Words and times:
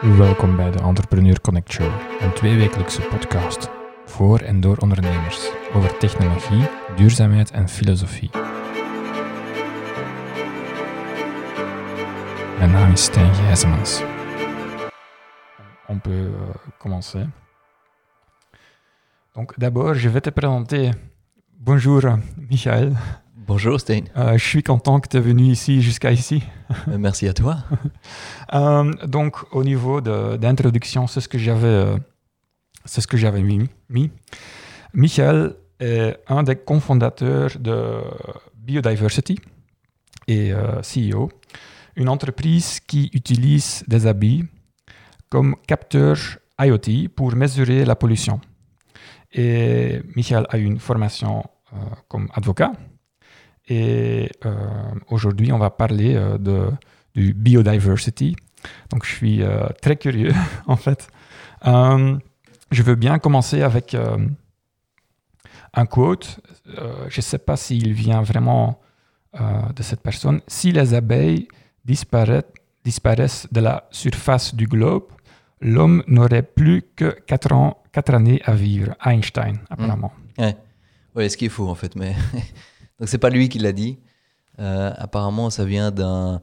Welkom 0.00 0.56
bij 0.56 0.70
de 0.70 0.78
Entrepreneur 0.78 1.40
Connect 1.40 1.72
Show, 1.72 1.92
een 2.20 2.32
tweewekelijkse 2.32 3.00
podcast 3.02 3.70
voor 4.04 4.38
en 4.38 4.60
door 4.60 4.76
ondernemers 4.76 5.50
over 5.72 5.98
technologie, 5.98 6.68
duurzaamheid 6.96 7.50
en 7.50 7.68
filosofie. 7.68 8.30
Mijn 12.58 12.70
naam 12.70 12.92
is 12.92 13.04
Stijn 13.04 13.34
Gijzemans. 13.34 14.02
On 15.86 16.00
peut 16.00 16.34
commencer. 16.78 17.30
Donc 19.32 19.54
d'abord, 19.56 20.00
je 20.00 20.10
vais 20.10 20.22
te 20.22 20.30
présenter. 20.32 20.94
Bonjour 21.56 22.18
Michael. 22.48 22.92
Bonjour 23.50 23.80
Stein. 23.80 24.04
Euh, 24.16 24.38
je 24.38 24.44
suis 24.46 24.62
content 24.62 25.00
que 25.00 25.08
tu 25.08 25.16
es 25.16 25.20
venu 25.20 25.42
ici 25.50 25.82
jusqu'à 25.82 26.12
ici. 26.12 26.40
Euh, 26.86 26.98
Merci 26.98 27.26
à 27.26 27.32
toi. 27.34 27.56
Euh, 28.54 28.92
donc, 29.06 29.34
au 29.52 29.64
niveau 29.64 30.00
de- 30.00 30.36
d'introduction, 30.36 31.06
c'est 31.08 31.20
ce 31.20 31.28
que 31.28 31.36
j'avais, 31.38 31.66
euh, 31.66 31.96
c'est 32.84 33.00
ce 33.00 33.08
que 33.08 33.16
j'avais 33.16 33.42
mis, 33.42 33.68
mis. 33.88 34.10
Michael 34.92 35.54
est 35.80 36.16
un 36.28 36.44
des 36.44 36.54
cofondateurs 36.56 37.50
de 37.58 38.00
Biodiversity 38.56 39.36
et 40.28 40.52
CEO, 40.82 41.28
une 41.96 42.08
entreprise 42.08 42.78
qui 42.80 43.10
utilise 43.12 43.84
des 43.88 44.06
habits 44.06 44.44
comme 45.28 45.54
capteurs 45.66 46.38
IoT 46.60 47.08
pour 47.16 47.34
mesurer 47.36 47.84
la 47.84 47.94
pollution. 47.96 48.40
Et 49.32 50.02
Michael 50.16 50.46
a 50.50 50.56
une 50.58 50.78
formation 50.80 51.44
comme 52.08 52.28
avocat. 52.34 52.72
Et 53.70 54.28
euh, 54.44 54.52
aujourd'hui, 55.10 55.52
on 55.52 55.58
va 55.58 55.70
parler 55.70 56.16
euh, 56.16 56.36
de, 56.38 56.70
du 57.14 57.32
biodiversity. 57.32 58.34
Donc, 58.90 59.06
je 59.06 59.14
suis 59.14 59.42
euh, 59.42 59.68
très 59.80 59.96
curieux, 59.96 60.34
en 60.66 60.76
fait. 60.76 61.08
Je 61.64 62.82
veux 62.82 62.96
bien 62.96 63.18
commencer 63.18 63.62
avec 63.62 63.96
un 65.74 65.86
quote. 65.86 66.40
Je 66.66 67.16
ne 67.16 67.22
sais 67.22 67.38
pas 67.38 67.56
s'il 67.56 67.92
vient 67.92 68.22
vraiment 68.22 68.80
de 69.34 69.82
cette 69.82 70.00
personne. 70.02 70.40
Si 70.46 70.72
les 70.72 70.94
abeilles 70.94 71.48
disparaissent, 71.84 72.44
disparaissent 72.84 73.48
de 73.50 73.60
la 73.60 73.88
surface 73.90 74.54
du 74.54 74.66
globe, 74.66 75.08
l'homme 75.60 76.04
n'aurait 76.06 76.44
plus 76.44 76.82
que 76.94 77.10
4, 77.26 77.52
ans, 77.52 77.82
quatre 77.92 78.14
années 78.14 78.40
à 78.44 78.54
vivre. 78.54 78.94
Einstein, 79.04 79.58
apparemment. 79.68 80.12
Ouais, 81.14 81.28
ce 81.28 81.36
qui 81.36 81.46
est 81.46 81.50
faux 81.50 81.68
en 81.68 81.74
fait, 81.74 81.96
mais 81.96 82.14
donc 83.00 83.08
c'est 83.08 83.18
pas 83.18 83.30
lui 83.30 83.48
qui 83.48 83.58
l'a 83.58 83.72
dit. 83.72 83.98
Euh, 84.60 84.92
apparemment, 84.96 85.50
ça 85.50 85.64
vient 85.64 85.90
d'un 85.90 86.40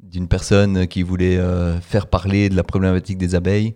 d'une 0.00 0.28
personne 0.28 0.86
qui 0.86 1.02
voulait 1.02 1.38
euh, 1.38 1.80
faire 1.80 2.08
parler 2.08 2.50
de 2.50 2.56
la 2.56 2.62
problématique 2.62 3.16
des 3.16 3.34
abeilles 3.34 3.74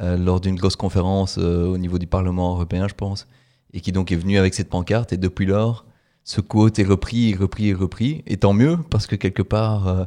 euh, 0.00 0.16
lors 0.16 0.40
d'une 0.40 0.56
grosse 0.56 0.76
conférence 0.76 1.36
au 1.36 1.76
niveau 1.76 1.98
du 1.98 2.06
Parlement 2.06 2.54
européen, 2.54 2.88
je 2.88 2.94
pense, 2.94 3.26
et 3.74 3.80
qui 3.82 3.92
donc 3.92 4.10
est 4.10 4.16
venu 4.16 4.38
avec 4.38 4.54
cette 4.54 4.70
pancarte. 4.70 5.12
Et 5.12 5.18
depuis 5.18 5.44
lors, 5.44 5.84
ce 6.24 6.40
quote 6.40 6.78
est 6.78 6.84
repris, 6.84 7.34
repris 7.34 7.74
repris. 7.74 8.22
Et 8.26 8.38
tant 8.38 8.54
mieux 8.54 8.78
parce 8.90 9.06
que 9.06 9.16
quelque 9.16 9.42
part, 9.42 10.06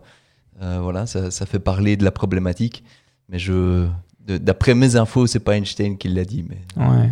voilà, 0.60 1.06
ça, 1.06 1.30
ça 1.30 1.46
fait 1.46 1.60
parler 1.60 1.98
de 1.98 2.04
la 2.04 2.12
problématique. 2.12 2.84
Mais 3.28 3.38
je, 3.38 3.88
d'après 4.26 4.74
mes 4.74 4.96
infos, 4.96 5.28
c'est 5.28 5.40
pas 5.40 5.56
Einstein 5.56 6.00
qui 6.00 6.08
l'a 6.08 6.26
dit, 6.26 6.44
mais 6.50 6.62
Ouais. 6.84 7.12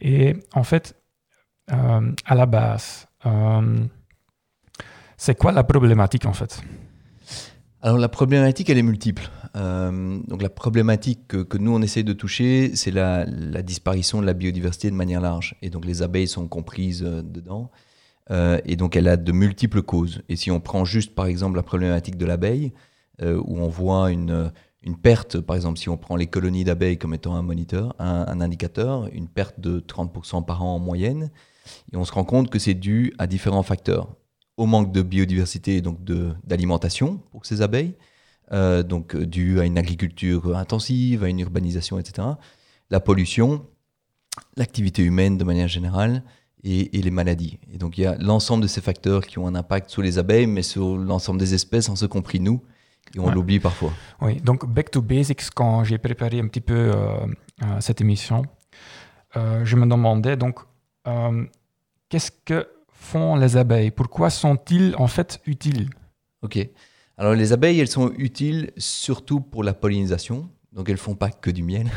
Et 0.00 0.36
en 0.54 0.62
fait, 0.62 0.94
à 1.68 2.34
la 2.34 2.46
base, 2.46 3.06
c'est 5.16 5.38
quoi 5.38 5.52
la 5.52 5.64
problématique 5.64 6.26
en 6.26 6.32
fait? 6.32 6.62
Alors 7.82 7.98
la 7.98 8.08
problématique, 8.08 8.68
elle 8.68 8.78
est 8.78 8.82
multiple. 8.82 9.30
Euh, 9.54 10.18
donc 10.26 10.42
la 10.42 10.48
problématique 10.48 11.28
que, 11.28 11.56
nous, 11.56 11.72
on 11.72 11.82
essaye 11.82 12.02
de 12.04 12.12
toucher, 12.12 12.74
c'est 12.74 12.90
la, 12.90 13.26
disparition 13.62 14.20
de 14.20 14.26
la 14.26 14.34
biodiversité 14.34 14.90
de 14.90 14.96
manière 14.96 15.20
large. 15.20 15.54
Et 15.62 15.70
donc 15.70 15.84
les 15.84 16.02
abeilles 16.02 16.26
sont 16.26 16.48
comprises 16.48 17.04
euh, 17.04 17.22
dedans. 17.22 17.70
Euh, 18.32 18.60
et 18.64 18.74
donc 18.74 18.96
elle 18.96 19.06
a 19.06 19.16
de 19.16 19.30
multiples 19.30 19.82
causes. 19.82 20.22
Et 20.28 20.36
si 20.36 20.50
on 20.50 20.58
prend 20.58 20.84
juste 20.84 21.14
par 21.14 21.26
exemple 21.26 21.56
la 21.56 21.62
problématique 21.62 22.16
de 22.16 22.26
l'abeille, 22.26 22.72
euh, 23.22 23.40
où 23.44 23.58
on 23.58 23.68
voit 23.68 24.10
une, 24.10 24.50
perte, 25.02 25.40
par 25.40 25.54
exemple 25.54 25.78
si 25.78 25.88
on 25.88 25.96
prend 25.96 26.16
les 26.16 26.26
colonies 26.26 26.64
d'abeilles 26.64 26.98
comme 26.98 27.14
étant 27.14 27.36
un 27.36 27.42
moniteur, 27.42 27.94
un 27.98 28.40
indicateur, 28.40 29.08
une 29.12 29.28
perte 29.28 29.60
de 29.60 29.78
30% 29.78 30.44
par 30.44 30.64
an 30.64 30.74
en 30.74 30.78
moyenne, 30.80 31.30
et 31.92 31.96
on 31.96 32.04
se 32.04 32.12
rend 32.12 32.24
compte 32.24 32.50
que 32.50 32.58
c'est 32.58 32.74
dû 32.74 33.12
à 33.18 33.26
différents 33.26 33.62
facteurs 33.62 34.08
au 34.56 34.66
manque 34.66 34.92
de 34.92 35.02
biodiversité 35.02 35.76
et 35.76 35.80
donc 35.82 35.98
d'alimentation 36.44 37.20
pour 37.30 37.44
ces 37.46 37.60
abeilles, 37.62 37.94
euh, 38.52 38.82
donc 38.82 39.14
euh, 39.14 39.26
dû 39.26 39.60
à 39.60 39.64
une 39.64 39.76
agriculture 39.78 40.56
intensive, 40.56 41.24
à 41.24 41.28
une 41.28 41.40
urbanisation, 41.40 41.98
etc. 41.98 42.28
La 42.90 43.00
pollution, 43.00 43.66
l'activité 44.56 45.02
humaine 45.02 45.36
de 45.36 45.44
manière 45.44 45.68
générale 45.68 46.22
et, 46.64 46.96
et 46.98 47.02
les 47.02 47.10
maladies. 47.10 47.58
Et 47.72 47.78
donc 47.78 47.98
il 47.98 48.02
y 48.02 48.06
a 48.06 48.16
l'ensemble 48.18 48.62
de 48.62 48.68
ces 48.68 48.80
facteurs 48.80 49.26
qui 49.26 49.38
ont 49.38 49.46
un 49.46 49.54
impact 49.54 49.90
sur 49.90 50.00
les 50.02 50.18
abeilles, 50.18 50.46
mais 50.46 50.62
sur 50.62 50.96
l'ensemble 50.96 51.38
des 51.38 51.52
espèces, 51.54 51.88
en 51.88 51.96
ce 51.96 52.06
compris 52.06 52.40
nous, 52.40 52.62
et 53.14 53.18
on 53.20 53.26
Ouais. 53.26 53.34
l'oublie 53.34 53.60
parfois. 53.60 53.92
Oui, 54.22 54.40
donc 54.40 54.66
back 54.66 54.90
to 54.90 55.02
basics, 55.02 55.50
quand 55.54 55.84
j'ai 55.84 55.98
préparé 55.98 56.40
un 56.40 56.48
petit 56.48 56.60
peu 56.60 56.74
euh, 56.74 57.26
euh, 57.62 57.80
cette 57.80 58.00
émission, 58.00 58.42
euh, 59.36 59.64
je 59.64 59.76
me 59.76 59.86
demandais 59.86 60.36
donc 60.36 60.60
euh, 61.06 61.44
qu'est-ce 62.08 62.30
que 62.44 62.66
font 62.88 63.36
les 63.36 63.56
abeilles? 63.56 63.90
Pourquoi 63.90 64.30
sont-ils 64.30 64.94
en 64.96 65.06
fait 65.06 65.40
utiles? 65.46 65.90
Ok. 66.42 66.58
Alors 67.18 67.34
les 67.34 67.52
abeilles, 67.52 67.80
elles 67.80 67.88
sont 67.88 68.12
utiles 68.18 68.70
surtout 68.76 69.40
pour 69.40 69.64
la 69.64 69.74
pollinisation. 69.74 70.48
Donc 70.72 70.90
elles 70.90 70.98
font 70.98 71.14
pas 71.14 71.30
que 71.30 71.50
du 71.50 71.62
miel. 71.62 71.88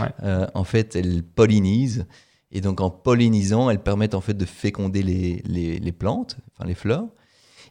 Ouais. 0.00 0.08
Euh, 0.22 0.46
en 0.54 0.64
fait, 0.64 0.96
elles 0.96 1.22
pollinisent. 1.22 2.06
Et 2.50 2.60
donc 2.60 2.80
en 2.80 2.90
pollinisant, 2.90 3.70
elles 3.70 3.82
permettent 3.82 4.14
en 4.14 4.20
fait 4.20 4.34
de 4.34 4.44
féconder 4.44 5.02
les, 5.02 5.42
les- 5.44 5.78
les 5.78 5.92
plantes, 5.92 6.36
enfin 6.52 6.66
les 6.66 6.74
fleurs. 6.74 7.06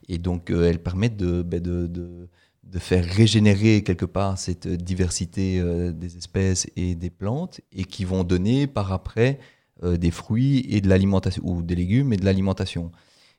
Et 0.07 0.18
donc 0.18 0.51
euh, 0.51 0.69
elles 0.69 0.81
permettent 0.81 1.18
de, 1.18 1.41
ben, 1.41 1.59
de, 1.59 1.88
de- 1.88 2.29
de 2.63 2.79
faire 2.79 3.06
régénérer 3.06 3.84
quelque 3.84 4.06
part 4.06 4.38
cette 4.38 4.68
diversité 4.68 5.59
euh, 5.59 5.91
des 5.91 6.18
espèces 6.18 6.68
et 6.75 6.95
des 6.95 7.09
plantes 7.09 7.62
et 7.72 7.84
qui 7.85 8.06
vont 8.06 8.24
donner 8.24 8.68
par 8.68 8.91
après 8.91 9.40
euh, 9.84 9.97
des 9.97 10.12
fruits 10.12 10.66
et 10.69 10.80
de 10.80 10.88
l'alimentation, 10.88 11.41
ou 11.46 11.62
des 11.62 11.75
légumes 11.75 12.13
et 12.13 12.18
de 12.18 12.24
l'alimentation. 12.24 12.94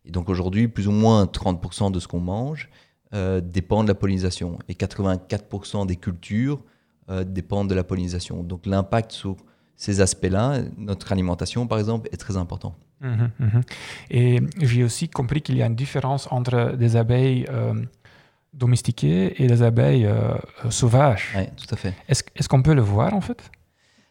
Et 0.05 0.11
donc 0.11 0.29
aujourd'hui, 0.29 0.69
plus 0.69 0.87
ou 0.87 0.93
moins 0.93 1.25
30% 1.25 1.91
de 1.91 1.99
ce 1.99 2.07
qu'on 2.07 2.21
mange 2.21 2.69
euh, 3.15 3.41
dépend 3.41 3.83
de 3.83 3.89
la 3.89 3.95
pollinisation. 3.95 4.59
Et 4.69 4.75
84% 4.75 5.87
des 5.87 5.97
cultures 5.97 6.63
euh, 7.09 7.25
dépendent 7.25 7.71
de 7.71 7.75
la 7.75 7.85
pollinisation. 7.85 8.43
Donc 8.43 8.67
l'impact 8.67 9.13
sur 9.13 9.37
ces 9.77 10.03
aspects-là, 10.03 10.61
notre 10.77 11.11
alimentation 11.11 11.67
par 11.67 11.79
exemple, 11.79 12.07
est 12.13 12.19
très 12.19 12.37
important. 12.37 12.75
Mhm, 13.01 13.31
mhm. 13.39 13.61
Et 14.11 14.41
j'ai 14.61 14.85
aussi 14.85 15.09
compris 15.09 15.41
qu'il 15.41 15.57
y 15.57 15.63
a 15.63 15.67
une 15.67 15.75
différence 15.75 16.29
entre 16.31 16.77
des 16.77 16.97
abeilles 16.97 17.47
domestiquées 18.53 19.43
et 19.43 19.47
des 19.47 19.63
abeilles 19.63 20.09
sauvages. 20.69 21.33
Ouais, 21.35 21.51
tout 21.57 21.75
à 21.75 21.77
fait. 21.77 21.95
Est-ce 22.09 22.23
est-ce 22.35 22.49
qu'on 22.49 22.63
peut 22.63 22.75
le 22.75 22.83
voir 22.83 23.15
en 23.15 23.23
fait 23.23 23.51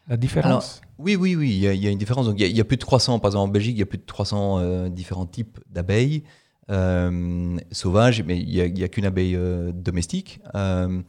La 0.08 0.16
différence? 0.16 0.82
Oui, 0.98 1.14
oui, 1.14 1.36
oui, 1.36 1.50
il 1.50 1.58
y, 1.58 1.88
a- 1.88 1.90
une 1.90 1.98
différence. 1.98 2.26
Donc, 2.26 2.36
il, 2.40 2.56
y 2.56 2.60
a, 2.60 2.64
plus 2.64 2.76
de 2.76 2.80
300, 2.80 3.18
par 3.18 3.30
exemple 3.30 3.48
en 3.50 3.52
Belgique, 3.52 3.76
il 3.76 3.80
y 3.80 3.82
a 3.82 3.86
plus 3.86 3.98
de 3.98 4.04
300 4.06 4.58
euh, 4.58 4.88
différents 4.88 5.26
types 5.26 5.58
d'abeilles 5.70 6.22
euh, 6.70 7.58
sauvages, 7.70 8.22
mais 8.22 8.38
il 8.38 8.72
n'y 8.72 8.82
a, 8.82 8.88
qu'une 8.88 9.04
abeille 9.04 9.36
euh, 9.36 9.72
domestique. 9.72 10.40
Euh, 10.54 11.02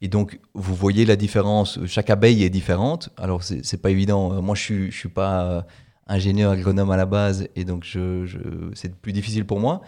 et 0.00 0.08
donc, 0.08 0.38
vous 0.54 0.74
voyez 0.74 1.04
la 1.04 1.16
différence. 1.16 1.80
Chaque 1.86 2.10
abeille 2.10 2.44
est 2.44 2.50
différente. 2.50 3.10
Alors, 3.16 3.42
c'est 3.42 3.82
pas 3.82 3.90
évident. 3.90 4.40
Moi, 4.42 4.54
je 4.54 4.90
je 4.90 4.96
suis 4.96 5.08
pas 5.08 5.66
ingénieur 6.06 6.52
agronome 6.52 6.90
à 6.90 6.96
la 6.96 7.06
base, 7.06 7.48
et 7.56 7.64
donc 7.64 7.86
c'est 8.74 8.94
plus 9.00 9.12
difficile 9.12 9.46
pour 9.46 9.58
moi. 9.58 9.80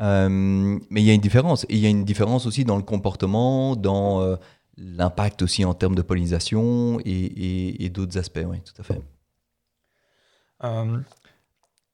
Mais 0.00 1.02
il 1.02 1.04
y 1.04 1.10
a 1.10 1.14
une 1.14 1.20
différence. 1.20 1.64
Et 1.64 1.74
il 1.74 1.80
y 1.80 1.86
a 1.86 1.90
une 1.90 2.04
différence 2.04 2.46
aussi 2.46 2.64
dans 2.64 2.78
le 2.78 2.82
comportement, 2.82 3.76
dans 3.76 4.38
l'impact 4.80 5.42
aussi 5.42 5.64
en 5.64 5.74
termes 5.74 5.94
de 5.94 6.02
pollinisation 6.02 6.98
et, 7.00 7.10
et- 7.10 7.84
et 7.84 7.90
d'autres 7.90 8.16
aspects. 8.16 8.40
Oui, 8.46 8.60
tout 8.62 8.80
à 8.80 8.82
fait. 8.82 9.00
Euh, 10.64 10.98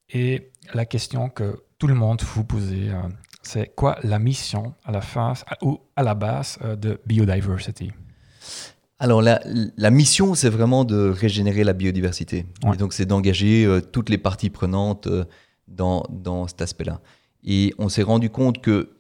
et 0.08 0.52
la 0.72 0.87
question 0.87 1.28
que 1.28 1.64
tout 1.78 1.88
le 1.88 1.94
monde 1.94 2.22
vous 2.22 2.44
posait, 2.44 2.90
euh, 2.90 3.02
c'est 3.43 3.75
quoi 3.75 3.99
la 4.02 4.19
mission 4.19 4.75
à 4.84 4.93
la 4.93 5.00
fin 5.00 5.34
ou 5.62 5.81
à 5.96 6.02
la 6.02 6.14
base 6.14 6.58
euh, 6.62 6.76
de 6.76 7.00
Biodiversity? 7.06 7.90
Alors, 8.99 9.20
la, 9.20 9.40
la 9.76 9.90
mission, 9.90 10.34
c'est 10.34 10.49
vraiment 10.49 10.84
de 10.84 11.10
régénérer 11.10 11.64
la 11.64 11.75
biodiversité. 11.75 12.46
Ouais. 12.64 12.75
Et 12.75 12.76
donc, 12.78 12.93
c'est 12.94 13.05
d'engager 13.05 13.81
toutes 13.93 14.08
les 14.08 14.16
parties 14.16 14.49
prenantes 14.49 15.06
dans, 15.69 16.05
dans 16.08 16.46
cet 16.46 16.62
aspect-là. 16.62 17.02
Et 17.44 17.75
on 17.78 17.90
s'est 17.90 18.02
rendu 18.02 18.31
compte 18.31 18.62
que 18.62 18.95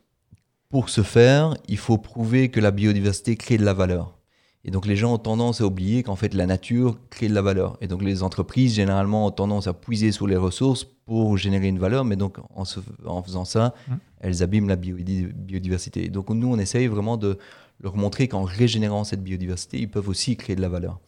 pour 0.68 0.88
ce 0.88 1.02
faire, 1.02 1.54
il 1.68 1.78
faut 1.78 1.98
prouver 1.98 2.50
que 2.50 2.60
la 2.60 2.70
biodiversité 2.70 3.36
crée 3.36 3.58
de 3.58 3.64
la 3.64 3.74
valeur. 3.74 4.16
Et 4.64 4.72
donc 4.72 4.84
les 4.84 4.96
gens 4.96 5.14
ont 5.14 5.18
tendance 5.18 5.60
à 5.60 5.64
oublier 5.64 6.02
qu'en 6.02 6.16
fait 6.16 6.34
la 6.34 6.44
nature 6.44 6.98
crée 7.08 7.28
de 7.28 7.34
la 7.34 7.42
valeur. 7.42 7.78
Et 7.80 7.86
donc 7.86 8.02
les 8.02 8.24
entreprises 8.24 8.74
généralement 8.74 9.26
ont 9.26 9.30
tendance 9.30 9.68
à 9.68 9.74
puiser 9.74 10.10
sur 10.10 10.26
les 10.26 10.36
ressources 10.36 10.84
pour 10.84 11.36
générer 11.36 11.68
une 11.68 11.78
valeur, 11.78 12.04
mais 12.04 12.16
donc 12.16 12.38
en, 12.38 12.64
en 13.04 13.22
faisant 13.22 13.44
ça, 13.44 13.74
mmh. 13.86 13.94
elles 14.20 14.42
abîment 14.42 14.68
la 14.68 14.74
biodiversité. 14.74 16.08
Donc 16.08 16.30
nous, 16.30 16.48
on 16.48 16.58
essaye 16.58 16.88
vraiment 16.88 17.16
de 17.16 17.38
leur 17.80 17.96
montrer 17.96 18.26
qu'en 18.26 18.42
régénérant 18.42 19.04
cette 19.04 19.22
biodiversité, 19.22 19.78
ils 19.78 19.90
peuvent 19.90 20.08
aussi 20.08 20.36
créer 20.36 20.56
de 20.56 20.62
la 20.62 20.68
valeur. 20.68 20.98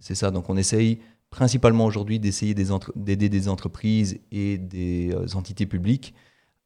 C'est 0.00 0.14
ça, 0.14 0.30
donc 0.30 0.48
on 0.48 0.56
essaye 0.56 0.98
principalement 1.28 1.84
aujourd'hui 1.84 2.18
d'essayer 2.18 2.54
d'aider 2.54 3.28
des, 3.28 3.48
entreprises 3.48 4.18
et 4.32 4.56
des 4.58 5.12
euh, 5.12 5.36
entités 5.36 5.66
publiques 5.66 6.14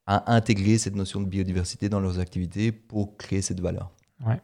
à 0.07 0.33
intégrer 0.35 0.77
cette 0.77 0.95
notion 0.95 1.19
de 1.21 1.25
biodiversité 1.25 1.89
dans 1.89 1.99
leurs 1.99 2.19
activités 2.19 2.71
pour 2.71 3.17
créer 3.17 3.41
cette 3.41 3.59
valeur. 3.59 3.91
Ouais. 4.25 4.39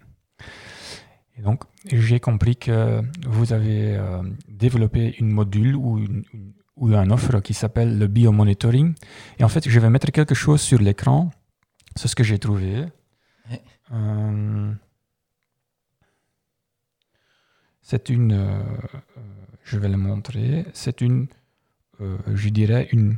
Et 1.37 1.41
donc, 1.41 1.63
j'ai 1.85 2.19
compris 2.19 2.55
que 2.55 3.01
vous 3.27 3.53
avez 3.53 3.95
euh, 3.95 4.21
développé 4.47 5.15
une 5.19 5.31
module 5.31 5.75
ou 5.75 5.99
une, 5.99 6.23
ou 6.75 6.93
une 6.93 7.11
offre 7.11 7.39
qui 7.39 7.53
s'appelle 7.53 7.97
le 7.97 8.07
biomonitoring. 8.07 8.93
Et 9.39 9.43
en 9.43 9.49
fait, 9.49 9.69
je 9.69 9.79
vais 9.79 9.89
mettre 9.89 10.11
quelque 10.11 10.35
chose 10.35 10.61
sur 10.61 10.79
l'écran. 10.79 11.29
C'est 11.95 12.07
ce 12.07 12.15
que 12.15 12.23
j'ai 12.23 12.39
trouvé. 12.39 12.85
Euh, 13.91 14.73
c'est 17.81 18.09
une, 18.09 18.33
euh, 18.33 18.63
je 19.63 19.77
vais 19.77 19.89
le 19.89 19.97
montrer, 19.97 20.65
c'est 20.73 21.01
une, 21.01 21.27
je 21.99 22.49
dirais, 22.49 22.87
une, 22.93 23.17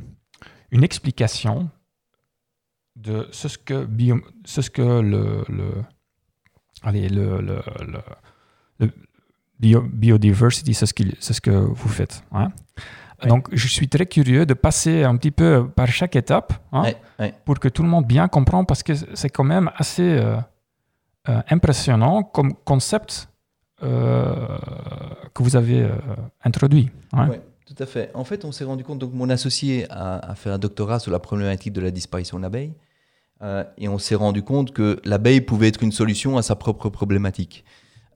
une 0.72 0.82
explication 0.82 1.70
de 2.96 3.28
ce 3.32 3.48
que, 3.58 3.84
bio, 3.84 4.20
ce 4.44 4.60
que 4.70 4.82
le, 4.82 5.44
le 5.48 5.84
allez, 6.82 7.08
le, 7.08 7.40
le, 7.40 7.60
le, 8.78 8.90
biodiversity, 9.58 10.74
c'est 10.74 10.86
ce, 10.86 10.94
ce, 11.18 11.40
que 11.40 11.50
vous 11.50 11.88
faites. 11.88 12.22
Hein. 12.32 12.50
Donc, 13.26 13.48
je 13.52 13.68
suis 13.68 13.88
très 13.88 14.06
curieux 14.06 14.46
de 14.46 14.54
passer 14.54 15.02
un 15.02 15.16
petit 15.16 15.30
peu 15.30 15.68
par 15.68 15.86
chaque 15.88 16.16
étape 16.16 16.52
hein, 16.72 16.84
pour 17.44 17.58
que 17.58 17.68
tout 17.68 17.82
le 17.82 17.88
monde 17.88 18.06
bien 18.06 18.28
comprenne 18.28 18.66
parce 18.66 18.82
que 18.82 18.92
c'est 19.14 19.30
quand 19.30 19.44
même 19.44 19.70
assez 19.76 20.02
euh, 20.02 20.36
euh, 21.28 21.40
impressionnant 21.48 22.22
comme 22.22 22.54
concept 22.64 23.28
euh, 23.82 24.58
que 25.32 25.42
vous 25.42 25.56
avez 25.56 25.88
introduit. 26.44 26.90
Hein. 27.12 27.30
Tout 27.66 27.74
à 27.78 27.86
fait. 27.86 28.10
En 28.14 28.24
fait, 28.24 28.44
on 28.44 28.52
s'est 28.52 28.64
rendu 28.64 28.84
compte, 28.84 28.98
donc 28.98 29.14
mon 29.14 29.30
associé 29.30 29.86
a, 29.90 30.34
fait 30.34 30.50
un 30.50 30.58
doctorat 30.58 30.98
sur 30.98 31.10
la 31.10 31.18
problématique 31.18 31.72
de 31.72 31.80
la 31.80 31.90
disparition 31.90 32.36
de 32.36 32.42
l'abeille. 32.42 32.74
Euh, 33.42 33.64
et 33.78 33.88
on 33.88 33.98
s'est 33.98 34.14
rendu 34.14 34.42
compte 34.42 34.72
que 34.72 35.00
l'abeille 35.04 35.40
pouvait 35.40 35.68
être 35.68 35.82
une 35.82 35.92
solution 35.92 36.36
à 36.36 36.42
sa 36.42 36.56
propre 36.56 36.90
problématique. 36.90 37.64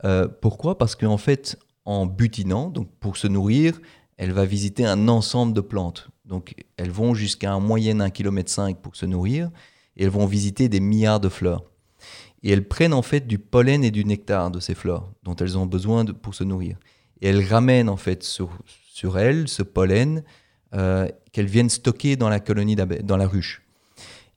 Euh, 0.04 0.28
pourquoi? 0.28 0.76
Parce 0.76 0.94
qu'en 0.94 1.16
fait, 1.16 1.58
en 1.86 2.06
butinant, 2.06 2.68
donc 2.68 2.88
pour 3.00 3.16
se 3.16 3.26
nourrir, 3.26 3.80
elle 4.18 4.32
va 4.32 4.44
visiter 4.44 4.84
un 4.84 5.08
ensemble 5.08 5.54
de 5.54 5.62
plantes. 5.62 6.08
Donc 6.26 6.54
elles 6.76 6.90
vont 6.90 7.14
jusqu'à 7.14 7.52
un 7.52 7.60
moyenne 7.60 8.02
1,5 8.02 8.12
km 8.12 8.80
pour 8.80 8.96
se 8.96 9.06
nourrir, 9.06 9.50
et 9.96 10.04
elles 10.04 10.10
vont 10.10 10.26
visiter 10.26 10.68
des 10.68 10.80
milliards 10.80 11.20
de 11.20 11.30
fleurs. 11.30 11.64
Et 12.42 12.50
elles 12.52 12.68
prennent 12.68 12.92
en 12.92 13.02
fait 13.02 13.26
du 13.26 13.38
pollen 13.38 13.82
et 13.82 13.90
du 13.90 14.04
nectar 14.04 14.50
de 14.50 14.60
ces 14.60 14.74
fleurs 14.74 15.10
dont 15.24 15.34
elles 15.36 15.56
ont 15.56 15.66
besoin 15.66 16.04
pour 16.04 16.34
se 16.34 16.44
nourrir. 16.44 16.76
Et 17.20 17.28
elles 17.28 17.44
ramènent 17.44 17.88
en 17.88 17.96
fait 17.96 18.22
sur, 18.22 18.50
sur 18.98 19.16
elles 19.16 19.46
ce 19.46 19.62
pollen 19.62 20.24
euh, 20.74 21.08
qu'elles 21.30 21.46
viennent 21.46 21.70
stocker 21.70 22.16
dans 22.16 22.28
la 22.28 22.40
colonie 22.40 22.74
dans 22.74 23.16
la 23.16 23.28
ruche. 23.28 23.62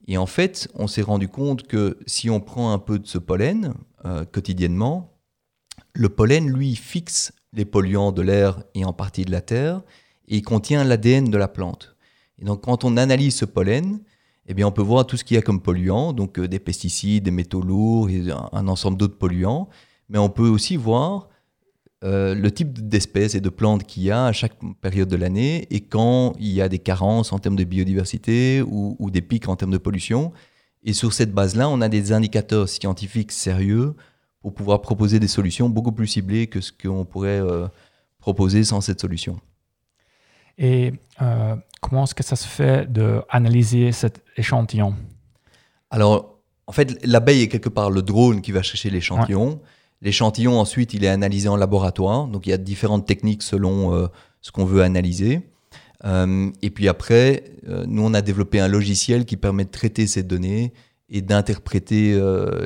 Et 0.07 0.19
en 0.19 0.27
fait, 0.27 0.69
on 0.75 0.85
s'est 0.85 1.01
rendu 1.01 1.27
compte 1.27 1.63
que 1.63 1.97
si 2.05 2.29
on 2.29 2.39
prend 2.39 2.71
un 2.71 2.77
peu 2.77 2.99
de 2.99 3.07
ce 3.07 3.17
pollen 3.17 3.73
euh, 4.05 4.23
quotidiennement, 4.23 5.17
le 5.93 6.09
pollen, 6.09 6.47
lui, 6.47 6.75
fixe 6.75 7.33
les 7.53 7.65
polluants 7.65 8.11
de 8.11 8.21
l'air 8.21 8.63
et 8.75 8.85
en 8.85 8.93
partie 8.93 9.25
de 9.25 9.31
la 9.31 9.41
terre, 9.41 9.81
et 10.27 10.37
il 10.37 10.43
contient 10.43 10.83
l'ADN 10.83 11.25
de 11.25 11.37
la 11.37 11.47
plante. 11.47 11.95
Et 12.37 12.45
donc, 12.45 12.61
quand 12.61 12.83
on 12.83 12.97
analyse 12.97 13.35
ce 13.35 13.45
pollen, 13.45 13.99
eh 14.45 14.53
bien, 14.53 14.67
on 14.67 14.71
peut 14.71 14.83
voir 14.83 15.07
tout 15.07 15.17
ce 15.17 15.23
qu'il 15.23 15.35
y 15.35 15.39
a 15.39 15.41
comme 15.41 15.61
polluants, 15.61 16.13
donc 16.13 16.37
euh, 16.37 16.47
des 16.47 16.59
pesticides, 16.59 17.23
des 17.23 17.31
métaux 17.31 17.61
lourds 17.61 18.11
et 18.11 18.25
un 18.51 18.67
ensemble 18.67 18.97
d'autres 18.97 19.17
polluants. 19.17 19.69
Mais 20.07 20.19
on 20.19 20.29
peut 20.29 20.47
aussi 20.47 20.77
voir 20.77 21.30
euh, 22.03 22.33
le 22.33 22.51
type 22.51 22.88
d'espèces 22.88 23.36
et 23.36 23.42
de 23.42 23.50
plantes 23.50 23.83
qu'il 23.83 24.01
y 24.01 24.09
a 24.09 24.25
à 24.25 24.31
chaque 24.31 24.53
période 24.81 25.07
de 25.07 25.15
l'année 25.15 25.68
et 25.69 25.81
quand 25.81 26.33
il 26.39 26.48
y 26.48 26.59
a 26.59 26.68
des 26.68 26.80
carences 26.80 27.31
en 27.31 27.38
termes 27.38 27.56
de 27.56 27.63
biodiversité 27.63 28.63
ou, 28.63 29.12
des 29.12 29.21
pics 29.21 29.48
en 29.48 29.56
termes 29.56 29.71
de 29.71 29.77
pollution. 29.77 30.31
Et 30.83 30.94
sur 30.94 31.13
cette 31.13 31.31
base-là, 31.31 31.69
on 31.69 31.80
a 31.80 31.89
des 31.89 32.12
indicateurs 32.12 32.68
scientifiques 32.68 33.31
sérieux 33.31 33.94
pour 34.42 34.56
pouvoir 34.56 34.81
proposer 34.81 35.19
des 35.19 35.27
solutions 35.27 35.69
beaucoup 35.69 35.92
plus 35.92 36.07
ciblées 36.07 36.48
que 36.48 36.59
ce 36.59 36.71
qu'on 36.71 37.06
pourrait 37.06 37.39
euh, 37.39 37.68
proposer 38.18 38.63
sans 38.63 38.81
cette 38.81 39.00
solution. 39.00 39.39
Et 40.57 40.94
euh, 41.21 41.56
comment 41.81 42.06
est-ce 42.06 42.15
que 42.15 42.24
ça 42.24 42.36
se 42.36 42.48
fait 42.48 42.92
d'analyser 42.92 43.92
cet 43.92 44.24
échantillon? 44.38 44.95
Alors, 45.92 46.39
en 46.65 46.71
fait, 46.71 46.98
l'abeille 47.06 47.44
est 47.44 47.48
quelque 47.48 47.69
part 47.69 47.92
le 47.92 48.01
drone 48.01 48.42
qui 48.42 48.51
va 48.51 48.63
chercher 48.63 48.89
l'échantillon. 48.89 49.62
L'échantillon, 50.01 50.59
ensuite, 50.59 50.94
il 50.94 51.03
est 51.03 51.09
analysé 51.09 51.48
en 51.48 51.56
laboratoire. 51.56 52.27
Donc, 52.27 52.48
il 52.48 52.50
y 52.50 52.53
a 52.53 52.57
différentes 52.57 53.06
techniques 53.06 53.44
selon 53.44 53.94
euh, 53.94 54.07
ce 54.42 54.51
qu'on 54.51 54.65
veut 54.65 54.81
analyser. 54.81 55.42
Euh, 56.06 56.50
et 56.63 56.71
puis 56.71 56.88
après, 56.88 57.44
euh, 57.69 57.86
nous, 57.88 58.03
on 58.03 58.13
a 58.15 58.21
développé 58.21 58.59
un 58.59 58.68
logiciel 58.68 59.25
qui 59.25 59.38
permet 59.38 59.63
de 59.63 59.69
traiter 59.69 60.07
ces 60.07 60.24
données 60.24 60.74
et 61.09 61.21
d'interpréter 61.21 62.18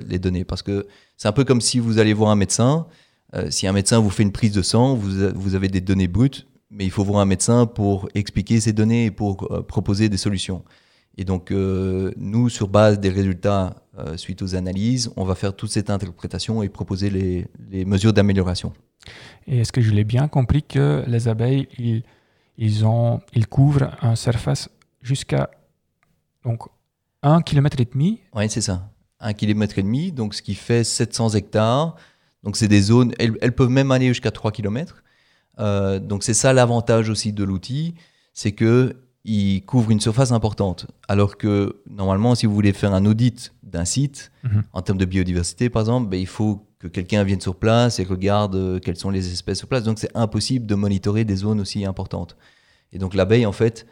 les 0.08 0.20
données. 0.20 0.46
Parce 0.46 0.62
que 0.62 0.86
c'est 1.18 1.28
un 1.28 1.32
peu 1.32 1.44
comme 1.44 1.62
si 1.62 1.80
vous 1.80 1.98
allez 1.98 2.14
voir 2.14 2.30
un 2.30 2.36
médecin. 2.36 2.86
si 3.50 3.66
un 3.66 3.74
médecin 3.74 3.98
vous 3.98 4.12
fait 4.12 4.22
une 4.22 4.32
prise 4.32 4.52
de 4.52 4.62
sang, 4.62 4.94
vous, 4.94 5.32
vous, 5.34 5.56
avez 5.56 5.68
des 5.68 5.82
données 5.82 6.08
brutes, 6.08 6.46
mais 6.70 6.86
il 6.86 6.92
faut 6.92 7.04
voir 7.04 7.22
un 7.22 7.26
médecin 7.26 7.66
pour 7.66 8.08
expliquer 8.14 8.60
ces 8.60 8.72
données 8.72 9.06
et 9.06 9.12
pour 9.12 9.50
proposer 9.68 10.10
des 10.10 10.18
solutions. 10.18 10.64
Et 11.18 11.24
donc, 11.24 11.52
nous, 11.52 12.50
sur 12.50 12.68
base 12.68 13.00
des 13.00 13.10
résultats 13.10 13.76
euh, 13.98 14.18
suite 14.18 14.42
aux 14.42 14.56
analyses, 14.56 15.10
on 15.16 15.24
va 15.24 15.36
faire 15.36 15.56
toute 15.56 15.72
cette 15.72 15.90
interprétation 15.90 16.62
et 16.62 16.68
proposer 16.68 17.10
les, 17.10 17.86
mesures 17.86 18.12
d'amélioration. 18.12 18.74
Et 19.48 19.60
est-ce 19.60 19.72
que 19.72 19.80
je 19.80 19.92
l'ai 19.92 20.04
bien 20.04 20.28
compris 20.28 20.64
que 20.64 21.06
les 21.08 21.30
abeilles, 21.30 21.70
ils, 21.78 22.04
ils, 22.58 22.86
ont, 22.86 23.22
ils 23.34 23.48
couvrent 23.48 23.96
un 24.02 24.16
surface 24.16 24.70
jusqu'à 25.02 25.50
donc 26.44 26.64
un 27.24 27.42
kilomètre 27.42 27.80
et 27.80 27.86
demi? 27.86 28.20
Oui, 28.34 28.50
c'est 28.50 28.60
ça. 28.60 28.92
Un 29.22 29.32
kilomètre 29.32 29.80
et 29.80 29.84
demi, 29.84 30.12
donc 30.12 30.34
ce 30.34 30.42
qui 30.42 30.56
fait 30.56 30.84
700 30.84 31.30
hectares. 31.30 31.96
Donc 32.44 32.58
c'est 32.58 32.68
des 32.68 32.82
zones, 32.82 33.14
elles, 33.18 33.38
elles, 33.42 33.56
peuvent 33.56 33.70
même 33.70 33.92
aller 33.92 34.10
jusqu'à 34.10 34.32
3 34.32 34.52
km. 34.52 35.04
Euh, 35.60 36.00
donc 36.00 36.24
c'est 36.24 36.34
ça 36.34 36.52
l'avantage 36.52 37.10
aussi 37.10 37.32
de 37.32 37.46
l'outil, 37.46 37.96
c'est 38.34 38.52
que 38.52 38.98
il 39.26 39.64
couvre 39.64 39.92
une 39.92 40.00
surface 40.00 40.32
importante. 40.32 40.88
Alors 41.08 41.38
que 41.38 41.82
normalement, 41.90 42.36
si 42.36 42.46
vous 42.46 42.54
voulez 42.54 42.74
faire 42.74 42.94
un 42.94 43.06
audit 43.06 43.54
d'un 43.64 43.84
site, 43.84 44.32
mhm. 44.44 44.64
en 44.72 44.82
termes 44.82 45.00
de 45.00 45.06
biodiversité 45.06 45.70
par 45.70 45.82
exemple, 45.82 46.10
ben, 46.10 46.20
il 46.20 46.28
faut 46.28 46.68
que 46.78 46.88
quelqu'un 46.88 47.24
vienne 47.24 47.42
sur 47.42 47.56
place 47.56 48.00
et 48.00 48.04
regarde 48.04 48.56
euh, 48.56 48.80
quelles 48.80 48.98
sont 48.98 49.10
les 49.10 49.32
espèces 49.32 49.58
sur 49.58 49.68
place. 49.68 49.84
Donc 49.84 49.98
c'est 49.98 50.16
impossible 50.16 50.68
de 50.68 50.76
monitorer 50.76 51.26
des 51.26 51.38
zones 51.38 51.60
aussi 51.60 51.86
importantes. 51.86 52.38
Et 52.94 53.00
donc 53.00 53.16
l'abeille, 53.16 53.48
en 53.48 53.52
fait, 53.52 53.88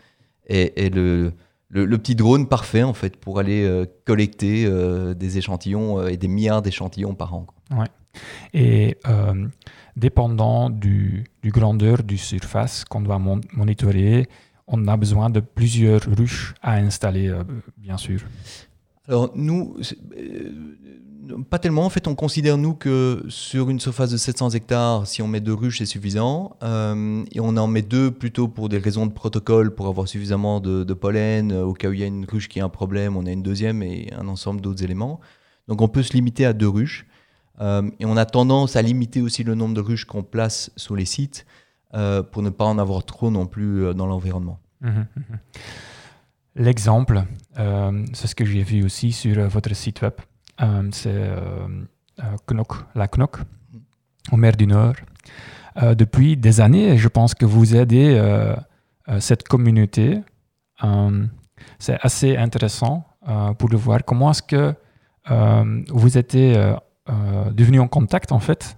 est, 0.45 0.93
le, 0.93 1.33
le, 1.69 1.97
petit 1.97 2.15
drone 2.15 2.47
parfait 2.47 2.83
en 2.83 2.93
fait 2.93 3.17
pour 3.17 3.39
aller 3.39 3.63
euh, 3.63 3.85
collecter 4.05 4.65
euh, 4.65 5.15
des 5.15 5.39
échantillons 5.39 6.07
et 6.07 6.17
des 6.17 6.27
milliards 6.27 6.61
d'échantillons 6.61 7.15
par 7.15 7.33
an. 7.33 7.47
Ouais. 7.71 7.87
Et 8.53 8.97
dépendant 9.95 10.69
du, 10.69 11.23
du, 11.41 11.49
grandeur 11.49 12.03
du 12.03 12.19
surface 12.19 12.85
qu'on 12.85 13.01
doit 13.01 13.19
monitorer, 13.53 14.27
on 14.67 14.87
a 14.87 14.97
besoin 14.97 15.29
de 15.29 15.39
plusieurs 15.39 16.01
ruches 16.01 16.53
à 16.61 16.75
installer, 16.75 17.27
euh, 17.27 17.43
bien 17.77 17.97
sûr. 17.97 18.21
Alors 19.07 19.31
nous, 19.35 19.75
euh, 20.17 21.43
pas 21.49 21.59
tellement. 21.59 21.85
En 21.85 21.89
fait, 21.89 22.07
on 22.07 22.15
considère 22.15 22.57
nous 22.57 22.73
que 22.73 23.25
sur 23.27 23.69
une 23.69 23.79
surface 23.79 24.11
de 24.11 24.17
700 24.17 24.51
hectares, 24.51 25.07
si 25.07 25.21
on 25.21 25.27
met 25.27 25.41
deux 25.41 25.53
ruches, 25.53 25.79
c'est 25.79 25.85
suffisant. 25.85 26.55
Euh, 26.63 27.23
et 27.33 27.39
on 27.41 27.57
en 27.57 27.67
met 27.67 27.81
deux 27.81 28.11
plutôt 28.11 28.47
pour 28.47 28.69
des 28.69 28.77
raisons 28.77 29.05
de 29.05 29.11
protocole, 29.11 29.75
pour 29.75 29.87
avoir 29.87 30.07
suffisamment 30.07 30.61
de, 30.61 30.93
pollen. 30.93 31.51
Au 31.51 31.73
cas 31.73 31.89
où 31.89 31.93
il 31.93 31.99
y 31.99 32.03
a 32.03 32.07
une 32.07 32.25
ruche 32.25 32.47
qui 32.47 32.61
a 32.61 32.65
un 32.65 32.69
problème, 32.69 33.17
on 33.17 33.25
a 33.25 33.31
une 33.31 33.43
deuxième 33.43 33.83
et 33.83 34.11
un 34.17 34.27
ensemble 34.27 34.61
d'autres 34.61 34.83
éléments. 34.83 35.19
Donc 35.67 35.81
on 35.81 35.87
peut 35.87 36.03
se 36.03 36.13
limiter 36.13 36.45
à 36.45 36.53
deux 36.53 36.69
ruches. 36.69 37.05
et 37.59 38.05
on 38.05 38.17
a 38.17 38.25
tendance 38.25 38.75
à 38.77 38.81
limiter 38.81 39.21
aussi 39.21 39.43
le 39.43 39.55
nombre 39.55 39.73
de 39.73 39.81
ruches 39.81 40.05
qu'on 40.05 40.23
place 40.23 40.71
sur 40.77 40.95
les 40.95 41.05
sites 41.05 41.45
euh, 41.95 42.23
pour 42.23 42.41
ne 42.41 42.49
pas 42.49 42.65
en 42.65 42.79
avoir 42.79 43.03
trop 43.03 43.29
non 43.29 43.45
plus 43.45 43.85
euh, 43.85 43.93
dans 43.93 44.07
l'environnement. 44.07 44.57
Mhm, 44.81 45.05
mhm. 45.15 45.39
L'exemple, 46.55 47.23
euh, 47.59 48.05
c'est 48.13 48.25
ce 48.25 48.33
que 48.33 48.45
j'ai 48.45 48.63
vu 48.63 48.83
aussi 48.83 49.11
sur 49.11 49.47
votre 49.47 49.75
site 49.75 50.01
web, 50.01 50.13
c'est 50.91 51.29
la 52.95 53.07
Knock, 53.07 53.37
au 54.31 54.37
mer 54.37 54.55
du 54.55 54.67
Nord. 54.67 54.95
depuis 55.75 56.37
des 56.37 56.61
années, 56.61 56.97
je 56.97 57.07
pense 57.07 57.33
que 57.33 57.45
vous 57.45 57.75
aidez 57.75 58.21
cette 59.19 59.47
communauté. 59.47 60.21
c'est 61.79 61.97
assez 62.01 62.37
intéressant 62.37 63.03
pour 63.57 63.69
le 63.69 63.77
voir 63.77 64.05
comment 64.05 64.29
est-ce 64.29 64.43
que 64.43 64.75
vous 65.91 66.17
êtes 66.19 66.35
devenu 66.35 67.79
en 67.79 67.87
contact 67.87 68.31
en 68.31 68.39
fait 68.39 68.77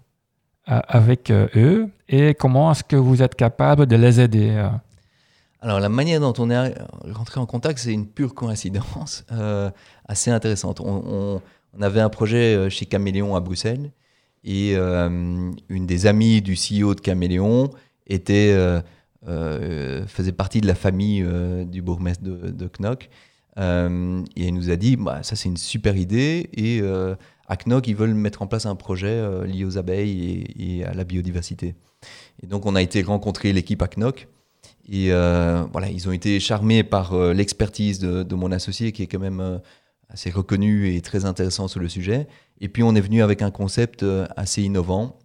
avec 0.65 1.31
eux 1.31 1.89
et 2.09 2.33
comment 2.33 2.71
est-ce 2.71 2.83
que 2.83 2.95
vous 2.95 3.21
êtes 3.21 3.35
capable 3.35 3.85
de 3.85 3.95
les 3.95 4.19
aider 4.19 4.67
alors 5.61 5.79
la 5.79 5.89
manière 5.89 6.19
dont 6.19 6.33
on 6.37 6.51
est 6.51 6.75
rentré 7.11 7.39
en 7.39 7.47
contact, 7.47 7.79
c'est 7.79 7.91
une 7.91 8.05
pure 8.05 8.35
coïncidence 8.35 9.25
assez 10.07 10.29
intéressante. 10.29 10.79
On, 10.79 11.41
avait 11.81 12.01
un 12.01 12.09
projet 12.09 12.69
chez 12.69 12.85
Caméléon 12.85 13.35
à 13.35 13.39
Bruxelles 13.39 13.89
et 14.43 14.75
une 14.75 15.85
des 15.87 16.05
amies 16.05 16.43
du 16.43 16.53
CEO 16.53 16.93
de 16.93 17.01
Caméléon 17.01 17.71
était 18.05 18.53
euh, 19.27 20.05
faisait 20.05 20.31
partie 20.31 20.61
de 20.61 20.67
la 20.67 20.75
famille 20.75 21.23
euh, 21.25 21.65
du 21.65 21.81
bourgmestre 21.81 22.23
de, 22.23 22.51
de 22.51 22.67
Knock. 22.67 23.09
Euh, 23.57 24.23
et 24.35 24.47
elle 24.47 24.53
nous 24.53 24.69
a 24.69 24.75
dit, 24.75 24.97
bah, 24.97 25.23
ça 25.23 25.35
c'est 25.35 25.49
une 25.49 25.57
super 25.57 25.97
idée. 25.97 26.47
Et 26.53 26.81
à 27.47 27.57
Knock, 27.57 27.87
ils 27.87 27.95
veulent 27.95 28.13
mettre 28.13 28.41
en 28.41 28.47
place 28.47 28.65
un 28.65 28.75
projet 28.75 29.45
lié 29.45 29.65
aux 29.65 29.77
abeilles 29.77 30.45
et, 30.57 30.83
à 30.83 30.93
la 30.93 31.03
biodiversité. 31.03 31.75
Et 32.41 32.47
donc 32.47 32.65
on 32.65 32.75
a 32.75 32.81
été 32.81 33.01
rencontrer 33.01 33.53
l'équipe 33.53 33.81
à 33.81 33.87
Knock. 33.87 34.27
Et 34.89 35.09
voilà, 35.09 35.89
ils 35.89 36.07
ont 36.09 36.11
été 36.11 36.39
charmés 36.39 36.83
par 36.83 37.15
l'expertise 37.33 37.99
de, 37.99 38.23
de, 38.23 38.35
mon 38.35 38.51
associé 38.51 38.91
qui 38.91 39.03
est 39.03 39.07
quand 39.07 39.19
même 39.19 39.61
assez 40.09 40.31
reconnu 40.31 40.93
et 40.95 41.01
très 41.01 41.25
intéressant 41.25 41.67
sur 41.67 41.79
le 41.79 41.87
sujet. 41.89 42.27
Et 42.61 42.69
puis 42.69 42.83
on 42.83 42.95
est 42.95 43.01
venu 43.01 43.21
avec 43.21 43.41
un 43.41 43.51
concept 43.51 44.03
assez 44.35 44.63
innovant 44.63 45.19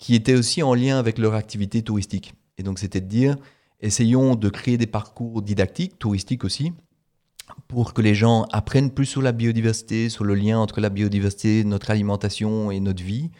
qui 0.00 0.14
était 0.14 0.34
aussi 0.34 0.62
en 0.62 0.74
lien 0.74 0.98
avec 0.98 1.18
leur 1.18 1.34
activité 1.34 1.82
touristique. 1.82 2.34
Et 2.58 2.62
donc, 2.62 2.78
c'était 2.78 3.00
de 3.00 3.06
dire, 3.06 3.36
essayons 3.80 4.34
de 4.34 4.48
créer 4.48 4.76
des 4.76 4.86
parcours 4.86 5.42
didactiques, 5.42 5.98
touristiques 5.98 6.44
aussi, 6.44 6.72
pour 7.68 7.94
que 7.94 8.02
les 8.02 8.14
gens 8.14 8.44
apprennent 8.52 8.90
plus 8.90 9.06
sur 9.06 9.22
la 9.22 9.32
biodiversité, 9.32 10.08
sur 10.08 10.24
le 10.24 10.34
lien 10.34 10.58
entre 10.58 10.80
la 10.80 10.90
biodiversité, 10.90 11.64
notre 11.64 11.90
alimentation 11.90 12.70
et 12.70 12.80
notre 12.80 13.02
vie. 13.02 13.30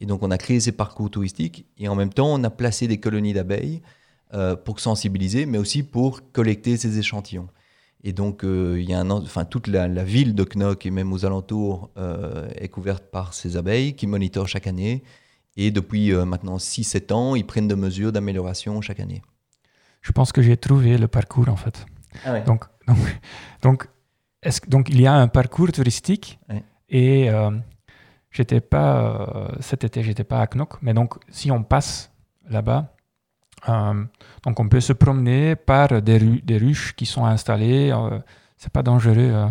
Et 0.00 0.06
donc, 0.06 0.22
on 0.22 0.30
a 0.30 0.38
créé 0.38 0.60
ces 0.60 0.72
parcours 0.72 1.10
touristiques 1.10 1.66
et 1.78 1.88
en 1.88 1.94
même 1.94 2.12
temps, 2.12 2.32
on 2.32 2.42
a 2.44 2.50
placé 2.50 2.86
des 2.86 2.98
colonies 2.98 3.32
d'abeilles 3.32 3.82
euh, 4.34 4.56
pour 4.56 4.80
sensibiliser, 4.80 5.46
mais 5.46 5.58
aussi 5.58 5.82
pour 5.82 6.32
collecter 6.32 6.76
ces 6.76 6.98
échantillons. 6.98 7.48
Et 8.04 8.12
donc, 8.12 8.44
euh, 8.44 8.76
il 8.80 8.88
y 8.88 8.94
a 8.94 9.00
un, 9.00 9.10
enfin, 9.10 9.44
toute 9.44 9.66
la, 9.66 9.88
ville 10.04 10.34
de 10.34 10.44
Knock 10.44 10.86
et 10.86 10.90
même 10.90 11.12
aux 11.12 11.24
alentours 11.24 11.90
euh, 11.96 12.48
est 12.54 12.68
couverte 12.68 13.04
par 13.10 13.34
ces 13.34 13.56
abeilles 13.56 13.94
qui 13.94 14.06
monitorent 14.06 14.48
chaque 14.48 14.66
année 14.66 15.02
et 15.56 15.72
depuis 15.72 16.12
maintenant 16.12 16.58
6-7 16.58 17.12
ans, 17.12 17.34
ils 17.34 17.44
prennent 17.44 17.66
des 17.66 17.74
mesures 17.74 18.12
d'amélioration 18.12 18.80
chaque 18.80 19.00
année. 19.00 19.22
Je 20.02 20.12
pense 20.12 20.30
que 20.30 20.40
j'ai 20.40 20.56
trouvé 20.56 20.96
le 20.96 21.08
parcours 21.08 21.48
en 21.48 21.56
fait. 21.56 21.84
Ah 22.24 22.38
donc, 22.40 22.64
donc, 22.88 22.98
donc, 23.62 23.88
est 24.42 24.50
-ce, 24.50 24.68
donc, 24.68 24.88
il 24.88 25.00
y 25.00 25.06
a 25.06 25.14
un 25.14 25.28
parcours 25.28 25.70
touristique 25.72 26.38
et 26.88 27.30
euh, 27.30 27.50
j'étais 28.30 28.60
pas, 28.60 29.28
euh, 29.36 29.48
cet 29.60 29.84
été, 29.84 30.02
j'étais 30.02 30.24
pas 30.24 30.40
à 30.40 30.46
Knock, 30.46 30.78
mais 30.82 30.94
donc 30.94 31.14
si 31.30 31.50
on 31.50 31.62
passe 31.62 32.10
là-bas, 32.48 32.94
euh, 33.68 34.04
donc 34.44 34.60
on 34.60 34.68
peut 34.68 34.80
se 34.80 34.92
promener 34.92 35.56
par 35.56 36.00
des, 36.00 36.18
des 36.18 36.58
ruches 36.58 36.94
qui 36.94 37.06
sont 37.06 37.24
installées, 37.24 37.92
c'est 38.56 38.72
pas 38.72 38.82
dangereux. 38.82 39.50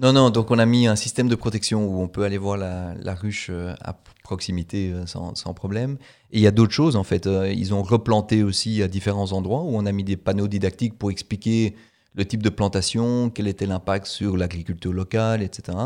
Non, 0.00 0.12
non, 0.12 0.30
donc 0.30 0.52
on 0.52 0.58
a 0.60 0.66
mis 0.66 0.86
un 0.86 0.94
système 0.94 1.28
de 1.28 1.34
protection 1.34 1.84
où 1.84 2.00
on 2.00 2.06
peut 2.06 2.22
aller 2.22 2.38
voir 2.38 2.56
la, 2.56 2.94
la 2.94 3.14
ruche 3.14 3.50
à 3.80 3.96
proximité 4.22 4.94
sans, 5.06 5.34
sans, 5.34 5.54
problème. 5.54 5.96
Et 6.30 6.38
il 6.38 6.42
y 6.42 6.46
a 6.46 6.52
d'autres 6.52 6.74
choses 6.74 6.94
en 6.94 7.02
fait. 7.02 7.26
Ils 7.26 7.74
ont 7.74 7.82
replanté 7.82 8.44
aussi 8.44 8.80
à 8.82 8.86
différents 8.86 9.32
endroits 9.32 9.62
où 9.62 9.74
on 9.74 9.86
a 9.86 9.92
mis 9.92 10.04
des 10.04 10.16
panneaux 10.16 10.46
didactiques 10.46 10.96
pour 10.96 11.10
expliquer 11.10 11.74
le 12.18 12.24
type 12.26 12.42
de 12.42 12.50
plantation, 12.50 13.30
quel 13.30 13.48
était 13.48 13.64
l'impact 13.64 14.06
sur 14.06 14.36
l'agriculture 14.36 14.92
locale, 14.92 15.42
etc. 15.42 15.78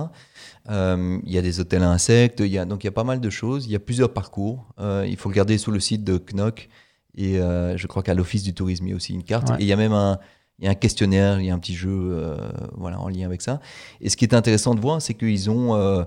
Euh, 0.68 1.18
il 1.24 1.32
y 1.32 1.38
a 1.38 1.42
des 1.42 1.60
hôtels 1.60 1.84
à 1.84 1.90
insectes, 1.90 2.40
il 2.40 2.48
y 2.48 2.58
a, 2.58 2.64
donc 2.64 2.82
il 2.82 2.86
y 2.86 2.88
a 2.88 2.92
pas 2.92 3.04
mal 3.04 3.20
de 3.20 3.30
choses. 3.30 3.66
Il 3.66 3.72
y 3.72 3.76
a 3.76 3.80
plusieurs 3.80 4.12
parcours. 4.12 4.66
il 4.80 5.16
faut 5.16 5.28
regarder 5.28 5.58
sur 5.58 5.70
le 5.70 5.78
site 5.78 6.02
de 6.02 6.18
Knock 6.18 6.68
et 7.14 7.34
je 7.34 7.86
crois 7.86 8.02
qu'à 8.02 8.14
l'Office 8.14 8.42
du 8.42 8.54
tourisme, 8.54 8.86
il 8.86 8.90
y 8.90 8.92
a 8.92 8.96
aussi 8.96 9.12
une 9.12 9.22
carte. 9.22 9.50
Et 9.50 9.62
il 9.62 9.66
y 9.66 9.72
a 9.72 9.76
même 9.76 9.92
un, 9.92 10.18
il 10.58 10.64
y 10.64 10.68
a 10.68 10.70
un 10.72 10.74
questionnaire, 10.74 11.38
il 11.40 11.46
y 11.46 11.50
a 11.50 11.54
un 11.54 11.58
petit 11.58 11.74
jeu 11.74 12.36
voilà, 12.76 12.98
en 12.98 13.08
lien 13.08 13.26
avec 13.26 13.42
ça. 13.42 13.60
Et 14.00 14.08
ce 14.08 14.16
qui 14.16 14.24
est 14.24 14.34
intéressant 14.34 14.74
de 14.74 14.80
voir, 14.80 15.00
c'est 15.00 15.14
qu'ils 15.14 15.50
ont 15.50 16.06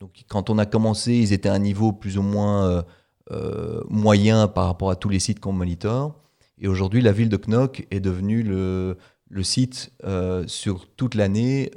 donc 0.00 0.24
quand 0.28 0.50
on 0.50 0.58
a 0.58 0.66
commencé, 0.66 1.14
ils 1.14 1.32
étaient 1.32 1.48
à 1.48 1.54
un 1.54 1.58
niveau 1.58 1.92
plus 1.92 2.18
ou 2.18 2.22
moins 2.22 2.68
euh, 2.68 2.82
euh, 3.30 3.82
moyen 3.88 4.48
par 4.48 4.66
rapport 4.66 4.90
à 4.90 4.96
tous 4.96 5.08
les 5.08 5.18
sites 5.18 5.40
qu'on 5.40 5.52
monitor. 5.52 6.14
Et 6.60 6.68
aujourd'hui, 6.68 7.00
la 7.00 7.12
ville 7.12 7.28
de 7.28 7.36
Knock 7.36 7.86
est 7.90 8.00
devenue 8.00 8.42
le, 8.42 8.96
site 9.42 9.92
euh, 10.04 10.44
sur 10.46 10.86
toute 10.96 11.14
l'année 11.14 11.70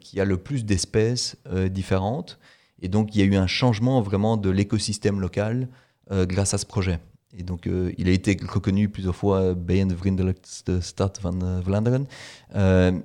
qui 0.00 0.20
a 0.20 0.24
le 0.24 0.36
plus 0.36 0.64
d'espèces 0.64 1.36
différentes. 1.70 2.38
Et 2.82 2.88
donc, 2.88 3.14
il 3.14 3.20
y 3.20 3.22
a 3.22 3.26
eu 3.26 3.36
un 3.36 3.46
changement 3.46 4.00
vraiment 4.00 4.36
de 4.36 4.50
l'écosystème 4.50 5.20
local 5.20 5.68
grâce 6.10 6.54
à 6.54 6.58
ce 6.58 6.66
projet. 6.66 6.98
Et 7.36 7.44
donc, 7.44 7.68
il 7.98 8.08
a 8.08 8.10
été 8.10 8.36
reconnu 8.48 8.88
plusieurs 8.88 9.14
fois 9.14 9.54
de 9.54 10.80
Stad 10.80 11.18
van 11.22 11.60
Vlaanderen. 11.60 12.06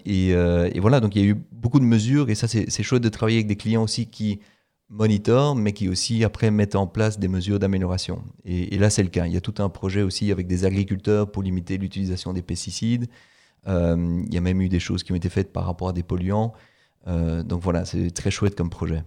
Et, 0.06 0.80
voilà, 0.80 1.00
donc 1.00 1.15
il 1.15 1.22
y 1.22 1.25
a 1.25 1.30
eu 1.30 1.36
beaucoup 1.51 1.80
de 1.80 1.86
mesures. 1.86 2.30
Et 2.30 2.36
ça, 2.36 2.48
c'est 2.48 2.84
chouette 2.84 3.04
de 3.04 3.10
travailler 3.10 3.38
avec 3.38 3.48
des 3.48 3.58
clients 3.58 3.84
aussi 3.84 4.08
qui 4.08 4.39
monitor, 4.89 5.56
mais 5.56 5.74
qui 5.74 5.89
aussi 5.89 6.24
après 6.24 6.51
mettent 6.51 6.75
en 6.75 6.88
place 6.88 7.20
des 7.20 7.27
mesures 7.27 7.60
d'amélioration. 7.60 8.24
Et, 8.46 8.77
là, 8.77 8.89
c'est 8.89 9.04
le 9.04 9.10
cas. 9.10 9.25
Il 9.25 9.34
y 9.34 9.38
a 9.38 9.42
tout 9.42 9.56
un 9.62 9.70
projet 9.70 10.01
aussi 10.01 10.32
avec 10.32 10.48
des 10.48 10.65
agriculteurs 10.65 11.32
pour 11.32 11.44
limiter 11.44 11.77
l'utilisation 11.77 12.34
des 12.34 12.42
pesticides. 12.42 13.08
Euh, 13.67 14.24
il 14.27 14.34
y 14.34 14.38
a 14.38 14.41
même 14.41 14.62
eu 14.62 14.69
des 14.69 14.79
choses 14.79 15.03
qui 15.03 15.12
ont 15.12 15.15
été 15.15 15.29
faites 15.29 15.51
par 15.51 15.65
rapport 15.65 15.89
à 15.89 15.93
des 15.93 16.03
polluants. 16.03 16.53
Euh, 17.07 17.43
donc 17.43 17.62
voilà, 17.62 17.86
c'est 17.86 18.12
très 18.12 18.31
chouette 18.31 18.55
comme 18.55 18.69
projet. 18.69 19.03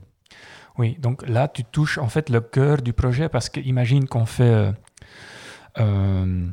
Oui, 0.78 0.96
donc 1.00 1.28
là, 1.28 1.48
tu 1.48 1.64
touches 1.64 1.98
en 1.98 2.08
fait 2.08 2.30
le 2.30 2.40
cœur 2.40 2.82
du 2.82 2.92
projet 2.92 3.28
parce 3.28 3.48
qu'imagine 3.48 4.06
qu'on 4.06 4.26
fait... 4.26 4.72
Euh, 5.78 6.46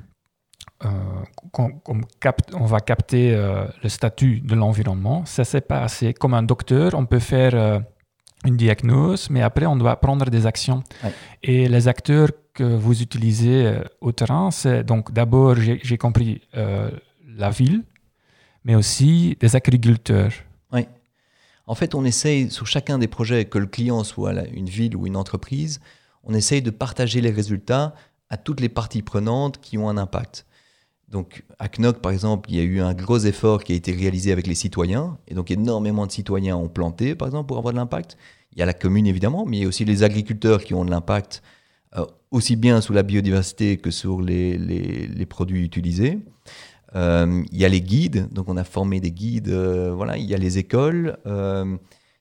capte, 2.19 2.53
on 2.53 2.65
va 2.65 2.79
capter 2.79 3.33
le 3.81 3.89
statut 3.89 4.41
de 4.41 4.53
l'environnement. 4.53 5.25
Ça, 5.25 5.43
c'est 5.43 5.62
pas 5.62 5.81
assez. 5.81 6.13
Comme 6.13 6.35
un 6.35 6.43
docteur, 6.43 6.93
on 6.93 7.05
peut 7.05 7.19
faire 7.19 7.81
une 8.45 8.57
diagnose, 8.57 9.29
mais 9.29 9.41
après, 9.41 9.65
on 9.65 9.75
doit 9.75 9.95
prendre 10.00 10.29
des 10.29 10.45
actions. 10.45 10.83
Et 11.43 11.67
les 11.67 11.88
acteurs 11.88 12.29
que 12.53 12.63
vous 12.63 13.01
utilisez 13.01 13.65
euh, 13.65 13.83
au 14.01 14.12
terrain, 14.12 14.50
c'est 14.51 14.83
donc 14.83 15.12
d'abord, 15.12 15.55
j'ai 15.57 15.97
compris, 15.97 16.41
euh, 16.55 16.89
la 17.38 17.50
ville, 17.50 17.83
mais 18.65 18.75
aussi 18.75 19.38
des 19.39 19.55
agriculteurs. 19.55 20.34
Oui. 20.74 20.81
En 21.67 21.75
fait, 21.75 21.95
on 21.95 22.03
essaye, 22.03 22.51
sur 22.51 22.67
chacun 22.67 23.00
des 23.00 23.07
projets, 23.07 23.45
que 23.45 23.57
le 23.57 23.67
client 23.67 24.03
soit 24.03 24.34
une 24.48 24.67
ville 24.67 24.95
ou 24.98 25.07
une 25.07 25.15
entreprise, 25.15 25.79
on 26.24 26.34
essaye 26.34 26.62
de 26.62 26.72
partager 26.72 27.22
les 27.22 27.31
résultats 27.31 27.95
à 28.29 28.38
toutes 28.38 28.60
les 28.60 28.69
parties 28.69 29.01
prenantes 29.01 29.60
qui 29.62 29.77
ont 29.77 29.88
un 29.88 29.98
impact. 29.98 30.45
Donc 31.07 31.43
à 31.60 31.69
Knock, 31.69 32.00
par 32.00 32.12
exemple, 32.12 32.50
il 32.50 32.57
y 32.57 32.60
a 32.60 32.63
eu 32.63 32.81
un 32.81 32.93
gros 32.93 33.19
effort 33.19 33.63
qui 33.63 33.74
a 33.74 33.75
été 33.75 33.91
réalisé 33.91 34.31
avec 34.31 34.48
les 34.48 34.55
citoyens, 34.55 35.17
et 35.27 35.36
donc 35.36 35.51
énormément 35.51 36.07
de 36.07 36.12
citoyens 36.12 36.57
ont 36.57 36.67
planté, 36.67 37.15
par 37.15 37.27
exemple, 37.27 37.48
pour 37.48 37.57
avoir 37.57 37.74
de 37.74 37.77
l'impact. 37.77 38.17
Il 38.53 38.60
y 38.60 38.62
a 38.63 38.65
la 38.65 38.74
commune, 38.74 39.05
évidemment, 39.05 39.45
mais 39.45 39.57
il 39.57 39.62
y 39.62 39.65
a 39.65 39.67
aussi 39.67 39.86
les 39.86 40.03
agriculteurs 40.03 40.63
qui 40.63 40.74
ont 40.74 40.84
de 40.84 40.89
l'impact, 40.89 41.43
euh, 41.95 42.05
aussi 42.31 42.55
bien 42.55 42.81
sur 42.81 42.93
la 42.93 43.03
biodiversité 43.03 43.77
que 43.77 43.91
sur 43.91 44.22
les, 44.22 44.57
les, 44.57 45.25
produits 45.25 45.63
utilisés. 45.63 46.19
Euh, 46.95 47.43
il 47.51 47.57
y 47.57 47.65
a 47.65 47.69
les 47.69 47.81
guides, 47.81 48.29
donc 48.31 48.47
on 48.49 48.57
a 48.57 48.63
formé 48.63 48.99
des 48.99 49.11
guides, 49.11 49.49
euh, 49.49 49.93
voilà, 49.93 50.17
il 50.17 50.25
y 50.25 50.33
a 50.33 50.37
les 50.37 50.57
écoles, 50.57 51.17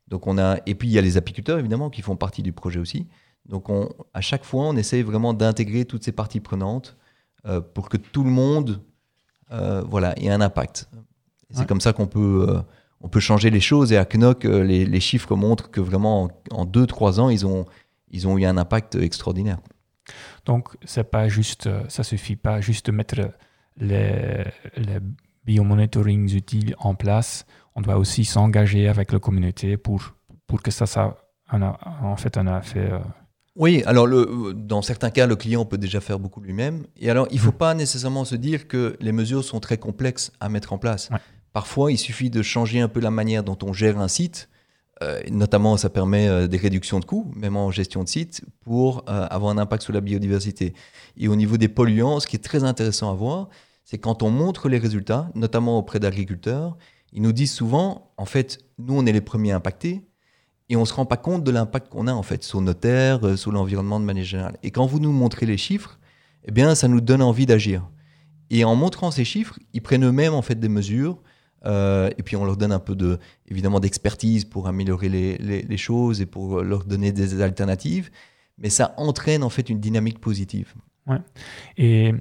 donc 0.08 0.26
on 0.26 0.36
a, 0.36 0.58
et 0.66 0.74
puis 0.74 0.88
il 0.88 0.92
y 0.92 0.98
a 0.98 1.02
les 1.02 1.16
apiculteurs, 1.16 1.58
évidemment, 1.58 1.90
qui 1.90 2.02
font 2.02 2.16
partie 2.16 2.42
du 2.42 2.52
projet 2.52 2.80
aussi. 2.80 3.06
Donc 3.46 3.68
on, 3.68 3.90
à 4.14 4.20
chaque 4.20 4.44
fois, 4.44 4.64
on 4.64 4.76
essaye 4.76 5.02
vraiment 5.02 5.34
d'intégrer 5.34 5.84
toutes 5.84 6.04
ces 6.04 6.12
parties 6.12 6.40
prenantes 6.40 6.96
pour 7.74 7.88
que 7.88 7.96
tout 7.96 8.24
le 8.24 8.30
monde 8.30 8.80
voilà, 9.50 10.18
ait 10.18 10.30
un 10.30 10.40
impact. 10.40 10.88
C'est 11.50 11.66
comme 11.66 11.80
ça 11.80 11.92
qu'on 11.92 12.06
peut 12.06 12.62
on 13.04 13.08
peut 13.08 13.20
changer 13.20 13.50
les 13.50 13.60
choses. 13.60 13.92
Et 13.92 13.98
à 13.98 14.06
Knock, 14.06 14.46
euh, 14.46 14.64
les, 14.64 15.00
chiffres 15.00 15.36
montrent 15.36 15.70
que 15.70 15.80
vraiment 15.80 16.30
en 16.50 16.64
2-3 16.64 17.20
ans, 17.20 17.28
ils 17.28 17.46
ont, 17.46 17.66
ils 18.10 18.26
ont 18.26 18.38
eu 18.38 18.46
un 18.46 18.56
impact 18.56 18.94
extraordinaire. 18.94 19.58
Donc, 20.46 20.70
c'est 20.84 21.10
pas 21.10 21.28
juste, 21.28 21.66
euh, 21.66 21.82
ça 21.88 22.02
suffit 22.02 22.36
pas 22.36 22.62
juste 22.62 22.86
de 22.86 22.92
mettre 22.92 23.20
les, 23.76 24.44
les 24.76 24.98
biomonitoring 25.44 26.34
utiles 26.34 26.74
en 26.78 26.94
place. 26.94 27.46
On 27.74 27.80
doit 27.80 27.96
aussi 27.96 28.24
s'engager 28.24 28.88
avec 28.88 29.12
la 29.12 29.18
communauté 29.18 29.76
pour, 29.76 30.14
pour 30.46 30.62
que 30.62 30.70
ça, 30.70 30.86
ça 30.86 31.18
en 31.50 32.16
fait, 32.16 32.36
un 32.36 32.58
effet. 32.58 32.90
Euh, 32.92 32.98
oui, 33.56 33.82
alors 33.86 34.06
le, 34.06 34.52
dans 34.54 34.82
certains 34.82 35.10
cas, 35.10 35.26
le 35.26 35.36
client 35.36 35.64
peut 35.64 35.78
déjà 35.78 36.00
faire 36.00 36.18
beaucoup 36.18 36.40
lui-même. 36.40 36.86
Et 36.96 37.10
alors, 37.10 37.28
il 37.30 37.36
ne 37.36 37.40
faut 37.40 37.50
mmh. 37.50 37.58
pas 37.58 37.74
nécessairement 37.74 38.24
se 38.24 38.34
dire 38.34 38.66
que 38.66 38.96
les 39.00 39.12
mesures 39.12 39.44
sont 39.44 39.60
très 39.60 39.78
complexes 39.78 40.32
à 40.40 40.48
mettre 40.48 40.72
en 40.72 40.78
place. 40.78 41.10
Parfois, 41.52 41.92
il 41.92 41.98
suffit 41.98 42.30
de 42.30 42.42
changer 42.42 42.80
un 42.80 42.88
peu 42.88 42.98
la 43.00 43.12
manière 43.12 43.44
dont 43.44 43.58
on 43.62 43.72
gère 43.72 44.00
un 44.00 44.08
site. 44.08 44.48
Euh, 45.02 45.20
notamment, 45.30 45.76
ça 45.76 45.90
permet 45.90 46.28
euh, 46.28 46.46
des 46.46 46.56
réductions 46.56 47.00
de 47.00 47.04
coûts, 47.04 47.30
même 47.34 47.56
en 47.56 47.70
gestion 47.70 48.04
de 48.04 48.08
site, 48.08 48.42
pour 48.60 49.04
euh, 49.08 49.26
avoir 49.28 49.52
un 49.52 49.58
impact 49.58 49.82
sur 49.82 49.92
la 49.92 50.00
biodiversité. 50.00 50.74
Et 51.16 51.28
au 51.28 51.36
niveau 51.36 51.56
des 51.56 51.68
polluants, 51.68 52.20
ce 52.20 52.26
qui 52.26 52.36
est 52.36 52.44
très 52.44 52.64
intéressant 52.64 53.10
à 53.10 53.14
voir, 53.14 53.48
c'est 53.84 53.98
quand 53.98 54.22
on 54.22 54.30
montre 54.30 54.68
les 54.68 54.78
résultats, 54.78 55.30
notamment 55.34 55.78
auprès 55.78 55.98
d'agriculteurs, 55.98 56.76
ils 57.12 57.22
nous 57.22 57.32
disent 57.32 57.52
souvent, 57.52 58.12
en 58.16 58.24
fait, 58.24 58.60
nous, 58.78 58.96
on 58.96 59.04
est 59.06 59.12
les 59.12 59.20
premiers 59.20 59.52
impactés, 59.52 60.04
et 60.68 60.76
on 60.76 60.80
ne 60.80 60.86
se 60.86 60.94
rend 60.94 61.06
pas 61.06 61.18
compte 61.18 61.44
de 61.44 61.50
l'impact 61.50 61.90
qu'on 61.90 62.06
a 62.06 62.12
en 62.12 62.22
fait 62.22 62.42
sur 62.42 62.62
nos 62.62 62.72
terres, 62.72 63.36
sur 63.36 63.52
l'environnement 63.52 64.00
de 64.00 64.04
manière 64.06 64.24
générale. 64.24 64.56
Et 64.62 64.70
quand 64.70 64.86
vous 64.86 64.98
nous 64.98 65.12
montrez 65.12 65.44
les 65.44 65.58
chiffres, 65.58 65.98
eh 66.46 66.52
bien, 66.52 66.74
ça 66.74 66.88
nous 66.88 67.02
donne 67.02 67.20
envie 67.20 67.44
d'agir. 67.44 67.86
Et 68.48 68.64
en 68.64 68.74
montrant 68.74 69.10
ces 69.10 69.24
chiffres, 69.24 69.58
ils 69.74 69.82
prennent 69.82 70.04
eux-mêmes 70.04 70.32
en 70.32 70.40
fait 70.40 70.58
des 70.58 70.68
mesures. 70.68 71.18
Euh, 71.66 72.10
et 72.18 72.22
puis 72.22 72.36
on 72.36 72.44
leur 72.44 72.56
donne 72.56 72.72
un 72.72 72.78
peu 72.78 72.94
de, 72.94 73.18
évidemment, 73.48 73.80
d'expertise 73.80 74.44
pour 74.44 74.68
améliorer 74.68 75.08
les, 75.08 75.76
choses 75.76 76.20
et 76.20 76.26
pour 76.26 76.62
leur 76.62 76.84
donner 76.84 77.12
des 77.12 77.40
alternatives. 77.40 78.10
Mais 78.58 78.70
ça 78.70 78.94
entraîne 78.96 79.42
en 79.42 79.50
fait 79.50 79.68
une 79.68 79.80
dynamique 79.80 80.20
positive. 80.20 80.72
Ouais. 81.06 81.18
Et 81.76 82.14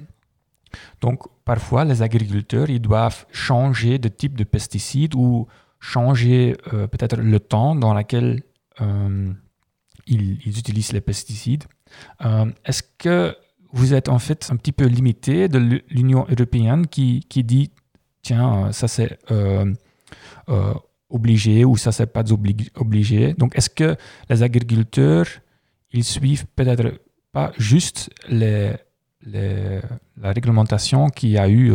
donc 1.00 1.22
parfois 1.44 1.84
les 1.84 2.02
agriculteurs 2.02 2.68
ils 2.68 2.80
doivent 2.80 3.26
changer 3.30 3.98
de 3.98 4.08
type 4.08 4.36
de 4.36 4.42
pesticide 4.42 5.14
ou 5.14 5.46
changer 5.78 6.56
euh, 6.72 6.88
peut-être 6.88 7.16
le 7.16 7.38
temps 7.38 7.76
dans 7.76 7.94
lequel 7.94 8.42
euh, 8.80 9.32
ils, 10.06 10.58
utilisent 10.58 10.92
les 10.92 11.00
pesticides. 11.00 11.64
Est-ce 12.64 12.82
que 12.98 13.36
vous 13.72 13.92
êtes 13.92 14.08
en 14.08 14.18
fait 14.18 14.48
un 14.50 14.56
petit 14.56 14.72
peu 14.72 14.86
limité 14.86 15.48
de 15.48 15.82
l'Union 15.88 16.26
européenne 16.28 16.86
qui, 16.86 17.26
qui, 17.28 17.42
dit 17.44 17.70
tiens, 18.24 18.72
ça 18.72 18.88
c'est 18.88 19.18
obligé 21.08 21.64
ou 21.64 21.76
ça 21.76 21.92
c'est 21.92 22.06
pas 22.06 22.24
obligé. 22.32 23.34
Donc 23.34 23.56
est-ce 23.56 23.70
que 23.70 23.96
les 24.28 24.42
agriculteurs 24.42 25.26
ils 25.92 26.04
suivent 26.04 26.46
peut-être 26.56 27.00
pas 27.30 27.52
juste 27.56 28.10
la 28.26 28.76
réglementation 30.22 31.08
qui 31.08 31.38
a 31.38 31.48
eu 31.48 31.72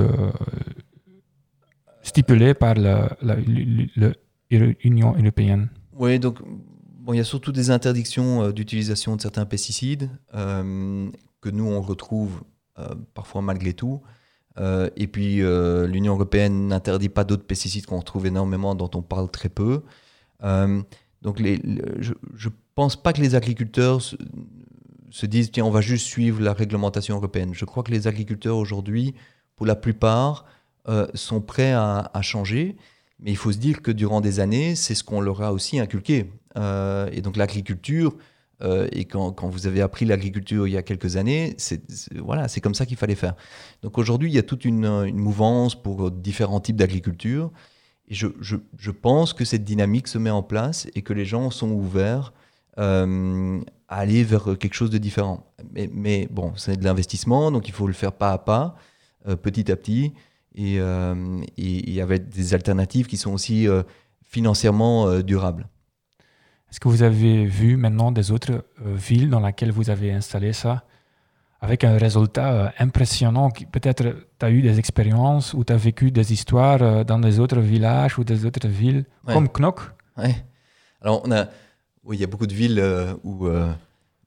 stipulé 2.01 2.53
par 2.53 2.75
l'Union 4.49 5.15
européenne? 5.15 5.69
Oui, 5.93 6.17
donc 6.17 6.39
bon, 7.09 7.13
il 7.13 7.17
y 7.17 7.19
a 7.19 7.25
surtout 7.25 7.51
des 7.51 7.71
interdictions 7.71 8.43
euh, 8.43 8.51
d'utilisation 8.51 9.15
de 9.15 9.21
certains 9.21 9.45
pesticides 9.45 10.09
euh, 10.33 11.09
que 11.41 11.49
nous 11.49 11.65
on 11.65 11.81
retrouve 11.81 12.41
euh, 12.77 12.95
parfois 13.13 13.41
malgré 13.41 13.73
tout. 13.73 14.01
Et 14.57 15.07
puis 15.07 15.37
l'Union 15.37 16.15
européenne 16.15 16.67
n'interdit 16.67 17.07
pas 17.07 17.23
d'autres 17.23 17.45
pesticides 17.45 17.85
qu'on 17.85 17.99
retrouve 17.99 18.25
énormément, 18.27 18.75
dont 18.75 18.91
on 18.93 19.01
parle 19.01 19.31
très 19.31 19.49
peu. 19.49 19.83
donc 20.41 21.39
les, 21.39 21.61
je 22.01 22.13
ne 22.13 22.53
pense 22.75 23.01
pas 23.01 23.13
que 23.13 23.21
les 23.21 23.35
agriculteurs 23.35 24.01
se, 24.01 24.17
se 25.11 25.25
disent 25.25 25.51
tiens 25.51 25.65
on 25.65 25.71
va 25.71 25.81
juste 25.81 26.05
suivre 26.05 26.41
la 26.41 26.53
réglementation 26.53 27.15
européenne. 27.15 27.53
Je 27.53 27.65
crois 27.65 27.83
que 27.83 27.91
les 27.91 28.07
agriculteurs 28.07 28.57
aujourd'hui, 28.57 29.15
pour 29.55 29.65
la 29.65 29.75
plupart, 29.75 30.45
euh, 30.87 31.07
sont 31.13 31.41
prêts 31.41 31.73
à, 31.73 32.09
changer. 32.21 32.75
Mais 33.19 33.31
il 33.31 33.37
faut 33.37 33.51
se 33.51 33.57
dire 33.57 33.81
que 33.81 33.91
durant 33.91 34.21
des 34.21 34.39
années, 34.39 34.75
c'est 34.75 34.95
ce 34.95 35.03
qu'on 35.03 35.21
leur 35.21 35.41
a 35.41 35.51
aussi 35.51 35.79
inculqué. 35.79 36.31
Euh, 36.57 37.09
et 37.11 37.21
donc 37.21 37.37
l'agriculture, 37.37 38.15
euh, 38.61 38.87
et 38.91 39.05
quand, 39.05 39.47
vous 39.47 39.67
avez 39.67 39.81
appris 39.81 40.05
l'agriculture 40.05 40.67
il 40.67 40.71
y 40.71 40.77
a 40.77 40.83
quelques 40.83 41.15
années, 41.15 41.55
c'est 41.57 41.81
voilà, 42.17 42.47
comme 42.61 42.75
ça 42.75 42.85
qu'il 42.85 42.97
fallait 42.97 43.15
faire. 43.15 43.35
Donc 43.81 43.97
aujourd'hui, 43.97 44.29
il 44.29 44.35
y 44.35 44.39
a 44.39 44.43
toute 44.43 44.65
une, 44.65 45.11
mouvance 45.11 45.81
pour 45.81 46.11
différents 46.11 46.59
types 46.59 46.75
d'agriculture. 46.75 47.51
Je, 48.09 48.91
pense 48.91 49.33
que 49.33 49.45
cette 49.45 49.63
dynamique 49.63 50.07
se 50.07 50.17
met 50.17 50.31
en 50.31 50.43
place 50.43 50.87
et 50.95 51.01
que 51.01 51.13
les 51.13 51.25
gens 51.25 51.51
sont 51.51 51.71
ouverts 51.71 52.33
à 52.77 53.05
aller 53.87 54.23
vers 54.23 54.57
quelque 54.57 54.73
chose 54.73 54.89
de 54.89 54.97
différent. 54.97 55.51
Mais, 55.73 56.27
bon, 56.31 56.53
c'est 56.55 56.77
de 56.77 56.83
l'investissement, 56.83 57.51
donc 57.51 57.67
il 57.67 57.73
faut 57.73 57.87
le 57.87 57.93
faire 57.93 58.13
pas 58.13 58.31
à 58.31 58.37
pas, 58.37 58.75
petit 59.41 59.71
à 59.71 59.75
petit. 59.75 60.13
Euh, 60.57 61.41
et 61.57 62.01
avait 62.01 62.19
des 62.19 62.53
alternatives 62.53 63.07
qui 63.07 63.17
sont 63.17 63.31
aussi 63.31 63.67
euh, 63.67 63.83
financièrement 64.23 65.07
euh, 65.07 65.21
durables. 65.21 65.67
Est-ce 66.69 66.79
que 66.79 66.87
vous 66.87 67.03
avez 67.03 67.45
vu 67.45 67.77
maintenant 67.77 68.11
des 68.11 68.31
autres 68.31 68.65
villes 68.83 69.29
dans 69.29 69.39
lesquelles 69.39 69.71
vous 69.71 69.89
avez 69.89 70.11
installé 70.11 70.53
ça 70.53 70.83
avec 71.61 71.83
un 71.83 71.97
résultat 71.97 72.73
impressionnant 72.79 73.49
Peut-être 73.71 74.15
tu 74.39 74.45
as 74.45 74.51
eu 74.51 74.61
des 74.61 74.79
expériences 74.79 75.53
ou 75.53 75.63
tu 75.63 75.73
as 75.73 75.77
vécu 75.77 76.11
des 76.11 76.31
histoires 76.31 77.03
dans 77.05 77.19
des 77.19 77.39
autres 77.39 77.59
villages 77.59 78.17
ou 78.19 78.23
des 78.23 78.45
autres 78.45 78.67
villes, 78.67 79.05
comme 79.25 79.49
Knock? 79.49 79.81
Oui. 80.17 80.29
Alors, 81.01 81.21
on 81.25 81.31
a, 81.31 81.47
oui, 82.03 82.17
il 82.17 82.19
y 82.21 82.23
a 82.23 82.27
beaucoup 82.27 82.47
de 82.47 82.53
villes 82.53 82.83
où. 83.23 83.49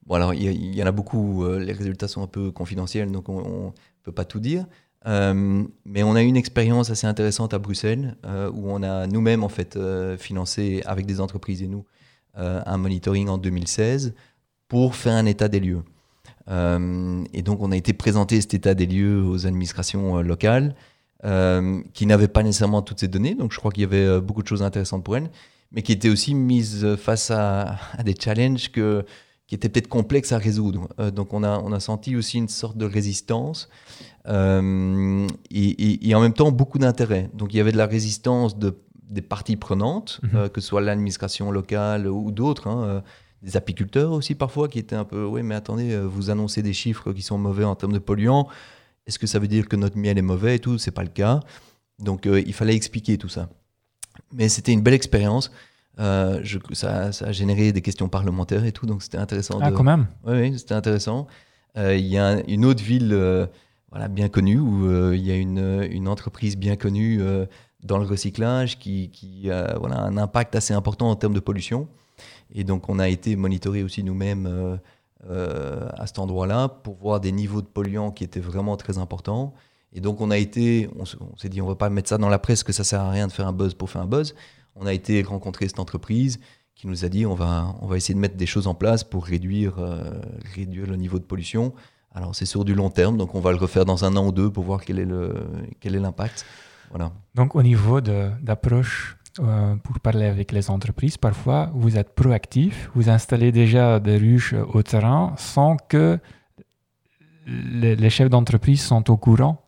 bon, 0.05 0.15
alors, 0.15 0.33
il 0.33 0.43
y, 0.43 0.77
y, 0.77 0.83
en 0.83 0.85
a 0.85 0.91
beaucoup, 0.91 1.47
les 1.57 1.73
résultats 1.73 2.07
sont 2.07 2.23
un 2.23 2.27
peu 2.27 2.51
confidentiels, 2.51 3.11
donc 3.11 3.29
on 3.29 3.67
ne 3.67 3.71
peut 4.03 4.11
pas 4.11 4.25
tout 4.25 4.39
dire. 4.39 4.65
Euh, 5.05 5.63
mais 5.85 6.03
on 6.03 6.15
a 6.15 6.23
eu 6.23 6.27
une 6.27 6.37
expérience 6.37 6.89
assez 6.89 7.07
intéressante 7.07 7.53
à 7.53 7.59
Bruxelles 7.59 8.15
euh, 8.25 8.49
où 8.51 8.69
on 8.71 8.83
a 8.83 9.05
nous-mêmes 9.05 9.43
en 9.43 9.49
fait 9.49 9.75
euh, 9.75 10.17
financé 10.17 10.81
avec 10.85 11.05
des 11.05 11.19
entreprises 11.19 11.61
et 11.61 11.67
nous 11.67 11.85
un 12.35 12.77
monitoring 12.77 13.29
en 13.29 13.37
2016 13.37 14.13
pour 14.67 14.95
faire 14.95 15.13
un 15.13 15.25
état 15.25 15.47
des 15.47 15.59
lieux. 15.59 15.83
et 16.49 17.41
donc 17.41 17.61
on 17.61 17.71
a 17.71 17.77
été 17.77 17.93
présenter 17.93 18.41
cet 18.41 18.53
état 18.53 18.73
des 18.73 18.85
lieux 18.85 19.23
aux 19.23 19.45
administrations 19.45 20.21
locales 20.21 20.75
qui 21.93 22.05
n'avaient 22.05 22.27
pas 22.27 22.43
nécessairement 22.43 22.81
toutes 22.81 22.99
ces 22.99 23.07
données. 23.07 23.35
Donc 23.35 23.53
je 23.53 23.59
crois 23.59 23.71
qu'il 23.71 23.81
y 23.81 23.85
avait 23.85 24.19
beaucoup 24.19 24.41
de 24.41 24.47
choses 24.47 24.63
intéressantes 24.63 25.03
pour 25.03 25.15
elles, 25.15 25.29
mais 25.71 25.83
qui 25.83 25.91
étaient 25.91 26.09
aussi 26.09 26.33
mises 26.33 26.95
face 26.95 27.29
à, 27.31 27.77
des 28.03 28.15
challenges 28.19 28.71
qui 28.71 29.55
étaient 29.55 29.69
peut-être 29.69 29.89
complexes 29.89 30.31
à 30.31 30.37
résoudre. 30.37 30.89
donc 31.11 31.33
on 31.33 31.43
a, 31.43 31.79
senti 31.79 32.15
aussi 32.15 32.39
une 32.39 32.49
sorte 32.49 32.77
de 32.77 32.85
résistance 32.85 33.69
euh, 34.27 35.27
et, 35.51 36.15
en 36.15 36.21
même 36.21 36.33
temps 36.33 36.51
beaucoup 36.51 36.79
d'intérêt. 36.79 37.29
Donc 37.33 37.53
il 37.53 37.57
y 37.57 37.59
avait 37.59 37.71
de 37.71 37.77
la 37.77 37.85
résistance 37.85 38.57
de, 38.57 38.77
des 39.09 39.21
parties 39.21 39.55
prenantes, 39.55 40.19
mhm. 40.23 40.29
euh, 40.35 40.49
que 40.49 40.61
ce 40.61 40.67
soit 40.67 40.81
l'administration 40.81 41.51
locale 41.51 42.07
ou 42.07 42.31
d'autres, 42.31 42.67
hein, 42.67 42.83
euh, 42.83 43.01
des 43.41 43.57
apiculteurs 43.57 44.11
aussi 44.11 44.35
parfois, 44.35 44.67
qui 44.67 44.79
étaient 44.79 44.95
un 44.95 45.03
peu, 45.03 45.25
oui 45.25 45.43
mais 45.43 45.55
attendez, 45.55 45.99
vous 45.99 46.29
annoncez 46.29 46.61
des 46.61 46.73
chiffres 46.73 47.11
qui 47.11 47.21
sont 47.21 47.37
mauvais 47.37 47.65
en 47.65 47.75
termes 47.75 47.91
de 47.91 47.99
polluants, 47.99 48.47
est-ce 49.05 49.19
que 49.19 49.27
ça 49.27 49.39
veut 49.39 49.49
dire 49.49 49.67
que 49.67 49.75
notre 49.75 49.97
miel 49.97 50.17
est 50.17 50.21
mauvais 50.21 50.55
et 50.55 50.59
tout? 50.59 50.77
C'est 50.77 50.91
pas 50.91 51.03
le 51.03 51.09
cas. 51.09 51.41
Donc 51.99 52.25
il 52.25 52.53
fallait 52.53 52.73
expliquer 52.73 53.17
tout 53.17 53.27
ça. 53.27 53.49
Mais 54.31 54.47
c'était 54.47 54.71
une 54.71 54.81
belle 54.81 54.93
expérience. 54.93 55.51
Je, 55.97 56.57
ça, 56.71 57.11
ça, 57.11 57.25
a 57.25 57.31
généré 57.33 57.73
des 57.73 57.81
questions 57.81 58.07
parlementaires 58.07 58.63
et 58.63 58.71
tout, 58.71 58.85
donc 58.85 59.03
c'était 59.03 59.17
intéressant. 59.17 59.59
Ah, 59.61 59.73
quand 59.73 59.83
même 59.83 60.07
Oui, 60.23 60.33
oui 60.39 60.57
c'était 60.57 60.73
intéressant. 60.73 61.27
Il 61.75 62.07
y 62.07 62.17
a 62.17 62.41
une 62.47 62.63
autre 62.63 62.81
ville 62.81 63.49
voilà, 63.93 64.07
bien 64.07 64.27
connu, 64.27 64.57
où 64.57 64.87
euh, 64.87 65.15
il 65.15 65.21
y 65.21 65.31
a 65.31 65.35
une, 65.35 65.87
une, 65.91 66.07
entreprise 66.07 66.57
bien 66.57 66.75
connue 66.75 67.21
euh, 67.21 67.45
dans 67.83 67.97
le 67.97 68.05
recyclage 68.05 68.79
qui, 68.79 69.09
qui 69.09 69.49
a 69.51 69.77
un 69.77 70.17
impact 70.17 70.55
assez 70.55 70.73
important 70.73 71.09
en 71.09 71.15
termes 71.15 71.33
de 71.33 71.39
pollution. 71.39 71.87
Et 72.53 72.63
donc 72.63 72.89
on 72.89 72.99
a 72.99 73.09
été 73.09 73.35
monitoré 73.35 73.83
aussi 73.83 74.03
nous-mêmes 74.03 74.79
euh, 75.29 75.87
à 75.93 76.05
cet 76.05 76.19
endroit-là 76.19 76.67
pour 76.67 76.95
voir 76.95 77.21
des 77.21 77.31
niveaux 77.31 77.61
de 77.61 77.67
polluants 77.67 78.11
qui 78.11 78.25
étaient 78.25 78.41
vraiment 78.41 78.75
très 78.75 78.97
importants. 78.97 79.53
Et 79.93 80.01
donc 80.01 80.19
on 80.19 80.31
a 80.31 80.37
été, 80.37 80.89
on 80.99 81.05
s'est 81.37 81.49
dit 81.49 81.61
on 81.61 81.67
va 81.67 81.75
pas 81.75 81.89
mettre 81.89 82.09
ça 82.09 82.17
dans 82.17 82.27
la 82.27 82.39
presse 82.39 82.63
que 82.63 82.73
ça 82.73 82.83
sert 82.83 82.99
à 82.99 83.09
rien 83.09 83.27
de 83.27 83.31
faire 83.31 83.47
un 83.47 83.53
buzz 83.53 83.73
pour 83.73 83.89
faire 83.89 84.01
un 84.01 84.07
buzz. 84.07 84.35
On 84.75 84.85
a 84.85 84.93
été 84.93 85.21
rencontrer 85.21 85.67
cette 85.67 85.79
entreprise 85.79 86.39
qui 86.75 86.87
nous 86.87 87.05
a 87.05 87.09
dit 87.09 87.25
on 87.25 87.35
va, 87.35 87.73
on 87.81 87.87
va 87.87 87.95
essayer 87.95 88.13
de 88.13 88.19
mettre 88.19 88.35
des 88.35 88.45
choses 88.45 88.67
en 88.67 88.73
place 88.73 89.05
pour 89.05 89.25
réduire, 89.25 89.75
réduire 90.55 90.87
le 90.87 90.97
niveau 90.97 91.19
de 91.19 91.23
pollution. 91.23 91.73
Alors 92.11 92.35
c'est 92.35 92.45
sur 92.45 92.65
du 92.65 92.75
long 92.75 92.89
terme, 92.89 93.17
donc 93.17 93.33
on 93.33 93.39
va 93.39 93.51
le 93.51 93.57
refaire 93.57 93.85
dans 93.85 94.03
un 94.03 94.17
an 94.17 94.27
ou 94.27 94.31
deux 94.33 94.49
pour 94.49 94.65
voir 94.65 94.83
quel 94.83 94.99
est 94.99 95.99
l'impact. 95.99 96.45
Voilà. 96.93 97.11
Donc 97.33 97.55
au 97.55 97.63
niveau 97.63 98.01
d'approche 98.01 99.17
euh, 99.39 99.75
pour 99.77 99.99
parler 99.99 100.27
avec 100.27 100.51
les 100.51 100.69
entreprises, 100.69 101.17
parfois 101.17 101.71
vous 101.73 101.97
êtes 101.97 102.13
proactif, 102.13 102.91
vous 102.93 103.09
installez 103.09 103.51
déjà 103.51 103.99
des 103.99 104.17
ruches 104.17 104.53
au 104.73 104.83
terrain 104.83 105.33
sans 105.37 105.75
que 105.75 106.19
les, 107.47 108.09
chefs 108.11 108.29
d'entreprise 108.29 108.81
sont 108.81 109.09
au 109.09 109.17
courant. 109.17 109.65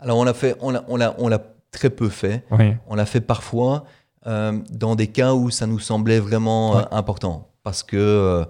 Alors 0.00 0.18
on 0.18 0.24
l'a 0.24 0.34
fait, 0.34 0.54
on 0.60 0.70
l'a, 0.70 0.84
on 0.88 0.96
l'a, 0.96 1.14
on 1.16 1.28
l'a 1.28 1.40
très 1.70 1.88
peu 1.88 2.10
fait. 2.10 2.44
On 2.86 2.94
l'a 2.94 3.06
fait 3.06 3.22
parfois 3.22 3.84
euh, 4.26 4.58
dans 4.70 4.96
des 4.96 5.06
cas 5.06 5.32
où 5.32 5.50
ça 5.50 5.66
nous 5.66 5.78
semblait 5.78 6.20
vraiment 6.20 6.76
euh, 6.76 6.82
important, 6.90 7.48
parce 7.62 7.82
que 7.82 8.44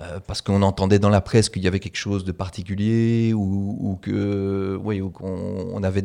euh, 0.00 0.20
parce 0.26 0.40
qu'on 0.40 0.62
entendait 0.62 0.98
dans 0.98 1.10
la 1.10 1.20
presse 1.20 1.50
qu'il 1.50 1.62
y 1.62 1.68
avait 1.68 1.78
quelque 1.78 1.96
chose 1.96 2.24
de 2.24 2.32
particulier 2.32 3.34
ou, 3.34 3.76
ou 3.78 3.96
que 3.96 4.78
oui, 4.82 5.02
qu'on 5.12 5.68
on 5.70 5.82
avait 5.82 6.00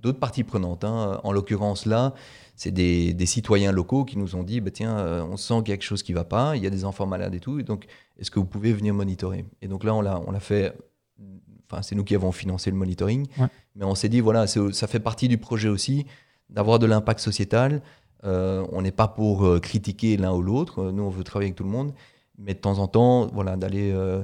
d'autres 0.00 0.20
parties 0.20 0.44
prenantes. 0.44 0.84
Hein. 0.84 1.20
En 1.24 1.32
l'occurrence 1.32 1.84
là, 1.84 2.14
c'est 2.54 2.70
des, 2.70 3.12
des, 3.14 3.26
citoyens 3.26 3.72
locaux 3.72 4.04
qui 4.04 4.16
nous 4.16 4.36
ont 4.36 4.44
dit 4.44 4.60
bah, 4.60 4.70
tiens, 4.70 4.96
euh, 4.96 5.24
on 5.24 5.36
sent 5.36 5.54
qu'il 5.64 5.70
y 5.70 5.72
a 5.72 5.76
quelque 5.76 5.82
chose 5.82 6.04
qui 6.04 6.12
ne 6.12 6.18
va 6.18 6.24
pas, 6.24 6.56
il 6.56 6.62
y 6.62 6.68
a 6.68 6.70
des 6.70 6.84
enfants 6.84 7.06
malades 7.06 7.34
et 7.34 7.40
tout, 7.40 7.62
donc 7.62 7.86
est-ce 8.16 8.30
que 8.30 8.38
vous 8.38 8.46
pouvez 8.46 8.72
venir 8.72 8.94
monitorer? 8.94 9.44
Et 9.60 9.66
donc 9.66 9.82
là, 9.82 9.92
on 9.92 10.02
l'a, 10.02 10.20
on 10.24 10.30
l'a 10.30 10.40
fait. 10.40 10.72
Enfin, 11.68 11.82
c'est 11.82 11.96
nous 11.96 12.04
qui 12.04 12.14
avons 12.14 12.30
financé 12.30 12.70
le 12.70 12.76
monitoring, 12.76 13.26
mais 13.74 13.84
on 13.84 13.96
s'est 13.96 14.10
dit 14.10 14.20
voilà, 14.20 14.46
ça 14.46 14.86
fait 14.86 15.00
partie 15.00 15.26
du 15.26 15.38
projet 15.38 15.68
aussi 15.68 16.06
d'avoir 16.48 16.78
de 16.78 16.86
l'impact 16.86 17.18
sociétal. 17.18 17.82
Euh, 18.24 18.64
on 18.70 18.82
n'est 18.82 18.92
pas 18.92 19.08
pour 19.08 19.60
critiquer 19.60 20.16
l'un 20.16 20.32
ou 20.32 20.42
l'autre. 20.42 20.92
Nous, 20.92 21.02
on 21.02 21.08
veut 21.08 21.24
travailler 21.24 21.48
avec 21.48 21.56
tout 21.56 21.64
le 21.64 21.70
monde 21.70 21.92
mais 22.38 22.54
de 22.54 22.58
temps 22.58 22.78
en 22.78 22.88
temps, 22.88 23.26
voilà, 23.32 23.56
d'aller 23.56 23.90
euh, 23.92 24.22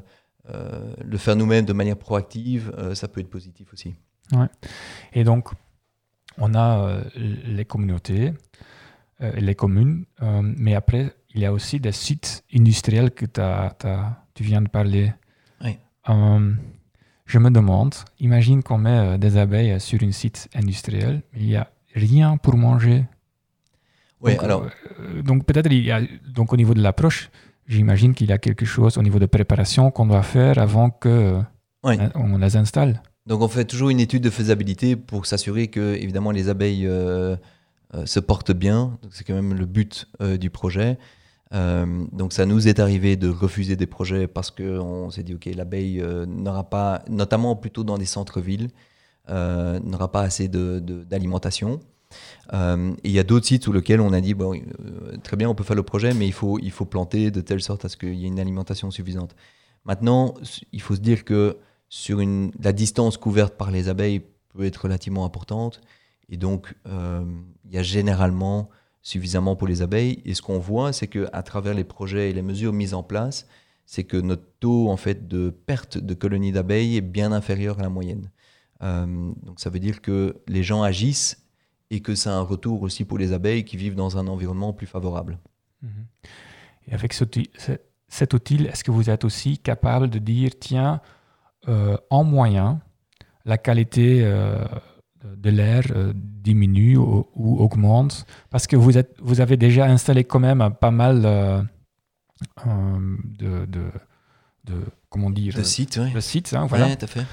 euh, 0.50 0.94
le 1.04 1.18
faire 1.18 1.36
nous-mêmes 1.36 1.64
de 1.64 1.72
manière 1.72 1.96
proactive, 1.96 2.72
euh, 2.78 2.94
ça 2.94 3.08
peut 3.08 3.20
être 3.20 3.30
positif 3.30 3.72
aussi. 3.72 3.94
Ouais. 4.32 4.46
Et 5.12 5.24
donc, 5.24 5.50
on 6.38 6.54
a 6.54 7.00
les 7.16 7.64
communautés, 7.64 8.32
les 9.20 9.54
communes, 9.54 10.04
mais 10.42 10.74
après, 10.74 11.12
il 11.34 11.40
y 11.40 11.46
a 11.46 11.52
aussi 11.52 11.80
des 11.80 11.92
sites 11.92 12.44
industriels 12.54 13.10
que 13.10 13.26
t'as- 13.26 14.22
tu 14.34 14.44
viens 14.44 14.60
de 14.62 14.68
parler. 14.68 15.12
Oui. 15.64 15.76
Euh, 16.08 16.52
je 17.26 17.38
me 17.38 17.50
demande, 17.50 17.94
imagine 18.20 18.62
qu'on 18.62 18.78
met 18.78 19.18
des 19.18 19.36
abeilles 19.36 19.80
sur 19.80 20.00
un 20.02 20.12
site 20.12 20.48
industriel, 20.54 21.22
mais 21.32 21.40
il 21.40 21.46
n'y 21.48 21.56
a 21.56 21.68
rien 21.94 22.36
pour 22.36 22.56
manger. 22.56 23.04
Oui, 24.20 24.34
donc, 24.34 24.44
alors, 24.44 24.66
euh, 25.00 25.22
donc 25.22 25.44
peut-être 25.46 25.70
il 25.72 25.84
y 25.84 25.90
a, 25.90 26.00
donc 26.28 26.52
au 26.52 26.56
niveau 26.56 26.74
de 26.74 26.82
l'approche, 26.82 27.30
j'imagine 27.68 28.14
qu'il 28.14 28.28
y 28.28 28.32
a 28.32 28.38
quelque 28.38 28.64
chose 28.66 28.98
au 28.98 29.02
niveau 29.02 29.18
de 29.18 29.26
préparation 29.26 29.90
qu'on 29.90 30.06
doit 30.06 30.22
faire 30.22 30.58
avant 30.58 30.90
que 30.90 31.40
Oui. 31.84 31.96
euh, 32.00 32.08
on 32.16 32.38
les 32.38 32.56
installe. 32.56 33.02
Donc 33.26 33.42
on 33.42 33.48
fait 33.48 33.64
toujours 33.66 33.90
une 33.90 34.00
étude 34.00 34.22
de 34.22 34.30
faisabilité 34.30 34.96
pour 34.96 35.26
s'assurer 35.26 35.68
que 35.68 35.94
évidemment 35.94 36.30
les 36.30 36.48
abeilles 36.48 36.86
euh, 36.86 37.36
euh, 37.94 38.06
se 38.06 38.20
portent 38.20 38.52
bien. 38.52 38.98
C'est 39.10 39.24
quand 39.24 39.34
même 39.34 39.54
le 39.54 39.66
but 39.66 40.06
euh, 40.22 40.36
du 40.38 40.50
projet. 40.50 40.98
Donc 41.50 42.34
ça 42.34 42.44
nous 42.44 42.68
est 42.68 42.78
arrivé 42.78 43.16
de 43.16 43.26
refuser 43.30 43.74
des 43.76 43.86
projets 43.86 44.26
parce 44.26 44.50
qu'on 44.50 45.08
s'est 45.10 45.22
dit 45.22 45.32
ok 45.34 45.46
l'abeille 45.56 46.02
n'aura 46.26 46.68
pas, 46.68 47.02
notamment 47.08 47.56
plutôt 47.56 47.84
dans 47.84 47.96
des 47.96 48.04
centres-villes, 48.04 48.68
n'aura 49.30 50.12
pas 50.12 50.20
assez 50.20 50.48
de- 50.48 50.78
de- 50.78 51.04
d'alimentation. 51.04 51.80
Euh, 52.54 52.94
il 53.04 53.10
y 53.10 53.18
a 53.18 53.24
d'autres 53.24 53.46
sites 53.46 53.64
sur 53.64 53.72
lesquels 53.72 54.00
on 54.00 54.12
a 54.12 54.20
dit 54.20 54.34
euh, 54.40 55.16
très 55.22 55.36
bien 55.36 55.50
on 55.50 55.54
peut 55.54 55.64
faire 55.64 55.76
le 55.76 55.82
projet 55.82 56.14
mais 56.14 56.26
il 56.26 56.32
faut 56.32 56.58
il 56.58 56.70
faut 56.70 56.86
planter 56.86 57.30
de 57.30 57.42
telle 57.42 57.60
sorte 57.60 57.84
à 57.84 57.90
ce 57.90 57.98
qu'il 57.98 58.14
y 58.14 58.24
ait 58.24 58.28
une 58.28 58.40
alimentation 58.40 58.90
suffisante. 58.90 59.36
Maintenant 59.84 60.34
il 60.72 60.80
faut 60.80 60.94
se 60.94 61.00
dire 61.00 61.24
que 61.24 61.58
sur 61.88 62.20
la 62.20 62.72
distance 62.72 63.16
couverte 63.16 63.56
par 63.56 63.70
les 63.70 63.88
abeilles 63.88 64.22
peut 64.54 64.64
être 64.64 64.76
relativement 64.76 65.24
importante. 65.24 65.80
Et 66.30 66.36
donc, 66.36 66.74
euh, 66.86 67.24
il 67.64 67.72
y 67.72 67.78
a 67.78 67.82
généralement 67.82 68.68
suffisamment 69.00 69.56
pour 69.56 69.66
les 69.66 69.80
abeilles. 69.80 70.20
Et 70.26 70.34
ce 70.34 70.42
qu'on 70.42 70.58
voit, 70.58 70.92
c'est 70.92 71.06
qu'à 71.06 71.42
travers 71.42 71.72
les 71.72 71.84
projets 71.84 72.28
et 72.28 72.34
les 72.34 72.42
mesures 72.42 72.74
mises 72.74 72.92
en 72.92 73.02
place, 73.02 73.46
c'est 73.86 74.04
que 74.04 74.18
notre 74.18 74.44
taux 74.60 74.90
en 74.90 74.98
fait, 74.98 75.28
de 75.28 75.48
perte 75.48 75.96
de 75.96 76.12
colonies 76.12 76.52
d'abeilles 76.52 76.98
est 76.98 77.02
bien 77.02 77.32
inférieur 77.32 77.78
à 77.78 77.82
la 77.82 77.88
moyenne. 77.88 78.30
Donc, 78.82 79.58
ça 79.58 79.70
veut 79.70 79.80
dire 79.80 80.02
que 80.02 80.36
les 80.46 80.62
gens 80.62 80.82
agissent 80.82 81.47
et 81.90 82.00
que 82.00 82.14
ça 82.14 82.32
a 82.32 82.36
un 82.36 82.42
retour 82.42 82.82
aussi 82.82 83.04
pour 83.04 83.18
les 83.18 83.32
abeilles 83.32 83.64
qui 83.64 83.76
vivent 83.76 83.94
dans 83.94 84.18
un 84.18 84.26
environnement 84.26 84.72
plus 84.72 84.86
favorable. 84.86 85.38
Mhm. 85.82 86.06
Et 86.88 86.94
avec 86.94 87.12
ce 87.12 87.24
cet 88.08 88.32
outil, 88.34 88.64
est-ce 88.66 88.82
que 88.84 88.90
vous 88.90 89.10
êtes 89.10 89.24
aussi 89.24 89.58
capable 89.58 90.08
de 90.08 90.18
dire, 90.18 90.50
tiens, 90.58 91.00
euh, 91.68 91.96
en 92.10 92.24
moyen, 92.24 92.80
la 93.44 93.58
qualité 93.58 94.20
euh, 94.22 94.64
de- 95.24 95.50
l'air 95.50 95.82
euh, 95.94 96.12
diminue 96.14 96.96
ou, 96.96 97.26
ou 97.34 97.58
augmente? 97.60 98.24
Parce 98.50 98.66
que 98.66 98.76
vous, 98.76 98.96
êtes, 98.96 99.14
vous 99.20 99.40
avez 99.42 99.56
déjà 99.58 99.84
installé 99.86 100.24
quand 100.24 100.40
même 100.40 100.70
pas 100.80 100.90
mal 100.90 101.66
de, 103.38 103.66
de, 103.66 103.90
de- 104.64 104.84
comment 105.10 105.30
dire, 105.30 105.54
De 105.54 105.62
sites, 105.62 105.98
oui. 106.02 106.12
de 106.12 106.20
sites. 106.20 106.54
hein, 106.54 106.66
voilà. 106.66 106.86
Ouais, 106.86 106.96
fait. 107.06 107.26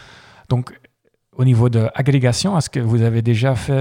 Donc, 0.49 0.77
au 1.31 1.45
niveau 1.45 1.69
de 1.69 1.87
agrégation, 1.95 2.57
est-ce 2.57 2.69
que 2.69 2.79
vous 2.79 3.01
avez 3.01 3.21
déjà 3.21 3.55
fait 3.55 3.71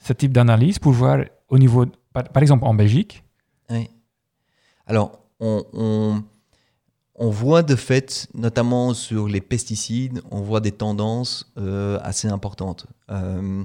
ce 0.00 0.12
type 0.12 0.32
d'analyse 0.32 0.78
pour 0.78 0.92
voir 0.92 1.24
au 1.48 1.58
niveau, 1.58 1.86
par, 2.12 2.42
exemple 2.42 2.64
en 2.64 2.74
Belgique, 2.74 3.22
Oui. 3.70 3.88
Alors, 4.86 5.20
on, 5.38 6.22
voit 7.18 7.62
de 7.62 7.76
fait, 7.76 8.26
notamment 8.34 8.92
sur 8.92 9.28
les 9.28 9.40
pesticides, 9.40 10.20
on 10.30 10.40
voit 10.40 10.60
des 10.60 10.72
tendances 10.72 11.52
euh, 11.58 11.98
assez 12.02 12.26
importantes. 12.28 12.86
Euh, 13.10 13.64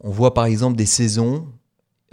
on 0.00 0.10
voit 0.10 0.34
par 0.34 0.46
exemple 0.46 0.76
des 0.76 0.86
saisons 0.86 1.46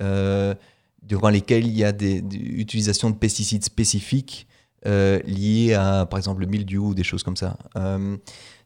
euh, 0.02 0.54
durant 1.02 1.30
lesquelles 1.30 1.66
il 1.66 1.76
y 1.76 1.84
a 1.84 1.92
des, 1.92 2.18
utilisations 2.34 3.10
de 3.10 3.16
pesticides 3.16 3.64
spécifiques 3.64 4.48
euh, 4.86 5.20
liées 5.26 5.74
à, 5.74 6.06
par 6.06 6.20
exemple, 6.20 6.42
le 6.42 6.48
mildiou 6.48 6.90
ou 6.90 6.94
des 6.94 7.04
choses 7.04 7.24
comme 7.24 7.38
ça. 7.38 7.58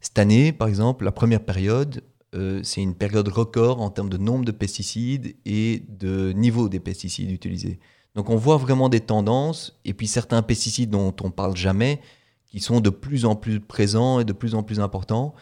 Cette 0.02 0.20
année, 0.20 0.52
par 0.52 0.68
exemple, 0.68 1.06
la 1.06 1.12
première 1.12 1.42
période, 1.42 2.02
euh, 2.36 2.60
c'est 2.64 2.82
une 2.82 2.94
période 2.94 3.28
record 3.28 3.82
en 3.82 3.90
termes 3.90 4.10
de 4.10 4.18
nombre 4.18 4.46
de 4.46 4.52
pesticides 4.52 5.36
et 5.46 5.84
de 5.90 6.32
niveau 6.34 6.70
des 6.70 6.80
pesticides 6.80 7.32
utilisés. 7.32 7.80
Donc 8.16 8.30
on 8.30 8.36
voit 8.36 8.58
vraiment 8.58 8.90
des 8.90 9.00
tendances, 9.00 9.80
et 9.86 9.94
puis 9.94 10.08
certains 10.08 10.42
pesticides 10.42 10.92
dont 10.92 11.16
on 11.24 11.32
parle 11.32 11.56
jamais, 11.56 12.02
qui 12.46 12.60
sont 12.60 12.82
de 12.82 12.90
plus 12.90 13.26
en 13.26 13.36
plus 13.36 13.60
présents 13.60 14.20
et 14.20 14.26
de 14.26 14.34
plus 14.34 14.56
en 14.56 14.64
plus 14.64 14.80
importants. 14.80 15.34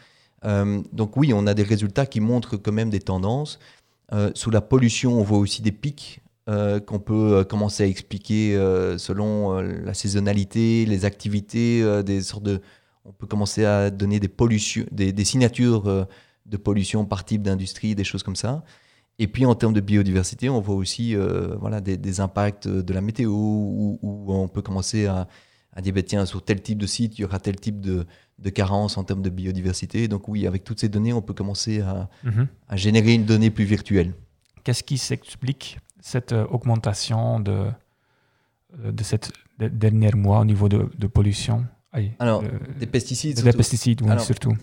Euh, 0.44 0.82
donc 0.92 1.16
oui, 1.16 1.32
on 1.34 1.46
a 1.46 1.54
des 1.54 1.62
résultats 1.62 2.06
qui 2.06 2.20
montrent 2.20 2.56
quand 2.56 2.72
même 2.72 2.90
des 2.90 3.00
tendances. 3.00 3.58
Euh, 4.12 4.30
sous 4.34 4.50
la 4.50 4.60
pollution, 4.62 5.18
on 5.18 5.22
voit 5.22 5.38
aussi 5.38 5.62
des 5.62 5.72
pics 5.72 6.22
qu'on 6.86 6.98
peut 6.98 7.44
commencer 7.44 7.82
à 7.82 7.86
expliquer 7.86 8.54
selon 8.96 9.60
la 9.60 9.92
saisonnalité, 9.92 10.86
les 10.86 11.04
activités, 11.04 12.02
des 12.02 12.22
sortes 12.22 12.44
de... 12.44 12.62
On 13.04 13.12
peut 13.12 13.26
commencer 13.26 13.66
à 13.66 13.90
donner 13.90 14.18
des, 14.18 15.12
des, 15.12 15.24
signatures 15.26 16.06
de 16.48 16.56
pollution 16.56 17.04
par 17.04 17.24
type 17.24 17.42
d'industrie, 17.42 17.94
des 17.94 18.04
choses 18.04 18.22
comme 18.22 18.36
ça. 18.36 18.64
Et 19.18 19.26
puis 19.26 19.44
en 19.44 19.54
termes 19.54 19.72
de 19.74 19.80
biodiversité, 19.80 20.48
on 20.48 20.60
voit 20.60 20.76
aussi 20.76 21.14
euh, 21.16 21.56
voilà, 21.60 21.80
des, 21.80 21.96
des 21.96 22.20
impacts 22.20 22.68
de 22.68 22.92
la 22.92 23.00
météo, 23.00 23.30
où, 23.32 23.98
où 24.02 24.32
on 24.32 24.48
peut 24.48 24.62
commencer 24.62 25.06
à, 25.06 25.26
à 25.72 25.80
dire, 25.80 25.92
bah, 25.92 26.02
tiens, 26.02 26.24
sur 26.24 26.42
tel 26.44 26.62
type 26.62 26.78
de 26.78 26.86
site, 26.86 27.18
il 27.18 27.22
y 27.22 27.24
aura 27.24 27.38
tel 27.40 27.56
type 27.56 27.80
de, 27.80 28.06
de 28.38 28.50
carence 28.50 28.96
en 28.96 29.04
termes 29.04 29.22
de 29.22 29.30
biodiversité. 29.30 30.06
Donc 30.08 30.28
oui, 30.28 30.46
avec 30.46 30.62
toutes 30.64 30.80
ces 30.80 30.88
données, 30.88 31.12
on 31.12 31.20
peut 31.22 31.34
commencer 31.34 31.80
à, 31.80 32.08
à 32.68 32.76
générer 32.76 33.14
une 33.14 33.24
donnée 33.24 33.50
plus 33.50 33.64
virtuelle. 33.64 34.14
Qu'est-ce 34.64 34.84
qui 34.84 34.98
s'explique 34.98 35.78
cette 36.00 36.32
euh, 36.32 36.46
augmentation 36.46 37.40
de, 37.40 37.50
euh, 38.84 38.92
de 38.92 39.02
cette 39.02 39.32
de- 39.58 39.66
dernier 39.68 40.12
mois 40.12 40.40
au 40.40 40.44
niveau 40.44 40.68
de, 40.68 40.88
de 40.96 41.06
pollution? 41.08 41.64
Aïe, 41.92 42.12
Alors, 42.20 42.42
euh, 42.44 42.48
Des 42.78 42.86
pesticides, 42.86 43.34
des 43.36 43.42
surtout. 43.42 43.56
pesticides, 43.58 44.02
oui, 44.02 44.10
Alors, 44.10 44.22
surtout. 44.24 44.54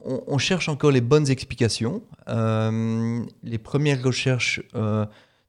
On, 0.00 0.38
cherche 0.38 0.68
encore 0.68 0.90
les 0.90 1.00
bonnes 1.00 1.30
explications. 1.30 2.02
Euh, 2.28 3.24
les 3.42 3.58
premières 3.58 4.02
recherches, 4.02 4.60
euh, 4.74 5.06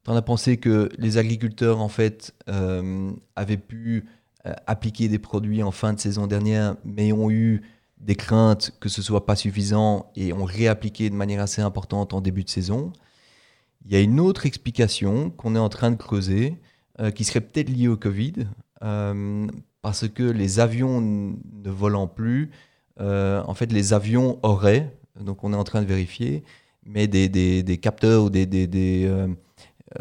a 0.08 0.22
pensé 0.22 0.58
que 0.58 0.90
les 0.98 1.18
agriculteurs, 1.18 1.82
en 1.82 1.90
fait, 1.90 2.36
euh, 2.48 3.12
avaient 3.36 3.58
pu 3.58 4.06
euh, 4.46 4.54
appliquer 4.68 5.08
des 5.08 5.18
produits 5.18 5.64
en 5.64 5.72
fin 5.72 5.94
de 5.94 6.00
saison 6.00 6.28
dernière, 6.28 6.76
mais 6.86 7.12
ont 7.12 7.32
eu 7.32 7.64
des 8.00 8.16
craintes 8.16 8.72
que 8.80 8.90
ce 8.90 9.02
soit 9.02 9.26
pas 9.26 9.36
suffisant 9.36 10.12
et 10.16 10.32
ont 10.34 10.44
réappliqué 10.44 11.10
de 11.10 11.16
manière 11.16 11.42
assez 11.42 11.62
importante 11.62 12.14
en 12.14 12.22
début 12.22 12.44
de 12.44 12.50
saison. 12.50 12.94
Il 13.86 13.92
y 13.92 13.96
a 13.96 14.00
une 14.00 14.20
autre 14.20 14.46
explication 14.46 15.32
qu'on 15.32 15.56
est 15.56 15.60
en 15.60 15.70
train 15.70 15.92
de 15.92 15.96
creuser, 15.96 16.56
qui 17.14 17.24
serait 17.24 17.42
peut-être 17.42 17.70
liée 17.70 17.88
au 17.88 17.98
Covid, 17.98 18.48
parce 18.80 20.08
que 20.08 20.24
les 20.24 20.60
avions 20.60 21.02
ne 21.02 21.70
volant 21.70 22.08
plus, 22.08 22.52
en 23.00 23.54
fait, 23.54 23.72
les 23.72 23.94
avions 23.94 24.40
auraient, 24.44 24.98
donc 25.20 25.44
on 25.44 25.54
est 25.54 25.58
en 25.58 25.64
train 25.64 25.82
de 25.82 25.88
vérifier, 25.88 26.44
mais 26.86 27.08
des, 27.08 27.30
des- 27.30 27.78
capteurs 27.78 28.24
ou 28.26 28.30
des, 28.30 28.46
des- 28.46 29.06
euh, 29.06 29.28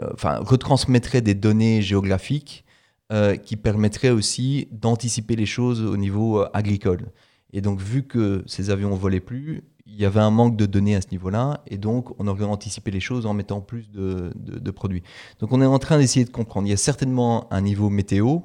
euh, 0.00 0.10
enfin, 0.14 0.38
retransmettraient 0.40 1.20
des 1.22 1.34
données 1.34 1.82
géographiques 1.82 2.64
euh, 3.12 3.36
qui 3.36 3.56
permettraient 3.56 4.10
aussi 4.10 4.68
d'anticiper 4.70 5.36
les 5.36 5.46
choses 5.46 5.82
au 5.82 5.96
niveau 5.96 6.40
euh, 6.40 6.48
agricole. 6.52 7.10
Et 7.52 7.60
donc, 7.60 7.80
vu 7.80 8.02
que 8.02 8.42
ces 8.46 8.70
avions 8.70 8.90
ne 8.90 8.96
volaient 8.96 9.20
plus, 9.20 9.62
il 9.86 9.96
y 9.96 10.04
avait 10.04 10.20
un 10.20 10.30
manque 10.30 10.56
de 10.56 10.66
données 10.66 10.96
à 10.96 11.00
ce 11.00 11.08
niveau-là, 11.10 11.62
et 11.66 11.76
donc 11.78 12.18
on 12.18 12.26
aurait 12.26 12.44
anticipé 12.44 12.90
les 12.90 13.00
choses 13.00 13.26
en 13.26 13.34
mettant 13.34 13.60
plus 13.60 13.90
de, 13.90 14.32
de- 14.34 14.70
produits. 14.70 15.02
Donc, 15.38 15.52
on 15.52 15.60
est 15.60 15.66
en 15.66 15.78
train 15.78 15.98
d'essayer 15.98 16.24
de 16.24 16.30
comprendre. 16.30 16.66
Il 16.66 16.70
y 16.70 16.74
a 16.74 16.78
certainement 16.78 17.52
un 17.52 17.60
niveau 17.60 17.90
météo, 17.90 18.40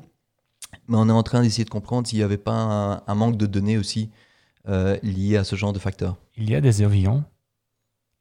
mais 0.88 0.98
on 0.98 1.08
est 1.10 1.14
en 1.14 1.24
train 1.24 1.42
d'essayer 1.42 1.66
de 1.66 1.70
comprendre 1.70 2.08
s'il 2.08 2.20
n'y 2.20 2.24
avait 2.24 2.38
pas 2.38 3.04
un 3.08 3.16
manque 3.16 3.38
de 3.38 3.46
données 3.46 3.78
aussi 3.78 4.10
euh, 4.68 4.98
lié 5.04 5.38
à 5.38 5.44
ce 5.44 5.56
genre 5.56 5.74
de 5.74 5.80
facteurs. 5.80 6.18
Il 6.38 6.50
y 6.50 6.56
a 6.56 6.62
des 6.62 6.82
avions 6.82 7.24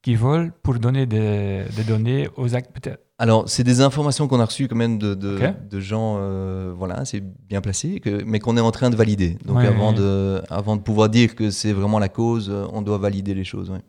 qui 0.02 0.14
volent 0.14 0.50
pour 0.62 0.78
donner 0.78 1.06
des, 1.06 1.64
des 1.76 1.84
données 1.84 2.28
aux 2.36 2.54
actes. 2.54 2.72
Peut-être. 2.72 3.02
Alors, 3.20 3.48
c'est 3.48 3.64
des 3.64 3.80
informations 3.80 4.28
qu'on 4.28 4.38
a 4.38 4.44
reçues 4.44 4.68
quand 4.68 4.76
même 4.76 4.96
de, 4.98 5.14
de, 5.14 5.36
Ok. 5.36 5.68
de 5.68 5.80
gens, 5.80 6.16
euh, 6.18 6.72
voilà, 6.76 7.04
c'est 7.04 7.20
bien 7.20 7.60
placé, 7.60 7.98
que- 7.98 8.22
mais 8.22 8.38
qu'on 8.38 8.56
est 8.56 8.60
en 8.60 8.70
train 8.70 8.90
de 8.90 8.96
valider. 8.96 9.36
Donc, 9.44 9.56
Ouais, 9.56 9.66
avant, 9.66 9.90
ouais. 9.90 9.98
De, 9.98 10.40
avant 10.50 10.76
de 10.76 10.82
pouvoir 10.82 11.08
dire 11.08 11.34
que 11.34 11.50
c'est 11.50 11.72
vraiment 11.72 11.98
la 11.98 12.08
cause, 12.08 12.48
euh, 12.48 12.66
on 12.72 12.80
doit 12.80 12.98
valider 12.98 13.34
les 13.34 13.42
choses. 13.42 13.70
ouais. 13.70 13.82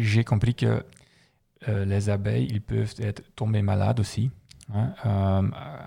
J'ai 0.00 0.24
compris 0.24 0.54
que 0.54 0.82
euh, 1.68 1.84
les 1.84 2.08
abeilles, 2.08 2.46
ils 2.50 2.60
peuvent 2.60 2.94
être 2.98 3.22
tombés 3.34 3.62
malades 3.62 4.00
aussi, 4.00 4.30
hein, 4.72 4.92
euh, 5.06 5.42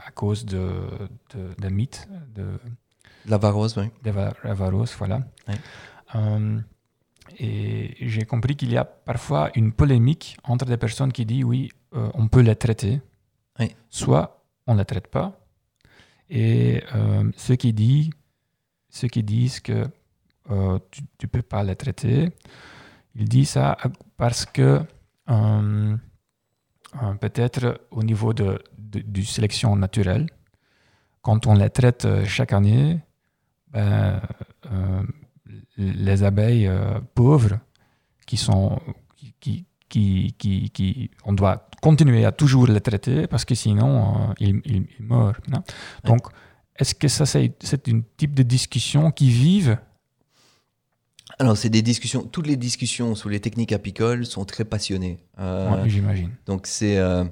à 0.05 0.11
cause 0.13 0.45
de, 0.45 0.59
de, 1.33 1.61
de 1.61 1.67
mythes, 1.69 2.07
de, 2.35 2.45
La 3.27 3.37
varose, 3.37 3.77
oui. 3.77 3.89
des 4.03 4.11
va- 4.11 4.33
varoses, 4.43 4.95
voilà. 4.97 5.21
Euh, 6.15 6.59
et 7.39 7.95
j'ai 8.09 8.25
compris 8.25 8.55
qu'il 8.55 8.71
y 8.71 8.77
a 8.77 8.83
parfois 8.85 9.49
une 9.55 9.71
polémique 9.71 10.37
entre 10.43 10.65
des 10.65 10.77
personnes 10.77 11.11
qui 11.13 11.25
disent 11.25 11.43
oui, 11.45 11.69
euh, 11.95 12.09
on 12.13 12.27
peut 12.27 12.41
les 12.41 12.55
traiter, 12.55 13.01
Oui. 13.59 13.75
soit 13.89 14.43
on 14.67 14.73
ne 14.73 14.79
les 14.79 14.85
traite 14.85 15.07
pas, 15.07 15.39
et 16.29 16.83
euh, 16.95 17.29
ceux, 17.37 17.55
qui 17.55 17.73
disent, 17.73 18.09
ceux 18.89 19.07
qui 19.07 19.23
disent 19.23 19.59
que 19.59 19.85
euh, 20.49 20.79
tu 20.91 21.03
ne 21.23 21.27
peux 21.27 21.41
pas 21.41 21.63
les 21.63 21.75
traiter, 21.75 22.29
ils 23.15 23.27
disent 23.29 23.51
ça 23.51 23.77
parce 24.17 24.45
que 24.45 24.81
euh, 25.29 25.97
euh, 27.01 27.13
peut-être 27.19 27.81
au 27.91 28.03
niveau 28.03 28.33
de, 28.33 28.61
du 28.77 29.23
sélection 29.25 29.75
naturelle, 29.75 30.27
quand 31.21 31.47
on 31.47 31.53
les 31.53 31.69
traite 31.69 32.07
chaque 32.25 32.51
année, 32.53 32.99
ben, 33.73 34.21
les 35.77 36.23
abeilles 36.23 36.69
pauvres 37.15 37.59
qui 38.25 38.37
sont 38.37 38.79
qui, 39.39 39.65
qui, 39.89 40.35
qui, 40.37 40.69
qui, 40.69 41.11
on 41.25 41.33
doit 41.33 41.67
continuer 41.81 42.25
à 42.25 42.31
toujours 42.31 42.67
les 42.67 42.81
traiter 42.81 43.27
parce 43.27 43.45
que 43.45 43.55
sinon 43.55 44.33
ils, 44.39 44.61
ils, 44.65 44.87
meurent. 44.99 45.39
Donc, 46.03 46.27
est-ce 46.77 46.95
que 46.95 47.07
ça 47.07 47.25
c'est 47.25 47.87
une 47.87 48.03
type 48.17 48.33
de 48.33 48.43
discussion 48.43 49.11
qui 49.11 49.29
vive 49.29 49.77
alors, 51.39 51.57
c'est 51.57 51.69
des 51.69 51.81
discussions. 51.81 52.23
Toutes 52.23 52.45
les 52.45 52.57
discussions 52.57 53.15
sur 53.15 53.29
les 53.29 53.39
techniques 53.39 53.71
apicoles 53.71 54.25
sont 54.25 54.45
très 54.45 54.65
passionnées. 54.65 55.17
Euh, 55.39 55.83
j'imagine. 55.87 56.29
Donc, 56.45 56.67
c'est 56.67 56.97
euh, 56.97 57.23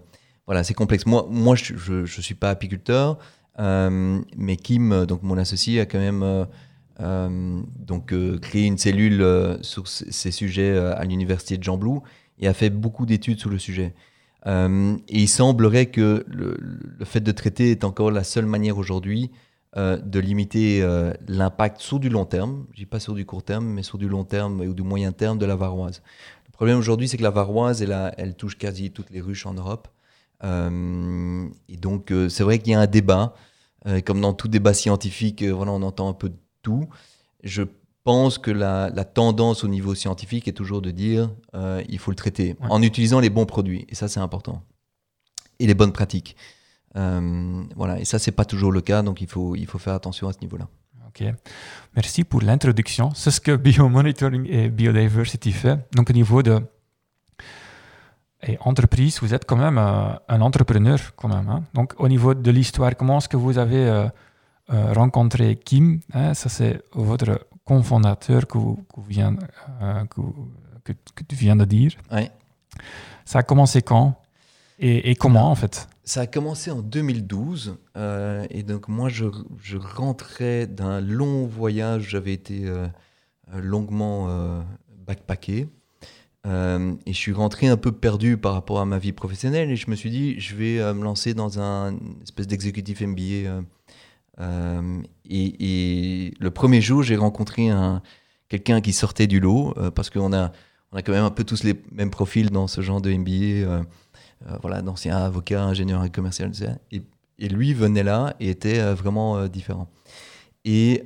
voilà, 0.47 0.63
c'est 0.63 0.73
complexe. 0.73 1.05
Moi, 1.05 1.27
moi, 1.29 1.55
je, 1.55 1.75
je, 2.05 2.21
suis 2.21 2.33
pas 2.33 2.49
apiculteur, 2.49 3.11
euh, 3.11 3.38
mais 3.59 4.55
Kim, 4.55 5.05
donc 5.05 5.23
mon 5.23 5.37
associé, 5.37 5.81
a 5.81 5.85
quand 5.85 5.99
même 5.99 6.47
donc 6.99 8.13
créé 8.41 8.65
une 8.65 8.77
cellule 8.77 9.57
sur 9.61 9.87
ces 9.87 10.31
sujets 10.31 10.77
à 10.77 11.03
l'université 11.03 11.57
de 11.57 11.63
Jean 11.63 11.79
et 12.39 12.47
a 12.47 12.53
fait 12.53 12.69
beaucoup 12.69 13.05
d'études 13.05 13.39
sur 13.39 13.49
le 13.49 13.59
sujet. 13.59 13.93
et 14.45 14.51
il 15.09 15.27
semblerait 15.27 15.87
que 15.87 16.25
le, 16.27 16.57
fait 17.05 17.21
de 17.21 17.31
traiter 17.31 17.71
est 17.71 17.83
encore 17.83 18.11
la 18.11 18.23
seule 18.23 18.45
manière 18.45 18.77
aujourd'hui 18.77 19.29
euh, 19.77 19.97
de 19.97 20.19
limiter 20.19 20.81
euh, 20.81 21.13
l'impact 21.27 21.79
sur 21.79 21.99
du 21.99 22.09
long 22.09 22.25
terme, 22.25 22.65
je 22.71 22.77
dis 22.77 22.85
pas 22.87 22.99
sur 22.99 23.13
du 23.13 23.23
court 23.23 23.43
terme, 23.43 23.67
mais 23.67 23.83
sur 23.83 23.99
du 23.99 24.09
long 24.09 24.23
terme 24.23 24.61
ou 24.61 24.73
du 24.73 24.81
moyen 24.81 25.11
terme 25.11 25.37
de 25.37 25.45
la 25.45 25.55
varoise. 25.55 26.01
Le 26.47 26.51
problème 26.53 26.79
aujourd'hui, 26.79 27.07
c'est 27.07 27.17
que 27.17 27.23
la 27.23 27.29
varoise, 27.29 27.83
elle, 27.83 27.95
elle, 28.17 28.33
touche 28.33 28.57
quasi 28.57 28.89
toutes 28.89 29.11
les 29.11 29.21
ruches 29.21 29.45
en 29.45 29.53
Europe. 29.53 29.87
Euh, 30.43 31.47
et 31.67 31.77
donc, 31.77 32.11
c'est 32.29 32.41
vrai 32.41 32.57
qu'il 32.57 32.71
y 32.71 32.75
a 32.75 32.79
un 32.79 32.87
débat, 32.87 33.35
comme 34.05 34.21
dans 34.21 34.33
tout 34.33 34.47
débat 34.47 34.73
scientifique, 34.73 35.43
voilà, 35.43 35.71
on 35.71 35.81
entend 35.81 36.09
un 36.09 36.13
peu 36.13 36.29
de 36.29 36.37
tout. 36.61 36.87
Je 37.43 37.63
pense 38.03 38.37
que 38.37 38.51
la, 38.51 38.89
tendance 39.05 39.63
au 39.63 39.67
niveau 39.67 39.95
scientifique 39.95 40.47
est 40.47 40.53
toujours 40.53 40.81
de 40.81 40.91
dire 40.91 41.29
il 41.87 41.99
faut 41.99 42.11
le 42.11 42.15
traiter 42.15 42.55
en 42.61 42.81
utilisant 42.81 43.19
les 43.19 43.29
bons 43.29 43.45
produits. 43.45 43.85
Et 43.89 43.95
ça, 43.95 44.07
c'est 44.07 44.19
important. 44.19 44.63
Et 45.59 45.67
les 45.67 45.73
bonnes 45.73 45.93
pratiques. 45.93 46.35
Euh, 46.95 47.63
voilà, 47.75 47.99
et 47.99 48.05
ça, 48.05 48.19
c'est 48.19 48.31
pas 48.31 48.45
toujours 48.45 48.71
le 48.71 48.81
cas, 48.81 49.01
donc 49.01 49.21
il 49.21 49.27
faut, 49.27 49.55
il 49.55 49.65
faut 49.65 49.77
faire 49.77 49.93
attention 49.93 50.27
à 50.27 50.33
ce 50.33 50.39
niveau-là. 50.41 50.67
Ok, 51.07 51.23
merci 51.95 52.23
pour 52.23 52.41
l'introduction. 52.41 53.11
C'est 53.15 53.31
ce 53.31 53.41
que 53.41 53.55
Biomonitoring 53.55 54.45
et 54.47 54.69
Biodiversity 54.69 55.51
fait. 55.51 55.79
Donc 55.95 56.09
au 56.09 56.13
niveau 56.13 56.43
de 56.43 56.59
et 58.41 58.57
entreprise, 58.61 59.19
vous 59.21 59.33
êtes 59.33 59.45
quand 59.45 59.57
même 59.57 59.77
euh, 59.77 60.13
un 60.27 60.41
entrepreneur 60.41 60.97
quand 61.15 61.27
même. 61.27 61.49
Hein. 61.49 61.63
Donc 61.73 61.93
au 61.97 62.07
niveau 62.07 62.33
de 62.33 62.51
l'histoire, 62.51 62.95
comment 62.95 63.17
est-ce 63.17 63.29
que 63.29 63.37
vous 63.37 63.57
avez 63.57 63.85
euh, 63.85 64.07
rencontré 64.93 65.55
Kim 65.57 65.99
hein? 66.13 66.33
Ça 66.33 66.49
c'est 66.49 66.81
votre 66.93 67.47
cofondateur 67.65 68.47
que, 68.47 68.57
que, 68.57 69.01
vient, 69.07 69.35
que, 70.09 70.21
que, 70.83 70.93
que, 71.15 71.23
tu 71.27 71.35
viens 71.35 71.55
de 71.55 71.65
dire. 71.65 71.91
Ouais. 72.11 72.31
Ça 73.25 73.39
a 73.39 73.43
commencé 73.43 73.81
quand? 73.81 74.15
Et, 74.79 75.13
comment 75.15 75.51
en 75.51 75.55
fait? 75.55 75.89
Ça 76.05 76.21
a 76.21 76.27
commencé 76.27 76.71
en 76.71 76.79
2012 76.81 77.77
euh, 77.97 78.47
et 78.49 78.63
donc 78.63 78.87
moi 78.87 79.09
je, 79.09 79.25
je 79.61 79.77
rentrais 79.77 80.65
d'un 80.67 81.01
long 81.01 81.45
voyage, 81.45 82.07
j'avais 82.09 82.33
été 82.33 82.65
euh, 82.65 82.87
longuement 83.53 84.29
euh, 86.47 86.93
et 87.05 87.13
je 87.13 87.17
suis 87.17 87.33
rentré 87.33 87.67
un 87.67 87.77
peu 87.77 87.91
perdu 87.91 88.37
par 88.37 88.53
rapport 88.53 88.79
à 88.79 88.85
ma 88.85 88.97
vie 88.97 89.11
professionnelle 89.11 89.69
et 89.71 89.75
je 89.75 89.89
me 89.89 89.95
suis 89.95 90.09
dit 90.09 90.39
je 90.39 90.55
vais 90.55 90.93
me 90.93 91.03
lancer 91.03 91.33
dans 91.33 91.59
un 91.59 91.97
espèce 92.23 92.47
d'exécutif 92.47 93.01
MBA 93.01 93.61
et, 95.29 96.25
et, 96.29 96.33
le 96.39 96.51
premier 96.51 96.81
jour 96.81 97.03
j'ai 97.03 97.17
rencontré 97.17 97.69
un, 97.69 98.01
quelqu'un 98.47 98.79
qui 98.79 98.93
sortait 98.93 99.27
du 99.27 99.41
lot 99.41 99.75
parce 99.95 100.09
qu'on 100.09 100.31
a, 100.31 100.53
on 100.93 100.97
a 100.97 101.01
quand 101.01 101.11
même 101.11 101.25
un 101.25 101.29
peu 101.29 101.43
tous 101.43 101.63
les 101.63 101.75
mêmes 101.91 102.11
profils 102.11 102.49
dans 102.49 102.67
ce 102.67 102.79
genre 102.79 103.01
de 103.01 103.11
MBA 103.11 103.83
euh, 104.47 104.57
voilà, 104.61 104.81
d'anciens 104.81 105.17
avocats, 105.17 105.63
ingénieurs 105.63 106.03
et 106.05 106.09
commercial. 106.09 106.51
Et, 106.91 107.01
et, 107.39 107.49
lui 107.49 107.73
venait 107.73 108.03
là 108.03 108.35
et 108.39 108.49
était 108.49 108.79
euh, 108.79 108.95
vraiment 108.95 109.37
euh, 109.37 109.47
différent. 109.47 109.89
Et 110.65 111.03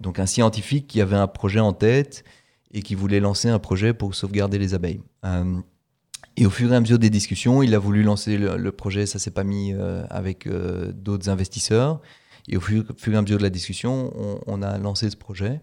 donc 0.00 0.18
un 0.18 0.26
scientifique 0.26 0.86
qui 0.86 1.00
avait 1.00 1.16
un 1.16 1.26
projet 1.26 1.60
en 1.60 1.72
tête 1.72 2.24
et 2.72 2.82
qui 2.82 2.94
voulait 2.94 3.20
lancer 3.20 3.48
un 3.48 3.58
projet 3.58 3.92
pour 3.94 4.14
sauvegarder 4.14 4.58
les 4.58 4.74
abeilles. 4.74 5.00
et 6.36 6.46
au 6.46 6.50
fur 6.50 6.72
et 6.72 6.76
à 6.76 6.80
mesure 6.80 6.98
des 6.98 7.10
discussions, 7.10 7.62
il 7.62 7.74
a 7.74 7.78
voulu 7.78 8.02
lancer 8.02 8.38
le, 8.38 8.72
projet, 8.72 9.06
ça 9.06 9.18
s'est 9.18 9.30
pas 9.30 9.44
mis 9.44 9.74
avec 10.08 10.48
d'autres 10.48 11.28
investisseurs. 11.28 12.00
Et 12.48 12.56
au 12.56 12.60
fur, 12.60 12.84
et 12.90 13.16
à 13.16 13.22
mesure 13.22 13.38
de 13.38 13.42
la 13.42 13.50
discussion, 13.50 14.12
on, 14.16 14.40
on 14.46 14.62
a 14.62 14.78
lancé 14.78 15.10
ce 15.10 15.16
projet. 15.16 15.60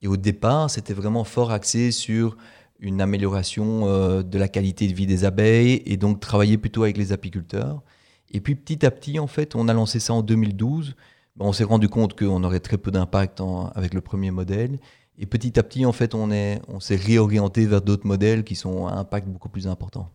Et 0.00 0.06
au 0.06 0.16
départ, 0.16 0.70
c'était 0.70 0.94
vraiment 0.94 1.24
fort 1.24 1.50
axé 1.50 1.90
sur 1.90 2.36
une 2.78 3.00
amélioration 3.00 3.88
euh, 3.88 4.22
de 4.22 4.38
la 4.38 4.48
qualité 4.48 4.86
de 4.86 4.94
vie 4.94 5.06
des 5.06 5.24
abeilles 5.24 5.82
et 5.86 5.96
donc 5.96 6.20
travailler 6.20 6.58
plutôt 6.58 6.82
avec 6.82 6.96
les 6.96 7.12
apiculteurs. 7.12 7.82
Et 8.30 8.40
puis 8.40 8.54
petit 8.54 8.84
à 8.84 8.90
petit, 8.90 9.18
en 9.18 9.26
fait, 9.26 9.54
on 9.54 9.68
a 9.68 9.72
lancé 9.72 10.00
ça 10.00 10.12
en 10.12 10.22
2012. 10.22 10.94
Ben, 11.36 11.46
on 11.46 11.52
s'est 11.52 11.64
rendu 11.64 11.88
compte 11.88 12.18
qu'on 12.18 12.44
aurait 12.44 12.60
très 12.60 12.78
peu 12.78 12.90
d'impact 12.90 13.40
avec 13.74 13.94
le 13.94 14.00
premier 14.00 14.30
modèle. 14.30 14.78
Et 15.18 15.26
petit 15.26 15.58
à 15.58 15.62
petit, 15.62 15.86
en 15.86 15.92
fait, 15.92 16.14
on, 16.14 16.30
est, 16.30 16.60
on 16.68 16.80
s'est 16.80 16.96
réorienté 16.96 17.66
vers 17.66 17.82
d'autres 17.82 18.06
modèles 18.06 18.44
qui 18.44 18.56
sont 18.56 18.86
à 18.86 18.94
impact 18.94 19.28
beaucoup 19.28 19.48
plus 19.48 19.68
important. 19.68 20.10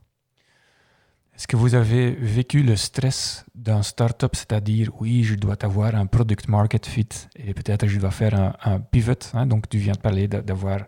Est-ce 1.35 1.47
que 1.47 1.55
vous 1.55 1.73
avez 1.73 2.12
vécu 2.12 2.63
le 2.63 2.75
stress 2.75 3.45
d'un 3.55 3.81
startup, 3.81 4.35
c'est-à-dire, 4.35 4.91
oui, 4.99 5.23
je 5.23 5.35
dois 5.35 5.55
avoir 5.63 5.95
un 5.95 6.05
product 6.05 6.49
market 6.49 6.85
fit 6.85 7.07
et 7.38 7.53
peut-être 7.53 7.88
je 7.88 7.97
dois 7.97 8.12
faire 8.12 8.57
un, 8.62 8.81
pivot. 8.81 9.13
Hein, 9.33 9.45
donc, 9.45 9.69
tu 9.69 9.77
viens 9.77 9.93
de 9.93 9.99
parler 9.99 10.27
d'avoir 10.27 10.81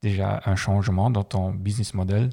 déjà 0.00 0.40
un 0.46 0.56
changement 0.56 1.10
dans 1.10 1.24
ton 1.24 1.50
business 1.50 1.92
model. 1.92 2.30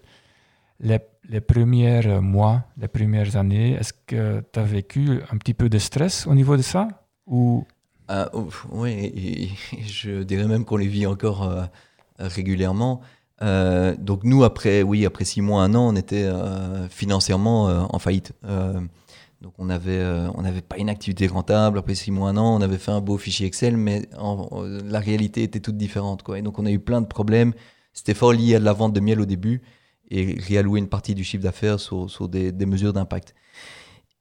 Les, 0.80 1.00
les 1.28 1.42
premiers 1.42 2.22
mois, 2.22 2.64
les 2.78 2.88
premières 2.88 3.36
années, 3.36 3.74
est-ce 3.74 3.92
que 3.92 4.42
tu 4.54 4.60
as 4.60 4.64
vécu 4.64 5.20
un 5.30 5.38
petit 5.38 5.54
peu 5.54 5.68
de 5.68 5.78
stress 5.78 6.28
au 6.28 6.34
niveau 6.34 6.56
de 6.56 6.62
ça 6.62 6.88
ou... 7.28 7.66
Ah, 8.08 8.30
oui, 8.72 9.54
je 9.88 10.24
dirais 10.24 10.48
même 10.48 10.66
qu'on 10.66 10.78
les 10.78 10.88
vit 10.88 11.06
encore 11.06 11.44
euh, 11.44 11.64
régulièrement. 12.20 13.02
Euh, 13.42 13.96
donc 13.98 14.24
nous, 14.24 14.44
après, 14.44 14.84
oui, 14.84 15.06
après 15.06 15.26
six 15.26 15.42
mois, 15.42 15.64
un 15.64 15.74
an, 15.76 15.90
on 15.90 15.96
était 15.96 16.24
euh, 16.24 16.88
financièrement 16.90 17.66
en 17.94 18.00
faillite. 18.00 18.34
Donc 19.46 19.54
on 19.60 19.70
avait, 19.70 20.00
euh, 20.00 20.28
on 20.34 20.42
n'avait 20.42 20.64
pas 20.64 20.78
une 20.78 20.90
activité 20.90 21.28
rentable. 21.28 21.78
Après 21.78 21.94
six 21.94 22.10
mois, 22.10 22.30
un 22.30 22.38
an, 22.38 22.56
on 22.56 22.62
avait 22.62 22.80
fait 22.80 22.90
un 22.90 23.00
beau 23.00 23.16
fichier 23.18 23.46
Excel, 23.46 23.78
mais 23.78 24.10
la 24.18 25.00
réalité 25.00 25.44
était 25.44 25.60
toute 25.60 25.78
différente. 25.78 26.24
Et 26.36 26.42
donc 26.42 26.58
on 26.58 26.66
a 26.66 26.72
eu 26.72 26.80
plein 26.80 27.00
de 27.00 27.06
problèmes. 27.06 27.54
C'était 27.94 28.16
fort 28.16 28.34
lié 28.34 28.56
à 28.56 28.60
la 28.60 28.74
vente 28.74 28.94
de 28.94 29.00
miel 29.00 29.22
au 29.22 29.26
début 29.26 29.62
et 30.10 30.36
réallouer 30.40 30.80
une 30.80 30.90
partie 30.90 31.14
du 31.14 31.24
chiffre 31.24 31.44
d'affaires 31.44 31.80
sur, 31.80 32.28
des, 32.28 32.52
des, 32.52 32.66
mesures 32.66 32.92
d'impact. 32.92 33.36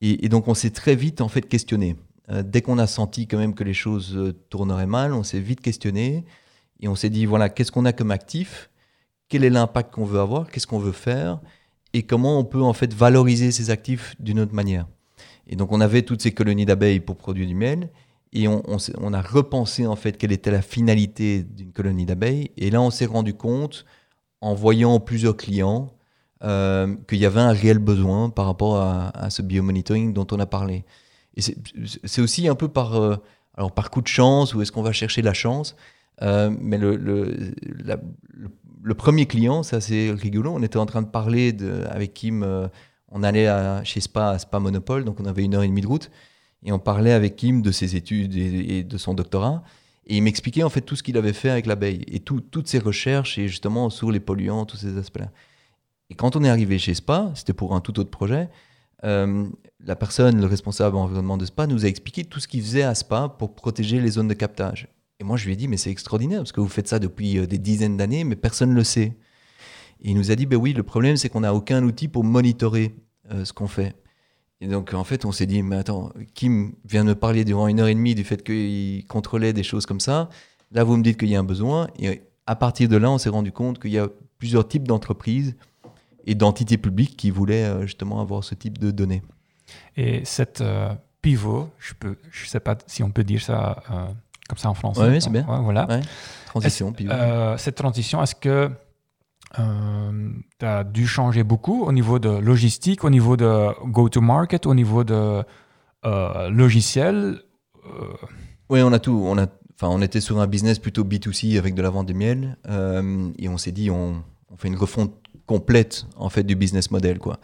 Et, 0.03 0.29
donc 0.29 0.47
on 0.47 0.55
s'est 0.55 0.71
très 0.71 0.95
vite 0.95 1.23
en 1.23 1.29
fait 1.29 1.49
questionné. 1.49 1.97
Euh, 2.31 2.43
dès 2.43 2.63
qu'on 2.63 2.79
a 2.79 2.87
senti 2.87 3.27
quand 3.27 3.39
même 3.39 3.55
que 3.55 3.65
les 3.65 3.75
choses 3.75 4.17
euh, 4.17 4.33
tourneraient 4.49 4.87
mal, 4.87 5.13
on 5.13 5.23
s'est 5.23 5.41
vite 5.41 5.61
questionné 5.61 6.25
et 6.81 6.89
on 6.89 6.95
s'est 6.95 7.11
dit 7.11 7.27
voilà 7.27 7.49
qu'est-ce 7.51 7.71
qu'on 7.71 7.85
a 7.85 7.93
comme 7.93 8.11
actif, 8.11 8.71
quel 9.29 9.45
est 9.45 9.51
l'impact 9.51 9.93
qu'on 9.93 10.05
veut 10.05 10.21
avoir, 10.21 10.51
qu'est-ce 10.51 10.67
qu'on 10.67 10.79
veut 10.79 10.93
faire? 10.93 11.41
Et 11.93 12.03
comment 12.03 12.39
on 12.39 12.45
peut 12.45 12.63
en 12.63 12.73
fait 12.73 12.93
valoriser 12.95 13.53
ces 13.53 13.71
actifs 13.71 14.17
d'une 14.19 14.41
autre 14.41 14.55
manière? 14.55 14.87
Et 15.47 15.57
donc 15.57 15.73
on 15.73 15.81
avait 15.81 16.03
toutes 16.03 16.23
ces 16.23 16.33
colonies 16.33 16.65
d'abeilles 16.65 17.01
pour 17.01 17.17
produire 17.17 17.47
du 17.47 17.55
miel. 17.55 17.91
Et 18.35 18.49
on, 18.49 19.13
a 19.13 19.23
repensé 19.23 19.87
en 19.87 19.95
fait 19.95 20.19
quelle 20.19 20.33
était 20.33 20.51
la 20.51 20.61
finalité 20.61 21.45
d'une 21.45 21.71
colonie 21.71 22.05
d'abeilles. 22.05 22.51
Et 22.57 22.69
là, 22.69 22.83
on 22.83 22.91
s'est 22.91 23.07
rendu 23.07 23.35
compte, 23.35 23.85
en 24.41 24.55
voyant 24.55 24.99
plusieurs 24.99 25.37
clients, 25.37 25.93
euh, 26.43 26.97
qu'il 27.09 27.19
y 27.19 27.27
avait 27.27 27.41
un 27.41 27.53
réel 27.53 27.79
besoin 27.79 28.31
par 28.31 28.47
rapport 28.47 28.77
à, 28.77 29.31
ce 29.31 29.41
biomonitoring 29.41 30.13
dont 30.13 30.27
on 30.33 30.41
a 30.41 30.47
parlé. 30.47 30.85
Et 31.37 31.43
c'est 32.05 32.23
aussi 32.23 32.49
un 32.49 32.55
peu 32.55 32.69
par, 32.69 32.95
euh, 32.95 33.17
alors 33.57 33.73
par 33.73 33.91
coup 33.91 34.01
de 34.01 34.09
chance, 34.09 34.55
ou 34.55 34.63
est-ce 34.63 34.73
qu'on 34.73 34.83
va 34.83 34.93
chercher 34.93 35.23
la 35.23 35.35
chance 35.35 35.77
euh, 36.23 36.51
Mais 36.61 36.79
le, 36.79 36.97
le, 36.97 37.35
le, 38.83 38.95
premier 38.95 39.27
client, 39.27 39.63
c'est 39.63 39.77
assez 39.77 40.13
rigolo. 40.13 40.53
On 40.55 40.63
était 40.63 40.79
en 40.79 40.87
train 40.87 41.03
de 41.03 41.09
parler 41.09 41.53
de, 41.53 41.85
avec 41.91 42.15
Kim 42.15 42.69
on 43.15 43.23
allait 43.23 43.49
chez 43.85 44.01
Spa, 44.01 44.31
à 44.31 44.39
Spa 44.39 44.59
Monopole, 44.59 45.05
donc 45.05 45.21
on 45.21 45.25
avait 45.25 45.45
une 45.45 45.55
heure 45.55 45.63
et 45.63 45.69
demie 45.69 45.81
de 45.81 45.87
route, 45.87 46.11
et 46.65 46.73
on 46.73 46.81
parlait 46.81 47.13
avec 47.13 47.37
Kim 47.37 47.63
de 47.63 47.71
ses 47.71 47.95
études 47.97 48.35
et, 48.37 48.83
de 48.83 48.99
son 48.99 49.15
doctorat, 49.15 49.63
et 50.07 50.17
il 50.17 50.23
m'expliquait 50.23 50.65
en 50.65 50.69
fait 50.69 50.81
tout 50.81 50.97
ce 50.97 51.03
qu'il 51.03 51.17
avait 51.17 51.33
fait 51.33 51.49
avec 51.49 51.67
l'abeille, 51.67 52.05
et 52.09 52.19
toutes 52.19 52.67
ses 52.67 52.81
recherches, 52.81 53.39
et 53.39 53.47
justement 53.47 53.89
sur 53.89 54.11
les 54.11 54.21
polluants, 54.21 54.67
tous 54.67 54.79
ces 54.79 54.99
aspects-là. 54.99 55.31
Et 56.11 56.17
quand 56.17 56.35
on 56.35 56.43
est 56.43 56.51
arrivé 56.51 56.79
chez 56.79 56.93
Spa, 56.93 57.31
c'était 57.37 57.53
pour 57.53 57.75
un 57.75 57.81
tout 57.81 57.99
autre 58.01 58.11
projet, 58.11 58.49
euh, 59.05 59.47
la 59.87 59.97
personne, 59.97 60.41
le 60.41 60.47
responsable 60.47 60.97
environnement 60.97 61.37
de 61.37 61.45
Spa, 61.45 61.67
nous 61.67 61.85
a 61.85 61.89
expliqué 61.89 62.25
tout 62.25 62.41
ce 62.41 62.49
qu'il 62.49 62.63
faisait 62.63 62.83
à 62.83 62.95
Spa 62.95 63.29
pour 63.29 63.55
protéger 63.55 64.01
les 64.01 64.11
zones 64.11 64.29
de 64.29 64.35
captage. 64.35 64.89
Et 65.21 65.25
moi, 65.25 65.37
je 65.37 65.47
lui 65.47 65.53
ai 65.53 65.57
dit, 65.57 65.69
mais 65.69 65.77
c'est 65.77 65.91
extraordinaire, 65.91 66.41
parce 66.41 66.53
que 66.53 66.61
vous 66.61 66.69
faites 66.69 66.89
ça 66.89 66.99
depuis 66.99 67.39
euh, 67.39 67.47
des 67.47 67.59
dizaines 67.59 67.97
d'années, 67.97 68.25
mais 68.25 68.37
personne 68.37 68.71
ne 68.71 68.75
le 68.75 68.85
sait. 68.85 69.17
Et 70.01 70.11
il 70.11 70.17
nous 70.17 70.31
a 70.31 70.35
dit, 70.35 70.47
ben 70.47 70.57
oui, 70.57 70.73
le 70.73 70.83
problème, 70.83 71.17
c'est 71.17 71.29
qu'on 71.29 71.41
n'a 71.41 71.55
aucun 71.55 71.83
outil 71.85 72.09
pour 72.09 72.25
monitorer 72.25 72.95
ce 73.43 73.55
qu'on 73.55 73.69
fait. 73.69 73.95
Et 74.61 74.67
donc, 74.67 74.95
en 74.95 75.05
fait, 75.05 75.25
on 75.25 75.33
s'est 75.33 75.47
dit, 75.47 75.63
mais 75.63 75.77
attends, 75.77 76.13
Kim 76.35 76.73
vient 76.85 77.05
me 77.05 77.15
parler 77.15 77.45
durant 77.45 77.69
une 77.69 77.81
heure 77.81 77.89
et 77.89 77.95
demie 77.95 78.15
du 78.15 78.25
fait 78.25 78.43
qu'il 78.43 79.07
contrôlait 79.07 79.53
des 79.53 79.63
choses 79.63 79.87
comme 79.87 80.01
ça. 80.01 80.29
Là, 80.73 80.85
vous 80.85 80.97
me 80.97 81.03
dites 81.03 81.19
qu'il 81.19 81.29
y 81.29 81.37
a 81.37 81.41
un 81.41 81.45
besoin. 81.45 81.89
Et 81.99 82.23
à 82.47 82.57
partir 82.57 82.89
de 82.89 82.97
là, 82.97 83.11
on 83.11 83.19
s'est 83.19 83.29
rendu 83.29 83.53
compte 83.53 83.79
qu'il 83.79 83.93
y 83.93 83.99
a 83.99 84.09
plusieurs 84.39 84.67
types 84.67 84.87
d'entreprises 84.87 85.55
et 86.27 86.35
d'entités 86.35 86.79
publiques 86.79 87.17
qui 87.17 87.31
voulaient 87.31 87.65
euh, 87.65 87.83
justement 87.83 88.21
avoir 88.21 88.43
ce 88.45 88.55
type 88.55 88.79
de 88.79 88.91
données. 88.91 89.23
Et 89.97 90.25
cette 90.25 90.61
euh, 90.61 90.93
pivot, 91.23 91.71
je 91.79 91.95
ne 92.05 92.15
je 92.31 92.47
sais 92.47 92.61
pas 92.61 92.77
si 92.87 93.03
on 93.03 93.11
peut 93.11 93.25
dire 93.25 93.41
ça 93.41 93.83
euh, 93.91 94.07
comme 94.49 94.59
ça 94.59 94.71
en 94.71 94.75
français. 94.75 95.09
Oui, 95.09 95.21
c'est 95.21 95.31
bien. 95.31 95.45
voilà. 95.63 95.89
Transition, 96.47 96.93
pivot. 96.93 97.13
cette 97.57 97.77
transition, 97.77 98.23
est-ce 98.23 98.35
que 98.35 98.71
tu 99.57 100.67
as 100.67 100.85
dû 100.85 101.07
changer 101.07 101.45
beaucoup 101.45 101.85
au 101.85 101.93
niveau 101.93 102.19
de 102.19 102.29
logistique, 102.29 103.05
au 103.05 103.11
niveau 103.11 103.37
de 103.37 103.69
go-to-market, 103.87 104.67
au 104.67 104.75
niveau 104.75 105.05
de 105.05 105.43
logiciel 106.51 107.41
Oui, 108.69 108.83
on 108.83 108.93
a 108.93 108.99
tout. 108.99 109.25
On 109.27 109.39
a 109.39 109.47
Enfin, 109.77 109.89
on 109.89 110.01
était 110.03 110.21
sur 110.21 110.39
un 110.39 110.47
business 110.47 110.79
plutôt 110.79 111.03
B2C 111.03 111.59
avec 111.59 111.75
de 111.75 111.83
la 111.83 111.91
vente 111.91 112.07
de 112.07 112.13
miel 112.13 112.57
et 113.39 113.49
on 113.49 113.59
s'est 113.59 113.73
dit 113.73 113.91
on, 113.91 114.23
on, 114.49 114.57
fait 114.57 114.69
une 114.69 114.77
refonte 114.77 115.13
complète 115.47 116.07
en 116.17 116.29
fait 116.29 116.45
du 116.45 116.55
business 116.55 116.93
model 116.93 117.19
quoi. 117.19 117.41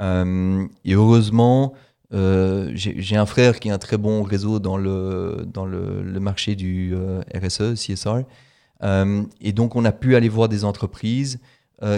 Euh, 0.00 0.66
et 0.84 0.94
heureusement, 0.94 1.74
euh, 2.12 2.70
j'ai 2.74 3.16
un 3.16 3.26
frère 3.26 3.60
qui 3.60 3.70
a 3.70 3.74
un 3.74 3.78
très 3.78 3.96
bon 3.96 4.22
réseau 4.22 4.58
dans 4.58 4.76
le 4.76 5.46
dans 5.46 5.66
le, 5.66 6.02
marché 6.20 6.54
du 6.54 6.92
euh, 6.94 7.22
RSE 7.34 7.74
CSR, 7.74 8.24
et 9.40 9.52
donc 9.52 9.76
on 9.76 9.84
a 9.84 9.92
pu 9.92 10.16
aller 10.16 10.28
voir 10.28 10.48
des 10.48 10.64
entreprises 10.64 11.40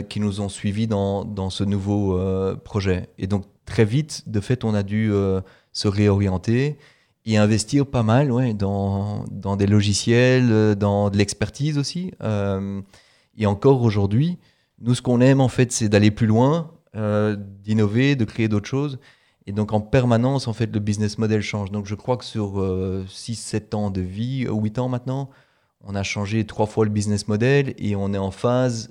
qui 0.08 0.18
nous 0.18 0.40
ont 0.40 0.48
suivis 0.48 0.88
dans, 0.88 1.24
dans 1.24 1.48
ce 1.48 1.62
nouveau 1.62 2.18
projet. 2.64 3.08
Et 3.18 3.26
donc 3.26 3.44
très 3.66 3.84
vite, 3.84 4.24
de 4.26 4.40
fait, 4.40 4.64
on 4.64 4.74
a 4.74 4.82
dû 4.82 5.12
se 5.72 5.88
réorienter 5.88 6.76
et 7.24 7.36
investir 7.36 7.86
pas 7.86 8.02
mal 8.02 8.32
ouais, 8.32 8.52
dans, 8.52 9.24
dans 9.30 9.56
des 9.56 9.66
logiciels, 9.66 10.74
dans 10.76 11.10
de 11.10 11.16
l'expertise 11.16 11.78
aussi. 11.78 12.12
et 13.36 13.46
encore 13.46 13.82
aujourd'hui, 13.82 14.38
nous, 14.80 14.94
ce 14.94 15.02
qu'on 15.02 15.20
aime, 15.20 15.40
en 15.40 15.48
fait, 15.48 15.72
c'est 15.72 15.88
d'aller 15.88 16.10
plus 16.10 16.26
loin, 16.26 16.70
euh, 16.96 17.36
d'innover, 17.36 18.16
de 18.16 18.24
créer 18.24 18.48
d'autres 18.48 18.68
choses. 18.68 18.98
Et 19.46 19.52
donc, 19.52 19.72
en 19.72 19.80
permanence, 19.80 20.48
en 20.48 20.52
fait, 20.52 20.72
le 20.72 20.80
business 20.80 21.18
model 21.18 21.40
change. 21.40 21.70
Donc, 21.70 21.86
je 21.86 21.94
crois 21.94 22.16
que 22.16 22.24
sur 22.24 22.58
6-7 22.58 23.74
euh, 23.74 23.76
ans 23.76 23.90
de 23.90 24.00
vie, 24.00 24.46
8 24.48 24.78
ans 24.78 24.88
maintenant, 24.88 25.30
on 25.84 25.94
a 25.94 26.02
changé 26.02 26.44
trois 26.46 26.66
fois 26.66 26.84
le 26.84 26.90
business 26.90 27.28
model 27.28 27.74
et 27.78 27.94
on 27.94 28.12
est 28.12 28.18
en 28.18 28.32
phase 28.32 28.90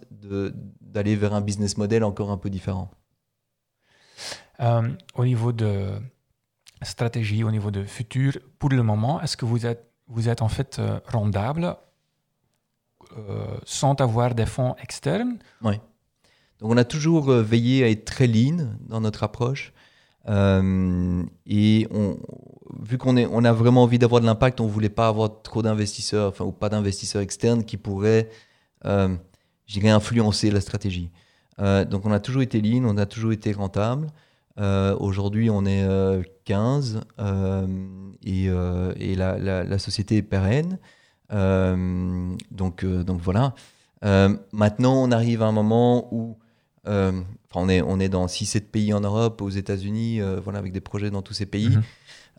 d'aller 0.81 1.15
vers 1.15 1.33
un 1.33 1.41
business 1.41 1.77
model 1.77 2.03
encore 2.03 2.31
un 2.31 2.37
peu 2.37 2.49
différent. 2.49 2.89
Euh, 4.61 4.89
au 5.15 5.25
niveau 5.25 5.51
de 5.51 5.89
stratégie, 6.81 7.43
au 7.43 7.51
niveau 7.51 7.71
de 7.71 7.83
futur, 7.83 8.37
pour 8.59 8.69
le 8.69 8.81
moment, 8.81 9.21
est-ce 9.21 9.35
que 9.35 9.45
vous 9.45 9.65
êtes, 9.65 9.91
vous 10.07 10.29
êtes 10.29 10.41
en 10.41 10.47
fait 10.47 10.81
rendable 11.07 11.75
euh, 13.17 13.45
sans 13.65 13.93
avoir 13.95 14.35
des 14.35 14.45
fonds 14.45 14.75
externes? 14.81 15.37
Oui. 15.61 15.79
Donc 16.59 16.71
on 16.71 16.77
a 16.77 16.83
toujours 16.83 17.29
euh, 17.29 17.41
veillé 17.41 17.83
à 17.83 17.89
être 17.89 18.05
très 18.05 18.27
lean 18.27 18.69
dans 18.87 19.01
notre 19.01 19.23
approche. 19.23 19.73
Euh, 20.27 21.23
et 21.45 21.87
vu 22.81 22.97
qu'on 22.97 23.15
on 23.17 23.43
a 23.43 23.53
vraiment 23.53 23.83
envie 23.83 23.99
d'avoir 23.99 24.21
de 24.21 24.25
l'impact, 24.25 24.59
on 24.59 24.65
voulait 24.65 24.89
pas 24.89 25.07
avoir 25.07 25.41
trop 25.43 25.61
d'investisseurs, 25.61 26.29
enfin, 26.29 26.45
ou 26.45 26.51
pas 26.51 26.69
d'investisseurs 26.69 27.21
externes 27.21 27.63
qui 27.63 27.77
pourraient, 27.77 28.29
euh, 28.85 29.15
influencer 29.83 30.49
la 30.51 30.61
stratégie. 30.61 31.09
donc 31.59 32.05
on 32.05 32.11
a 32.11 32.19
toujours 32.19 32.41
été 32.41 32.61
lean, 32.61 32.85
on 32.85 32.97
a 32.97 33.05
toujours 33.05 33.33
été 33.33 33.51
rentable. 33.51 34.07
Aujourd'hui, 34.57 35.49
on 35.49 35.65
est 35.65 35.85
15 36.45 37.01
et, 38.23 38.45
et 38.45 39.15
la, 39.15 39.37
la, 39.37 39.63
la, 39.63 39.79
société 39.79 40.17
est 40.17 40.21
pérenne. 40.21 40.79
Donc, 41.29 42.85
donc 42.85 43.21
voilà. 43.21 43.53
Maintenant, 44.51 45.03
on 45.03 45.11
arrive 45.11 45.41
à 45.41 45.47
un 45.47 45.51
moment 45.51 46.07
où 46.11 46.37
on, 46.85 47.69
est, 47.69 47.81
on 47.81 47.99
est 47.99 48.09
dans 48.09 48.25
6-7 48.25 48.61
pays 48.61 48.93
en 48.93 49.01
Europe, 49.01 49.41
aux 49.41 49.49
États-Unis, 49.49 50.19
voilà, 50.43 50.59
avec 50.59 50.71
des 50.71 50.81
projets 50.81 51.11
dans 51.11 51.21
tous 51.21 51.33
ces 51.33 51.45
pays. 51.45 51.77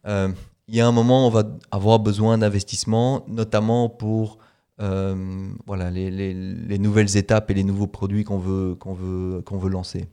Mhm. 0.05 0.35
il 0.69 0.75
y 0.75 0.81
a 0.81 0.87
un 0.87 0.93
moment, 0.93 1.25
où 1.25 1.29
on 1.29 1.31
va 1.31 1.45
avoir 1.71 1.99
besoin 1.99 2.39
d'investissement, 2.39 3.25
notamment 3.29 3.89
pour 3.89 4.39
voilà, 4.79 5.91
les, 5.91 6.11
les, 6.11 6.35
les, 6.35 6.79
nouvelles 6.79 7.17
étapes 7.17 7.51
et 7.51 7.55
les 7.55 7.65
nouveaux 7.65 7.87
produits 7.87 8.25
qu'on 8.25 8.39
veut, 8.39 8.75
qu'on 8.75 8.95
veut, 8.95 9.41
qu'on 9.43 9.59
veut 9.59 9.71
lancer. 9.71 10.07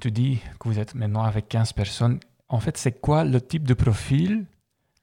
tu 0.00 0.10
dis 0.10 0.38
que 0.58 0.68
vous 0.68 0.78
êtes 0.78 0.94
maintenant 0.94 1.22
avec 1.22 1.48
15 1.48 1.72
personnes. 1.72 2.20
En 2.48 2.60
fait, 2.60 2.76
c'est 2.76 3.00
quoi 3.00 3.24
le 3.24 3.40
type 3.40 3.66
de 3.66 3.74
profil 3.74 4.46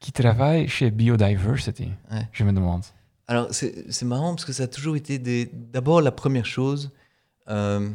qui 0.02 0.12
travaille 0.12 0.68
chez 0.68 0.90
Biodiversity 0.90 1.88
Je 2.32 2.44
me 2.44 2.52
demande? 2.52 2.82
Alors, 3.28 3.48
c'est 3.50 4.02
marrant 4.02 4.34
parce 4.34 4.44
que 4.44 4.52
ça 4.52 4.64
a 4.64 4.66
toujours 4.66 4.96
été 4.96 5.18
des... 5.18 5.48
d'abord 5.52 6.02
la 6.02 6.10
première 6.12 6.44
chose. 6.44 6.90
Euh, 7.48 7.88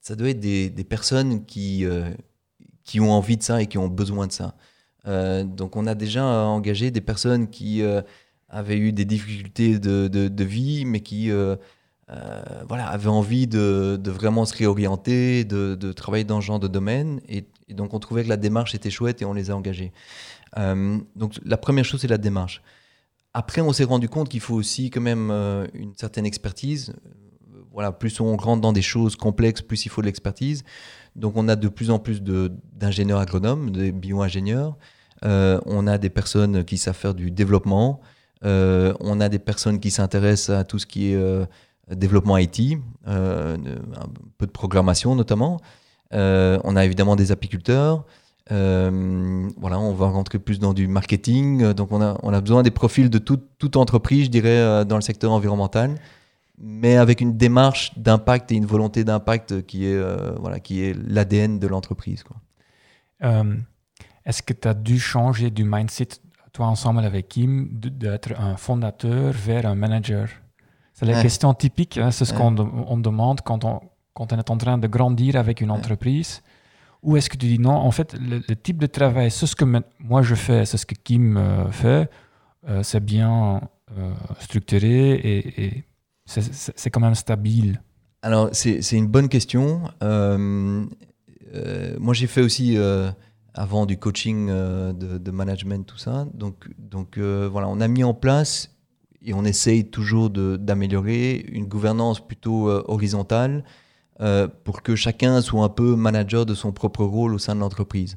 ça 0.00 0.14
doit 0.14 0.30
être 0.30 0.40
des, 0.40 0.70
personnes 0.88 1.44
qui, 1.44 1.84
euh, 1.84 2.10
qui 2.84 3.00
ont 3.00 3.12
envie 3.12 3.36
de 3.36 3.42
ça 3.42 3.60
et 3.62 3.66
qui 3.66 3.78
ont 3.78 3.88
besoin 3.88 4.26
de 4.26 4.32
ça. 4.32 4.54
Euh, 5.06 5.44
donc, 5.44 5.76
on 5.76 5.86
a 5.86 5.94
déjà 5.94 6.24
engagé 6.24 6.90
des 6.90 7.00
personnes 7.00 7.48
qui 7.48 7.82
avaient 8.48 8.78
eu 8.78 8.92
des 8.92 9.04
difficultés 9.04 9.78
de, 9.78 10.08
de, 10.08 10.44
vie, 10.44 10.84
mais 10.84 11.00
qui 11.00 11.30
voilà, 12.68 12.86
avaient 12.86 13.08
envie 13.08 13.46
de, 13.46 13.98
de, 14.00 14.10
vraiment 14.10 14.44
se 14.44 14.56
réorienter, 14.56 15.44
de, 15.44 15.92
travailler 15.92 16.24
dans 16.24 16.40
ce 16.40 16.46
genre 16.46 16.60
de 16.60 16.68
domaine. 16.68 17.20
Et, 17.28 17.44
et, 17.68 17.74
donc, 17.74 17.92
on 17.94 17.98
trouvait 17.98 18.22
que 18.22 18.28
la 18.28 18.36
démarche 18.36 18.74
était 18.74 18.90
chouette 18.90 19.22
et 19.22 19.24
on 19.24 19.32
les 19.32 19.50
a 19.50 19.56
engagés. 19.56 19.92
Donc 20.56 21.34
la 21.44 21.56
première 21.56 21.84
chose, 21.84 22.00
c'est 22.00 22.08
la 22.08 22.18
démarche. 22.18 22.62
Après, 23.34 23.60
on 23.60 23.72
s'est 23.72 23.84
rendu 23.84 24.08
compte 24.08 24.28
qu'il 24.28 24.40
faut 24.40 24.54
aussi 24.54 24.88
quand 24.90 25.02
même 25.02 25.30
une 25.74 25.94
certaine 25.96 26.24
expertise. 26.26 26.94
Euh, 27.76 27.80
voilà, 27.80 27.92
plus 27.92 28.20
on 28.20 28.36
rentre 28.36 28.62
dans 28.62 28.72
des 28.72 28.82
choses 28.82 29.16
complexes, 29.16 29.62
plus 29.62 29.84
il 29.86 29.88
faut 29.90 30.00
de 30.00 30.06
l'expertise. 30.06 30.64
Donc 31.14 31.34
on 31.36 31.48
a 31.48 31.56
de 31.56 31.68
plus 31.68 31.90
en 31.90 31.98
plus 31.98 32.22
d'ingénieurs 32.22 33.20
agronomes, 33.20 33.70
de 33.70 33.90
bio-ingénieurs. 33.90 34.76
on 35.22 35.86
a 35.86 35.98
des 35.98 36.10
personnes 36.10 36.64
qui 36.64 36.78
savent 36.78 36.96
faire 36.96 37.14
du 37.14 37.30
développement. 37.30 38.00
on 38.42 39.20
a 39.20 39.28
des 39.28 39.38
personnes 39.38 39.80
qui 39.80 39.90
s'intéressent 39.90 40.56
à 40.56 40.64
tout 40.64 40.78
ce 40.78 40.86
qui 40.86 41.12
est 41.12 41.18
développement 41.90 42.38
IT, 42.38 42.78
un 43.06 43.56
peu 44.38 44.46
de 44.46 44.52
programmation 44.52 45.14
notamment. 45.14 45.60
on 46.12 46.76
a 46.76 46.84
évidemment 46.84 47.16
des 47.16 47.32
apiculteurs. 47.32 48.04
Euh, 48.52 49.48
voilà, 49.56 49.78
on 49.78 49.92
va 49.92 50.08
rentrer 50.08 50.38
plus 50.38 50.58
dans 50.58 50.72
du 50.72 50.86
marketing. 50.86 51.72
Donc, 51.72 51.92
on 51.92 52.00
a, 52.00 52.18
on 52.22 52.32
a 52.32 52.40
besoin 52.40 52.62
des 52.62 52.70
profils 52.70 53.10
de 53.10 53.18
toute, 53.18 53.44
toute 53.58 53.76
entreprise, 53.76 54.26
je 54.26 54.30
dirais, 54.30 54.48
euh, 54.48 54.84
dans 54.84 54.96
le 54.96 55.02
secteur 55.02 55.32
environnemental, 55.32 55.96
mais 56.58 56.96
avec 56.96 57.20
une 57.20 57.36
démarche 57.36 57.96
d'impact 57.98 58.52
et 58.52 58.54
une 58.56 58.66
volonté 58.66 59.04
d'impact 59.04 59.66
qui 59.66 59.86
est, 59.86 59.94
euh, 59.94 60.34
voilà, 60.38 60.60
qui 60.60 60.82
est 60.82 60.94
l'ADN 60.94 61.58
de 61.58 61.66
l'entreprise. 61.66 62.24
Est-ce 63.20 64.42
que 64.42 64.52
tu 64.52 64.66
as 64.66 64.74
dû 64.74 64.98
changer 64.98 65.50
du 65.50 65.64
mindset, 65.64 66.08
toi, 66.52 66.66
ensemble 66.66 67.04
avec 67.04 67.28
Kim, 67.28 67.68
d'être 67.70 68.32
un 68.40 68.56
fondateur 68.56 69.32
vers 69.32 69.66
un 69.66 69.74
manager? 69.74 70.28
C'est 70.94 71.06
la 71.06 71.22
question 71.22 71.52
typique, 71.52 71.98
hein, 71.98 72.10
c'est 72.10 72.24
ce 72.24 72.32
qu'on 72.32 72.56
on 72.56 72.96
demande 72.96 73.42
quand 73.42 73.64
on, 73.64 73.80
quand 74.14 74.32
on 74.32 74.38
est 74.38 74.50
en 74.50 74.56
train 74.56 74.78
de 74.78 74.86
grandir 74.86 75.36
avec 75.36 75.60
une 75.60 75.70
entreprise. 75.70 76.42
Ou 77.02 77.16
est-ce 77.16 77.28
que 77.30 77.36
tu 77.36 77.46
dis 77.46 77.58
non, 77.58 77.74
en 77.74 77.90
fait, 77.90 78.16
le, 78.18 78.40
type 78.56 78.78
de 78.78 78.86
travail, 78.86 79.30
c'est 79.30 79.46
ce 79.46 79.54
que 79.54 79.64
moi 80.00 80.22
je 80.22 80.34
fais, 80.34 80.64
c'est 80.64 80.78
ce 80.78 80.86
que 80.86 80.94
Kim 80.94 81.36
euh, 81.36 81.70
fait, 81.70 82.10
euh, 82.68 82.82
c'est 82.82 83.04
bien 83.04 83.60
euh, 83.96 84.12
structuré 84.40 85.12
et, 85.12 85.84
c'est 86.26 86.90
quand 86.90 87.00
même 87.00 87.14
stable 87.14 87.80
Alors, 88.22 88.50
c'est 88.52 88.92
une 88.92 89.06
bonne 89.06 89.28
question. 89.28 89.82
moi, 90.00 90.84
j'ai 92.14 92.26
fait 92.26 92.42
aussi 92.42 92.76
avant 93.54 93.86
du 93.86 93.96
coaching 93.98 94.48
de, 94.48 95.30
management, 95.30 95.86
tout 95.86 95.98
ça. 95.98 96.26
Donc, 96.34 96.68
donc 96.78 97.18
voilà, 97.18 97.68
on 97.68 97.80
a 97.80 97.88
mis 97.88 98.04
en 98.04 98.14
place 98.14 98.72
et 99.22 99.32
on 99.34 99.44
essaye 99.44 99.88
toujours 99.88 100.30
d'améliorer 100.30 101.46
une 101.52 101.66
gouvernance 101.66 102.26
plutôt 102.26 102.68
horizontale 102.68 103.64
euh, 104.22 104.48
pour 104.64 104.82
que 104.82 104.96
chacun 104.96 105.42
soit 105.42 105.62
un 105.62 105.68
peu 105.68 105.94
manager 105.94 106.46
de 106.46 106.54
son 106.54 106.72
propre 106.72 107.04
rôle 107.04 107.34
au 107.34 107.38
sein 107.38 107.54
de 107.54 107.60
l'entreprise. 107.60 108.16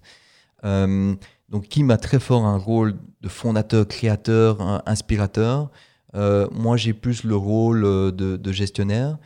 Euh, 0.64 1.14
donc 1.50 1.68
Kim 1.68 1.92
a 1.92 1.98
très 1.98 2.20
fort 2.20 2.46
un 2.46 2.58
rôle 2.58 2.96
de 3.20 3.28
fondateur, 3.28 3.86
créateur, 3.86 4.82
inspirateur. 4.88 5.70
Euh, 6.16 6.48
moi, 6.52 6.78
j'ai 6.78 6.94
plus 6.94 7.24
le 7.24 7.36
rôle 7.36 7.82
de, 8.16 8.52
gestionnaire. 8.52 9.18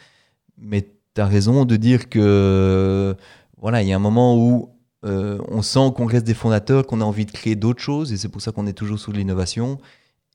Mais 0.58 0.88
tu 1.16 1.22
as 1.22 1.26
raison 1.26 1.66
de 1.66 1.76
dire 1.76 2.10
que 2.10 3.16
voilà, 3.58 3.82
il 3.82 3.88
y 3.88 3.94
a 3.94 3.96
un 3.96 4.00
moment 4.00 4.38
où 4.38 4.70
on 5.06 5.62
sent 5.62 5.92
qu'on 5.96 6.06
reste 6.06 6.26
des 6.26 6.34
fondateurs, 6.34 6.88
qu'on 6.88 7.02
a 7.02 7.04
envie 7.04 7.26
de 7.26 7.32
créer 7.32 7.56
d'autres 7.56 7.82
choses, 7.82 8.14
et 8.14 8.18
c'est 8.18 8.30
pour 8.30 8.42
ça 8.42 8.52
qu'on 8.52 8.68
est 8.68 8.74
toujours 8.74 9.00
sous 9.00 9.12
l'innovation, 9.12 9.78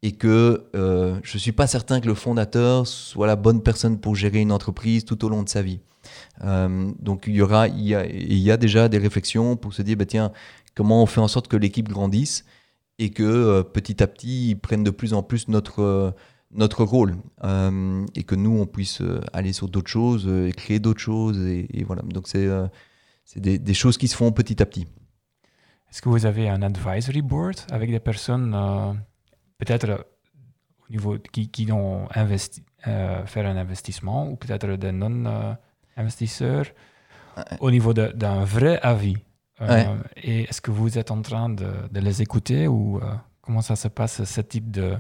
et 0.03 0.13
que 0.13 0.67
je 0.75 1.35
ne 1.35 1.39
suis 1.39 1.53
pas 1.53 1.67
certain 1.67 2.01
que 2.01 2.07
le 2.07 2.15
fondateur 2.15 2.87
soit 2.87 3.27
la 3.27 3.37
bonne 3.37 3.63
personne 3.63 3.99
pour 3.99 4.15
gérer 4.15 4.41
une 4.41 4.53
entreprise 4.53 5.05
tout 5.05 5.25
au 5.25 5.31
long 5.31 5.43
de 5.43 5.49
sa 5.49 5.63
vie. 5.63 5.81
donc 6.43 7.25
il 7.27 7.35
y 7.35 7.41
aura, 7.41 7.69
il 7.69 7.83
y, 7.83 7.95
a, 7.95 8.05
il 8.07 8.39
y 8.39 8.51
a 8.51 8.59
déjà 8.59 8.89
des 8.89 8.99
réflexions 8.99 9.57
pour 9.57 9.73
se 9.73 9.81
dire, 9.83 9.97
bah, 9.97 10.05
tiens, 10.05 10.33
comment 10.75 11.03
on 11.03 11.07
fait 11.07 11.21
en 11.21 11.29
sorte 11.29 11.49
que 11.49 11.57
l'équipe 11.57 11.89
grandisse 11.89 12.45
et 12.99 13.11
que 13.11 13.63
petit 13.63 14.03
à 14.03 14.07
petit, 14.07 14.51
ils 14.51 14.57
prennent 14.57 14.85
de 14.85 14.91
plus 14.91 15.15
en 15.15 15.23
plus 15.23 15.49
notre 15.49 16.15
notre 16.51 16.85
rôle 16.85 17.17
et 17.43 18.23
que 18.25 18.35
nous 18.35 18.59
on 18.59 18.67
puisse 18.67 19.03
aller 19.33 19.53
sur 19.53 19.69
d'autres 19.69 19.91
choses 19.91 20.27
et 20.27 20.53
créer 20.53 20.79
d'autres 20.79 21.01
choses 21.01 21.39
et, 21.39 21.85
voilà. 21.85 22.03
Donc 22.03 22.29
c'est 22.29 22.49
c'est 23.25 23.41
des, 23.41 23.59
des, 23.59 23.75
choses 23.75 23.99
qui 23.99 24.09
se 24.09 24.17
font 24.17 24.33
petit 24.33 24.63
à 24.63 24.67
petit. 24.67 24.87
Est-ce 25.91 26.01
que 26.01 26.09
vous 26.09 26.25
avez 26.25 26.49
un 26.49 26.63
advisory 26.63 27.21
board 27.21 27.57
avec 27.71 27.91
des 27.91 28.01
personnes 28.01 28.55
peut-être 29.59 30.07
au 30.89 30.93
niveau 30.93 31.19
qui, 31.19 31.51
qui 31.51 31.71
ont 31.73 32.09
investi, 32.15 32.63
euh, 32.87 33.25
faire 33.27 33.47
un 33.47 33.57
investissement 33.57 34.29
ou 34.31 34.37
peut-être 34.37 34.69
des 34.77 34.93
non-investisseurs 34.93 36.67
au 37.61 37.71
niveau 37.71 37.93
d'un 37.93 38.45
vrai 38.45 38.81
avis. 38.81 39.17
Euh, 39.61 39.97
et 40.17 40.43
est-ce 40.43 40.61
que 40.61 40.71
vous 40.71 40.99
êtes 40.99 41.11
en 41.11 41.21
train 41.21 41.49
de, 41.49 41.67
de 41.91 42.01
les 42.01 42.23
écouter 42.23 42.69
ou 42.69 42.99
euh, 42.99 43.15
comment 43.43 43.61
ça 43.61 43.75
se 43.77 43.89
passe, 43.89 44.23
ce 44.23 44.41
type 44.41 44.71
de 44.71 44.97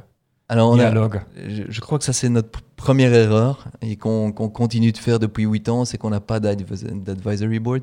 Alors 0.49 0.75
dialogue 0.77 1.21
je, 1.37 1.81
crois 1.81 1.99
que 1.99 2.05
ça, 2.05 2.13
c'est 2.13 2.29
notre 2.31 2.63
première 2.77 3.13
erreur 3.13 3.69
et 3.83 3.97
qu'on 3.97 4.33
continue 4.33 4.93
de 4.93 4.99
faire 4.99 5.19
depuis 5.19 5.45
8 5.45 5.69
ans, 5.69 5.85
c'est 5.85 5.99
qu'on 5.99 6.11
n'a 6.11 6.21
pas 6.21 6.41
d'advisory 6.41 7.59
board. 7.59 7.83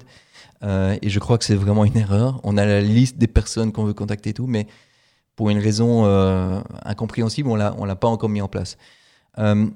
et 0.64 1.10
je 1.10 1.20
crois 1.20 1.38
que 1.38 1.46
c'est 1.46 1.56
vraiment 1.56 1.86
une 1.86 1.98
erreur. 1.98 2.40
On 2.44 2.58
a 2.58 2.66
la 2.66 2.82
liste 2.82 3.18
des 3.18 3.28
personnes 3.28 3.72
qu'on 3.72 3.84
veut 3.84 3.94
contacter 3.94 4.32
et 4.32 4.34
tout, 4.34 4.48
mais 4.48 4.66
pour 5.36 5.50
une 5.50 5.60
raison 5.60 6.06
euh, 6.06 6.62
incompréhensible, 6.84 7.50
on 7.50 7.56
ne 7.58 7.86
l'a 7.86 7.96
pas 7.96 8.08
encore 8.08 8.30
mis 8.30 8.42
en 8.42 8.48
place. 8.48 8.78
Euh, 9.38 9.68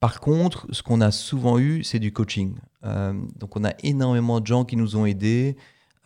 par 0.00 0.20
contre, 0.20 0.66
ce 0.70 0.82
qu'on 0.82 1.00
a 1.00 1.10
souvent 1.10 1.58
eu, 1.58 1.84
c'est 1.84 1.98
du 1.98 2.12
coaching. 2.12 2.56
Euh, 2.84 3.14
donc 3.38 3.56
on 3.56 3.64
a 3.64 3.72
énormément 3.82 4.40
de 4.40 4.46
gens 4.46 4.64
qui 4.64 4.76
nous 4.76 4.96
ont 4.96 5.06
aidés 5.06 5.56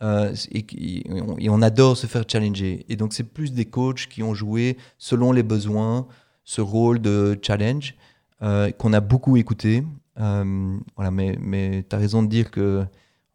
et, 0.01 1.03
on, 1.49 1.61
adore 1.61 1.97
se 1.97 2.07
faire 2.07 2.23
challenger. 2.27 2.85
Et 2.89 2.95
donc 2.95 3.13
c'est 3.13 3.23
plus 3.23 3.53
des 3.53 3.65
coachs 3.65 4.07
qui 4.07 4.23
ont 4.23 4.33
joué 4.33 4.77
selon 4.97 5.31
les 5.31 5.43
besoins 5.43 6.07
ce 6.43 6.61
rôle 6.61 6.99
de 6.99 7.37
challenge 7.41 7.95
qu'on 8.39 8.93
a 8.93 8.99
beaucoup 8.99 9.37
écouté. 9.37 9.83
voilà, 10.15 11.11
mais, 11.11 11.37
mais 11.39 11.83
tu 11.89 11.95
as 11.95 11.99
raison 11.99 12.21
de 12.21 12.27
dire 12.27 12.51
que 12.51 12.85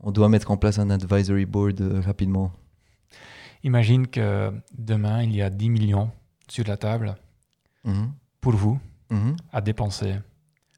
on 0.01 0.11
doit 0.11 0.29
mettre 0.29 0.51
en 0.51 0.57
place 0.57 0.79
un 0.79 0.91
advisory 0.91 1.47
board 1.47 1.81
rapidement. 2.05 2.53
Imagine 3.65 4.09
que 4.09 4.53
demain, 4.77 5.23
il 5.23 5.35
y 5.35 5.43
a 5.43 5.51
10 5.51 5.71
millions 5.71 6.11
sur 6.49 6.67
la 6.67 6.77
table 6.77 7.17
mhm. 7.85 8.13
pour 8.41 8.53
vous 8.53 8.81
mhm. 9.11 9.37
à 9.53 9.61
dépenser. 9.61 10.17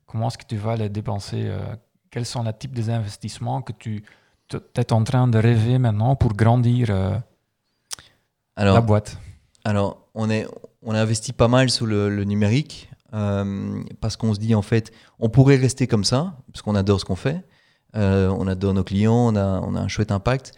Comment 0.07 0.29
est-ce 0.29 0.39
que 0.39 0.47
tu 0.47 0.57
vas 0.57 0.77
les 0.77 0.89
dépenser 0.89 1.45
euh, 1.47 1.75
Quels 2.11 2.27
sont 2.27 2.43
les 2.43 2.53
types 2.53 2.75
d'investissements 2.75 3.63
que 3.63 3.73
tu 3.73 4.05
es 4.77 4.93
en 4.93 5.05
train 5.05 5.29
de 5.29 5.39
rêver 5.39 5.79
maintenant 5.79 6.17
pour 6.17 6.35
grandir 6.35 6.89
euh, 6.91 7.17
la 8.57 8.81
boîte 8.81 9.19
Alors, 9.65 10.09
on, 10.15 10.31
est, 10.31 10.47
on 10.83 10.95
a 10.95 11.01
investi 11.01 11.33
pas 11.33 11.49
mal 11.49 11.71
sur 11.71 11.87
le, 11.87 12.25
numérique 12.25 12.91
euh, 13.15 13.83
parce 14.01 14.17
qu'on 14.17 14.35
se 14.35 14.41
dit, 14.41 14.55
en 14.55 14.63
fait, 14.63 14.93
on 15.19 15.29
pourrait 15.29 15.57
rester 15.57 15.87
comme 15.87 16.05
ça, 16.05 16.37
parce 16.53 16.63
qu'on 16.63 16.75
adore 16.75 17.01
ce 17.01 17.05
qu'on 17.05 17.17
fait. 17.17 17.45
on 17.95 18.47
adore 18.47 18.75
nos 18.75 18.85
clients, 18.85 19.33
on 19.33 19.37
a, 19.37 19.61
on 19.61 19.75
a 19.75 19.81
un 19.81 19.89
chouette 19.89 20.13
impact. 20.13 20.53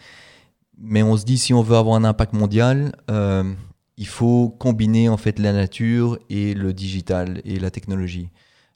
Mais 0.78 1.02
on 1.02 1.16
se 1.16 1.24
dit, 1.24 1.38
si 1.38 1.54
on 1.54 1.62
veut 1.62 1.76
avoir 1.76 1.96
un 1.96 2.04
impact 2.04 2.34
mondial, 2.34 2.92
euh, 3.10 3.54
il 3.96 4.06
faut 4.06 4.50
combiner 4.50 5.08
en 5.08 5.16
fait 5.16 5.38
la 5.38 5.52
nature 5.52 6.18
et 6.28 6.54
le 6.54 6.72
digital 6.72 7.40
et 7.44 7.58
la 7.58 7.70
technologie 7.70 8.28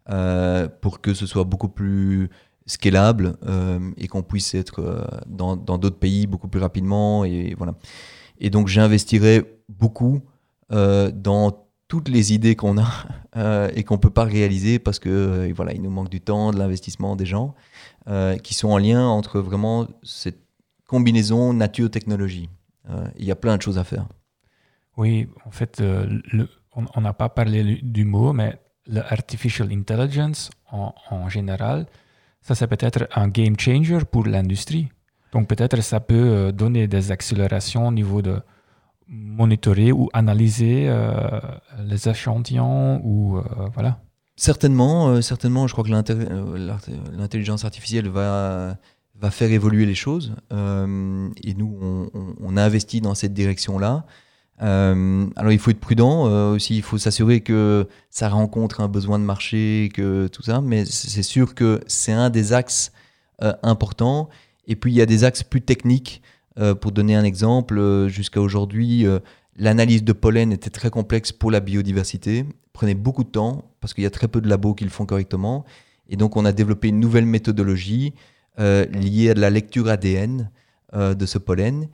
euh, 0.08 0.66
pour 0.80 1.02
que 1.02 1.12
ce 1.12 1.26
soit 1.26 1.44
beaucoup 1.44 1.68
plus 1.68 2.30
scalable 2.70 3.36
euh, 3.46 3.78
et 3.96 4.08
qu'on 4.08 4.22
puisse 4.22 4.54
être 4.54 5.06
dans 5.26 5.56
d'autres 5.56 5.98
pays 5.98 6.26
beaucoup 6.26 6.48
plus 6.48 6.60
rapidement. 6.60 7.24
Et, 7.24 7.54
voilà. 7.56 7.74
et 8.38 8.50
donc 8.50 8.68
j'investirai 8.68 9.44
beaucoup 9.68 10.20
dans 10.70 11.66
toutes 11.88 12.08
les 12.08 12.32
idées 12.32 12.54
qu'on 12.54 12.78
a 12.78 13.70
et 13.74 13.82
qu'on 13.82 13.94
ne 13.94 14.00
peut 14.00 14.10
pas 14.10 14.24
réaliser 14.24 14.78
parce 14.78 15.00
que 15.00 15.52
voilà, 15.52 15.72
il 15.72 15.82
nous 15.82 15.90
manque 15.90 16.10
du 16.10 16.20
temps, 16.20 16.52
de 16.52 16.58
l'investissement 16.58 17.16
des 17.16 17.26
gens 17.26 17.54
qui 18.42 18.54
sont 18.54 18.68
en 18.68 18.78
lien 18.78 19.04
entre 19.06 19.40
vraiment 19.40 19.88
cette 20.02 20.38
combinaison 20.90 21.52
nature-technologie. 21.52 22.48
Euh, 22.88 23.06
il 23.16 23.24
y 23.24 23.30
a 23.30 23.36
plein 23.36 23.56
de 23.56 23.62
choses 23.62 23.78
à 23.78 23.84
faire. 23.84 24.06
Oui, 24.96 25.28
en 25.44 25.52
fait, 25.52 25.80
euh, 25.80 26.20
on 26.74 27.00
n'a 27.00 27.12
pas 27.12 27.28
parlé 27.28 27.78
du 27.82 28.04
mot, 28.04 28.32
mais 28.32 28.58
l'artificial 28.86 29.72
intelligence 29.72 30.50
en, 30.72 30.92
en, 31.10 31.28
général, 31.28 31.86
ça 32.42 32.54
c'est 32.54 32.66
peut-être 32.66 33.08
un 33.14 33.28
game 33.28 33.58
changer 33.58 33.98
pour 34.10 34.26
l'industrie. 34.26 34.88
Donc 35.32 35.48
peut-être 35.48 35.80
ça 35.82 36.00
peut 36.00 36.14
euh, 36.14 36.52
donner 36.52 36.88
des 36.88 37.12
accélérations 37.12 37.88
au 37.88 37.92
niveau 37.92 38.22
de 38.22 38.40
monitorer 39.08 39.90
ou 39.90 40.08
analyser 40.12 40.88
les 41.80 42.08
échantillons 42.08 43.00
ou 43.04 43.40
voilà. 43.74 43.98
Certainement, 44.36 45.20
certainement, 45.20 45.66
je 45.66 45.72
crois 45.72 45.82
que 45.82 45.90
l'intelligence 47.16 47.64
artificielle 47.64 48.08
va 48.08 48.76
faire 49.30 49.50
évoluer 49.52 49.84
les 49.84 49.94
choses. 49.94 50.34
Euh, 50.52 51.28
et 51.44 51.54
nous, 51.54 52.10
on, 52.40 52.56
a 52.56 52.62
investi 52.62 53.00
dans 53.00 53.14
cette 53.14 53.34
direction-là. 53.34 54.06
Euh, 54.62 55.26
alors 55.36 55.52
il 55.52 55.58
faut 55.58 55.70
être 55.70 55.80
prudent 55.80 56.26
euh, 56.26 56.52
aussi, 56.54 56.76
il 56.76 56.82
faut 56.82 56.98
s'assurer 56.98 57.40
que 57.40 57.88
ça 58.10 58.28
rencontre 58.28 58.80
un 58.80 58.88
besoin 58.88 59.18
de 59.18 59.24
marché, 59.24 59.90
que 59.94 60.26
tout 60.28 60.42
ça, 60.42 60.60
mais 60.60 60.84
c'est 60.84 61.22
sûr 61.22 61.54
que 61.54 61.80
c'est 61.86 62.12
un 62.12 62.30
des 62.30 62.52
axes 62.52 62.92
importants. 63.62 64.28
Et 64.66 64.76
puis 64.76 64.92
il 64.92 64.96
y 64.96 65.00
a 65.00 65.06
des 65.06 65.24
axes 65.24 65.42
plus 65.42 65.62
techniques. 65.62 66.22
pour 66.82 66.92
donner 66.92 67.16
un 67.16 67.24
exemple, 67.24 68.06
jusqu'à 68.08 68.42
aujourd'hui, 68.42 69.06
l'analyse 69.56 70.04
de 70.04 70.12
pollen 70.12 70.52
était 70.52 70.68
très 70.68 70.90
complexe 70.90 71.32
pour 71.32 71.50
la 71.50 71.60
biodiversité, 71.60 72.44
prenait 72.74 72.94
beaucoup 72.94 73.24
de 73.24 73.30
temps 73.30 73.64
parce 73.80 73.94
qu'il 73.94 74.04
y 74.04 74.06
a 74.06 74.10
très 74.10 74.28
peu 74.28 74.40
de 74.40 74.48
labos 74.48 74.74
qui 74.74 74.84
le 74.84 74.90
font 74.90 75.06
correctement. 75.06 75.64
Et 76.08 76.16
donc 76.16 76.36
on 76.36 76.44
a 76.44 76.52
développé 76.52 76.88
une 76.88 77.00
nouvelle 77.00 77.26
méthodologie 77.26 78.12
euh, 78.58 78.84
lié 78.86 79.30
à 79.30 79.34
la 79.34 79.48
lecture 79.48 79.88
ADN 79.88 80.50
euh, 80.94 81.14
de 81.14 81.24
ce 81.26 81.38
pollen. 81.38 81.88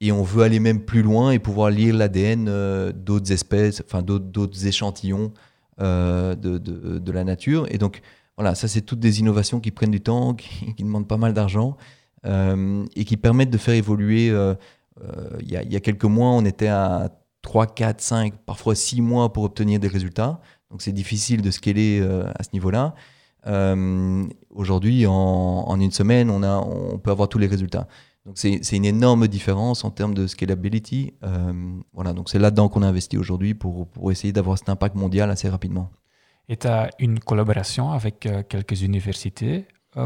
Et 0.00 0.12
on 0.12 0.22
veut 0.22 0.44
aller 0.44 0.60
même 0.60 0.84
plus 0.84 1.02
loin 1.02 1.32
et 1.32 1.38
pouvoir 1.38 1.70
lire 1.70 1.94
l'ADN 1.96 2.46
euh, 2.48 2.92
d'autres 2.92 3.32
espèces, 3.32 3.82
enfin 3.84 4.02
d'autres 4.02 4.66
échantillons 4.66 5.32
de, 5.80 6.34
de, 6.34 7.12
la 7.12 7.22
nature. 7.24 7.66
Et 7.70 7.78
donc, 7.78 8.00
voilà, 8.36 8.56
ça, 8.56 8.66
c'est 8.66 8.80
toutes 8.80 8.98
des 8.98 9.20
innovations 9.20 9.60
qui 9.60 9.70
prennent 9.70 9.92
du 9.92 10.00
temps, 10.00 10.34
qui, 10.76 10.82
demandent 10.82 11.08
pas 11.08 11.16
mal 11.16 11.34
d'argent 11.34 11.76
et 12.24 13.04
qui 13.04 13.16
permettent 13.16 13.50
de 13.50 13.58
faire 13.58 13.74
évoluer. 13.74 14.26
Il 14.26 15.48
y, 15.48 15.56
a, 15.56 15.62
y, 15.62 15.76
a 15.76 15.80
quelques 15.80 16.04
mois, 16.04 16.30
on 16.30 16.44
était 16.44 16.66
à 16.66 17.10
3, 17.42 17.66
4, 17.66 18.00
5, 18.00 18.34
parfois 18.44 18.74
6 18.74 19.00
mois 19.00 19.32
pour 19.32 19.44
obtenir 19.44 19.78
des 19.78 19.88
résultats. 19.88 20.40
Donc, 20.70 20.82
c'est 20.82 20.92
difficile 20.92 21.42
de 21.42 21.50
scaler 21.52 22.02
à 22.34 22.42
ce 22.42 22.48
niveau-là. 22.54 22.94
Euh, 23.46 24.26
aujourd'hui, 24.50 25.06
en, 25.06 25.80
une 25.80 25.90
semaine, 25.90 26.30
on, 26.30 26.42
a, 26.42 26.58
on 26.58 26.98
peut 26.98 27.10
avoir 27.10 27.28
tous 27.28 27.38
les 27.38 27.46
résultats. 27.46 27.88
Donc 28.28 28.36
c'est 28.36 28.76
une 28.76 28.84
énorme 28.84 29.26
différence 29.26 29.84
en 29.84 29.90
termes 29.90 30.12
de 30.12 30.26
scalability. 30.26 31.14
Euh, 31.24 31.80
voilà, 31.94 32.12
donc 32.12 32.28
c'est 32.28 32.38
là-dedans 32.38 32.68
qu'on 32.68 32.82
a 32.82 32.86
investi 32.86 33.16
aujourd'hui 33.16 33.54
pour, 33.54 33.88
pour, 33.88 34.12
essayer 34.12 34.34
d'avoir 34.34 34.58
cet 34.58 34.68
impact 34.68 34.96
mondial 34.96 35.30
assez 35.30 35.48
rapidement. 35.48 35.90
Et 36.50 36.58
tu 36.58 36.66
as 36.66 36.90
une 36.98 37.20
collaboration 37.20 37.90
avec 37.90 38.26
euh, 38.26 38.42
quelques 38.46 38.82
universités 38.82 39.64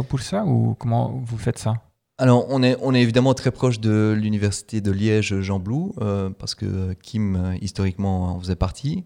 pour 0.09 0.21
ça 0.21 0.45
ou 0.45 0.77
comment 0.79 1.21
vous 1.25 1.37
faites 1.37 1.59
ça? 1.59 1.75
Alors, 2.17 2.47
on 2.49 2.63
est, 2.63 2.77
on 2.81 2.95
est 2.95 3.03
évidemment 3.03 3.35
très 3.35 3.51
proche 3.51 3.81
de 3.81 4.17
l'université 4.17 4.81
de 4.81 4.93
Liège, 4.93 5.41
Jean 5.41 5.59
Blou, 5.59 5.93
parce 6.39 6.55
que 6.55 6.93
Kim, 7.03 7.57
historiquement, 7.61 8.37
en 8.37 8.39
faisait 8.39 8.55
partie. 8.55 9.05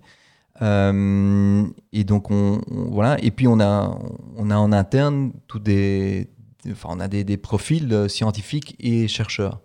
Euh, 0.63 1.67
et 1.93 2.05
donc, 2.05 2.31
on, 2.31 2.61
voilà. 2.69 3.17
Et 3.23 3.31
puis, 3.31 3.49
on 3.49 3.61
a, 3.61 3.99
on 4.37 4.51
a 4.51 4.57
en 4.57 4.73
interne 4.73 5.33
tous 5.47 5.59
des, 5.59 6.29
enfin, 6.73 6.89
on 6.93 7.01
a 7.01 7.09
des, 7.09 7.37
profils 7.37 7.93
euh, 7.93 8.09
scientifiques 8.09 8.77
et 8.79 9.09
chercheurs. 9.09 9.61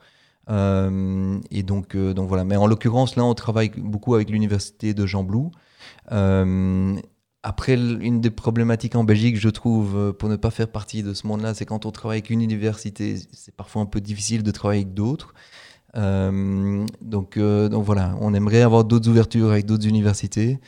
Euh, 0.50 1.40
et 1.52 1.64
donc, 1.64 1.96
donc 1.96 2.28
voilà. 2.28 2.44
Mais 2.44 2.56
en 2.56 2.68
l'occurrence, 2.68 3.16
là, 3.16 3.24
on 3.24 3.34
travaille 3.34 3.72
beaucoup 3.78 4.16
avec 4.16 4.30
l'université 4.30 4.94
de 4.94 5.06
Jean 5.06 5.24
Blou. 5.24 5.52
après, 7.44 7.74
une 7.74 8.22
des 8.22 8.30
problématiques 8.30 8.96
en 8.96 9.04
Belgique, 9.04 9.38
je 9.40 9.50
trouve, 9.50 10.14
pour 10.14 10.30
ne 10.30 10.36
pas 10.36 10.52
faire 10.52 10.68
partie 10.68 11.04
de 11.04 11.14
ce 11.14 11.26
monde-là, 11.28 11.54
c'est 11.54 11.66
quand 11.66 11.86
on 11.86 11.92
travaille 11.92 12.18
avec 12.18 12.30
une 12.30 12.42
université, 12.42 13.16
c'est 13.32 13.56
parfois 13.56 13.82
un 13.82 13.88
peu 13.88 14.02
difficile 14.02 14.44
de 14.44 14.52
travailler 14.52 14.82
avec 14.82 14.94
d'autres. 14.94 15.34
donc, 15.96 17.40
donc 17.40 17.84
voilà, 17.86 18.16
on 18.20 18.34
aimerait 18.34 18.62
avoir 18.62 18.84
d'autres 18.84 19.10
ouvertures 19.10 19.52
avec 19.52 19.66
d'autres 19.66 19.88
universités. 19.88 20.60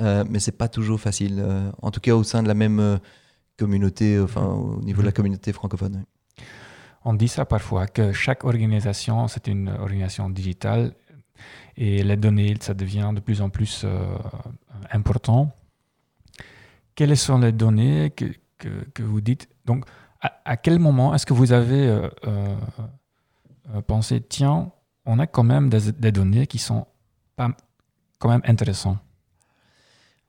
Euh, 0.00 0.24
mais 0.28 0.40
c'est 0.40 0.52
pas 0.52 0.68
toujours 0.68 1.00
facile. 1.00 1.40
Euh, 1.40 1.70
en 1.82 1.90
tout 1.90 2.00
cas, 2.00 2.14
au 2.14 2.24
sein 2.24 2.42
de 2.42 2.48
la 2.48 2.54
même 2.54 2.80
euh, 2.80 2.96
communauté, 3.56 4.18
enfin, 4.20 4.46
au 4.46 4.80
niveau 4.82 5.00
de 5.00 5.06
la 5.06 5.10
mhm. 5.10 5.14
communauté 5.14 5.52
francophone. 5.52 6.04
On 7.04 7.14
dit 7.14 7.28
ça 7.28 7.44
parfois, 7.44 7.86
que 7.86 8.12
chaque 8.12 8.44
organisation, 8.44 9.28
c'est 9.28 9.46
une 9.46 9.68
organisation 9.68 10.30
digitale 10.30 10.94
et 11.76 12.02
les 12.02 12.16
données, 12.16 12.56
ça 12.60 12.72
devient 12.72 13.12
de 13.14 13.20
plus 13.20 13.42
en 13.42 13.50
plus 13.50 13.84
important. 14.90 15.52
Quelles 16.94 17.16
sont 17.16 17.38
les 17.38 17.52
données 17.52 18.10
que, 18.10 18.26
que, 18.56 18.68
que 18.94 19.02
vous 19.02 19.20
dites? 19.20 19.48
Donc, 19.66 19.84
à, 20.20 20.56
quel 20.56 20.78
moment 20.78 21.14
est-ce 21.14 21.26
que 21.26 21.34
vous 21.34 21.52
avez 21.52 22.08
pensé, 23.86 24.22
tiens, 24.22 24.72
on 25.04 25.18
a 25.18 25.26
quand 25.26 25.42
même 25.42 25.68
des, 25.68 25.92
des 25.92 26.12
données 26.12 26.46
qui 26.46 26.58
sont 26.58 26.86
pas 27.36 27.50
quand 28.18 28.30
même 28.30 28.42
intéressantes? 28.44 28.98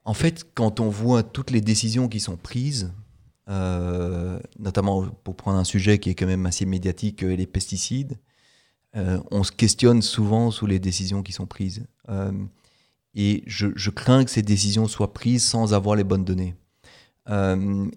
En 0.04 0.14
fait, 0.14 0.46
quand 0.54 0.78
on 0.80 0.88
voit 0.88 1.24
toutes 1.24 1.50
les 1.50 1.60
décisions 1.60 2.08
qui 2.08 2.20
sont 2.20 2.36
prises, 2.36 2.84
euh, 2.84 3.05
notamment 3.48 5.06
pour 5.24 5.36
prendre 5.36 5.58
un 5.58 5.64
sujet 5.64 5.98
qui 5.98 6.10
est 6.10 6.14
quand 6.14 6.26
même 6.26 6.46
assez 6.46 6.66
médiatique, 6.66 7.22
euh, 7.22 7.36
les 7.36 7.46
pesticides, 7.46 8.18
euh, 8.96 9.20
on 9.30 9.44
se 9.44 9.52
questionne 9.52 10.02
souvent 10.02 10.50
sur 10.50 10.66
les 10.66 10.78
décisions 10.78 11.22
qui 11.22 11.32
sont 11.32 11.46
prises. 11.46 11.86
et 13.14 13.42
je, 13.46 13.90
crains 13.90 14.24
que 14.24 14.30
ces 14.30 14.42
décisions 14.42 14.88
soient 14.88 15.12
prises 15.12 15.44
sans 15.44 15.74
avoir 15.74 15.96
les 15.96 16.04
bonnes 16.04 16.24
données. 16.24 16.54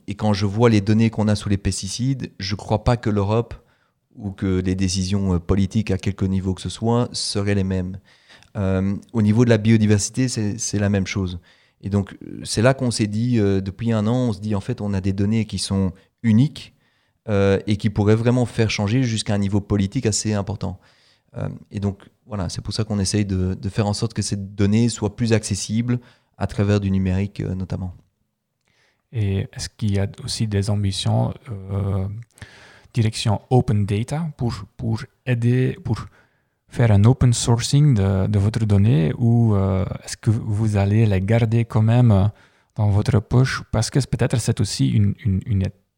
et 0.08 0.16
quand 0.16 0.34
je 0.34 0.46
vois 0.46 0.70
les 0.70 0.82
données 0.82 1.10
qu'on 1.10 1.28
a 1.28 1.36
sur 1.36 1.50
les 1.50 1.58
pesticides, 1.58 2.32
je 2.40 2.54
ne 2.54 2.58
crois 2.58 2.84
pas 2.84 2.98
que 2.98 3.10
l'Europe 3.10 3.54
ou 4.16 4.32
que 4.32 4.62
les 4.62 4.76
décisions 4.76 5.40
politiques 5.40 5.92
à 5.92 5.98
quelque 5.98 6.26
niveau 6.26 6.54
que 6.54 6.62
ce 6.62 6.70
soit 6.70 7.10
seraient 7.14 7.56
les 7.56 7.64
mêmes. 7.64 7.98
au 8.56 9.22
niveau 9.22 9.46
de 9.46 9.50
la 9.50 9.58
biodiversité, 9.58 10.28
c'est 10.28 10.80
la 10.80 10.90
même 10.90 11.08
chose. 11.08 11.40
Et 11.82 11.90
donc, 11.90 12.18
c'est 12.44 12.62
là 12.62 12.74
qu'on 12.74 12.92
s'est 12.92 13.08
dit, 13.08 13.40
euh, 13.40 13.62
depuis 13.62 13.92
un 13.92 14.06
an, 14.08 14.30
on 14.30 14.34
se 14.34 14.40
dit, 14.40 14.56
en 14.56 14.60
fait, 14.60 14.82
on 14.82 14.94
a 14.94 15.02
des 15.02 15.14
données 15.14 15.46
qui 15.46 15.60
sont 15.60 15.94
uniques 16.24 16.74
euh, 17.30 17.60
et 17.68 17.78
qui 17.78 17.90
pourraient 17.90 18.16
vraiment 18.16 18.46
faire 18.46 18.70
changer 18.70 19.04
jusqu'à 19.04 19.34
un 19.34 19.38
niveau 19.38 19.62
politique 19.62 20.06
assez 20.06 20.34
important. 20.34 20.80
Euh, 21.38 21.48
et 21.72 21.80
donc, 21.80 22.10
voilà, 22.26 22.50
c'est 22.50 22.62
pour 22.62 22.74
ça 22.74 22.84
qu'on 22.84 23.00
essaye 23.00 23.26
de, 23.26 23.54
de, 23.54 23.70
faire 23.70 23.88
en 23.88 23.94
sorte 23.94 24.14
que 24.14 24.22
ces 24.22 24.36
données 24.36 24.90
soient 24.90 25.16
plus 25.16 25.32
accessibles 25.34 26.00
à 26.38 26.48
travers 26.48 26.80
du 26.80 26.92
numérique, 26.92 27.40
notamment. 27.42 27.94
Et 29.12 29.48
est-ce 29.54 29.70
qu'il 29.70 29.94
y 29.94 30.00
a 30.00 30.08
aussi 30.24 30.48
des 30.48 30.70
ambitions 30.70 31.34
direction 32.94 33.42
open 33.50 33.86
data 33.86 34.32
pour, 34.38 34.66
pour 34.78 35.02
aider, 35.26 35.78
pour 35.84 36.06
faire 36.70 36.92
un 36.92 37.04
open 37.04 37.34
sourcing 37.34 37.96
de, 37.96 38.28
de 38.28 38.40
votre 38.40 38.66
donnée 38.66 39.12
ou 39.18 39.56
euh, 39.56 39.86
est-ce 40.04 40.18
que 40.18 40.30
vous 40.30 40.78
allez 40.78 41.06
les 41.06 41.22
garder 41.22 41.66
quand 41.66 41.82
même 41.82 42.12
euh, 42.12 42.26
dans 42.76 42.90
votre 42.90 43.20
poche? 43.20 43.64
Parce 43.72 43.90
que 43.90 44.00
peut-être 44.00 44.40
c'est 44.40 44.62
aussi 44.62 44.88
une, 44.90 45.16
une, 45.26 45.42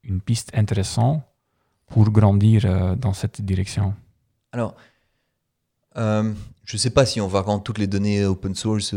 une, 0.04 0.22
piste 0.22 0.50
intéressante 0.54 1.22
pour 1.88 2.10
grandir 2.10 2.64
euh, 2.66 2.96
dans 2.96 3.14
cette 3.14 3.42
direction. 3.42 3.94
Alors, 4.54 4.76
je 5.96 6.76
ne 6.76 6.78
sais 6.78 6.90
pas 6.90 7.06
si 7.06 7.20
on 7.20 7.28
va 7.28 7.42
rendre 7.42 7.64
toutes 7.64 7.78
les 7.78 7.88
données 7.88 8.26
open 8.26 8.56
source 8.56 8.96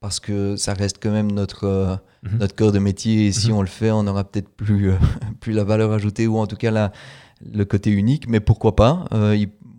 parce 0.00 0.18
que 0.18 0.56
ça 0.56 0.74
reste 0.74 0.98
quand 1.00 1.12
même 1.12 1.30
notre, 1.30 2.00
mhm. 2.24 2.38
notre 2.38 2.56
cœur 2.56 2.72
de 2.72 2.80
métier 2.80 3.26
et 3.26 3.32
si 3.32 3.50
mhm. 3.50 3.58
on 3.58 3.60
le 3.62 3.68
fait, 3.68 3.92
on 3.92 4.04
aura 4.08 4.24
peut-être 4.24 4.48
plus, 4.48 4.92
plus 5.40 5.52
la 5.52 5.62
valeur 5.62 5.92
ajoutée 5.92 6.26
ou 6.26 6.38
en 6.38 6.48
tout 6.48 6.56
cas 6.56 6.72
la, 6.72 6.90
le 7.40 7.64
côté 7.64 7.90
unique, 7.90 8.28
mais 8.28 8.40
pourquoi 8.40 8.74
pas 8.74 9.04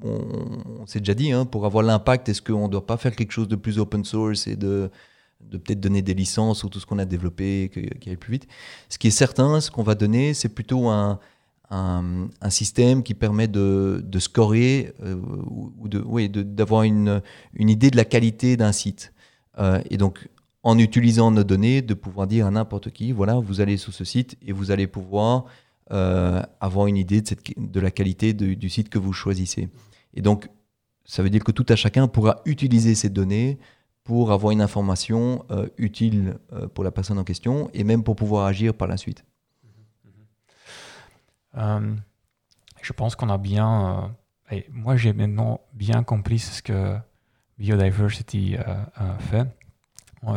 on, 0.04 0.86
s'est 0.86 1.00
déjà 1.00 1.14
dit, 1.14 1.32
hein, 1.32 1.46
pour 1.46 1.66
avoir 1.66 1.84
l'impact, 1.84 2.30
est-ce 2.30 2.42
qu'on 2.42 2.66
ne 2.66 2.72
doit 2.72 2.86
pas 2.86 2.98
faire 2.98 3.16
quelque 3.16 3.32
chose 3.32 3.48
de 3.48 3.56
plus 3.56 3.80
open 3.80 4.04
source 4.06 4.48
et 4.48 4.56
de, 4.56 4.90
de 5.42 5.58
peut-être 5.58 5.80
donner 5.80 6.02
des 6.02 6.14
licences 6.14 6.60
sur 6.60 6.70
tout 6.70 6.80
ce 6.80 6.86
qu'on 6.86 7.00
a 7.00 7.06
développé, 7.06 7.70
qui 8.00 8.10
aille 8.10 8.18
plus 8.18 8.34
vite? 8.34 8.48
Ce 8.90 8.98
qui 8.98 9.08
est 9.08 9.12
certain, 9.12 9.60
ce 9.62 9.72
qu'on 9.72 9.84
va 9.84 9.96
donner, 9.96 10.34
c'est 10.34 10.50
plutôt 10.50 10.90
un, 10.90 11.20
système 12.50 13.04
qui 13.04 13.14
permet 13.14 13.48
de, 13.48 14.04
de 14.04 14.20
scorer 14.20 14.94
euh, 15.04 15.16
ou 15.48 15.88
de, 15.88 16.42
d'avoir 16.42 16.84
une, 16.84 17.22
une, 17.54 17.70
idée 17.70 17.92
de 17.92 17.98
la 17.98 18.06
qualité 18.06 18.58
d'un 18.58 18.72
site. 18.72 19.14
Euh, 19.60 19.80
et 19.90 19.98
donc, 19.98 20.28
en 20.64 20.78
utilisant 20.80 21.32
nos 21.32 21.44
données, 21.44 21.82
de 21.82 21.94
pouvoir 21.94 22.26
dire 22.26 22.48
à 22.48 22.52
n'importe 22.52 22.90
qui, 22.90 23.12
voilà, 23.12 23.36
vous 23.36 23.62
allez 23.62 23.78
sur 23.78 23.94
ce 23.94 24.04
site 24.04 24.36
et 24.42 24.52
vous 24.52 24.72
allez 24.72 24.88
pouvoir 24.88 25.46
euh, 25.92 26.42
avoir 26.60 26.88
une 26.88 26.98
idée 26.98 27.22
de, 27.22 27.36
de 27.58 27.80
la 27.80 27.92
qualité 27.92 28.34
du 28.34 28.70
site 28.70 28.90
que 28.90 29.00
vous 29.00 29.14
choisissez. 29.14 29.70
Et 30.20 30.22
donc, 30.22 30.50
ça 31.06 31.24
veut 31.24 31.30
dire 31.30 31.46
que 31.46 31.54
tout 31.54 31.66
à 31.70 31.78
chacun 31.78 32.10
pourra 32.10 32.42
utiliser 32.46 32.94
ces 32.94 33.10
données 33.10 33.58
pour 34.04 34.34
avoir 34.34 34.52
une 34.52 34.62
information 34.62 35.46
euh, 35.50 35.68
utile 35.78 36.38
euh, 36.52 36.68
pour 36.68 36.84
la 36.84 36.92
personne 36.92 37.18
en 37.18 37.24
question 37.24 37.70
et 37.74 37.86
même 37.86 38.04
pour 38.04 38.18
pouvoir 38.18 38.46
agir 38.46 38.74
par 38.74 38.90
la 38.90 38.98
suite. 38.98 39.24
Euh, 41.56 41.96
je 42.82 42.92
pense 42.92 43.16
qu'on 43.16 43.30
a 43.30 43.38
bien, 43.38 44.14
moi 44.72 44.98
j'ai 44.98 45.14
maintenant 45.14 45.62
bien 45.74 46.04
compris 46.04 46.40
ce 46.40 46.62
que 46.62 46.98
Biodiversity 47.58 48.58
fait. 49.20 49.48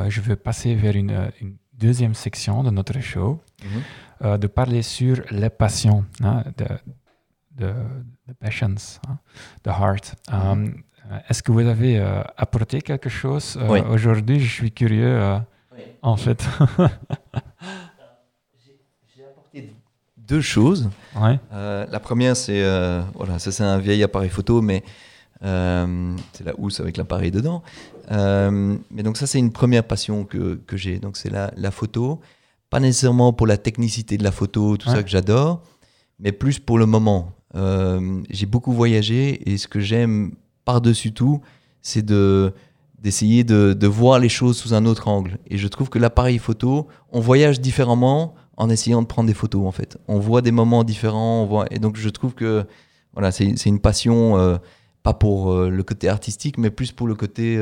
je 0.09 0.21
vais 0.21 0.37
passer 0.37 0.77
vers 0.77 0.95
une, 0.95 1.31
deuxième 1.73 2.15
section 2.15 2.63
de 2.63 2.71
notre 2.71 3.01
show, 3.01 3.41
mhm. 3.65 4.39
de 4.39 4.47
parler 4.47 4.83
sur 4.83 5.17
les 5.31 5.51
passions, 5.51 6.05
hein, 6.23 6.45
de, 6.57 6.67
de, 7.57 7.73
the 8.29 8.35
passions, 8.39 9.01
hein, 9.09 9.19
the 9.63 9.69
heart. 9.69 10.15
Um, 10.31 10.83
Est-ce 11.29 11.43
que 11.43 11.53
vous 11.53 11.61
avez 11.61 11.99
euh, 11.99 12.23
apporté 12.37 12.81
quelque 12.81 13.09
chose 13.09 13.59
euh, 13.61 13.83
aujourd'hui? 13.91 14.41
Je 14.41 14.51
suis 14.51 14.73
curieux, 14.73 15.21
euh, 15.21 15.39
en 16.03 16.17
fait. 16.17 16.43
J'ai 19.15 19.25
apporté 19.25 19.75
deux 20.17 20.41
choses. 20.41 20.91
la 21.15 22.01
première, 22.01 22.37
c'est 22.37 22.63
voilà, 23.15 23.39
ça 23.39 23.53
c'est 23.53 23.65
un 23.65 23.79
vieil 23.79 24.03
appareil 24.03 24.31
photo, 24.31 24.63
mais 24.63 24.83
c'est 25.41 26.45
la 26.45 26.55
housse 26.59 26.81
avec 26.81 26.97
l'appareil 26.97 27.31
dedans. 27.31 27.63
mais 28.11 29.03
donc 29.03 29.17
ça, 29.17 29.27
c'est 29.27 29.39
une 29.39 29.53
première 29.53 29.85
passion 29.85 30.25
que, 30.25 30.55
que 30.67 30.77
j'ai. 30.77 30.99
Donc 30.99 31.17
c'est 31.17 31.31
la, 31.31 31.53
la, 31.57 31.71
photo, 31.71 32.21
pas 32.71 32.81
nécessairement 32.81 33.33
pour 33.33 33.47
la 33.47 33.59
technicité 33.59 34.17
de 34.17 34.25
la 34.25 34.33
photo, 34.33 34.77
tout 34.77 34.89
ça 34.89 35.03
que 35.03 35.11
j'adore, 35.11 35.63
mais 36.19 36.33
plus 36.33 36.59
pour 36.59 36.79
le 36.79 36.87
moment. 36.87 37.33
Euh, 37.55 38.23
j'ai 38.31 38.47
beaucoup 38.47 38.73
voyagé 38.73 39.51
et 39.51 39.59
ce 39.59 39.69
que 39.69 39.81
j'aime 39.81 40.33
par-dessus 40.65 41.13
tout, 41.13 41.41
c'est 41.83 42.05
de 42.05 42.53
d'essayer 42.99 43.43
de, 43.43 43.73
de, 43.73 43.87
voir 43.89 44.21
les 44.21 44.29
choses 44.29 44.57
sous 44.57 44.75
un 44.75 44.87
autre 44.87 45.09
angle. 45.09 45.39
Et 45.49 45.59
je 45.59 45.67
trouve 45.67 45.89
que 45.89 45.99
l'appareil 45.99 46.39
photo, 46.39 46.87
on 47.11 47.19
voyage 47.19 47.61
différemment 47.61 48.37
en 48.57 48.71
essayant 48.71 49.03
de 49.03 49.09
prendre 49.09 49.27
des 49.27 49.35
photos 49.35 49.67
en 49.67 49.73
fait. 49.73 49.99
On 50.07 50.21
voit 50.21 50.41
des 50.41 50.53
moments 50.53 50.85
différents, 50.85 51.43
on 51.43 51.47
voit... 51.47 51.67
et 51.73 51.81
donc 51.81 51.97
je 51.97 52.09
trouve 52.09 52.33
que 52.35 52.65
voilà, 53.13 53.33
c'est 53.33 53.67
une 53.67 53.81
passion, 53.81 54.39
euh, 54.39 54.57
pas 55.03 55.15
pour 55.15 55.53
euh, 55.53 55.69
le 55.69 55.83
côté 55.83 56.09
artistique, 56.09 56.59
mais 56.59 56.71
plus 56.71 56.93
pour 56.93 57.09
le 57.09 57.17
côté... 57.17 57.61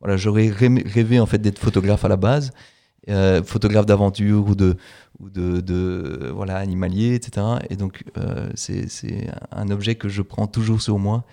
voilà, 0.00 0.16
j'aurais 0.16 0.48
rêvé 0.48 1.18
en 1.18 1.26
fait 1.26 1.38
d'être 1.38 1.58
photographe 1.58 2.04
à 2.04 2.08
la 2.08 2.16
base, 2.16 2.52
photographe 3.44 3.86
d'aventure 3.86 4.46
ou 4.48 4.54
de, 4.54 4.76
ou 5.20 5.30
de, 5.30 5.60
de, 5.60 6.30
voilà 6.34 6.56
animalier, 6.56 7.14
etc. 7.14 7.46
Et 7.70 7.76
donc 7.76 8.04
euh, 8.18 8.50
c'est 8.54 9.30
un 9.50 9.70
objet 9.70 9.94
que 9.94 10.08
je 10.08 10.22
prends 10.22 10.46
toujours 10.46 10.82
sur 10.82 10.98
moi, 10.98 11.24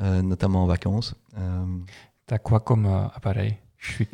euh, 0.00 0.22
notamment 0.22 0.62
en 0.62 0.66
vacances. 0.66 1.14
Euh, 1.38 1.64
T'as 2.26 2.38
quoi 2.38 2.60
comme 2.60 2.86
appareil? 2.86 3.56
Je 3.78 3.92
suis... 3.92 4.08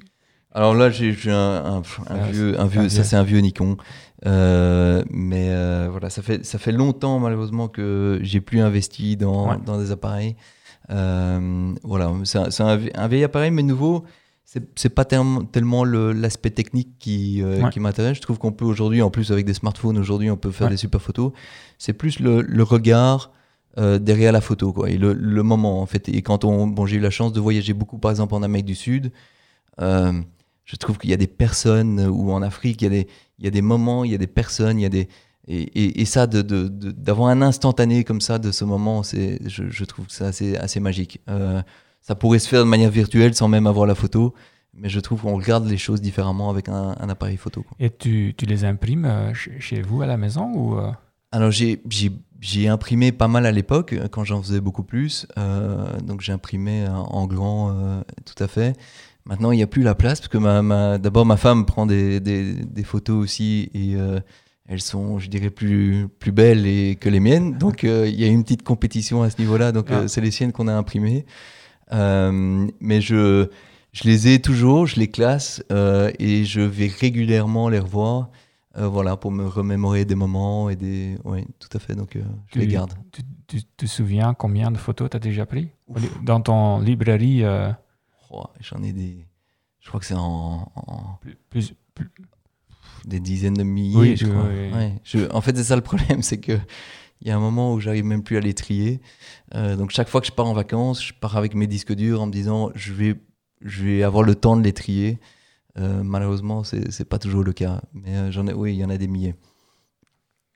Alors 0.53 0.75
là, 0.75 0.91
j'ai 0.91 1.15
un, 1.31 1.37
un, 1.37 1.83
un, 2.09 2.27
vieux, 2.27 2.59
un 2.61 2.67
vieux, 2.67 2.89
ça 2.89 3.05
c'est 3.05 3.15
un 3.15 3.23
vieux 3.23 3.39
Nikon, 3.39 3.77
mais 4.25 5.89
voilà, 5.89 6.11
ça 6.11 6.23
fait 6.23 6.45
ça 6.45 6.59
fait 6.59 6.73
longtemps 6.73 7.21
malheureusement 7.21 7.69
que 7.69 8.19
j'ai 8.23 8.41
plus 8.41 8.61
investi 8.61 9.17
dans, 9.17 9.57
dans 9.59 9.79
des 9.79 9.93
appareils. 9.93 10.35
voilà, 10.89 12.13
c'est 12.25 12.63
un, 12.63 13.07
vieil 13.07 13.23
appareil 13.23 13.53
mais 13.53 13.63
nouveau 13.63 14.05
c'est 14.75 14.89
pas 14.89 15.05
tellement, 15.05 15.85
l'aspect 15.85 16.51
technique 16.51 16.99
qui, 16.99 17.41
euh, 17.43 17.69
qui 17.69 17.79
m'intéresse. 17.79 18.17
Je 18.17 18.23
trouve 18.23 18.39
qu'on 18.39 18.51
peut 18.51 18.65
aujourd'hui, 18.65 19.01
en 19.01 19.11
plus 19.11 19.31
avec 19.31 19.47
des 19.47 19.55
smartphones, 19.55 19.97
aujourd'hui 19.97 20.29
on 20.31 20.37
peut 20.37 20.51
faire 20.51 20.69
des 20.69 20.77
super 20.77 21.01
photos. 21.01 21.33
C'est 21.79 21.93
plus 21.93 22.19
le, 22.19 22.43
le 22.43 22.63
regard 22.65 23.31
euh, 23.79 24.01
derrière 24.01 24.33
la 24.33 24.41
photo, 24.41 24.73
quoi, 24.73 24.91
et 24.91 24.99
le, 24.99 25.13
le, 25.13 25.43
moment 25.45 25.81
en 25.81 25.87
fait. 25.87 26.09
Et 26.09 26.23
quand 26.23 26.45
on, 26.45 26.67
bon, 26.67 26.85
j'ai 26.85 26.97
eu 26.97 27.01
la 27.01 27.11
chance 27.11 27.33
de 27.33 27.39
voyager 27.39 27.75
beaucoup, 27.75 27.99
par 27.99 28.11
exemple 28.11 28.35
en 28.35 28.43
Amérique 28.43 28.67
du 28.67 28.75
Sud. 28.75 29.13
Euh, 29.81 30.21
je 30.65 30.77
trouve 30.77 30.99
qu'il 30.99 31.11
y 31.11 31.15
a 31.15 31.17
des 31.17 31.29
personnes 31.29 32.01
ou 32.09 32.33
en 32.33 32.43
Afrique, 32.43 32.83
il 32.83 32.85
y 32.85 32.89
a 32.89 32.91
des, 32.91 33.09
il 33.39 33.45
y 33.45 33.49
a 33.49 33.53
des 33.53 33.63
moments, 33.63 34.03
il 34.05 34.11
y 34.11 34.15
a 34.17 34.19
des 34.19 34.27
personnes, 34.27 34.81
il 34.81 34.83
y 34.83 34.87
a 34.87 34.91
des 34.91 35.09
et, 35.47 35.63
et, 35.63 36.01
et 36.01 36.05
ça, 36.05 36.27
d'avoir 36.27 36.45
de, 36.45 36.69
de, 36.69 37.13
un 37.23 37.43
instantané 37.43 38.05
comme 38.05 38.21
ça 38.21 38.39
de 38.39 38.51
ce 38.53 38.65
moment, 38.65 39.03
je, 39.03 39.39
je 39.47 39.85
trouve 39.85 40.07
que 40.07 40.13
c'est 40.13 40.25
assez, 40.25 40.57
assez 40.57 40.81
magique 40.81 41.21
ça 42.01 42.15
pourrait 42.15 42.39
se 42.39 42.49
faire 42.49 42.61
de 42.61 42.69
manière 42.69 42.91
virtuelle 42.91 43.35
sans 43.35 43.49
même 43.49 43.67
avoir 43.67 43.87
la 43.87 43.95
photo. 43.95 44.35
Mais 44.75 44.89
je 44.89 45.01
trouve 45.01 45.23
qu'on 45.23 45.37
regarde 45.37 45.67
les 45.67 45.77
choses 45.77 46.01
différemment 46.01 46.49
avec 46.49 46.69
un, 46.69 46.93
appareil 46.93 47.37
photo. 47.37 47.65
Et 47.79 47.91
tu, 47.91 48.35
tu, 48.37 48.47
les 48.47 48.65
imprimes 48.65 49.05
euh, 49.05 49.33
chez 49.35 49.83
vous 49.83 50.03
à 50.03 50.07
la 50.07 50.17
maison 50.17 50.53
ou 50.55 50.79
euh? 50.79 50.91
Alors 51.33 51.51
j'ai 51.51 52.69
imprimé 52.69 53.13
pas 53.13 53.29
mal 53.29 53.47
à 53.47 53.53
l'époque 53.53 53.93
euh, 53.93 54.09
quand 54.09 54.25
j'en 54.25 54.43
faisais 54.43 54.61
beaucoup 54.61 54.83
plus. 54.83 55.27
donc 56.03 56.21
j'ai 56.21 56.33
imprimé 56.33 56.87
en 56.89 57.27
grand, 57.27 58.03
tout 58.25 58.43
à 58.43 58.49
fait. 58.49 58.77
Maintenant 59.27 59.53
il 59.53 59.57
n'y 59.57 59.63
a 59.63 59.67
plus 59.67 59.83
la 59.83 59.95
place 59.95 60.21
parce 60.21 60.29
que 60.29 60.39
ma, 60.39 60.99
d'abord 60.99 61.27
ma 61.27 61.37
femme 61.37 61.67
prend 61.67 61.85
des, 61.85 62.21
des, 62.21 62.55
des 62.55 62.85
photos 62.85 63.23
aussi 63.23 63.71
et 63.75 63.97
elles 64.67 64.81
sont, 64.81 65.19
je 65.19 65.29
dirais, 65.29 65.51
plus, 65.51 66.07
plus 66.21 66.33
belles 66.33 66.67
et, 66.67 66.97
que 66.97 67.09
les 67.09 67.21
miennes. 67.21 67.59
Donc 67.59 67.83
il 67.83 68.19
y 68.19 68.25
a 68.25 68.29
une 68.29 68.45
petite 68.45 68.63
compétition 68.63 69.23
à 69.23 69.31
ce 69.31 69.41
niveau-là. 69.41 69.73
Donc 69.73 69.89
ah. 69.91 70.09
c'est 70.09 70.21
les 70.21 70.31
siennes 70.31 70.53
qu'on 70.53 70.69
a 70.69 70.73
imprimées. 70.73 71.27
Euh, 71.93 72.67
mais 72.81 73.01
je, 73.01 73.49
je 73.93 74.05
les 74.05 74.29
ai 74.29 74.41
toujours, 74.41 74.87
je 74.87 74.99
les 75.01 75.09
classe 75.09 75.63
euh, 75.73 76.11
et 76.19 76.45
je 76.45 76.61
vais 76.61 76.87
régulièrement 76.89 77.69
les 77.69 77.79
revoir. 77.81 78.31
euh, 78.77 78.87
voilà, 78.87 79.17
pour 79.17 79.33
me 79.33 79.45
remémorer 79.47 80.05
des 80.05 80.15
moments 80.15 80.71
et 80.71 80.77
des. 80.77 81.19
Oui, 81.25 81.45
tout 81.59 81.69
à 81.77 81.81
fait. 81.81 81.95
Donc, 81.97 82.15
euh, 82.17 82.23
je 82.55 82.61
les 82.61 82.67
garde. 82.69 82.93
Tu, 83.13 83.23
tu 83.49 83.65
te 83.65 83.87
souviens 83.87 84.33
combien 84.35 84.71
de 84.71 84.79
photos 84.79 85.11
tu 85.11 85.17
as 85.17 85.21
déjà 85.21 85.45
pris? 85.47 85.69
Dans 86.23 86.41
ton 86.41 86.79
librairie, 86.81 87.43
euh, 87.43 87.73
Oh, 88.31 88.45
J'en 88.61 88.81
ai 88.85 88.93
des. 88.93 89.27
Je 89.81 89.89
crois 89.89 89.99
que 89.99 90.07
c'est 90.07 90.15
en, 90.15 90.71
en- 90.77 91.19
plus, 91.21 91.37
plus- 91.51 91.75
plus- 91.95 92.11
des 93.07 93.19
dizaines 93.19 93.55
de 93.55 93.63
milliers. 93.65 93.97
Oui, 93.99 94.17
je 94.17 94.27
crois. 94.27 94.45
oui. 94.49 94.73
Ouais. 94.73 94.93
Je- 95.03 95.29
en 95.33 95.41
fait, 95.41 95.57
c'est 95.57 95.65
ça 95.65 95.75
le 95.75 95.83
problème, 95.83 96.23
c'est 96.23 96.39
que 96.39 96.53
il 97.23 97.29
y 97.29 97.31
a 97.31 97.37
un 97.37 97.41
moment 97.41 97.75
où 97.75 97.81
j'arrive 97.81 98.05
même 98.05 98.23
plus 98.23 98.37
à 98.37 98.41
les 98.41 98.55
trier. 98.55 99.01
Euh, 99.55 99.77
donc 99.77 99.91
chaque 99.91 100.09
fois 100.09 100.21
que 100.21 100.27
je 100.27 100.33
pars 100.33 100.47
en 100.47 100.55
vacances, 100.55 101.05
je 101.05 101.13
pars 101.13 101.37
avec 101.37 101.55
mes 101.55 101.67
disques 101.67 101.93
durs 101.95 102.21
en 102.23 102.27
me 102.27 102.33
disant 102.33 102.71
je 102.75 102.93
vais, 102.93 103.17
je 103.63 103.85
vais 103.85 104.03
avoir 104.03 104.23
le 104.23 104.35
temps 104.35 104.57
de 104.57 104.63
les 104.63 104.73
trier. 104.73 105.19
Euh, 105.79 106.03
malheureusement, 106.03 106.65
c'est 106.65 106.91
c'est 106.91 107.05
pas 107.05 107.19
toujours 107.19 107.45
le 107.45 107.53
cas. 107.53 107.81
Mais 107.93 108.15
euh, 108.17 108.31
j'en 108.31 108.47
ai, 108.47 108.53
oui, 108.53 108.75
il 108.75 108.79
y 108.81 108.85
en 108.85 108.91
a 108.91 108.97
des 108.97 109.07
milliers. 109.09 109.35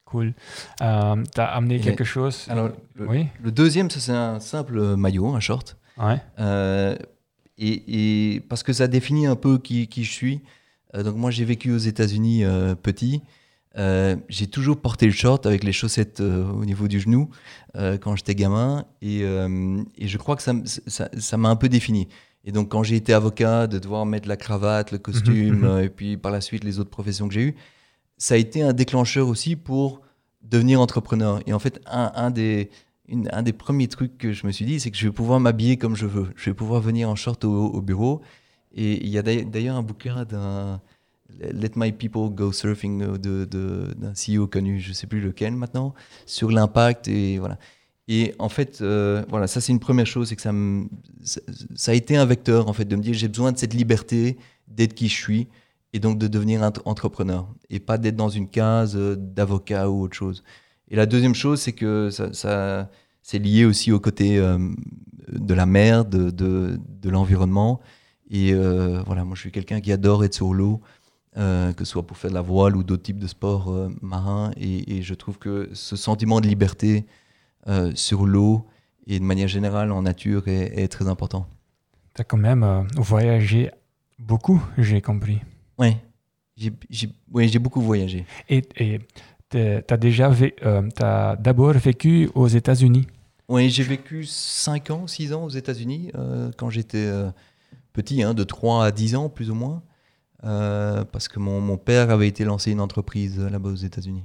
cool. 0.04 0.34
Tu 0.78 0.84
as 0.84 1.44
amené 1.44 1.76
Et- 1.76 1.80
quelque 1.80 2.04
chose? 2.04 2.46
Alors, 2.48 2.70
le, 2.94 3.08
Oui, 3.08 3.26
le 3.42 3.50
deuxième, 3.52 3.90
c'est 3.90 4.12
un 4.12 4.40
simple 4.40 4.96
maillot, 4.96 5.34
un 5.34 5.40
short. 5.40 5.76
ouais. 5.98 6.20
Euh, 6.38 6.96
et, 7.56 8.34
et 8.34 8.40
parce 8.40 8.62
que 8.64 8.72
ça 8.72 8.88
définit 8.88 9.26
un 9.26 9.36
peu 9.36 9.58
qui, 9.58 9.86
qui 9.86 10.02
je 10.04 10.12
suis. 10.12 10.40
Euh, 10.96 11.02
donc 11.04 11.14
moi 11.16 11.30
j'ai 11.30 11.44
vécu 11.44 11.70
aux 11.72 11.78
États-Unis 11.78 12.44
euh, 12.44 12.74
petit. 12.74 13.22
Euh, 13.76 14.14
j'ai 14.28 14.46
toujours 14.46 14.76
porté 14.80 15.06
le 15.06 15.12
short 15.12 15.46
avec 15.46 15.64
les 15.64 15.72
chaussettes 15.72 16.20
euh, 16.20 16.44
au 16.52 16.64
niveau 16.64 16.86
du 16.86 17.00
genou 17.00 17.28
euh, 17.74 17.98
quand 17.98 18.14
j'étais 18.14 18.36
gamin 18.36 18.84
et, 19.02 19.22
et 19.22 20.06
je 20.08 20.16
crois 20.18 20.36
que 20.36 20.42
ça 20.42 20.52
m- 20.52 20.64
ça 20.66 21.08
ça 21.18 21.36
m'a 21.36 21.48
un 21.48 21.56
peu 21.56 21.68
défini. 21.68 22.06
Et 22.44 22.52
donc 22.52 22.68
quand 22.70 22.82
j'ai 22.84 22.94
été 22.96 23.12
avocat, 23.12 23.66
de 23.66 23.78
devoir 23.80 24.06
mettre 24.06 24.28
la 24.28 24.36
cravate, 24.36 24.92
le 24.92 24.98
costume 24.98 25.60
mhm. 25.62 25.80
et 25.82 25.88
puis 25.88 26.16
par 26.16 26.30
la 26.30 26.40
suite 26.40 26.62
les 26.62 26.78
autres 26.78 26.90
professions 26.90 27.26
que 27.26 27.34
j'ai 27.34 27.42
eues, 27.42 27.54
ça 28.16 28.34
a 28.34 28.36
été 28.36 28.62
un 28.62 28.72
déclencheur 28.72 29.26
aussi 29.28 29.56
pour 29.56 30.02
devenir 30.42 30.80
entrepreneur. 30.80 31.40
Et 31.46 31.52
en 31.52 31.58
fait 31.58 31.80
un, 31.86 32.12
un 32.14 32.30
des 32.30 32.70
une- 33.08 33.28
un 33.32 33.42
des 33.42 33.52
premiers 33.52 33.88
trucs 33.88 34.16
que 34.18 34.32
je 34.32 34.46
me 34.46 34.52
suis 34.52 34.64
dit, 34.66 34.78
c'est 34.78 34.90
que 34.92 34.96
je 34.96 35.06
vais 35.06 35.12
pouvoir 35.12 35.40
m'habiller 35.40 35.76
comme 35.78 35.96
je 35.96 36.06
veux. 36.06 36.28
Je 36.36 36.48
vais 36.50 36.54
pouvoir 36.54 36.80
venir 36.80 37.08
en 37.10 37.16
short 37.16 37.44
au, 37.44 37.66
au 37.66 37.80
bureau. 37.82 38.22
Et 38.72 39.04
il 39.04 39.08
y 39.10 39.18
a 39.18 39.22
d'ailleurs 39.22 39.76
un 39.76 39.82
bouquin 39.82 40.24
d'un 40.24 40.80
Let 41.40 41.72
My 41.76 41.92
People 41.92 42.30
Go 42.30 42.52
Surfing 42.52 43.02
euh, 43.02 43.46
d'un 43.94 44.12
CEO 44.12 44.46
connu, 44.46 44.80
je 44.80 44.92
sais 44.92 45.06
plus 45.06 45.20
lequel 45.20 45.54
maintenant, 45.54 45.94
sur 46.26 46.50
l'impact 46.50 47.08
et 47.08 47.38
voilà. 47.38 47.58
Et 48.06 48.34
en 48.38 48.48
fait, 48.50 48.80
euh, 48.82 49.24
voilà, 49.30 49.46
ça 49.46 49.60
c'est 49.60 49.72
une 49.72 49.80
première 49.80 50.06
chose, 50.06 50.28
c'est 50.28 50.36
que 50.36 50.42
ça, 50.42 50.52
me- 50.52 50.86
ça, 51.22 51.40
a 51.90 51.94
été 51.94 52.16
un 52.16 52.26
vecteur 52.26 52.68
en 52.68 52.74
fait 52.74 52.84
de 52.84 52.96
me 52.96 53.00
dire 53.02 53.14
j'ai 53.14 53.28
besoin 53.28 53.50
de 53.52 53.58
cette 53.58 53.72
liberté 53.72 54.36
d'être 54.68 54.94
qui 54.94 55.08
je 55.08 55.14
suis 55.14 55.48
et 55.94 56.00
donc 56.00 56.18
de 56.18 56.26
devenir 56.28 56.62
ent- 56.62 56.72
entrepreneur 56.84 57.48
et 57.70 57.80
pas 57.80 57.96
d'être 57.96 58.16
dans 58.16 58.28
une 58.28 58.48
case 58.48 58.94
euh, 58.96 59.16
d'avocat 59.16 59.88
ou 59.88 60.02
autre 60.02 60.16
chose. 60.16 60.44
Et 60.90 60.96
la 60.96 61.06
deuxième 61.06 61.34
chose, 61.34 61.60
c'est 61.60 61.72
que 61.72 62.10
ça, 62.10 62.90
c'est 63.22 63.38
lié 63.38 63.64
aussi 63.64 63.90
au 63.90 63.98
côté 64.00 64.36
de 64.36 65.54
la 65.54 65.64
mer, 65.64 66.04
de, 66.04 66.30
de, 66.30 67.08
l'environnement. 67.08 67.80
Et 68.30 68.52
voilà, 68.52 69.24
moi 69.24 69.34
je 69.34 69.40
suis 69.40 69.50
quelqu'un 69.50 69.80
qui 69.80 69.92
adore 69.92 70.24
être 70.26 70.34
sur 70.34 70.52
l'eau, 70.52 70.82
euh, 71.36 71.72
que 71.72 71.84
ce 71.84 71.90
soit 71.90 72.06
pour 72.06 72.16
faire 72.16 72.30
de 72.30 72.34
la 72.34 72.42
voile 72.42 72.76
ou 72.76 72.84
d'autres 72.84 73.02
types 73.02 73.18
de 73.18 73.26
sports 73.26 73.68
euh, 73.68 73.88
marins. 74.00 74.52
Et, 74.56 74.98
et 74.98 75.02
je 75.02 75.14
trouve 75.14 75.38
que 75.38 75.68
ce 75.72 75.96
sentiment 75.96 76.40
de 76.40 76.46
liberté 76.46 77.06
euh, 77.66 77.90
sur 77.96 78.24
l'eau 78.24 78.66
et 79.08 79.18
de 79.18 79.24
manière 79.24 79.48
générale 79.48 79.90
en 79.90 80.02
nature 80.02 80.46
est, 80.46 80.78
est 80.78 80.86
très 80.86 81.08
important. 81.08 81.48
Tu 82.14 82.20
as 82.20 82.24
quand 82.24 82.36
même 82.36 82.86
voyagé 82.96 83.70
beaucoup, 84.20 84.62
j'ai 84.78 85.00
compris. 85.00 85.40
Ouais, 85.76 85.96
j'ai 86.56 86.72
ouais, 87.32 87.48
beaucoup 87.58 87.80
voyagé. 87.80 88.26
Et 88.48 88.62
tu 89.50 89.58
as 89.58 89.96
déjà 89.96 90.30
t'as 90.94 91.34
d'abord 91.34 91.72
vécu 91.72 92.30
aux 92.36 92.46
États-Unis? 92.46 93.08
Oui, 93.48 93.70
j'ai 93.70 93.82
vécu 93.82 94.24
5 94.24 94.90
ans, 94.90 95.06
6 95.08 95.32
ans 95.32 95.44
aux 95.44 95.50
États-Unis 95.50 96.12
quand 96.56 96.70
j'étais 96.70 97.10
petit, 97.92 98.22
hein, 98.22 98.34
de 98.34 98.44
3 98.44 98.84
à 98.86 98.90
10 98.92 99.16
ans 99.16 99.28
plus 99.28 99.50
ou 99.50 99.54
moins, 99.54 99.82
euh, 100.44 101.04
parce 101.04 101.28
que 101.28 101.38
mon, 101.38 101.60
mon 101.60 101.76
père 101.76 102.10
avait 102.10 102.28
été 102.28 102.44
lancer 102.44 102.70
une 102.70 102.80
entreprise 102.80 103.38
euh, 103.40 103.48
là-bas 103.48 103.70
aux 103.70 103.74
États-Unis. 103.74 104.24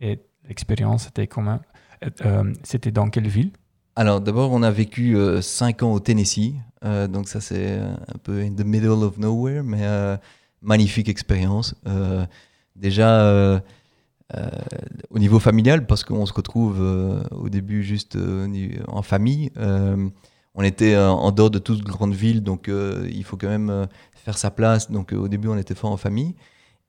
Et 0.00 0.18
l'expérience 0.48 1.08
était 1.08 1.26
comment? 1.26 1.60
Euh, 2.04 2.10
euh, 2.24 2.54
C'était 2.62 2.90
dans 2.90 3.08
quelle 3.10 3.28
ville? 3.28 3.52
Alors 3.96 4.20
d'abord, 4.20 4.50
on 4.52 4.62
a 4.62 4.70
vécu 4.70 5.16
5 5.40 5.84
ans 5.84 5.92
au 5.92 6.00
Tennessee, 6.00 6.54
euh, 6.84 7.06
donc 7.06 7.28
ça 7.28 7.40
c'est 7.40 7.78
euh, 7.78 7.92
un 7.92 8.18
peu 8.22 8.40
in 8.40 8.52
the 8.52 8.64
middle 8.64 9.04
of 9.04 9.18
nowhere, 9.18 9.62
mais 9.62 9.82
euh, 9.82 10.16
magnifique 10.62 11.08
expérience. 11.08 11.76
Euh, 11.86 12.26
déjà 12.74 13.20
euh, 13.24 13.60
euh, 14.36 14.48
au 15.10 15.20
niveau 15.20 15.38
familial, 15.38 15.86
parce 15.86 16.02
qu'on 16.02 16.26
se 16.26 16.32
retrouve 16.32 16.78
euh, 16.80 17.22
au 17.30 17.48
début 17.48 17.84
juste 17.84 18.16
euh, 18.16 18.48
en 18.88 19.02
famille. 19.02 19.52
On 20.54 20.62
était 20.62 20.94
euh, 20.94 21.10
en 21.10 21.32
dehors 21.32 21.50
de 21.50 21.58
toute 21.58 21.82
grande 21.82 22.14
ville, 22.14 22.42
donc 22.42 22.68
euh, 22.68 23.08
il 23.12 23.24
faut 23.24 23.36
quand 23.36 23.48
même 23.48 23.70
euh, 23.70 23.86
faire 24.12 24.38
sa 24.38 24.50
place. 24.50 24.90
Donc 24.90 25.12
au 25.12 25.28
début, 25.28 25.48
on 25.48 25.58
était 25.58 25.74
fort 25.74 25.90
en 25.90 25.96
famille. 25.96 26.34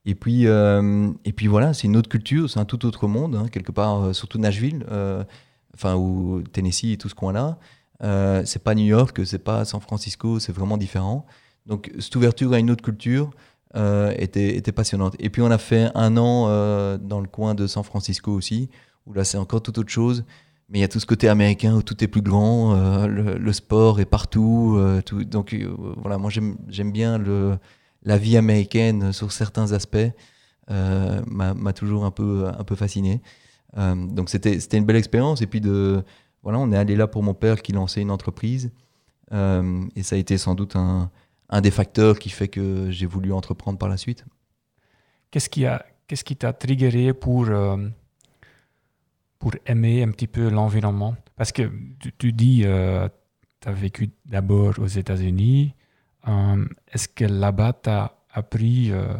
Et 0.08 0.14
puis, 0.14 0.44
et 0.44 1.32
puis 1.32 1.48
voilà, 1.48 1.74
c'est 1.74 1.88
une 1.88 1.96
autre 1.96 2.08
culture, 2.08 2.48
c'est 2.48 2.60
un 2.60 2.64
tout 2.64 2.86
autre 2.86 3.08
monde, 3.08 3.34
hein, 3.34 3.48
quelque 3.50 3.72
part, 3.72 4.14
surtout 4.14 4.38
Nashville, 4.38 4.86
enfin, 5.74 5.96
ou 5.96 6.44
Tennessee 6.52 6.92
et 6.92 6.96
tout 6.96 7.08
ce 7.08 7.16
coin-là. 7.16 7.58
C'est 8.44 8.62
pas 8.62 8.76
New 8.76 8.84
York, 8.84 9.26
c'est 9.26 9.42
pas 9.42 9.64
San 9.64 9.80
Francisco, 9.80 10.38
c'est 10.38 10.52
vraiment 10.52 10.76
différent. 10.76 11.26
Donc, 11.66 11.90
cette 11.98 12.14
ouverture 12.14 12.52
à 12.52 12.60
une 12.60 12.70
autre 12.70 12.84
culture 12.84 13.32
était, 13.74 14.62
passionnante. 14.70 15.16
Et 15.18 15.28
puis, 15.28 15.42
on 15.42 15.50
a 15.50 15.58
fait 15.58 15.90
un 15.96 16.16
an 16.16 16.46
dans 16.98 17.18
le 17.18 17.26
coin 17.26 17.56
de 17.56 17.66
San 17.66 17.82
Francisco 17.82 18.30
aussi, 18.30 18.70
où 19.06 19.12
là, 19.12 19.24
c'est 19.24 19.38
encore 19.38 19.60
tout 19.60 19.76
autre 19.76 19.90
chose. 19.90 20.24
Mais 20.68 20.78
il 20.78 20.80
y 20.80 20.84
a 20.84 20.88
tout 20.88 20.98
ce 20.98 21.06
côté 21.06 21.28
américain 21.28 21.74
où 21.74 21.82
tout 21.82 22.02
est 22.02 22.08
plus 22.08 22.22
grand, 22.22 22.74
euh, 22.74 23.06
le, 23.06 23.52
sport 23.52 24.00
est 24.00 24.04
partout. 24.04 24.76
euh, 24.78 25.00
donc, 25.24 25.52
euh, 25.52 25.72
voilà, 25.96 26.18
moi, 26.18 26.30
j'aime 26.30 26.92
bien 26.92 27.20
la 28.02 28.16
vie 28.18 28.36
américaine 28.36 29.12
sur 29.12 29.30
certains 29.30 29.72
aspects. 29.72 30.10
m'a 30.68 31.72
toujours 31.72 32.04
un 32.04 32.10
peu, 32.10 32.46
un 32.48 32.76
fasciné. 32.76 33.20
Donc, 33.76 34.28
c'était 34.28 34.58
une 34.76 34.84
belle 34.84 34.96
expérience. 34.96 35.40
Et 35.40 35.46
puis, 35.46 35.62
voilà, 36.42 36.58
on 36.58 36.72
est 36.72 36.76
allé 36.76 36.96
là 36.96 37.06
pour 37.06 37.22
mon 37.22 37.34
père 37.34 37.62
qui 37.62 37.72
lançait 37.72 38.02
une 38.02 38.10
entreprise. 38.10 38.72
Et 39.30 40.02
ça 40.02 40.16
a 40.16 40.18
été 40.18 40.36
sans 40.36 40.56
doute 40.56 40.74
un, 40.74 41.10
des 41.62 41.70
facteurs 41.70 42.18
qui 42.18 42.30
fait 42.30 42.48
que 42.48 42.90
j'ai 42.90 43.06
voulu 43.06 43.32
entreprendre 43.32 43.78
par 43.78 43.88
la 43.88 43.96
suite. 43.96 44.24
Qu'est-ce 45.30 45.48
qui 45.48 46.36
t'a 46.36 46.52
triggeré 46.52 47.14
pour 47.14 47.46
pour 49.38 49.52
aimer 49.66 50.02
un 50.02 50.10
petit 50.10 50.26
peu 50.26 50.48
l'environnement 50.48 51.16
Parce 51.36 51.52
que 51.52 51.70
tu, 52.18 52.32
dis 52.32 52.62
tu 52.62 53.68
as 53.68 53.72
vécu 53.72 54.10
d'abord 54.24 54.74
aux 54.78 54.86
États-Unis. 54.86 55.74
Euh, 56.28 56.64
Est-ce 56.92 57.08
que 57.08 57.24
là-bas 57.24 57.72
tu 57.82 57.90
as 57.90 58.12
appris 58.32 58.90
euh, 58.92 59.14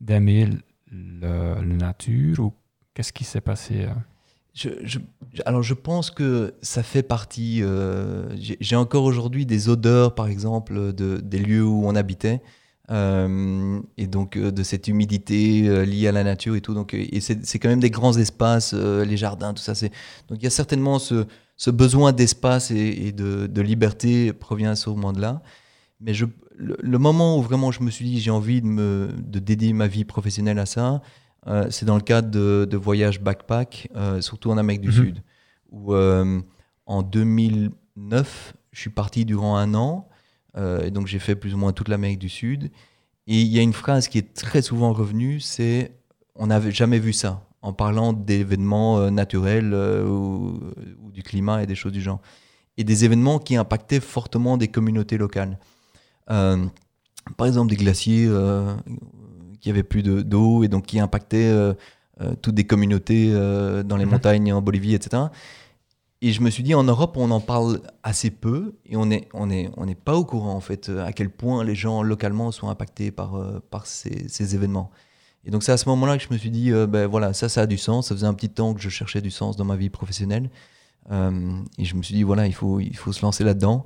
d'aimer 0.00 0.48
le 0.90 1.62
nature 1.62 2.40
ou 2.40 2.52
qu'est-ce 2.94 3.12
qui 3.12 3.24
s'est 3.24 3.40
passé 3.40 3.86
euh? 3.86 3.94
Alors 5.46 5.62
je 5.62 5.72
pense 5.72 6.10
que 6.10 6.54
ça 6.60 6.82
fait 6.82 7.02
partie. 7.02 7.62
euh, 7.62 8.28
j'ai 8.36 8.76
encore 8.76 9.04
aujourd'hui 9.04 9.46
des 9.46 9.70
odeurs, 9.70 10.14
par 10.14 10.26
exemple, 10.28 10.92
de, 10.92 11.18
des 11.18 11.38
lieux 11.38 11.64
où 11.64 11.86
on 11.86 11.94
habitait, 11.94 12.42
euh, 12.90 13.80
et 13.96 14.06
donc 14.06 14.36
euh, 14.36 14.50
de 14.50 14.62
cette 14.62 14.88
humidité 14.88 15.68
euh, 15.68 15.84
liée 15.84 16.08
à 16.08 16.12
la 16.12 16.24
nature 16.24 16.56
et 16.56 16.60
tout. 16.60 16.74
Donc, 16.74 16.94
et 16.94 17.20
c'est 17.20 17.58
quand 17.58 17.68
même 17.68 17.80
des 17.80 17.90
grands 17.90 18.16
espaces, 18.16 18.74
les 18.74 19.16
jardins, 19.16 19.54
tout 19.54 19.62
ça. 19.62 19.72
Donc 20.28 20.38
il 20.40 20.42
y 20.42 20.46
a 20.46 20.50
certainement 20.50 20.98
ce, 20.98 21.26
ce 21.56 21.70
besoin 21.70 22.12
d'espace 22.12 22.70
et, 22.70 23.06
et 23.06 23.12
de, 23.12 23.46
de 23.46 23.60
liberté 23.62 24.32
provient 24.32 24.74
sûrement 24.74 25.12
de 25.12 25.20
là. 25.20 25.42
Mais 26.00 26.12
je, 26.12 26.26
le, 26.56 26.76
le 26.80 26.98
moment 26.98 27.38
où 27.38 27.42
vraiment 27.42 27.70
je 27.70 27.82
me 27.82 27.90
suis 27.90 28.04
dit 28.04 28.20
j'ai 28.20 28.32
envie 28.32 28.60
de, 28.60 28.66
me, 28.66 29.10
de 29.16 29.38
dédier 29.38 29.72
ma 29.72 29.86
vie 29.86 30.04
professionnelle 30.04 30.58
à 30.58 30.66
ça, 30.66 31.00
c'est 31.70 31.86
dans 31.86 31.96
le 31.96 32.02
cadre 32.02 32.30
de, 32.30 32.68
de 32.70 32.76
voyages 32.76 33.20
backpack, 33.20 33.88
surtout 34.20 34.50
en 34.50 34.58
Amérique 34.58 34.82
du 34.82 34.88
Mhm. 34.88 34.94
Sud, 34.94 35.22
où 35.72 35.92
en 35.94 37.02
2009, 37.02 38.54
je 38.72 38.80
suis 38.80 38.90
parti 38.90 39.24
durant 39.24 39.56
un 39.56 39.74
an, 39.74 40.08
euh, 40.56 40.84
et 40.84 40.90
donc 40.90 41.06
j'ai 41.06 41.18
fait 41.18 41.34
plus 41.36 41.54
ou 41.54 41.56
moins 41.58 41.72
toute 41.72 41.88
l'Amérique 41.88 42.18
du 42.18 42.28
Sud. 42.28 42.70
Et 43.26 43.40
il 43.40 43.46
y 43.48 43.58
a 43.58 43.62
une 43.62 43.72
phrase 43.72 44.08
qui 44.08 44.18
est 44.18 44.34
très 44.34 44.62
souvent 44.62 44.92
revenue, 44.92 45.40
c'est 45.40 45.92
on 46.34 46.46
n'avait 46.48 46.72
jamais 46.72 46.98
vu 46.98 47.12
ça, 47.12 47.46
en 47.62 47.72
parlant 47.72 48.12
d'événements 48.12 48.98
euh, 48.98 49.10
naturels 49.10 49.72
euh, 49.74 50.04
ou, 50.06 50.58
ou 51.02 51.12
du 51.12 51.22
climat 51.22 51.62
et 51.62 51.66
des 51.66 51.74
choses 51.74 51.92
du 51.92 52.00
genre. 52.00 52.20
Et 52.78 52.84
des 52.84 53.04
événements 53.04 53.38
qui 53.38 53.54
impactaient 53.56 54.00
fortement 54.00 54.56
des 54.56 54.68
communautés 54.68 55.18
locales. 55.18 55.58
Par 56.26 57.46
exemple, 57.46 57.68
des 57.70 57.76
glaciers 57.76 58.28
qui 59.60 59.70
avaient 59.70 59.82
plus 59.82 60.02
de- 60.02 60.22
d'eau 60.22 60.64
et 60.64 60.68
donc 60.68 60.86
qui 60.86 60.98
impactaient 60.98 61.52
toutes 62.40 62.54
des 62.54 62.64
communautés 62.64 63.30
dans 63.84 63.96
les 63.98 64.06
Mhm. 64.06 64.10
montagnes 64.10 64.52
en 64.54 64.62
Bolivie, 64.62 64.94
etc. 64.94 65.24
Et 66.24 66.30
je 66.32 66.40
me 66.40 66.50
suis 66.50 66.62
dit, 66.62 66.72
en 66.74 66.84
Europe, 66.84 67.16
on 67.16 67.32
en 67.32 67.40
parle 67.40 67.80
assez 68.04 68.30
peu 68.30 68.76
et 68.86 68.96
on 68.96 69.06
n'est 69.06 69.28
on 69.34 69.50
est, 69.50 69.70
on 69.76 69.86
n'est 69.86 69.96
pas 69.96 70.14
au 70.14 70.24
courant, 70.24 70.54
en 70.54 70.60
fait, 70.60 70.88
à 70.88 71.12
quel 71.12 71.28
point 71.30 71.64
les 71.64 71.74
gens 71.74 72.02
localement 72.04 72.52
sont 72.52 72.68
impactés 72.68 73.10
par, 73.10 73.34
euh, 73.34 73.60
par 73.70 73.86
ces, 73.86 74.28
ces 74.28 74.54
événements. 74.54 74.90
Et 75.44 75.50
donc 75.50 75.64
c'est 75.64 75.72
à 75.72 75.76
ce 75.76 75.88
moment-là 75.88 76.16
que 76.18 76.22
je 76.22 76.32
me 76.32 76.38
suis 76.38 76.50
dit, 76.50 76.70
euh, 76.70 76.86
ben 76.86 77.08
voilà, 77.08 77.32
ça, 77.32 77.48
ça 77.48 77.62
a 77.62 77.66
du 77.66 77.76
sens. 77.76 78.08
Ça 78.08 78.14
faisait 78.14 78.26
un 78.28 78.34
petit 78.34 78.48
temps 78.50 78.72
que 78.72 78.80
je 78.80 78.88
cherchais 78.88 79.20
du 79.20 79.32
sens 79.32 79.56
dans 79.56 79.64
ma 79.64 79.74
vie 79.74 79.90
professionnelle. 79.90 80.48
Euh, 81.10 81.58
et 81.78 81.84
je 81.84 81.96
me 81.96 82.02
suis 82.04 82.14
dit, 82.14 82.22
voilà, 82.22 82.46
il 82.46 82.54
faut, 82.54 82.78
il 82.78 82.96
faut 82.96 83.12
se 83.12 83.22
lancer 83.22 83.42
là-dedans. 83.42 83.84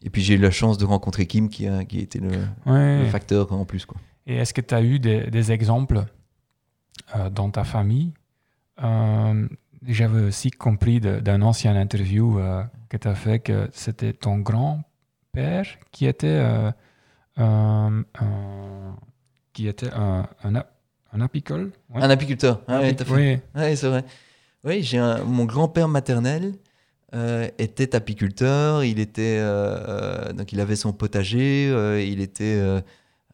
Et 0.00 0.08
puis 0.08 0.22
j'ai 0.22 0.34
eu 0.34 0.38
la 0.38 0.50
chance 0.50 0.78
de 0.78 0.86
rencontrer 0.86 1.26
Kim 1.26 1.50
qui 1.50 1.66
a, 1.68 1.84
qui 1.84 1.98
a 1.98 2.02
été 2.02 2.18
le, 2.18 2.30
Ouais. 2.64 3.02
le 3.04 3.08
facteur 3.10 3.52
en 3.52 3.66
plus. 3.66 3.84
Quoi. 3.84 3.98
Et 4.26 4.36
est-ce 4.36 4.54
que 4.54 4.62
tu 4.62 4.74
as 4.74 4.80
eu 4.82 4.98
des, 4.98 5.28
des 5.30 5.52
exemples 5.52 6.06
dans 7.32 7.50
ta 7.50 7.64
famille 7.64 8.14
J'avais 9.86 10.22
aussi 10.22 10.50
compris 10.50 11.00
d'un 11.00 11.42
ancien 11.42 11.76
interview 11.76 12.38
euh, 12.38 12.62
que 12.88 12.96
tu 12.96 13.08
as 13.08 13.14
fait 13.14 13.38
que 13.40 13.68
c'était 13.72 14.12
ton 14.12 14.38
grand-père 14.38 15.66
qui 15.92 16.06
était, 16.06 16.26
euh, 16.28 16.70
un, 17.36 18.02
un- 18.20 18.96
qui 19.52 19.68
était 19.68 19.90
un, 19.92 20.26
un, 20.42 20.54
ap- 20.54 20.72
un 21.12 21.20
apicole 21.20 21.72
Ouais. 21.90 22.02
Un 22.02 22.10
apiculteur. 22.10 22.62
Ah 22.66 22.80
ouais, 22.80 22.92
Apic- 22.92 23.10
oui. 23.10 23.38
Ouais, 23.60 23.76
c'est 23.76 23.88
vrai. 23.88 24.04
Oui, 24.64 24.82
j'ai 24.82 24.98
mon 25.26 25.44
grand-père 25.44 25.88
maternel 25.88 26.54
euh, 27.14 27.48
était 27.58 27.94
apiculteur. 27.94 28.84
Il 28.84 28.98
était 28.98 29.38
euh, 29.40 29.76
euh, 30.28 30.32
donc 30.32 30.52
il 30.52 30.60
avait 30.60 30.76
son 30.76 30.92
potager. 30.92 31.68
euh, 31.70 32.00
il 32.02 32.20
était 32.20 32.56
euh, 32.58 32.80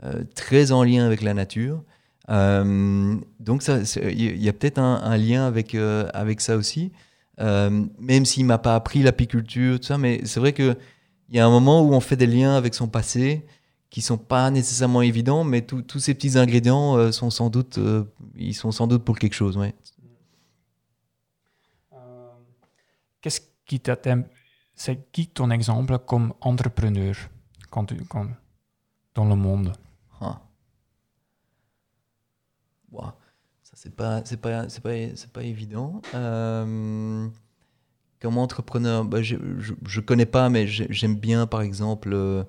euh, 0.03 0.25
très 0.35 0.73
en 0.73 0.83
lien 0.83 1.07
avec 1.07 1.23
la 1.23 1.33
nature. 1.35 1.83
Euh, 2.31 3.17
donc 3.41 3.65
il 3.67 4.43
y 4.43 4.49
a 4.49 4.53
peut-être 4.53 4.79
un, 4.79 5.03
un 5.03 5.17
lien 5.17 5.47
avec 5.47 5.75
euh, 5.75 6.09
avec 6.15 6.41
ça 6.41 6.57
aussi. 6.57 6.93
Euh, 7.41 7.87
même 7.99 8.25
s'il 8.27 8.45
m'a 8.45 8.59
pas 8.59 8.75
appris 8.75 9.03
l'apiculture, 9.03 9.81
tout 9.81 9.87
ça, 9.87 9.99
mais 9.99 10.21
c'est 10.27 10.41
vrai 10.41 10.53
que 10.53 10.77
il 11.31 11.37
y 11.37 11.39
a 11.41 11.47
un 11.47 11.51
moment 11.51 11.83
où 11.83 11.95
on 11.95 12.01
fait 12.01 12.17
des 12.17 12.27
liens 12.27 12.57
avec 12.57 12.75
son 12.75 12.89
passé 12.89 13.47
qui 13.89 14.03
sont 14.03 14.19
pas 14.19 14.51
nécessairement 14.51 15.03
évidents, 15.03 15.43
mais 15.45 15.63
tous 15.63 15.99
ces 15.99 16.15
petits 16.15 16.39
ingrédients 16.39 16.97
euh, 16.97 17.13
sont 17.13 17.31
sans 17.31 17.51
doute, 17.51 17.79
euh, 17.79 18.05
ils 18.37 18.55
sont 18.55 18.71
sans 18.71 18.87
doute 18.87 19.05
pour 19.05 19.19
quelque 19.19 19.35
chose, 19.35 19.57
ouais. 19.57 19.75
Qu'est-ce 23.21 23.41
qui 23.67 23.81
t'a 23.81 23.99
c'est 24.75 25.13
qui 25.13 25.27
ton 25.27 25.51
exemple 25.51 25.99
comme 25.99 26.33
entrepreneur 26.41 27.15
quand 27.71 27.85
tu, 27.85 27.97
quand, 28.07 28.27
dans 29.15 29.27
le 29.27 29.37
monde? 29.37 29.73
Ah. 30.21 30.41
Ouah, 32.91 33.15
Ça, 33.63 33.70
c'est 33.83 33.95
pas, 33.97 34.21
c'est 34.27 34.37
pas, 34.37 34.69
c'est 34.69 34.83
pas, 34.83 34.91
c'est 35.15 35.33
pas 35.33 35.43
évident. 35.43 36.03
Euh, 36.15 37.27
comme 38.21 38.37
entrepreneur, 38.37 39.07
bah, 39.07 39.23
je, 39.23 39.37
je, 39.59 39.73
je 39.87 40.01
connais 40.01 40.27
pas, 40.27 40.51
mais 40.51 40.67
j'ai- 40.67 40.87
j'aime 40.91 41.17
bien, 41.17 41.47
par 41.47 41.63
exemple, 41.63 42.11
euh, 42.13 42.45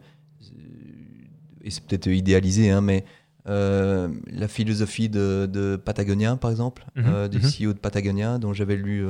et 1.63 1.69
c'est 1.69 1.85
peut-être 1.85 2.07
idéalisé, 2.07 2.69
hein, 2.69 2.81
mais 2.81 3.05
euh, 3.47 4.09
la 4.27 4.49
philosophie 4.49 5.07
de, 5.07 5.47
de 5.49 5.77
Patagonia, 5.77 6.35
par 6.35 6.51
exemple, 6.51 6.85
Mhm, 6.97 7.05
euh, 7.07 7.27
du 7.29 7.37
mhm. 7.37 7.49
CEO 7.69 7.73
de 7.73 7.79
Patagonia, 7.79 8.37
dont 8.37 8.51
j'avais 8.51 8.75
lu 8.75 9.05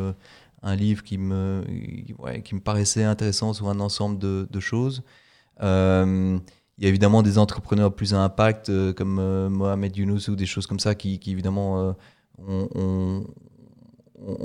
un 0.62 0.76
livre 0.76 1.02
qui 1.04 1.18
me, 1.18 1.64
ouais, 2.20 2.44
qui 2.44 2.54
me 2.54 2.60
paraissait 2.60 3.04
intéressant 3.04 3.54
sur 3.54 3.68
un 3.68 3.80
ensemble 3.80 4.20
de, 4.20 4.48
de 4.48 4.60
choses. 4.60 5.02
Il 6.82 6.86
y 6.86 6.88
a 6.88 6.90
évidemment 6.90 7.22
des 7.22 7.38
entrepreneurs 7.38 7.94
plus 7.94 8.16
à 8.16 8.24
impact, 8.24 8.70
euh, 8.70 8.92
comme 8.92 9.20
euh, 9.20 9.50
Mohamed 9.50 9.96
Younous 9.96 10.32
ou 10.32 10.36
des 10.36 10.48
choses 10.48 10.66
comme 10.66 10.80
ça, 10.80 10.96
qui, 10.96 11.20
évidemment 11.28 11.80
euh, 11.80 12.66
ont, 12.74 13.24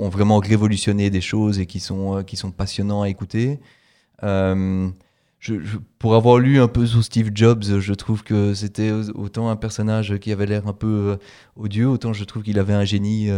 vraiment 0.09 0.37
révolutionné 0.37 1.09
des 1.09 1.19
choses 1.19 1.57
et 1.57 1.65
qui 1.65 1.79
sont, 1.79 2.23
passionnants 2.55 3.01
à 3.01 3.09
écouter. 3.09 3.59
Pour 4.21 6.13
avoir 6.13 6.37
lu 6.37 6.59
un 6.59 6.67
peu 6.67 6.85
sur 6.85 7.03
Steve 7.03 7.31
Jobs, 7.33 7.63
je 7.63 7.93
trouve 7.95 8.23
que 8.23 8.53
c'était 8.53 8.91
autant 8.91 9.49
un 9.49 9.55
personnage 9.55 10.19
qui 10.19 10.31
avait 10.31 10.45
l'air 10.45 10.67
un 10.67 10.73
peu 10.73 11.17
odieux, 11.55 11.89
autant 11.89 12.13
je 12.13 12.23
trouve 12.23 12.43
qu'il 12.43 12.59
avait 12.59 12.73
un 12.73 12.85
génie 12.85 13.29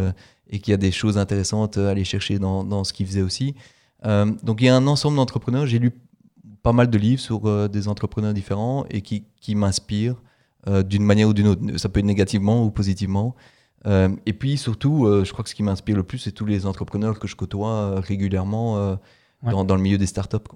et 0.50 0.60
qu'il 0.60 0.72
y 0.72 0.74
a 0.74 0.78
des 0.78 0.92
choses 0.92 1.18
intéressantes 1.18 1.78
à 1.78 1.92
aller 1.92 2.04
chercher 2.04 2.38
dans, 2.38 2.84
ce 2.84 2.92
qu'il 2.92 3.08
faisait 3.08 3.22
aussi. 3.22 3.56
Donc 4.04 4.62
il 4.62 4.66
y 4.66 4.70
a 4.70 4.76
un 4.76 4.88
ensemble 4.88 5.16
d'entrepreneurs. 5.16 5.68
J'ai 5.68 5.80
lu 5.80 5.94
pas 6.70 6.74
mal 6.74 6.90
de 6.92 7.00
livres 7.00 7.20
sur 7.20 7.48
euh, 7.48 7.68
des 7.68 7.88
entrepreneurs 7.88 8.32
différents 8.32 8.86
et 8.92 9.02
qui, 9.02 9.26
qui 9.42 9.56
m'inspirent 9.56 10.22
euh, 10.68 10.84
d'une 10.84 11.04
manière 11.04 11.28
ou 11.30 11.34
d'une 11.34 11.48
autre. 11.48 11.62
Ça 11.78 11.90
peut 11.90 12.00
être 12.00 12.06
négativement 12.06 12.64
ou 12.64 12.70
positivement. 12.70 13.36
Euh, 13.88 14.10
et 14.28 14.34
puis 14.34 14.56
surtout, 14.56 14.96
je 15.26 15.32
crois 15.32 15.44
que 15.44 15.50
ce 15.50 15.56
qui 15.56 15.64
m'inspire 15.64 15.96
le 15.96 16.04
plus, 16.04 16.20
c'est 16.20 16.32
tous 16.32 16.46
les 16.46 16.68
entrepreneurs 16.68 17.18
que 17.18 17.28
je 17.28 17.36
côtoie 17.36 18.00
régulièrement 18.02 18.98
Ouais. 19.42 19.52
dans, 19.54 19.64
dans 19.64 19.78
le 19.78 19.82
milieu 19.82 19.98
des 19.98 20.06
startups. 20.06 20.50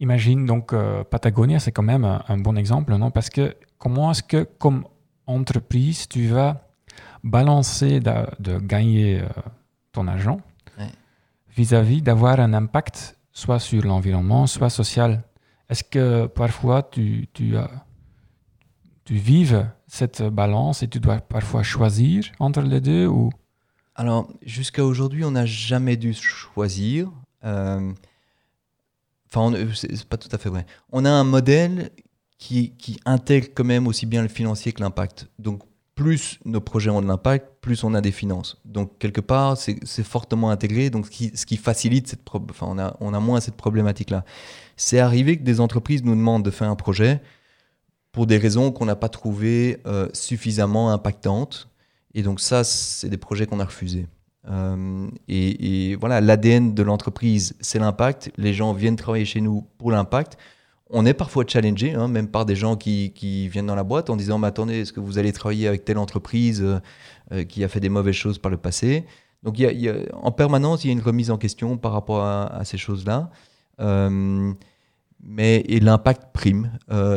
imagine 0.00 0.44
donc 0.44 0.74
Patagonia, 1.10 1.60
c'est 1.60 1.70
quand 1.70 1.84
même 1.94 2.04
un, 2.04 2.20
un 2.26 2.38
bon 2.46 2.56
exemple, 2.56 2.96
non? 2.96 3.12
Parce 3.12 3.30
que 3.30 3.54
comment 3.78 4.10
est-ce 4.10 4.24
que, 4.24 4.42
comme 4.58 4.84
entreprise, 5.26 6.08
tu 6.08 6.26
vas 6.26 6.66
balancer 7.22 8.00
de, 8.00 8.16
de 8.40 8.58
gagner 8.58 9.22
ton 9.92 10.08
argent. 10.08 10.40
Vis-à-vis 11.56 12.02
d'avoir 12.02 12.40
un 12.40 12.52
impact 12.54 13.18
soit 13.32 13.58
sur 13.58 13.82
l'environnement, 13.84 14.46
soit 14.46 14.70
social 14.70 15.22
Est-ce 15.68 15.84
que 15.84 16.26
parfois 16.26 16.82
tu, 16.82 17.28
tu, 17.32 17.54
tu 19.04 19.14
vives 19.14 19.68
cette 19.86 20.22
balance 20.22 20.82
et 20.82 20.88
tu 20.88 21.00
dois 21.00 21.18
parfois 21.18 21.62
choisir 21.62 22.24
entre 22.38 22.62
les 22.62 22.80
deux 22.80 23.06
ou? 23.06 23.30
Alors, 23.96 24.28
jusqu'à 24.42 24.84
aujourd'hui, 24.84 25.24
on 25.24 25.32
n'a 25.32 25.46
jamais 25.46 25.96
dû 25.96 26.12
choisir. 26.12 27.10
Euh, 27.44 27.92
Enfin, 29.34 29.52
euh, 29.54 29.72
c'est 29.74 30.04
pas 30.04 30.16
tout 30.16 30.28
à 30.30 30.38
fait 30.38 30.48
vrai. 30.48 30.64
On 30.92 31.04
a 31.04 31.10
un 31.10 31.24
modèle 31.24 31.90
qui, 32.38 32.70
qui 32.76 33.00
intègre 33.04 33.48
quand 33.54 33.64
même 33.64 33.86
aussi 33.86 34.06
bien 34.06 34.22
le 34.22 34.28
financier 34.28 34.72
que 34.72 34.80
l'impact. 34.80 35.28
Donc, 35.38 35.62
plus 35.94 36.40
nos 36.44 36.60
projets 36.60 36.90
ont 36.90 37.00
de 37.00 37.06
l'impact, 37.06 37.60
plus 37.60 37.84
on 37.84 37.94
a 37.94 38.00
des 38.00 38.10
finances. 38.10 38.60
Donc, 38.64 38.98
quelque 38.98 39.20
part, 39.20 39.56
c'est 39.56 40.02
fortement 40.02 40.50
intégré, 40.50 40.90
donc 40.90 41.06
ce 41.06 41.46
qui, 41.46 41.56
facilite 41.56 42.08
cette... 42.08 42.20
Enfin, 42.32 42.66
on 42.68 42.78
a, 42.78 42.96
on 43.00 43.14
a 43.14 43.20
moins 43.20 43.40
cette 43.40 43.56
problématique-là. 43.56 44.24
C'est 44.76 44.98
arrivé 44.98 45.38
que 45.38 45.44
des 45.44 45.60
entreprises 45.60 46.02
nous 46.02 46.16
demandent 46.16 46.44
de 46.44 46.50
faire 46.50 46.68
un 46.68 46.76
projet 46.76 47.20
pour 48.10 48.26
des 48.26 48.38
raisons 48.38 48.72
qu'on 48.72 48.86
n'a 48.86 48.96
pas 48.96 49.08
trouvées 49.08 49.80
euh, 49.86 50.08
suffisamment 50.12 50.90
impactantes. 50.92 51.68
Et 52.14 52.22
donc 52.22 52.40
ça, 52.40 52.64
c'est 52.64 53.08
des 53.08 53.16
projets 53.16 53.46
qu'on 53.46 53.60
a 53.60 53.64
refusés. 53.64 54.06
Euh, 54.48 55.08
et, 55.28 55.90
et 55.90 55.96
voilà, 55.96 56.20
l'ADN 56.20 56.74
de 56.74 56.82
l'entreprise, 56.82 57.54
c'est 57.60 57.78
l'impact. 57.78 58.30
Les 58.36 58.52
gens 58.52 58.72
viennent 58.72 58.96
travailler 58.96 59.24
chez 59.24 59.40
nous 59.40 59.66
pour 59.78 59.90
l'impact. 59.90 60.38
On 60.90 61.06
est 61.06 61.14
parfois 61.14 61.44
challengé, 61.46 61.94
hein, 61.94 62.08
même 62.08 62.28
par 62.28 62.44
des 62.44 62.56
gens 62.56 62.76
qui, 62.76 63.48
viennent 63.48 63.66
dans 63.66 63.74
la 63.74 63.84
boîte 63.84 64.10
en 64.10 64.16
disant, 64.16 64.38
mais 64.38 64.48
attendez, 64.48 64.80
est-ce 64.80 64.92
que 64.92 65.00
vous 65.00 65.18
allez 65.18 65.32
travailler 65.32 65.66
avec 65.66 65.84
telle 65.84 65.98
entreprise 65.98 66.62
euh, 66.62 66.78
euh, 67.32 67.44
qui 67.44 67.64
a 67.64 67.68
fait 67.68 67.80
des 67.80 67.88
mauvaises 67.88 68.14
choses 68.14 68.38
par 68.38 68.50
le 68.50 68.58
passé? 68.58 69.06
Donc 69.42 69.58
en 70.14 70.32
permanence, 70.32 70.84
il 70.84 70.88
y 70.88 70.90
a 70.90 70.92
une 70.94 71.02
remise 71.02 71.30
en 71.30 71.36
question 71.36 71.76
par 71.76 71.92
rapport 71.92 72.22
à, 72.22 72.64
ces 72.64 72.78
choses-là. 72.78 73.30
Euh, 73.80 74.52
mais 75.20 75.60
et 75.68 75.80
l'impact 75.80 76.32
prime. 76.32 76.70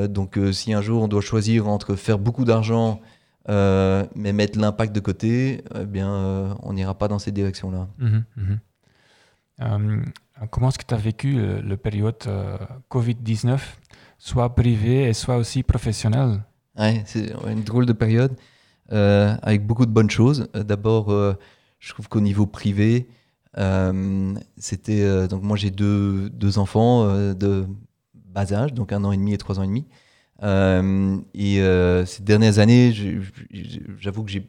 Donc 0.09 0.37
si 0.51 0.73
un 0.73 0.81
jour 0.81 1.03
on 1.03 1.07
doit 1.07 1.21
choisir 1.21 1.69
entre 1.69 1.95
faire 1.95 2.19
beaucoup 2.19 2.43
d'argent 2.43 2.99
mais 3.47 4.33
mettre 4.33 4.59
l'impact 4.59 4.93
de 4.93 4.99
côté, 4.99 5.63
eh 5.73 5.85
bien, 5.85 6.57
on 6.63 6.73
n'ira 6.73 6.97
pas 6.97 7.07
dans 7.07 7.17
cette 7.17 7.33
direction-là. 7.33 7.87
Mhm, 7.97 8.25
mhm. 8.35 10.03
Euh, 10.41 10.45
comment 10.49 10.69
est-ce 10.69 10.77
que 10.77 10.85
tu 10.85 10.93
as 10.93 10.97
vécu 10.97 11.33
le, 11.33 11.61
le 11.61 11.77
période 11.77 12.15
euh, 12.27 12.57
Covid-19, 12.89 13.59
soit 14.17 14.53
privé 14.55 15.03
et 15.09 15.13
soit 15.13 15.37
aussi 15.37 15.63
professionnel? 15.63 16.43
Ouais, 16.77 17.03
c'est 17.05 17.33
une 17.47 17.63
drôle 17.63 17.85
de 17.85 17.93
période 17.93 18.35
euh, 18.91 19.35
avec 19.41 19.65
beaucoup 19.65 19.85
de 19.85 19.91
bonnes 19.91 20.09
choses. 20.09 20.47
Euh, 20.55 20.63
D'abord, 20.63 21.11
euh, 21.11 21.33
je 21.79 21.93
trouve 21.93 22.07
qu'au 22.07 22.21
niveau 22.21 22.45
privé, 22.45 23.07
euh, 23.57 24.35
c'était 24.57 25.01
euh, 25.01 25.27
donc 25.27 25.41
moi 25.41 25.57
j'ai 25.57 25.71
deux, 25.71 26.29
deux 26.29 26.59
enfants 26.59 27.05
euh, 27.05 27.33
de 27.33 27.65
bas 28.13 28.53
âge, 28.53 28.73
donc 28.73 28.91
un 28.91 29.03
an 29.03 29.11
et 29.11 29.17
demi 29.17 29.33
et 29.33 29.37
trois 29.37 29.59
ans 29.59 29.63
et 29.63 29.67
demi. 29.67 29.85
Euh, 30.43 31.17
et 31.33 31.61
euh, 31.61 32.05
ces 32.05 32.21
dernières 32.21 32.59
années, 32.59 32.93
j'avoue 33.99 34.23
que 34.23 34.29
j'ai 34.29 34.47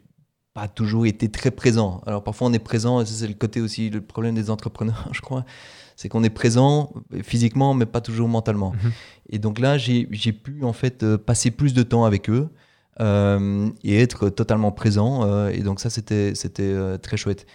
pas 0.58 0.66
toujours 0.66 1.06
été 1.06 1.28
très 1.28 1.52
présent. 1.52 2.00
Alors 2.04 2.24
parfois 2.24 2.48
on 2.48 2.52
est 2.52 2.58
présent, 2.58 3.00
et 3.00 3.06
c'est 3.06 3.28
le 3.28 3.34
côté 3.34 3.60
aussi 3.60 3.90
le 3.90 4.00
problème 4.00 4.34
des 4.34 4.50
entrepreneurs, 4.50 5.08
je 5.12 5.20
crois, 5.20 5.44
c'est 5.94 6.08
qu'on 6.08 6.24
est 6.24 6.30
présent 6.30 6.92
physiquement, 7.22 7.74
mais 7.74 7.86
pas 7.86 8.00
toujours 8.00 8.28
mentalement. 8.28 8.72
Mhm. 8.72 8.92
Et 9.30 9.38
donc 9.38 9.60
là, 9.60 9.78
j'ai 9.78 10.04
pu 10.32 10.64
en 10.64 10.72
fait 10.72 11.04
euh, 11.04 11.16
passer 11.16 11.52
plus 11.52 11.74
de 11.74 11.84
temps 11.84 12.04
avec 12.04 12.28
eux 12.28 12.48
euh, 13.00 13.70
et 13.84 14.00
être 14.00 14.30
totalement 14.30 14.72
présent. 14.72 15.24
euh, 15.24 15.48
et 15.50 15.60
donc 15.60 15.78
ça, 15.78 15.90
c'était 15.90 16.34
c'était 16.34 16.62
euh, 16.64 16.98
très 16.98 17.16
chouette. 17.16 17.46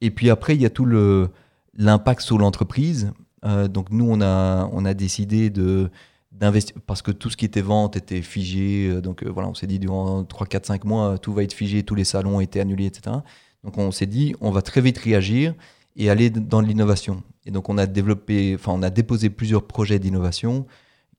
Et 0.00 0.12
puis 0.12 0.30
après, 0.30 0.54
il 0.54 0.62
y 0.62 0.66
a 0.66 0.70
tout 0.70 0.84
le 0.84 1.30
l'impact 1.76 2.20
sur 2.20 2.38
l'entreprise. 2.38 3.12
Euh, 3.44 3.66
donc 3.66 3.90
nous, 3.90 4.08
on 4.08 4.20
a 4.20 4.68
on 4.72 4.84
a 4.84 4.94
décidé 4.94 5.50
de 5.50 5.90
d'investir 6.32 6.76
parce 6.86 7.02
que 7.02 7.10
tout 7.10 7.30
ce 7.30 7.36
qui 7.36 7.44
était 7.44 7.60
vente 7.60 7.96
était 7.96 8.22
figé. 8.22 8.88
euh, 8.88 9.00
Donc 9.00 9.22
euh, 9.22 9.30
voilà, 9.30 9.48
on 9.48 9.54
s'est 9.54 9.66
dit 9.66 9.78
durant 9.78 10.24
3, 10.24 10.46
4, 10.46 10.66
5 10.66 10.84
mois, 10.84 11.18
tout 11.18 11.32
va 11.32 11.42
être 11.42 11.52
figé, 11.52 11.82
tous 11.82 11.94
les 11.94 12.04
salons 12.04 12.36
ont 12.36 12.40
été 12.40 12.60
annulés, 12.60 12.86
etc. 12.86 13.16
Donc 13.64 13.78
on 13.78 13.90
s'est 13.90 14.06
dit, 14.06 14.34
on 14.40 14.50
va 14.50 14.62
très 14.62 14.80
vite 14.80 14.98
réagir 14.98 15.54
et 15.96 16.10
aller 16.10 16.30
dans 16.30 16.60
l'innovation. 16.60 17.22
Et 17.46 17.50
donc 17.50 17.68
on 17.68 17.78
a 17.78 17.86
développé, 17.86 18.54
enfin 18.54 18.72
on 18.74 18.82
a 18.82 18.90
déposé 18.90 19.30
plusieurs 19.30 19.66
projets 19.66 19.98
d'innovation 19.98 20.66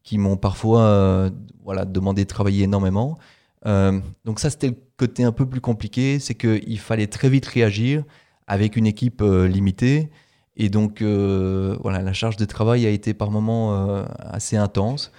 qui 0.04 0.18
m'ont 0.18 0.36
parfois 0.36 0.82
euh, 0.82 1.30
voilà, 1.64 1.86
demandé 1.86 2.24
de 2.24 2.30
travailler 2.30 2.64
énormément. 2.64 3.18
donc 3.66 4.40
ça, 4.40 4.50
c'était 4.50 4.68
le 4.68 4.76
côté 4.98 5.24
un 5.24 5.32
peu 5.32 5.46
plus 5.46 5.62
compliqué, 5.62 6.20
c'est 6.20 6.36
qu'il 6.36 6.80
fallait 6.80 7.08
très 7.08 7.30
vite 7.30 7.46
réagir 7.46 8.04
avec 8.48 8.76
une 8.76 8.86
équipe 8.86 9.22
limitée. 9.22 10.10
Et 10.56 10.70
donc, 10.70 11.02
voilà, 11.02 12.02
la 12.02 12.14
charge 12.14 12.38
de 12.38 12.46
travail 12.46 12.86
a 12.86 12.90
été 12.90 13.14
par 13.14 13.32
moments 13.32 13.74
assez 14.20 14.56
intense. 14.58 15.12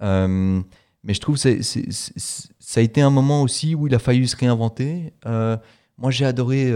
mais 0.00 0.64
je 1.14 1.20
trouve 1.20 1.40
que 1.40 1.62
ça 1.62 2.80
a 2.80 2.82
été 2.82 3.00
un 3.00 3.10
moment 3.10 3.42
aussi 3.42 3.74
où 3.74 3.86
il 3.86 3.94
a 3.94 3.98
fallu 3.98 4.26
se 4.26 4.36
réinventer. 4.36 5.12
moi, 5.24 6.10
j'ai 6.10 6.24
adoré 6.24 6.72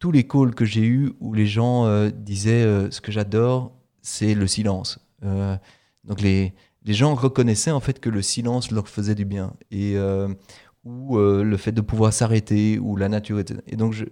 tous 0.00 0.10
les 0.10 0.26
calls 0.26 0.54
que 0.54 0.64
j'ai 0.64 0.84
eus 0.84 1.12
où 1.20 1.32
les 1.32 1.46
gens 1.46 1.86
euh, 1.86 2.10
disaient 2.10 2.64
euh, 2.64 2.90
ce 2.90 3.00
que 3.00 3.12
j'adore, 3.12 3.72
c'est 4.00 4.34
le 4.34 4.46
silence. 4.48 4.98
Euh, 5.24 5.56
donc 6.04 6.22
les, 6.22 6.54
les 6.84 6.94
gens 6.94 7.14
reconnaissaient 7.14 7.70
en 7.70 7.80
fait 7.80 8.00
que 8.00 8.08
le 8.08 8.22
silence 8.22 8.72
leur 8.72 8.88
faisait 8.88 9.14
du 9.14 9.26
bien 9.26 9.52
et 9.70 9.96
ou 10.82 11.18
le 11.18 11.56
fait 11.58 11.72
de 11.72 11.82
pouvoir 11.82 12.14
s'arrêter 12.14 12.78
ou 12.78 12.96
la 12.96 13.10
nature. 13.10 13.42
Et 13.66 13.76
donc 13.76 13.92
je, 13.92 14.06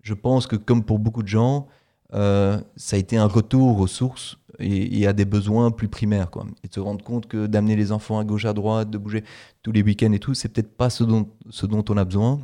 je 0.00 0.14
pense 0.14 0.46
que 0.46 0.56
comme 0.56 0.82
pour 0.82 0.98
beaucoup 0.98 1.22
de 1.22 1.28
gens, 1.28 1.68
ça 2.12 2.60
a 2.92 2.96
été 2.96 3.16
un 3.16 3.26
retour 3.26 3.78
aux 3.78 3.86
sources 3.86 4.38
et, 4.58 5.06
à 5.06 5.12
des 5.12 5.24
besoins 5.24 5.70
plus 5.70 5.88
primaires 5.88 6.30
quoi. 6.30 6.46
Et 6.64 6.68
de 6.68 6.74
se 6.74 6.80
rendre 6.80 7.04
compte 7.04 7.26
que 7.26 7.46
d'amener 7.46 7.76
les 7.76 7.92
enfants 7.92 8.18
à 8.18 8.24
gauche 8.24 8.44
à 8.44 8.52
droite, 8.52 8.90
de 8.90 8.98
bouger 8.98 9.24
tous 9.62 9.72
les 9.72 9.82
week-ends 9.82 10.12
et 10.12 10.18
tout, 10.18 10.34
c'est 10.34 10.48
peut-être 10.48 10.76
pas 10.76 10.90
ce 10.90 11.04
dont 11.04 11.84
on 11.88 11.96
a 11.96 12.04
besoin, 12.04 12.40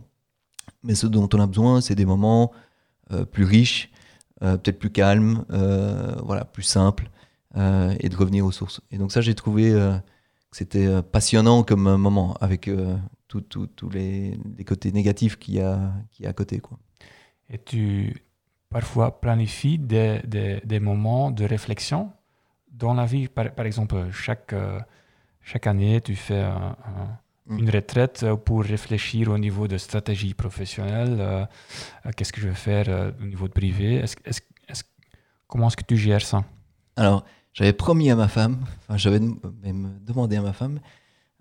mais 0.83 0.95
ce 0.95 1.07
dont 1.07 1.29
on 1.33 1.41
a 1.41 1.47
besoin, 1.47 1.81
c'est 1.81 1.95
des 1.95 2.05
moments 2.05 2.53
euh, 3.13 3.25
plus 3.25 3.45
riche, 3.45 3.91
euh, 4.43 4.57
peut-être 4.57 4.79
plus 4.79 4.91
calme, 4.91 5.45
euh, 5.51 6.15
voilà, 6.25 6.45
plus 6.45 6.63
simple, 6.63 7.11
et 7.55 8.09
de 8.09 8.17
revenir 8.17 8.47
aux 8.47 8.53
sources. 8.53 8.81
Et 8.91 8.97
donc 8.97 9.13
ça, 9.13 9.21
j'ai 9.21 9.35
trouvé 9.35 9.73
que 9.73 10.57
c'était 10.57 11.03
passionnant 11.03 11.65
comme 11.65 11.83
moment, 11.97 12.35
avec 12.41 12.71
tous 13.29 13.91
les, 13.93 14.39
côtés 14.67 14.91
négatifs 14.91 15.39
qu'il 15.39 15.55
y, 15.55 15.61
a, 15.61 15.93
qui 16.13 16.25
a 16.25 16.31
à 16.31 16.33
côté. 16.33 16.61
Quoi. 16.61 16.79
Et 17.51 17.59
tu 17.59 18.25
parfois 18.73 19.21
planifies 19.21 19.79
des, 19.79 20.21
des, 20.25 20.61
des 20.65 20.81
moments 20.81 21.31
de 21.31 21.45
réflexion 21.45 22.11
dans 22.71 22.95
la 22.95 23.07
vie. 23.07 23.29
Par, 23.29 23.51
par 23.53 23.67
exemple, 23.67 23.97
chaque, 24.13 24.55
chaque 25.43 25.67
année, 25.67 26.01
tu 26.01 26.17
fais 26.17 26.41
un, 26.41 26.77
Mm. 27.47 27.59
une 27.59 27.71
retraite 27.71 28.23
euh, 28.23 28.37
pour 28.37 28.63
réfléchir 28.63 29.29
au 29.29 29.39
niveau 29.39 29.67
de 29.67 29.77
stratégie 29.77 30.35
professionnelle. 30.35 31.17
Euh, 31.19 31.45
euh, 32.07 32.11
qu'est-ce 32.17 32.33
que 32.33 32.41
je 32.41 32.49
vais 32.49 32.55
faire 32.55 33.13
au 33.21 33.25
niveau 33.25 33.49
de 33.49 33.53
privé 33.53 33.97
est 33.97 34.31
-ce, 34.31 34.83
Comment 35.49 35.67
est-ce 35.67 35.77
que 35.77 35.85
tu 35.85 35.97
gères 35.97 36.23
ça? 36.23 36.45
Alors, 36.97 37.25
j'avais 37.53 37.75
promis 37.75 38.11
à 38.11 38.17
ma 38.17 38.29
femme, 38.29 38.57
enfin, 38.81 38.97
j'avais 38.97 39.21
même 39.21 39.99
demandé 40.01 40.37
à 40.37 40.43
ma 40.43 40.55
femme 40.55 40.81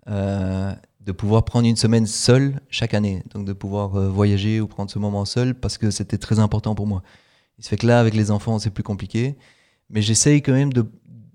de 0.06 1.12
pouvoir 1.12 1.44
prendre 1.44 1.66
une 1.66 1.76
semaine 1.76 2.06
seule 2.06 2.60
chaque 2.68 2.94
année. 2.94 3.22
Donc, 3.32 3.46
de 3.46 3.54
pouvoir 3.54 3.88
voyager 3.88 4.60
ou 4.60 4.66
prendre 4.66 4.90
ce 4.90 4.98
moment 4.98 5.24
seul 5.24 5.54
parce 5.54 5.78
que 5.78 5.90
c'était 5.90 6.18
très 6.18 6.38
important 6.38 6.74
pour 6.74 6.86
moi. 6.86 7.02
Il 7.58 7.64
se 7.64 7.68
fait 7.68 7.76
que 7.76 7.86
là, 7.86 8.00
avec 8.00 8.14
les 8.14 8.30
enfants, 8.30 8.58
c'est 8.58 8.70
plus 8.70 8.82
compliqué. 8.82 9.36
Mais 9.90 10.02
j'essaye 10.02 10.42
quand 10.42 10.52
même 10.52 10.70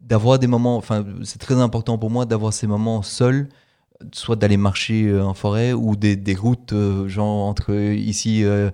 d'avoir 0.01 0.39
des 0.39 0.47
moments, 0.47 0.77
enfin, 0.77 1.05
c'est 1.23 1.39
très 1.39 1.55
important 1.55 1.97
pour 1.97 2.09
moi 2.09 2.25
d'avoir 2.25 2.53
ces 2.53 2.67
moments 2.67 3.01
seuls 3.01 3.49
soit 4.13 4.35
d'aller 4.35 4.57
marcher 4.57 5.07
euh, 5.07 5.23
en 5.23 5.33
forêt 5.33 5.73
ou 5.73 5.95
des, 5.95 6.15
des 6.15 6.35
routes, 6.35 6.73
euh, 6.73 7.07
genre 7.07 7.47
entre 7.47 7.73
ici, 7.73 8.43
euh, 8.43 8.69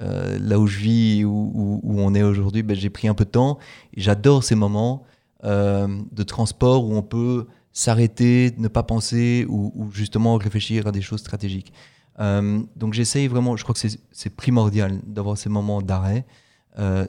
là 0.00 0.58
où 0.58 0.66
je 0.66 0.78
vis, 0.78 1.24
où, 1.24 1.80
où, 1.82 2.00
on 2.00 2.14
est 2.14 2.22
aujourd'hui, 2.22 2.62
ben, 2.62 2.76
j'ai 2.76 2.90
pris 2.90 3.08
un 3.08 3.14
peu 3.14 3.24
de 3.24 3.30
temps. 3.30 3.58
J'adore 3.96 4.44
ces 4.44 4.54
moments 4.54 5.04
de 5.44 6.22
transport 6.24 6.84
où 6.84 6.94
on 6.94 7.02
peut 7.02 7.46
s'arrêter, 7.72 8.52
ne 8.58 8.68
pas 8.68 8.82
penser 8.82 9.46
ou, 9.48 9.90
justement 9.92 10.36
réfléchir 10.36 10.86
à 10.86 10.92
des 10.92 11.00
choses 11.00 11.20
stratégiques. 11.20 11.72
donc 12.18 12.94
j'essaye 12.94 13.26
vraiment, 13.26 13.56
je 13.56 13.64
crois 13.64 13.74
que 13.74 13.80
c'est 14.12 14.36
primordial 14.36 15.00
d'avoir 15.04 15.36
ces 15.36 15.48
moments 15.48 15.82
d'arrêt. 15.82 16.24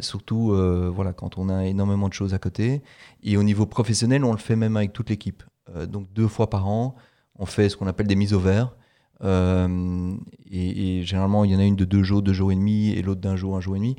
Surtout 0.02 0.56
voilà, 0.94 1.14
quand 1.14 1.38
on 1.38 1.50
a 1.50 1.66
énormément 1.66 2.08
de 2.10 2.14
choses 2.14 2.34
à 2.34 2.40
côté. 2.40 2.82
Et 3.24 3.38
au 3.38 3.44
niveau 3.44 3.66
professionnel, 3.66 4.24
on 4.24 4.32
le 4.32 4.38
fait 4.38 4.56
même 4.56 4.78
avec 4.78 4.94
toute 4.94 5.10
l'équipe. 5.10 5.44
donc 5.88 6.12
deux 6.14 6.28
fois 6.28 6.50
par 6.50 6.68
an, 6.68 6.96
on 7.40 7.46
fait 7.46 7.70
ce 7.70 7.78
qu'on 7.78 7.88
appelle 7.88 8.08
des 8.08 8.16
mises 8.16 8.34
au 8.34 8.40
vert. 8.40 8.76
Euh, 9.24 10.16
et, 10.52 11.04
généralement, 11.04 11.46
il 11.46 11.52
y 11.52 11.56
en 11.56 11.60
a 11.60 11.64
une 11.64 11.76
de 11.76 11.86
deux 11.86 12.04
jours, 12.04 12.22
deux 12.22 12.34
jours 12.34 12.52
et 12.52 12.56
demi, 12.56 12.90
et 12.92 13.02
l'autre 13.02 13.22
d'un 13.22 13.36
jour, 13.36 13.56
un 13.56 13.62
jour 13.62 13.76
et 13.76 13.80
demi, 13.80 13.96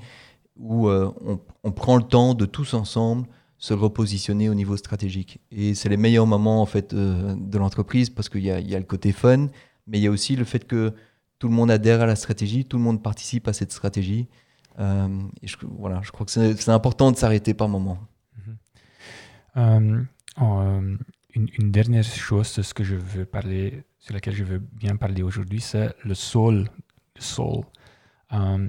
où 0.56 0.88
euh, 0.88 1.10
on, 1.62 1.72
prend 1.72 1.96
le 1.96 2.02
temps 2.02 2.34
de 2.34 2.46
tous 2.46 2.74
ensemble 2.74 3.26
se 3.58 3.74
repositionner 3.74 4.48
au 4.48 4.54
niveau 4.54 4.76
stratégique. 4.76 5.40
Et 5.50 5.74
c'est 5.74 5.88
les 5.88 5.96
meilleurs 5.96 6.26
moments 6.26 6.62
en 6.62 6.66
fait 6.66 6.94
euh, 6.94 7.34
de 7.36 7.58
l'entreprise 7.58 8.08
parce 8.08 8.28
qu'il 8.28 8.40
y, 8.40 8.46
y 8.46 8.74
a, 8.74 8.78
le 8.78 8.84
côté 8.84 9.12
fun, 9.12 9.48
mais 9.86 9.98
il 9.98 10.02
y 10.02 10.06
a 10.06 10.10
aussi 10.10 10.36
le 10.36 10.44
fait 10.44 10.66
que 10.66 10.94
tout 11.38 11.48
le 11.48 11.54
monde 11.54 11.70
adhère 11.70 12.00
à 12.00 12.06
la 12.06 12.16
stratégie, 12.16 12.64
tout 12.64 12.78
le 12.78 12.82
monde 12.82 13.02
participe 13.02 13.48
à 13.48 13.52
cette 13.52 13.72
stratégie. 13.72 14.28
Et 14.80 15.46
je, 15.46 15.56
voilà, 15.78 16.00
je 16.02 16.10
crois 16.10 16.24
que 16.26 16.32
c'est 16.32 16.68
important 16.68 17.12
de 17.12 17.16
s'arrêter 17.16 17.54
par 17.54 17.68
moment. 17.68 17.98
Mm 19.54 20.06
une, 21.34 21.70
dernière 21.70 22.04
chose, 22.04 22.48
ce 22.48 22.74
que 22.74 22.84
je 22.84 22.96
veux 22.96 23.24
parler, 23.24 23.84
sur 23.98 24.14
laquelle 24.14 24.34
je 24.34 24.44
veux 24.44 24.58
bien 24.58 24.96
parler 24.96 25.22
aujourd'hui, 25.22 25.60
c'est 25.60 25.94
le 26.04 26.14
soul. 26.14 26.68
Le 27.16 27.20
soul. 27.20 27.64
Euh, 28.32 28.68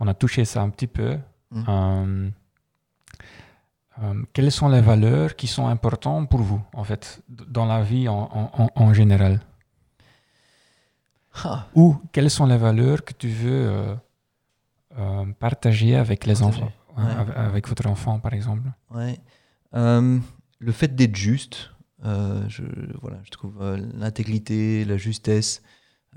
on 0.00 0.08
a 0.08 0.14
touché 0.14 0.44
ça 0.44 0.62
un 0.62 0.70
petit 0.70 0.86
peu. 0.86 1.18
Euh, 1.68 2.30
euh, 4.02 4.22
quelles 4.32 4.50
sont 4.50 4.68
les 4.68 4.80
valeurs 4.80 5.36
qui 5.36 5.46
sont 5.46 5.66
importantes 5.66 6.28
pour 6.30 6.40
vous, 6.40 6.62
en 6.72 6.84
fait, 6.84 7.22
dans 7.28 7.66
la 7.66 7.82
vie 7.82 8.08
en, 8.08 8.94
général? 8.94 9.40
Ah. 11.44 11.66
Ou 11.74 11.96
quelles 12.12 12.30
sont 12.30 12.46
les 12.46 12.58
valeurs 12.58 13.04
que 13.04 13.12
tu 13.12 13.28
veux 13.28 13.96
partager 15.38 15.96
avec 15.96 16.26
les 16.26 16.42
enfants, 16.42 16.72
avec 16.96 17.68
votre 17.68 17.86
enfant, 17.86 18.18
par 18.18 18.34
exemple 18.34 18.68
ouais. 18.94 19.18
Le 19.72 20.70
fait 20.70 20.94
d'être 20.94 21.16
juste, 21.16 21.72
euh, 22.04 22.44
je, 22.48 22.62
voilà, 23.00 23.18
je 23.24 23.30
trouve 23.30 23.60
euh, 23.60 23.76
l'intégrité, 23.94 24.84
la 24.84 24.96
justesse. 24.96 25.62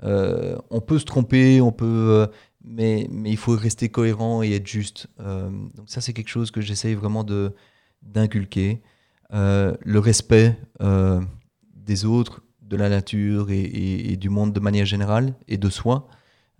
Euh, 0.02 0.56
on 0.70 0.80
peut 0.80 0.98
se 0.98 1.04
tromper, 1.04 1.60
on 1.60 1.72
peut, 1.72 2.28
mais, 2.62 3.08
mais 3.10 3.30
il 3.30 3.36
faut 3.36 3.56
rester 3.56 3.88
cohérent 3.88 4.42
et 4.42 4.52
être 4.52 4.66
juste. 4.66 5.08
donc 5.18 5.88
ça, 5.88 6.00
c'est 6.00 6.12
quelque 6.12 6.28
chose 6.28 6.50
que 6.50 6.60
j'essaye 6.60 6.94
vraiment 6.94 7.24
de 7.24 7.54
d'inculquer. 8.02 8.82
le 9.30 9.98
respect 9.98 10.56
des 11.74 12.04
autres, 12.04 12.42
de 12.60 12.76
la 12.76 12.88
nature 12.88 13.50
et, 13.50 13.62
et, 13.62 14.16
du 14.16 14.28
monde 14.28 14.52
de 14.52 14.60
manière 14.60 14.86
générale 14.86 15.34
et 15.48 15.56
de 15.56 15.70
soi. 15.70 16.08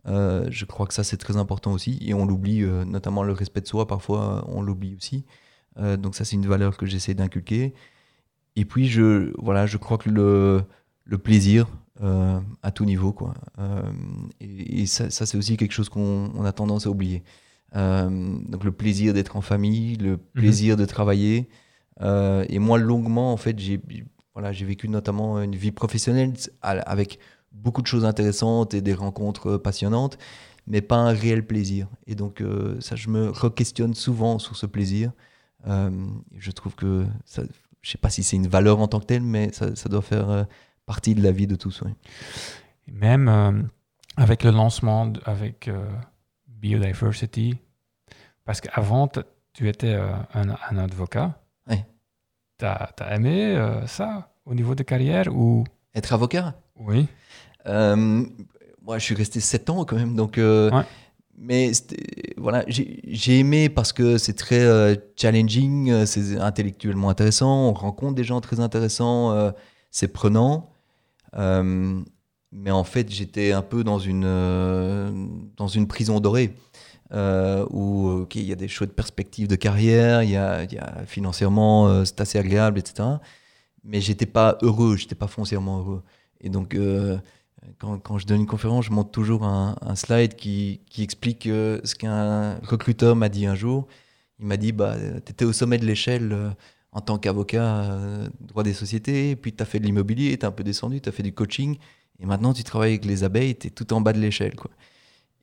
Je 0.07 0.65
crois 0.65 0.87
que 0.87 0.95
ça, 0.95 1.05
c'est 1.05 1.17
très 1.17 1.37
important 1.37 1.73
aussi. 1.73 1.99
Et 2.01 2.15
on 2.15 2.27
l'oublie, 2.27 2.63
notamment 2.87 3.23
le 3.23 3.33
respect 3.33 3.61
de 3.61 3.67
soi, 3.67 3.87
parfois, 3.87 4.45
on 4.49 4.63
l'oublie 4.63 4.95
aussi. 4.97 5.25
donc 5.79 6.15
ça, 6.15 6.25
c'est 6.25 6.37
une 6.37 6.47
valeur 6.47 6.77
que 6.77 6.87
j'essaie 6.87 7.15
d'inculquer. 7.15 7.75
Et 8.57 8.65
puis, 8.65 8.89
je, 8.89 9.33
voilà, 9.39 9.67
je 9.67 9.77
crois 9.77 9.99
que 9.99 10.09
le, 10.09 10.63
le 11.05 11.19
plaisir 11.19 11.67
euh, 12.03 12.41
à 12.63 12.71
tout 12.71 12.85
niveau, 12.85 13.13
quoi. 13.13 13.35
Euh, 13.59 13.83
et, 14.41 14.85
ça, 14.87 15.09
ça 15.09 15.25
c'est 15.25 15.39
aussi 15.39 15.57
quelque 15.57 15.73
chose 15.73 15.89
qu'on 15.89 16.45
a 16.45 16.53
tendance 16.53 16.87
à 16.87 16.91
oublier. 16.91 17.23
Euh, 17.75 18.39
donc, 18.49 18.65
le 18.65 18.73
plaisir 18.73 19.15
d'être 19.15 19.37
en 19.37 19.41
famille, 19.41 19.97
le 19.97 20.13
mhm. 20.13 20.19
plaisir 20.35 20.77
de 20.77 20.85
travailler. 20.85 21.49
et 22.03 22.59
moi, 22.59 22.79
longuement, 22.79 23.33
en 23.33 23.37
fait, 23.37 23.59
j'ai 23.59 23.81
voilà, 24.35 24.53
j'ai 24.53 24.67
vécu 24.67 24.91
notamment 24.91 25.41
une 25.41 25.57
vie 25.57 25.73
professionnelle 25.73 26.35
avec 26.61 27.19
beaucoup 27.63 27.83
de 27.83 27.87
choses 27.87 28.05
intéressantes 28.05 28.75
et 28.75 28.81
des 28.81 28.95
rencontres 28.95 29.57
passionnantes, 29.57 30.19
mais 30.67 30.81
pas 30.81 30.97
un 30.97 31.13
réel 31.13 31.47
plaisir. 31.47 31.89
Et 32.07 32.15
donc, 32.15 32.43
ça, 32.81 32.97
je 32.97 33.09
me 33.09 33.31
re-questionne 33.31 33.95
souvent 33.95 34.39
sur 34.39 34.57
ce 34.57 34.67
plaisir. 34.67 35.13
je 35.67 36.51
trouve 36.51 36.75
que 36.75 37.07
ça, 37.25 37.43
je 37.87 37.93
sais 37.93 37.99
pas 37.99 38.11
si 38.11 38.25
c'est 38.25 38.35
une 38.35 38.49
valeur 38.49 38.81
en 38.81 38.89
tant 38.89 38.99
que 38.99 39.05
telle, 39.05 39.23
mais 39.23 39.53
ça, 39.53 39.89
doit 39.89 40.03
faire 40.03 40.29
euh, 40.29 40.43
partie 40.87 41.15
de 41.15 41.23
la 41.23 41.31
vie 41.31 41.47
de 41.47 41.55
tous. 41.55 41.85
Même 42.89 43.29
euh, 43.29 43.63
avec 44.17 44.43
le 44.43 44.51
lancement 44.51 45.13
avec 45.25 45.69
euh, 45.69 45.89
Biodiversity, 46.49 47.57
parce 48.45 48.61
qu'avant, 48.61 49.09
tu 49.53 49.69
étais 49.69 49.97
un, 50.35 50.79
avocat. 50.79 51.41
Oui. 51.69 51.77
Tu 52.59 52.65
as, 52.65 52.93
aimé 53.13 53.57
ça 53.87 54.33
au 54.45 54.55
niveau 54.55 54.75
de 54.75 54.83
carrière 54.83 55.29
ou? 55.33 55.63
Être 55.95 56.13
avocat? 56.13 56.55
Oui. 56.75 57.07
Moi, 57.67 58.99
je 58.99 59.05
suis 59.05 59.15
resté 59.15 59.41
sept 59.41 59.69
ans 59.71 59.85
quand 59.85 59.97
même, 59.97 60.15
donc 60.15 60.39
mais 61.39 61.73
voilà, 62.37 62.65
j'ai 62.69 63.39
aimé 63.39 63.69
parce 63.69 63.93
que 63.93 64.19
c'est 64.19 64.33
très 64.33 64.61
euh, 64.61 64.95
challenging, 65.17 65.91
euh, 65.91 66.07
c'est 66.07 66.39
intellectuellement 66.39 67.11
intéressant, 67.11 67.69
on 67.69 67.73
rencontre 67.75 68.15
des 68.15 68.25
gens 68.25 68.41
très 68.41 68.61
intéressants, 68.61 69.33
euh, 69.33 69.51
c'est 69.91 70.09
prenant. 70.09 70.71
mais 72.53 72.71
en 72.71 72.85
fait, 72.85 73.11
j'étais 73.11 73.53
un 73.53 73.63
peu 73.63 73.85
dans 73.85 73.99
une, 73.99 75.51
dans 75.57 75.69
une 75.69 75.87
prison 75.87 76.21
dorée. 76.21 76.55
où 77.71 78.27
il 78.35 78.45
y 78.45 78.53
a 78.53 78.57
des 78.57 78.69
chouettes 78.69 78.95
perspectives 78.95 79.49
de 79.49 79.57
carrière, 79.57 80.23
il 80.23 80.31
y 80.31 80.37
a, 80.37 80.65
y 80.65 80.79
a 80.79 81.05
financièrement 81.07 82.05
c'est 82.05 82.21
assez 82.21 82.39
agréable, 82.39 82.79
etc. 82.79 83.09
Mais 83.85 84.01
j'étais 84.01 84.27
pas 84.27 84.57
heureux, 84.63 84.97
j'étais 84.97 85.15
pas 85.15 85.29
foncièrement 85.29 85.79
heureux. 85.81 86.03
Et 86.41 86.49
donc 86.49 86.77
quand, 87.79 88.19
je 88.19 88.27
donne 88.27 88.41
une 88.41 88.47
conférence, 88.47 88.87
je 88.87 88.91
montre 88.91 89.11
toujours 89.11 89.45
un, 89.45 89.95
slide 89.95 90.35
qui, 90.35 90.81
explique 90.99 91.47
euh, 91.47 91.81
ce 91.85 91.95
qu'un 91.95 92.59
recruteur 92.61 93.17
m'a 93.17 93.29
dit 93.29 93.47
un 93.47 93.55
jour. 93.55 93.87
Il 94.39 94.47
m'a 94.47 94.57
dit 94.57 94.73
bah, 94.73 94.97
Tu 95.25 95.33
étais 95.33 95.45
au 95.45 95.53
sommet 95.53 95.79
de 95.79 95.87
l'échelle 95.87 96.33
euh, 96.33 96.51
en 96.93 97.01
tant 97.01 97.19
qu'avocat 97.19 97.85
euh, 97.85 98.29
droit 98.41 98.63
des 98.63 98.75
sociétés, 98.75 99.37
puis 99.37 99.53
tu 99.53 99.63
as 99.63 99.67
fait 99.67 99.79
de 99.79 99.85
l'immobilier, 99.85 100.37
tu 100.37 100.43
es 100.43 100.45
un 100.45 100.53
peu 100.53 100.65
descendu, 100.65 101.01
tu 101.01 101.09
as 101.09 101.13
fait 101.13 101.23
du 101.23 101.33
coaching, 101.33 101.77
et 102.21 102.27
maintenant 102.27 102.53
tu 102.53 102.65
travailles 102.65 102.93
avec 102.93 103.05
les 103.05 103.25
abeilles, 103.25 103.57
tu 103.57 103.69
es 103.69 103.71
tout 103.71 103.93
en 103.93 104.01
bas 104.01 104.13
de 104.13 104.21
l'échelle. 104.21 104.55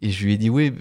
Et 0.01 0.09
je 0.09 0.26
lui 0.26 0.34
ai 0.34 0.38
dit 0.38 0.49
Oui, 0.49 0.74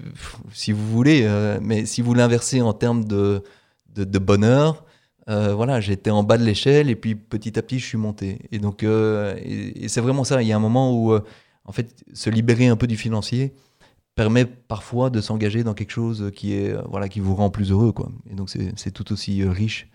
si 0.53 0.73
vous 0.73 0.87
voulez, 0.87 1.29
mais 1.63 1.87
si 1.87 2.03
vous 2.03 2.15
l'inversez 2.15 2.61
en 2.61 2.73
termes 2.73 3.05
de 3.05 4.19
bonheur, 4.19 4.85
euh, 5.29 5.55
voilà, 5.55 5.81
j'étais 5.81 6.11
en 6.11 6.25
bas 6.25 6.37
de 6.37 6.45
l'échelle 6.45 6.91
et 6.91 6.97
puis 6.97 7.15
petit 7.15 7.59
à 7.59 7.63
petit 7.63 7.79
je 7.79 7.87
suis 7.87 7.99
monté. 7.99 8.49
Et 8.51 8.59
donc, 8.59 8.83
euh, 8.83 9.37
et, 9.43 9.89
c'est 9.89 10.01
vraiment 10.01 10.25
ça. 10.25 10.43
Il 10.43 10.49
y 10.49 10.53
a 10.53 10.57
un 10.57 10.61
moment 10.61 10.93
où, 10.93 11.13
euh, 11.13 11.21
en 11.65 11.73
fait, 11.73 12.05
se 12.13 12.31
libérer 12.31 12.67
un 12.67 12.77
peu 12.77 12.87
du 12.87 12.97
financier 12.97 13.55
permet 14.15 14.45
parfois 14.45 15.11
de 15.11 15.21
s'engager 15.21 15.65
dans 15.65 15.75
quelque 15.75 15.93
chose 15.93 16.31
qui 16.35 16.55
est, 16.55 16.75
voilà, 16.89 17.09
qui 17.09 17.21
vous 17.21 17.35
rend 17.35 17.51
plus 17.51 17.71
heureux, 17.71 17.93
quoi. 17.93 18.11
Et 18.31 18.35
donc 18.35 18.51
c'est 18.51 18.91
tout 18.91 19.11
aussi 19.11 19.43
riche 19.43 19.89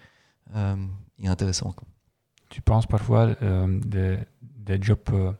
et 0.56 1.28
intéressant. 1.28 1.76
Tu 2.50 2.62
penses 2.64 2.88
parfois 2.88 3.36
des, 3.36 4.18
des, 4.42 4.82
jobs 4.82 5.36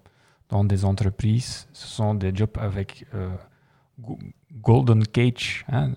dans 0.50 0.64
des 0.64 0.86
entreprises, 0.86 1.68
ce 1.74 1.88
sont 1.88 2.14
des 2.14 2.36
jobs 2.36 2.56
avec 2.60 3.08
golden 4.62 5.08
cage. 5.08 5.66
Hein, 5.70 5.94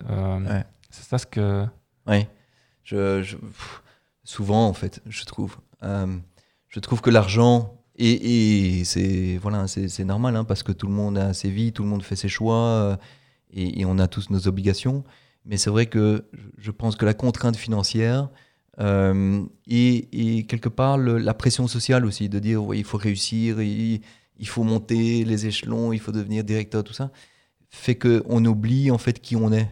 C'est 0.89 1.03
ça 1.03 1.19
ce 1.19 1.27
que. 1.27 1.67
Oui. 2.07 2.25
Je, 2.83 3.37
souvent, 4.31 4.67
en 4.67 4.73
fait, 4.73 5.01
je 5.05 5.25
trouve. 5.25 5.57
Euh, 5.83 6.17
je 6.69 6.79
trouve 6.79 7.01
que 7.01 7.09
l'argent, 7.09 7.77
et, 7.97 8.83
c'est 8.85 9.37
voilà, 9.41 9.67
c'est 9.67 10.05
normal, 10.05 10.37
hein, 10.37 10.45
parce 10.45 10.63
que 10.63 10.71
tout 10.71 10.87
le 10.87 10.93
monde 10.93 11.17
a 11.17 11.33
ses 11.33 11.49
vies, 11.49 11.73
tout 11.73 11.83
le 11.83 11.89
monde 11.89 12.01
fait 12.01 12.15
ses 12.15 12.29
choix, 12.29 12.55
euh, 12.55 12.95
et, 13.51 13.83
on 13.85 13.99
a 13.99 14.07
tous 14.07 14.29
nos 14.29 14.47
obligations. 14.47 15.03
Mais 15.45 15.57
c'est 15.57 15.69
vrai 15.69 15.87
que 15.87 16.23
je 16.57 16.71
pense 16.71 16.95
que 16.95 17.05
la 17.05 17.13
contrainte 17.13 17.57
financière 17.57 18.29
euh, 18.79 19.43
et, 19.67 20.45
quelque 20.47 20.69
part 20.69 20.97
la 20.97 21.33
pression 21.33 21.67
sociale 21.67 22.05
aussi, 22.05 22.29
de 22.29 22.39
dire 22.39 22.61
il 22.73 22.85
faut 22.85 22.97
réussir, 22.97 23.61
il, 23.61 24.01
il, 24.39 24.47
faut 24.47 24.63
monter 24.63 25.25
les 25.25 25.45
échelons, 25.47 25.91
il 25.91 25.99
faut 25.99 26.13
devenir 26.13 26.45
directeur, 26.45 26.85
tout 26.85 26.93
ça, 26.93 27.11
fait 27.69 27.95
qu'on 27.95 28.45
oublie 28.45 28.91
en 28.91 28.97
fait 28.97 29.19
qui 29.19 29.35
on 29.35 29.51
est. 29.51 29.69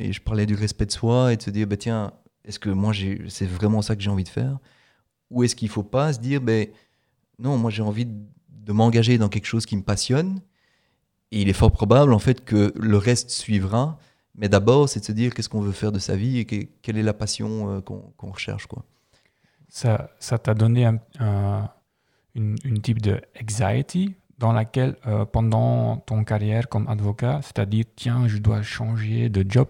et 0.00 0.12
je 0.14 0.22
parlais 0.22 0.46
du 0.46 0.54
respect 0.54 0.86
de 0.86 0.92
soi 0.92 1.32
et 1.32 1.36
de 1.36 1.42
se 1.42 1.50
dire 1.50 1.66
bah, 1.66 1.76
tiens, 1.76 2.12
est-ce 2.48 2.58
que 2.58 2.70
moi, 2.70 2.92
c'est 3.28 3.46
vraiment 3.46 3.82
ça 3.82 3.94
que 3.94 4.02
j'ai 4.02 4.10
envie 4.10 4.24
de 4.24 4.28
faire? 4.28 4.58
Ou 5.30 5.44
est-ce 5.44 5.54
qu'il 5.54 5.68
ne 5.68 5.72
faut 5.72 5.82
pas 5.82 6.14
se 6.14 6.18
dire, 6.18 6.40
ben, 6.40 6.66
non, 7.38 7.58
moi 7.58 7.70
j'ai 7.70 7.82
envie 7.82 8.06
de 8.06 8.72
m'engager 8.72 9.18
dans 9.18 9.28
quelque 9.28 9.46
chose 9.46 9.66
qui 9.66 9.76
me 9.76 9.82
passionne, 9.82 10.40
et 11.30 11.42
il 11.42 11.48
est 11.50 11.54
fort 11.54 11.70
probable 11.70 12.14
en 12.14 12.18
fait 12.18 12.44
que 12.44 12.72
le 12.74 12.96
reste 12.96 13.30
suivra, 13.30 13.98
mais 14.34 14.48
d'abord 14.48 14.88
c'est 14.88 15.00
de 15.00 15.04
se 15.04 15.12
dire 15.12 15.34
qu'est-ce 15.34 15.50
qu'on 15.50 15.60
veut 15.60 15.72
faire 15.72 15.92
de 15.92 15.98
sa 15.98 16.16
vie 16.16 16.38
et 16.38 16.44
quelle 16.46 16.96
est 16.96 17.02
la 17.02 17.12
passion 17.12 17.70
euh, 17.70 17.80
qu'on 17.82 18.30
recherche. 18.30 18.66
Quoi. 18.66 18.84
Ça 19.68 20.08
t'a 20.42 20.54
donné 20.54 20.86
un, 20.86 21.70
une, 22.34 22.56
une, 22.64 22.80
type 22.80 23.02
de 23.02 23.20
anxiety? 23.42 24.14
Dans 24.38 24.52
laquelle, 24.52 24.96
euh, 25.06 25.24
pendant 25.24 25.96
ton 25.98 26.22
carrière 26.22 26.68
comme 26.68 26.88
avocat, 26.88 27.40
c'est-à-dire, 27.42 27.84
tiens, 27.96 28.28
je 28.28 28.38
dois 28.38 28.62
changer 28.62 29.28
de 29.28 29.44
job, 29.48 29.68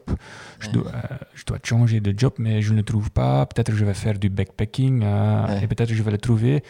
je, 0.61 0.71
dois, 0.71 0.89
euh, 0.89 1.17
je 1.35 1.45
dois 1.45 1.59
changer 1.63 2.01
de 2.01 2.17
job, 2.17 2.35
mais 2.39 2.61
je 2.61 2.73
ne 2.73 2.79
le 2.79 2.83
trouve 2.83 3.11
pas, 3.11 3.47
peut-être 3.47 3.73
je 3.73 3.85
vais 3.85 3.95
faire 3.95 4.19
du 4.19 4.29
backpacking 4.29 5.03
euh, 5.03 5.61
et 5.61 5.67
peut-être 5.67 5.93
je 5.93 6.03
vais 6.03 6.11
le 6.11 6.19
trouver. 6.19 6.63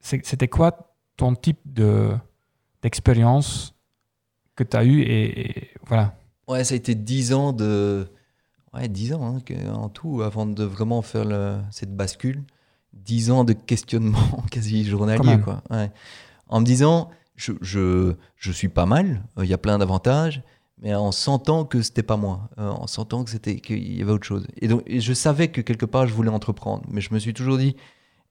C'était 0.00 0.48
quoi 0.48 0.94
ton 1.16 1.34
type 1.34 1.60
de, 1.64 2.10
d'expérience 2.82 3.74
que 4.56 4.64
tu 4.64 4.76
as 4.76 4.84
eu 4.84 5.02
et, 5.02 5.70
voilà. 5.86 6.14
Ouais, 6.48 6.64
ça 6.64 6.74
a 6.74 6.76
été 6.76 6.94
10 6.96 7.32
ans 7.32 7.52
de... 7.52 8.08
Ouais, 8.72 8.88
10 8.88 9.14
ans 9.14 9.36
hein, 9.36 9.72
en 9.72 9.88
tout 9.88 10.22
avant 10.22 10.46
de 10.46 10.64
vraiment 10.64 11.02
faire 11.02 11.24
le, 11.24 11.58
cette 11.70 11.94
bascule 11.94 12.42
dix 12.92 13.30
ans 13.30 13.44
de 13.44 13.52
questionnement 13.52 14.44
quasi 14.50 14.84
journalier. 14.84 15.38
Quoi. 15.42 15.62
En 16.48 16.60
me 16.60 16.64
disant, 16.64 17.10
je, 17.36 17.52
je, 17.60 18.14
je 18.36 18.52
suis 18.52 18.68
pas 18.68 18.86
mal, 18.86 19.22
il 19.38 19.46
y 19.46 19.54
a 19.54 19.58
plein 19.58 19.78
d'avantages, 19.78 20.42
mais 20.80 20.94
en 20.94 21.12
sentant 21.12 21.64
que 21.64 21.82
c'était 21.82 22.02
pas 22.02 22.16
moi, 22.16 22.48
euh, 22.58 22.68
en 22.68 22.86
sentant 22.86 23.24
que 23.24 23.30
c'était 23.30 23.60
qu'il 23.60 23.96
y 23.96 24.02
avait 24.02 24.12
autre 24.12 24.26
chose. 24.26 24.46
Et 24.60 24.68
donc, 24.68 24.82
je 24.88 25.12
savais 25.12 25.48
que 25.48 25.60
quelque 25.60 25.86
part, 25.86 26.06
je 26.06 26.14
voulais 26.14 26.30
entreprendre, 26.30 26.84
mais 26.88 27.00
je 27.00 27.12
me 27.12 27.18
suis 27.18 27.34
toujours 27.34 27.58
dit, 27.58 27.76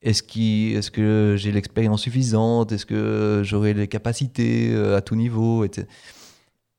est-ce 0.01 0.23
est 0.23 0.89
que 0.91 1.35
j'ai 1.37 1.51
l'expérience 1.51 2.01
suffisante 2.01 2.71
Est-ce 2.71 2.85
que 2.85 3.41
j'aurai 3.43 3.73
les 3.73 3.87
capacités 3.87 4.71
euh, 4.71 4.97
à 4.97 5.01
tout 5.01 5.15
niveau 5.15 5.65
et, 5.65 5.71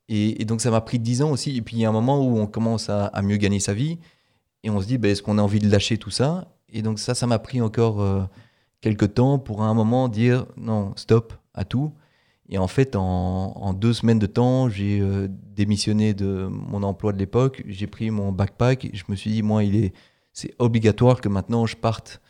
et, 0.09 0.45
donc, 0.45 0.61
ça 0.61 0.73
m'a 0.73 0.81
pris 0.81 0.99
dix 0.99 1.23
ans 1.23 1.31
aussi. 1.31 1.57
Et 1.57 1.63
puis, 1.63 1.77
il 1.77 1.81
y 1.81 1.85
a 1.85 1.89
un 1.89 1.93
moment 1.93 2.21
où 2.27 2.39
on 2.39 2.49
commence 2.49 2.91
à, 2.91 3.07
à 3.07 3.23
mieux 3.23 3.37
gagner 3.37 3.61
sa 3.61 3.75
vie 3.75 3.99
et 4.65 4.71
on 4.71 4.81
se 4.81 4.87
dit, 4.87 4.99
ben, 4.99 5.13
est-ce 5.13 5.23
qu'on 5.23 5.39
a 5.39 5.43
envie 5.43 5.61
de 5.61 5.71
lâcher 5.71 5.99
tout 5.99 6.11
ça 6.11 6.49
et 6.73 6.83
donc 6.83 6.99
ça, 6.99 7.15
ça 7.15 7.27
m'a 7.27 7.39
pris 7.39 7.61
encore 7.61 8.01
euh, 8.01 8.23
quelques 8.81 9.15
temps 9.15 9.39
pour 9.39 9.63
à 9.63 9.67
un 9.67 9.75
moment 9.75 10.09
dire 10.09 10.47
non, 10.57 10.93
stop 10.97 11.35
à 11.55 11.65
tout. 11.65 11.93
Et 12.49 12.59
en 12.59 12.67
fait, 12.67 12.97
en, 12.97 13.73
deux 13.75 13.93
semaines 13.93 14.19
de 14.19 14.27
temps, 14.27 14.69
j'ai 14.69 15.01
euh, 15.01 15.29
démissionné 15.31 16.15
de 16.15 16.49
mon 16.51 16.83
emploi 16.83 17.13
de 17.13 17.19
l'époque, 17.19 17.63
j'ai 17.69 17.87
pris 17.87 18.11
mon 18.11 18.33
backpack, 18.33 18.87
et 18.87 18.91
je 18.93 19.05
me 19.09 19.15
suis 19.15 19.31
dit, 19.31 19.43
moi, 19.43 19.63
c'est 20.33 20.55
obligatoire 20.59 21.21
que 21.21 21.29
maintenant 21.29 21.67
je 21.67 21.77
parte. 21.77 22.21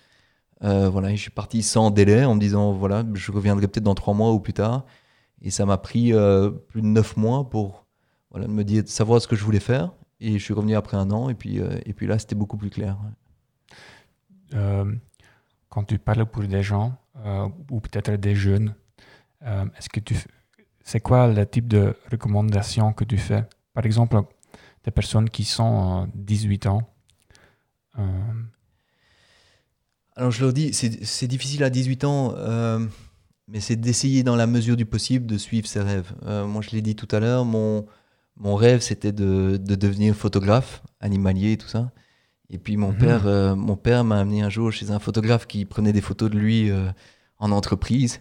Euh, 0.63 0.91
voilà, 0.91 1.11
je 1.15 1.23
suis 1.23 1.31
parti 1.31 1.63
sans 1.63 1.91
délai 1.91 2.27
en 2.27 2.35
me 2.35 2.41
disant, 2.41 2.73
voilà, 2.73 3.03
je 3.15 3.33
reviendrai 3.33 3.67
peut-être 3.67 3.85
dans 3.85 3.95
trois 3.95 4.13
mois 4.13 4.33
ou 4.33 4.41
plus 4.41 4.53
tard. 4.53 4.85
Et 5.41 5.51
ça 5.51 5.65
m'a 5.65 5.79
pris 5.79 6.13
plus 6.69 6.83
de 6.83 6.87
neuf 6.87 7.17
mois 7.17 7.49
pour 7.49 7.87
voilà, 8.31 8.47
me 8.47 8.63
dire, 8.63 8.83
savoir 8.87 9.23
ce 9.23 9.29
que 9.29 9.37
je 9.37 9.45
voulais 9.45 9.59
faire. 9.59 9.95
Et 10.21 10.39
je 10.39 10.45
suis 10.45 10.53
revenu 10.53 10.75
après 10.75 10.99
un 10.99 11.11
an, 11.13 11.31
et 11.31 11.35
puis, 11.35 11.61
et 11.87 11.95
puis 11.95 12.07
là, 12.07 12.19
c'était 12.19 12.35
beaucoup 12.35 12.59
plus 12.59 12.69
clair. 12.69 12.99
Euh, 14.55 14.93
quand 15.69 15.85
tu 15.85 15.99
parles 15.99 16.27
pour 16.27 16.43
des 16.43 16.63
gens 16.63 16.97
euh, 17.25 17.49
ou 17.71 17.81
peut-être 17.81 18.13
des 18.13 18.35
jeunes, 18.35 18.75
euh, 19.43 19.65
est-ce 19.79 19.89
que 19.89 20.01
tu 20.01 20.17
c'est 20.83 21.01
quoi 21.01 21.29
le 21.29 21.47
type 21.47 21.69
de 21.69 21.95
recommandation 22.11 22.93
que 22.93 23.05
tu 23.05 23.17
fais? 23.17 23.45
Par 23.75 23.85
exemple, 23.85 24.21
des 24.85 24.91
personnes 24.91 25.31
qui 25.31 25.45
sont 25.45 26.09
18 26.15 26.67
ans. 26.67 26.83
Alors 30.17 30.31
je 30.31 30.43
leur 30.43 30.53
dis, 30.53 30.73
c'est 30.73 31.29
difficile 31.29 31.63
à 31.63 31.71
18 31.71 32.05
ans, 32.05 32.35
mais 33.47 33.61
c'est 33.61 33.77
d'essayer 33.77 34.23
dans 34.23 34.37
la 34.37 34.47
mesure 34.47 34.77
du 34.77 34.87
possible 34.87 35.27
de 35.27 35.39
suivre 35.39 35.69
ses 35.69 35.81
rêves. 35.81 36.13
moi 36.25 36.63
je 36.63 36.71
l'ai 36.71 36.83
dit 36.83 36.97
tout 36.97 37.09
à 37.15 37.21
l'heure, 37.21 37.45
mon, 37.45 37.87
mon 38.37 38.57
rêve 38.57 38.81
c'était 38.81 39.13
de, 39.13 39.59
de, 39.59 39.75
devenir 39.77 40.15
photographe, 40.17 40.83
animalier 41.01 41.53
et 41.53 41.57
tout 41.59 41.69
ça. 41.69 41.93
Et 42.51 42.59
puis 42.59 42.77
mon 42.77 42.93
mhm. 42.93 42.99
père, 42.99 43.27
euh, 43.27 43.55
mon 43.55 43.77
père 43.77 44.05
m'a 44.05 44.21
amené 44.21 44.43
un 44.43 44.51
jour 44.51 44.73
chez 44.73 44.91
un 44.91 44.99
photographe 44.99 45.47
qui 45.47 45.65
prenait 45.65 45.93
des 45.93 46.01
photos 46.01 46.31
de 46.31 46.39
lui 46.39 46.71
euh, 46.71 46.91
en 47.39 47.53
entreprise. 47.53 48.21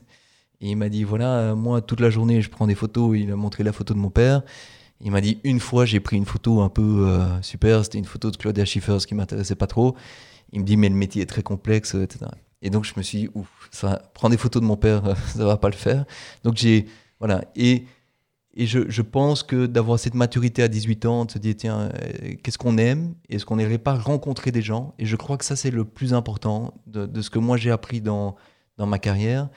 Et 0.61 0.71
il 0.71 0.75
m'a 0.75 0.89
dit 0.89 1.03
voilà, 1.03 1.39
euh, 1.39 1.55
moi 1.55 1.81
toute 1.81 1.99
la 1.99 2.09
journée 2.09 2.41
je 2.41 2.49
prends 2.49 2.67
des 2.67 2.75
photos. 2.75 3.17
Il 3.17 3.31
a 3.31 3.35
montré 3.35 3.63
la 3.63 3.73
photo 3.73 3.93
de 3.93 3.99
mon 3.99 4.09
père. 4.09 4.43
Il 5.01 5.11
m'a 5.11 5.21
dit 5.21 5.39
une 5.43 5.59
fois 5.59 5.85
j'ai 5.85 5.99
pris 5.99 6.17
une 6.17 6.25
photo 6.25 6.61
un 6.61 6.69
peu 6.69 7.19
super. 7.41 7.83
C'était 7.83 7.97
une 7.97 8.05
photo 8.05 8.31
de 8.31 8.37
Claudia 8.37 8.65
Schiffer, 8.65 8.99
ce 8.99 9.07
qui 9.07 9.15
m'intéressait 9.15 9.55
pas 9.55 9.67
trop. 9.67 9.95
Il 10.51 10.59
me 10.59 10.65
dit 10.65 10.77
mais 10.77 10.89
le 10.89 10.95
métier 10.95 11.21
est 11.21 11.25
très 11.25 11.41
complexe, 11.41 11.95
etc. 11.95 12.29
Et 12.61 12.69
donc 12.69 12.83
je 12.83 12.93
me 12.97 13.01
suis 13.01 13.19
dit 13.19 13.29
ouf, 13.33 13.47
ça, 13.71 14.01
prendre 14.13 14.31
des 14.31 14.37
photos 14.37 14.61
de 14.61 14.67
mon 14.67 14.75
père, 14.75 15.15
ça 15.27 15.45
va 15.45 15.55
pas 15.55 15.69
le 15.69 15.75
faire. 15.75 16.05
Donc 16.43 16.57
j'ai 16.57 16.87
voilà 17.19 17.45
et 17.55 17.85
et 18.59 18.65
je, 18.65 19.01
pense 19.01 19.41
que 19.41 19.67
d'avoir 19.67 19.97
cette 19.99 20.15
maturité 20.15 20.61
à 20.61 20.67
18 20.67 21.05
ans, 21.05 21.23
de 21.23 21.31
se 21.31 21.39
dire, 21.39 21.55
tiens, 21.57 21.79
euh, 21.79 22.33
qu'est-ce 22.43 22.57
qu'on 22.57 22.77
aime 22.77 23.15
Est-ce 23.29 23.45
qu'on 23.45 23.55
n'irait 23.55 23.77
pas 23.77 23.95
rencontrer 23.95 24.51
des 24.51 24.61
gens? 24.61 24.93
Et 24.99 25.05
je 25.05 25.15
crois 25.15 25.37
que 25.37 25.45
ça, 25.45 25.55
c'est 25.55 25.71
le 25.71 25.85
plus 25.85 26.13
important 26.13 26.73
de, 26.85 27.21
ce 27.21 27.29
que 27.29 27.39
moi 27.39 27.55
j'ai 27.55 27.71
appris 27.71 28.01
dans, 28.01 28.35
ma 28.77 28.99
carrière. 28.99 29.47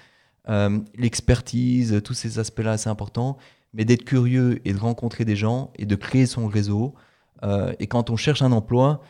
Euh, 0.49 0.79
L'expertise, 0.95 2.01
tous 2.05 2.15
ces 2.15 2.39
aspects-là, 2.39 2.79
c'est 2.79 2.91
important. 2.91 3.39
Mais 3.75 3.85
d'être 3.85 4.05
curieux 4.05 4.61
et 4.65 4.73
de 4.73 4.79
rencontrer 4.79 5.25
des 5.25 5.35
gens 5.35 5.73
et 5.75 5.85
de 5.85 5.97
créer 5.97 6.27
son 6.27 6.47
réseau. 6.47 6.95
Euh, 7.43 7.73
et 7.81 7.89
quand 7.89 8.09
on 8.09 8.17
cherche 8.17 8.41
un 8.41 8.53
emploi, 8.53 9.03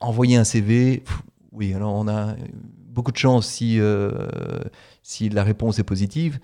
envoyer 0.00 0.38
un 0.38 0.44
CV, 0.44 1.04
oui, 1.52 1.74
alors 1.74 1.94
on 1.94 2.08
a 2.08 2.34
beaucoup 2.86 3.12
de 3.12 3.18
chance 3.18 3.46
si, 3.46 3.78
si 5.02 5.28
la 5.28 5.44
réponse 5.44 5.78
est 5.78 5.84
positive. 5.84 6.40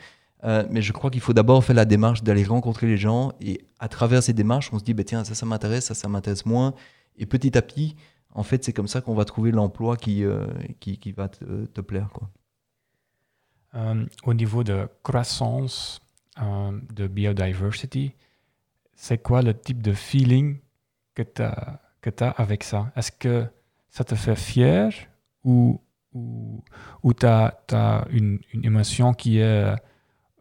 Euh, 0.46 0.64
mais 0.70 0.80
je 0.80 0.92
crois 0.92 1.10
qu'il 1.10 1.20
faut 1.20 1.32
d'abord 1.32 1.64
faire 1.64 1.74
la 1.74 1.84
démarche 1.84 2.22
d'aller 2.22 2.44
rencontrer 2.44 2.86
les 2.86 2.96
gens 2.96 3.32
et 3.40 3.62
à 3.80 3.88
travers 3.88 4.22
ces 4.22 4.32
démarches, 4.32 4.70
on 4.72 4.78
se 4.78 4.84
dit 4.84 4.94
bah, 4.94 5.02
tiens, 5.02 5.24
ça, 5.24 5.34
ça 5.34 5.44
m'intéresse, 5.44 5.86
ça, 5.86 5.94
ça 5.94 6.08
m'intéresse 6.08 6.46
moins. 6.46 6.74
Et 7.16 7.26
petit 7.26 7.58
à 7.58 7.62
petit, 7.62 7.96
en 8.32 8.42
fait, 8.44 8.62
c'est 8.62 8.72
comme 8.72 8.86
ça 8.86 9.00
qu'on 9.00 9.14
va 9.14 9.24
trouver 9.24 9.50
l'emploi 9.50 9.96
qui, 9.96 10.24
euh, 10.24 10.46
qui, 10.78 10.98
qui, 10.98 11.10
va 11.10 11.28
te, 11.28 11.80
plaire. 11.80 12.10
Quoi. 12.12 12.30
Euh, 13.74 14.06
au 14.24 14.34
niveau 14.34 14.62
de 14.62 14.88
croissance 15.02 16.00
de 16.38 17.06
biodiversity, 17.06 18.12
c'est 18.94 19.18
quoi 19.18 19.40
le 19.40 19.58
type 19.58 19.82
de 19.82 19.94
feeling 19.94 20.58
que 21.14 21.22
tu 21.22 21.42
as, 21.42 21.80
que 22.02 22.10
as 22.22 22.30
avec 22.30 22.62
ça? 22.62 22.92
Est-ce 22.94 23.10
que 23.10 23.46
ça 23.88 24.04
te 24.04 24.14
fait 24.14 24.36
fier 24.36 24.90
ou, 25.44 25.80
où, 26.12 26.62
où 27.02 27.14
tu 27.14 27.24
as, 27.26 28.06
une, 28.10 28.38
une, 28.52 28.64
émotion 28.66 29.14
qui 29.14 29.38
est 29.38 29.74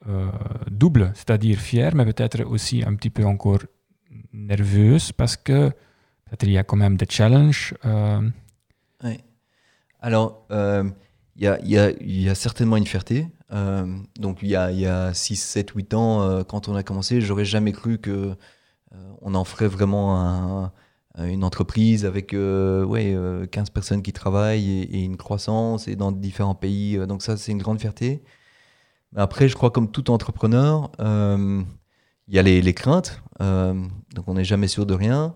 euh, 0.07 0.29
double, 0.69 1.11
c'est-à-dire 1.15 1.57
fière, 1.57 1.95
mais 1.95 2.05
peut-être 2.05 2.43
aussi 2.43 2.83
un 2.85 2.93
petit 2.93 3.09
peu 3.09 3.25
encore 3.25 3.63
nerveuse 4.33 5.11
parce 5.11 5.35
que 5.35 5.71
il 6.43 6.51
y 6.51 6.57
a 6.57 6.63
quand 6.63 6.75
même 6.75 6.95
des 6.95 7.07
challenges. 7.09 7.73
Euh. 7.85 8.21
Oui. 9.03 9.19
Alors, 10.01 10.45
euh, 10.51 10.83
il 11.37 11.43
y, 11.43 11.47
a, 11.47 11.59
y, 11.63 12.29
a, 12.29 12.35
certainement 12.35 12.77
une 12.77 12.85
fierté. 12.85 13.27
donc, 14.19 14.39
il 14.43 14.49
y 14.49 14.55
a, 14.55 14.71
y 14.71 14.85
a 14.85 15.13
6, 15.13 15.35
7, 15.37 15.71
8 15.71 15.93
ans, 15.95 16.43
quand 16.43 16.67
on 16.67 16.75
a 16.75 16.83
commencé, 16.83 17.19
j'aurais 17.19 17.45
jamais 17.45 17.71
cru 17.71 17.97
que 17.97 18.35
on 19.21 19.33
en 19.33 19.43
ferait 19.43 19.67
vraiment 19.67 20.19
un, 20.19 20.71
une 21.17 21.43
entreprise 21.43 22.05
avec 22.05 22.33
ouais, 22.33 23.17
15 23.51 23.69
personnes 23.71 24.01
qui 24.01 24.13
travaillent 24.13 24.69
et, 24.69 24.97
et, 24.97 25.03
une 25.03 25.17
croissance 25.17 25.87
et 25.87 25.95
dans 25.95 26.11
différents 26.11 26.55
pays. 26.55 26.97
donc 27.07 27.21
ça, 27.21 27.37
c'est 27.37 27.51
une 27.51 27.61
grande 27.61 27.79
fierté. 27.79 28.23
Après, 29.15 29.47
je 29.47 29.55
crois 29.55 29.71
comme 29.71 29.89
tout 29.89 30.11
entrepreneur, 30.11 30.91
euh, 30.99 31.63
il 32.27 32.35
y 32.35 32.39
a 32.39 32.41
les, 32.41 32.73
craintes, 32.73 33.21
euh, 33.41 33.73
donc 34.13 34.27
on 34.27 34.33
n'est 34.33 34.43
jamais 34.43 34.67
sûr 34.67 34.85
de 34.85 34.93
rien. 34.93 35.33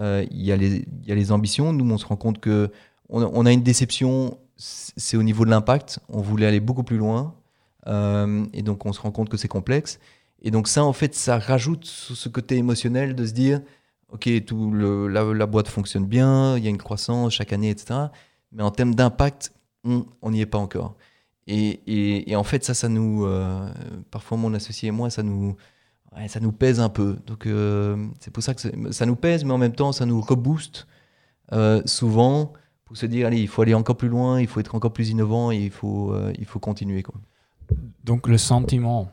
Euh, 0.00 0.26
il 0.30 0.42
y, 0.42 0.52
a 0.52 0.56
les 0.56 1.32
ambitions. 1.32 1.72
Nous, 1.72 1.90
on 1.90 1.98
se 1.98 2.06
rend 2.06 2.16
compte 2.16 2.40
que 2.40 2.70
on, 3.08 3.46
a 3.46 3.52
une 3.52 3.62
déception, 3.62 4.38
c'est 4.56 5.16
au 5.16 5.22
niveau 5.22 5.44
de 5.44 5.50
l'impact. 5.50 5.98
On 6.08 6.20
voulait 6.20 6.46
aller 6.46 6.60
beaucoup 6.60 6.82
plus 6.82 6.96
loin, 6.96 7.34
et 7.86 8.62
donc 8.62 8.86
on 8.86 8.92
se 8.92 9.00
rend 9.00 9.10
compte 9.10 9.28
que 9.28 9.36
c'est 9.36 9.48
complexe. 9.48 9.98
Et 10.42 10.50
donc 10.50 10.66
ça, 10.66 10.84
en 10.84 10.92
fait, 10.92 11.14
ça 11.14 11.38
rajoute 11.38 11.84
ce 11.84 12.28
côté 12.28 12.56
émotionnel 12.56 13.14
de 13.14 13.24
se 13.26 13.32
dire, 13.32 13.60
ok, 14.10 14.28
tout 14.46 14.72
la, 14.74 15.46
boîte 15.46 15.68
fonctionne 15.68 16.06
bien, 16.06 16.56
il 16.56 16.64
y 16.64 16.66
a 16.66 16.70
une 16.70 16.78
croissance 16.78 17.34
chaque 17.34 17.52
année, 17.52 17.70
etc. 17.70 18.00
Mais 18.50 18.62
en 18.62 18.70
termes 18.70 18.94
d'impact, 18.94 19.52
on 19.84 20.30
n'y 20.30 20.40
est 20.40 20.46
pas 20.46 20.58
encore. 20.58 20.96
Et, 21.46 22.34
en 22.36 22.44
fait, 22.44 22.64
ça, 22.64 22.74
ça 22.74 22.88
nous. 22.88 23.24
Euh, 23.26 23.68
parfois, 24.10 24.38
mon 24.38 24.54
associé 24.54 24.88
et 24.88 24.92
moi, 24.92 25.10
ça 25.10 25.22
nous, 25.22 25.56
ça 26.28 26.40
nous 26.40 26.52
pèse 26.52 26.80
un 26.80 26.88
peu. 26.88 27.16
Donc, 27.26 27.46
euh, 27.46 28.06
c'est 28.20 28.30
pour 28.30 28.42
ça 28.42 28.54
que 28.54 28.92
ça 28.92 29.06
nous 29.06 29.16
pèse, 29.16 29.44
mais 29.44 29.52
en 29.52 29.58
même 29.58 29.74
temps, 29.74 29.92
ça 29.92 30.06
nous 30.06 30.20
rebooste 30.20 30.86
euh, 31.52 31.82
souvent 31.84 32.52
pour 32.84 32.96
se 32.96 33.06
dire 33.06 33.26
allez, 33.26 33.40
il 33.40 33.48
faut 33.48 33.62
aller 33.62 33.74
encore 33.74 33.96
plus 33.96 34.08
loin, 34.08 34.40
il 34.40 34.46
faut 34.46 34.60
être 34.60 34.74
encore 34.74 34.92
plus 34.92 35.10
innovant 35.10 35.50
et 35.50 35.56
il 35.56 35.70
faut, 35.70 36.14
il 36.38 36.44
faut 36.44 36.58
continuer. 36.58 37.02
Donc, 38.04 38.28
le 38.28 38.38
sentiment 38.38 39.10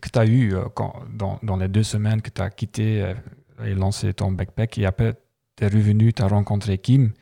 que 0.00 0.08
tu 0.08 0.18
as 0.18 0.26
eu 0.26 0.54
quand, 0.74 0.94
dans, 1.12 1.38
dans, 1.42 1.56
les 1.56 1.68
deux 1.68 1.82
semaines 1.82 2.22
que 2.22 2.30
tu 2.30 2.42
as 2.42 2.50
quitté 2.50 3.14
et 3.62 3.74
lancé 3.74 4.12
ton 4.14 4.32
backpack, 4.32 4.78
et 4.78 4.86
après, 4.86 5.14
tu 5.56 5.64
es 5.64 5.68
revenu, 5.68 6.12
tu 6.12 6.22
as 6.22 6.28
rencontré 6.28 6.78
Kim, 6.78 7.12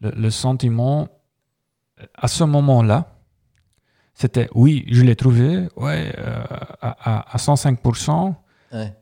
le 0.00 0.30
sentiment 0.30 1.08
à 2.14 2.28
ce 2.28 2.44
moment-là, 2.44 3.15
c'était 4.16 4.48
oui, 4.54 4.86
je 4.90 5.02
l'ai 5.02 5.14
trouvé, 5.14 5.68
ouais, 5.76 6.10
euh, 6.16 6.44
à, 6.80 7.32
à, 7.32 7.36
105%. 7.36 8.34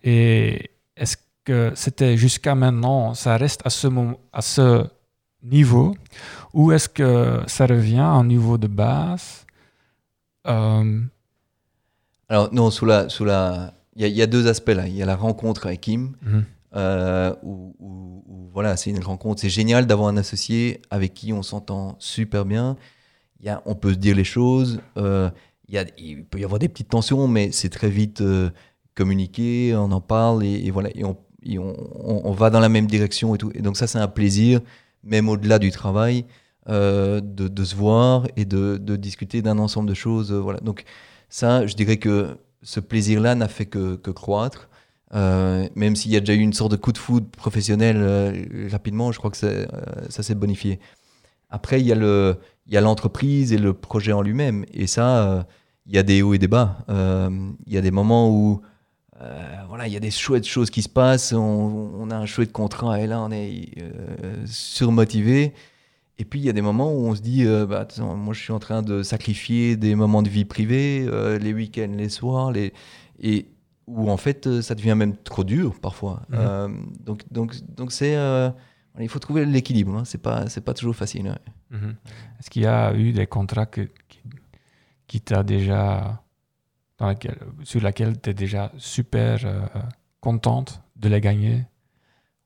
Et 0.03 0.71
est-ce 0.97 1.17
que 1.45 1.73
c'était 1.77 2.17
jusqu'à 2.17 2.57
maintenant, 2.57 3.15
ça 3.15 3.37
reste 3.37 3.63
à 3.65 3.71
ce, 3.71 3.87
moment, 3.87 4.19
à 4.33 4.43
ce 4.43 4.87
niveau, 5.43 5.95
ou 6.53 6.73
est-ce 6.73 6.89
que 6.89 7.43
ça 7.47 7.67
revient 7.67 8.01
à 8.01 8.11
un 8.11 8.25
niveau 8.25 8.59
de 8.59 8.67
base? 8.67 9.47
Euh, 10.49 11.01
Alors 12.29 12.53
non, 12.53 12.71
sous 12.71 12.85
la, 12.85 13.09
sous 13.09 13.25
la, 13.25 13.73
il 13.95 14.07
y, 14.09 14.23
a 14.23 14.27
deux 14.27 14.49
aspects 14.49 14.71
là. 14.71 14.89
Il 14.89 14.97
y 14.97 15.03
a 15.03 15.07
la 15.07 15.17
rencontre 15.17 15.67
avec 15.67 15.83
Kim. 15.83 16.17
Mhm. 16.23 16.45
Euh, 16.77 17.33
où, 17.45 17.73
voilà, 18.53 18.77
c'est 18.77 18.91
une 18.91 19.03
rencontre. 19.03 19.41
C'est 19.41 19.49
génial 19.49 19.87
d'avoir 19.87 20.09
un 20.09 20.17
associé 20.17 20.83
avec 20.91 21.15
qui 21.15 21.33
on 21.33 21.45
s'entend 21.45 21.95
super 22.01 22.45
bien 22.45 22.77
on 23.67 23.75
peut 23.75 23.93
se 23.93 23.99
dire 23.99 24.17
les 24.17 24.25
choses. 24.25 24.81
Euh, 24.97 25.31
y 25.69 25.79
a, 25.79 25.85
il 25.99 26.25
peut 26.25 26.39
y 26.39 26.45
avoir 26.45 26.59
des 26.59 26.69
petites 26.69 26.89
tensions, 26.89 27.29
mais 27.29 27.51
c'est 27.53 27.69
très 27.69 27.91
vite 27.91 28.21
euh, 28.21 28.51
communiqué, 28.95 29.75
on 29.77 29.91
en 29.93 30.01
parle 30.01 30.45
et, 30.45 30.71
voilà, 30.71 30.91
et, 30.95 31.05
on, 31.05 31.17
on, 31.47 32.33
va 32.33 32.51
dans 32.51 32.61
la 32.61 32.69
même 32.69 32.87
direction 32.87 33.35
et 33.35 33.39
tout. 33.39 33.51
Et 33.55 33.63
donc 33.63 33.77
ça, 33.77 33.87
c'est 33.87 33.99
un 33.99 34.09
plaisir, 34.09 34.61
même 35.03 35.29
au-delà 35.29 35.59
du 35.59 35.71
travail, 35.71 36.25
euh, 36.69 37.21
de, 37.21 37.49
de, 37.49 37.65
se 37.65 37.75
voir 37.75 38.27
et 38.37 38.45
de, 38.45 38.79
de 38.79 38.97
discuter 38.97 39.43
d'un 39.43 39.59
ensemble 39.59 39.89
de 39.89 39.95
choses. 39.95 40.33
Euh, 40.33 40.39
voilà. 40.39 40.61
Donc 40.61 40.85
ça, 41.29 41.67
je 41.67 41.75
dirais 41.75 41.99
que 41.99 42.37
ce 42.63 42.81
plaisir-là 42.81 43.35
n'a 43.35 43.49
fait 43.49 43.67
que, 43.67 43.97
que 43.97 44.11
croître. 44.11 44.69
Même 45.13 45.95
s'il 45.95 46.11
y 46.11 46.17
a 46.17 46.21
déjà 46.21 46.35
eu 46.35 46.41
une 46.41 46.53
sorte 46.53 46.73
de 46.73 46.77
coup 46.77 46.91
de 46.91 46.99
foudre 46.99 47.29
professionnel 47.29 48.69
rapidement, 48.73 49.13
je 49.13 49.19
crois 49.19 49.31
que 49.31 49.37
ça 49.37 50.23
s'est 50.25 50.35
bonifié. 50.35 50.81
Après, 51.51 51.81
il 51.81 51.87
y 51.87 51.93
a 51.93 51.95
le, 51.95 52.37
il 52.67 52.75
y 52.75 52.77
a 52.77 52.81
l'entreprise 52.81 53.53
et 53.53 53.59
le 53.59 53.75
projet 53.75 54.13
en 54.13 54.23
lui-même. 54.23 54.65
Et 54.73 54.87
ça, 54.87 55.25
euh, 55.25 55.43
il 55.87 55.95
y 55.95 55.99
a 55.99 56.03
des 56.03 56.23
hauts 56.23 56.35
et 56.35 56.39
des 56.39 56.49
bas. 56.49 56.79
Euh, 56.89 57.31
il 57.67 57.73
y 57.73 57.79
a 57.79 57.81
des 57.81 57.91
moments 57.91 58.31
où 58.31 58.63
euh, 59.21 59.57
voilà, 59.69 59.87
il 59.87 59.93
y 59.93 59.97
a 59.97 60.01
des 60.01 60.11
chouettes 60.11 60.47
choses 60.47 60.71
qui 60.71 60.83
se 60.83 60.89
passent. 60.89 61.33
On, 61.33 62.11
a 62.11 62.17
un 62.17 62.27
chouette 62.27 62.53
contrat 62.53 63.01
et 63.01 63.07
là, 63.07 63.21
on 63.21 63.31
est 63.31 63.71
surmotivé. 64.47 65.53
Et 66.19 66.25
puis, 66.25 66.39
il 66.41 66.47
y 66.47 66.49
a 66.49 66.53
des 66.53 66.63
moments 66.63 66.93
où 66.93 67.07
on 67.07 67.15
se 67.15 67.21
dit 67.21 67.45
bah, 67.45 67.87
moi, 67.99 68.33
je 68.35 68.41
suis 68.41 68.53
en 68.53 68.61
train 68.61 68.83
de 68.83 69.03
sacrifier 69.03 69.77
des 69.77 69.95
moments 69.95 70.23
de 70.23 70.29
vie 70.29 70.45
privée, 70.45 71.09
les 71.41 71.53
week-ends, 71.53 71.93
les 71.97 72.09
soirs, 72.09 72.53
les... 72.53 72.73
et 73.21 73.49
où 73.87 74.11
en 74.11 74.17
fait, 74.17 74.63
ça 74.63 74.75
devient 74.75 74.95
même 74.97 75.17
trop 75.17 75.45
dur 75.45 75.75
parfois. 75.81 76.23
Mhm. 76.31 76.87
donc, 77.05 77.23
donc, 77.31 77.55
donc 77.77 77.93
c'est 77.93 78.17
il 79.01 79.09
faut 79.09 79.19
trouver 79.19 79.45
l'équilibre. 79.45 79.97
Hein. 79.97 80.05
C'est 80.05 80.23
pas, 80.23 80.49
c'est 80.49 80.61
pas 80.61 80.75
toujours 80.75 80.97
facile. 80.97 81.35
Mhm. 81.71 81.97
Est-ce 82.39 82.51
qu'il 82.51 82.63
y 82.63 82.67
a 82.67 82.95
eu 82.95 83.13
des 83.13 83.27
contrats 83.27 83.67
que, 83.67 83.83
qui, 84.09 84.21
qui 85.07 85.21
t'a 85.21 85.43
déjà, 85.43 86.23
dans 86.99 87.07
laquelle, 87.07 87.39
sur 87.65 87.81
lesquels 87.81 88.21
tu 88.21 88.31
es 88.31 88.35
déjà 88.35 88.71
super 88.79 89.45
euh, 89.45 89.67
contente 90.21 90.81
de 90.97 91.09
les 91.09 91.21
gagner? 91.21 91.65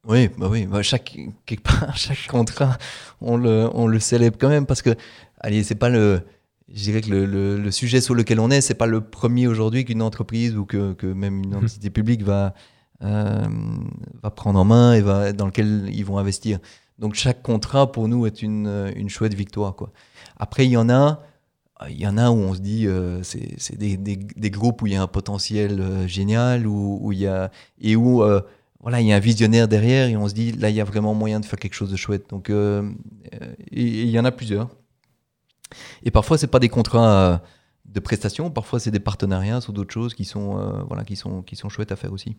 Oui, 0.06 0.28
bah 0.38 0.48
oui. 0.48 0.66
Bah 0.66 0.82
chaque, 0.82 1.18
quelque 1.44 1.62
part, 1.62 1.96
chaque 1.96 2.26
contrat, 2.28 2.78
on 3.20 3.36
le, 3.36 3.68
on 3.74 3.86
le 3.86 4.00
célèbre 4.00 4.38
quand 4.40 4.48
même 4.48 4.64
parce 4.64 4.80
que, 4.80 4.94
allez, 5.40 5.62
c'est 5.62 5.74
pas 5.74 5.90
le, 5.90 6.22
je 6.68 6.82
dirais 6.82 7.02
que 7.02 7.10
le, 7.10 7.58
le, 7.58 7.70
sujet 7.70 8.00
sur 8.00 8.14
lequel 8.14 8.40
on 8.40 8.50
est, 8.50 8.62
c'est 8.62 8.74
pas 8.74 8.86
le 8.86 9.02
premier 9.02 9.46
aujourd'hui 9.46 9.84
qu'une 9.84 10.02
entreprise 10.02 10.56
ou 10.56 10.64
que, 10.64 10.94
que 10.94 11.06
même 11.06 11.42
une 11.42 11.50
mhm. 11.50 11.64
entité 11.64 11.90
publique 11.90 12.22
va 12.22 12.54
va 13.00 14.30
prendre 14.34 14.58
en 14.58 14.64
main 14.64 14.94
et 14.94 15.00
va, 15.00 15.32
dans 15.32 15.46
lequel 15.46 15.88
ils 15.92 16.04
vont 16.04 16.18
investir. 16.18 16.58
Donc 16.98 17.14
chaque 17.14 17.42
contrat 17.42 17.92
pour 17.92 18.08
nous 18.08 18.26
est 18.26 18.42
une, 18.42 18.66
euh, 18.66 19.08
chouette 19.08 19.34
victoire. 19.34 19.74
Après, 20.36 20.66
il 20.66 20.70
y 20.70 20.76
en 20.76 20.90
a, 20.90 21.22
il 21.88 21.98
y 21.98 22.06
en 22.06 22.18
a 22.18 22.30
où 22.30 22.34
on 22.34 22.54
se 22.54 22.60
dit 22.60 22.86
euh, 22.86 23.22
c'est 23.22 23.76
des, 23.76 24.50
groupes 24.50 24.82
où 24.82 24.86
il 24.88 24.94
y 24.94 24.96
a 24.96 25.02
un 25.02 25.06
potentiel 25.06 26.08
génial 26.08 26.66
où, 26.66 27.12
il 27.12 27.20
y 27.20 27.26
a, 27.26 27.50
et 27.80 27.94
où 27.94 28.24
voilà, 28.80 29.00
il 29.00 29.06
y 29.06 29.12
a 29.12 29.16
un 29.16 29.20
visionnaire 29.20 29.68
derrière 29.68 30.08
et 30.08 30.16
on 30.16 30.28
se 30.28 30.34
dit 30.34 30.52
là 30.52 30.70
il 30.70 30.76
y 30.76 30.80
a 30.80 30.84
vraiment 30.84 31.14
moyen 31.14 31.40
de 31.40 31.44
faire 31.44 31.58
quelque 31.58 31.74
chose 31.74 31.90
de 31.90 31.96
chouette. 31.96 32.28
Donc 32.30 32.50
il 32.50 34.10
y 34.10 34.18
en 34.18 34.24
a 34.24 34.32
plusieurs. 34.32 34.68
Et 36.02 36.10
parfois 36.10 36.36
c'est 36.36 36.48
pas 36.48 36.58
des 36.58 36.68
contrats 36.68 37.42
de 37.84 38.00
prestations, 38.00 38.50
parfois 38.50 38.80
c'est 38.80 38.90
des 38.90 39.00
partenariats 39.00 39.60
sur 39.60 39.72
d'autres 39.72 39.94
choses 39.94 40.14
qui 40.14 40.24
sont 40.24 40.84
voilà 40.88 41.04
qui 41.04 41.14
sont 41.14 41.42
qui 41.42 41.54
sont 41.54 41.68
chouettes 41.68 41.92
à 41.92 41.96
faire 41.96 42.12
aussi. 42.12 42.36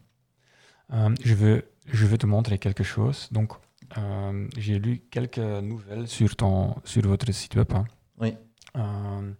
Euh, 0.94 1.14
je, 1.24 1.34
veux, 1.34 1.66
je 1.88 2.06
veux 2.06 2.18
te 2.18 2.26
montrer 2.26 2.58
quelque 2.58 2.84
chose. 2.84 3.30
Donc, 3.32 3.54
euh, 3.98 4.48
j'ai 4.58 4.80
lu 4.80 5.02
quelques 5.12 5.38
nouvelles 5.38 6.08
sur, 6.08 6.36
ton, 6.36 6.76
sur 6.84 7.04
votre 7.04 7.32
site 7.32 7.56
web. 7.56 7.68
Hein. 7.74 7.86
Oui. 8.20 8.36
Euh, 8.76 9.32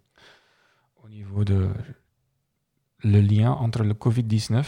au 1.02 1.08
niveau 1.08 1.44
de 1.44 1.68
le 3.02 3.20
lien 3.20 3.52
entre 3.52 3.82
le 3.82 3.94
Covid-19 3.94 4.64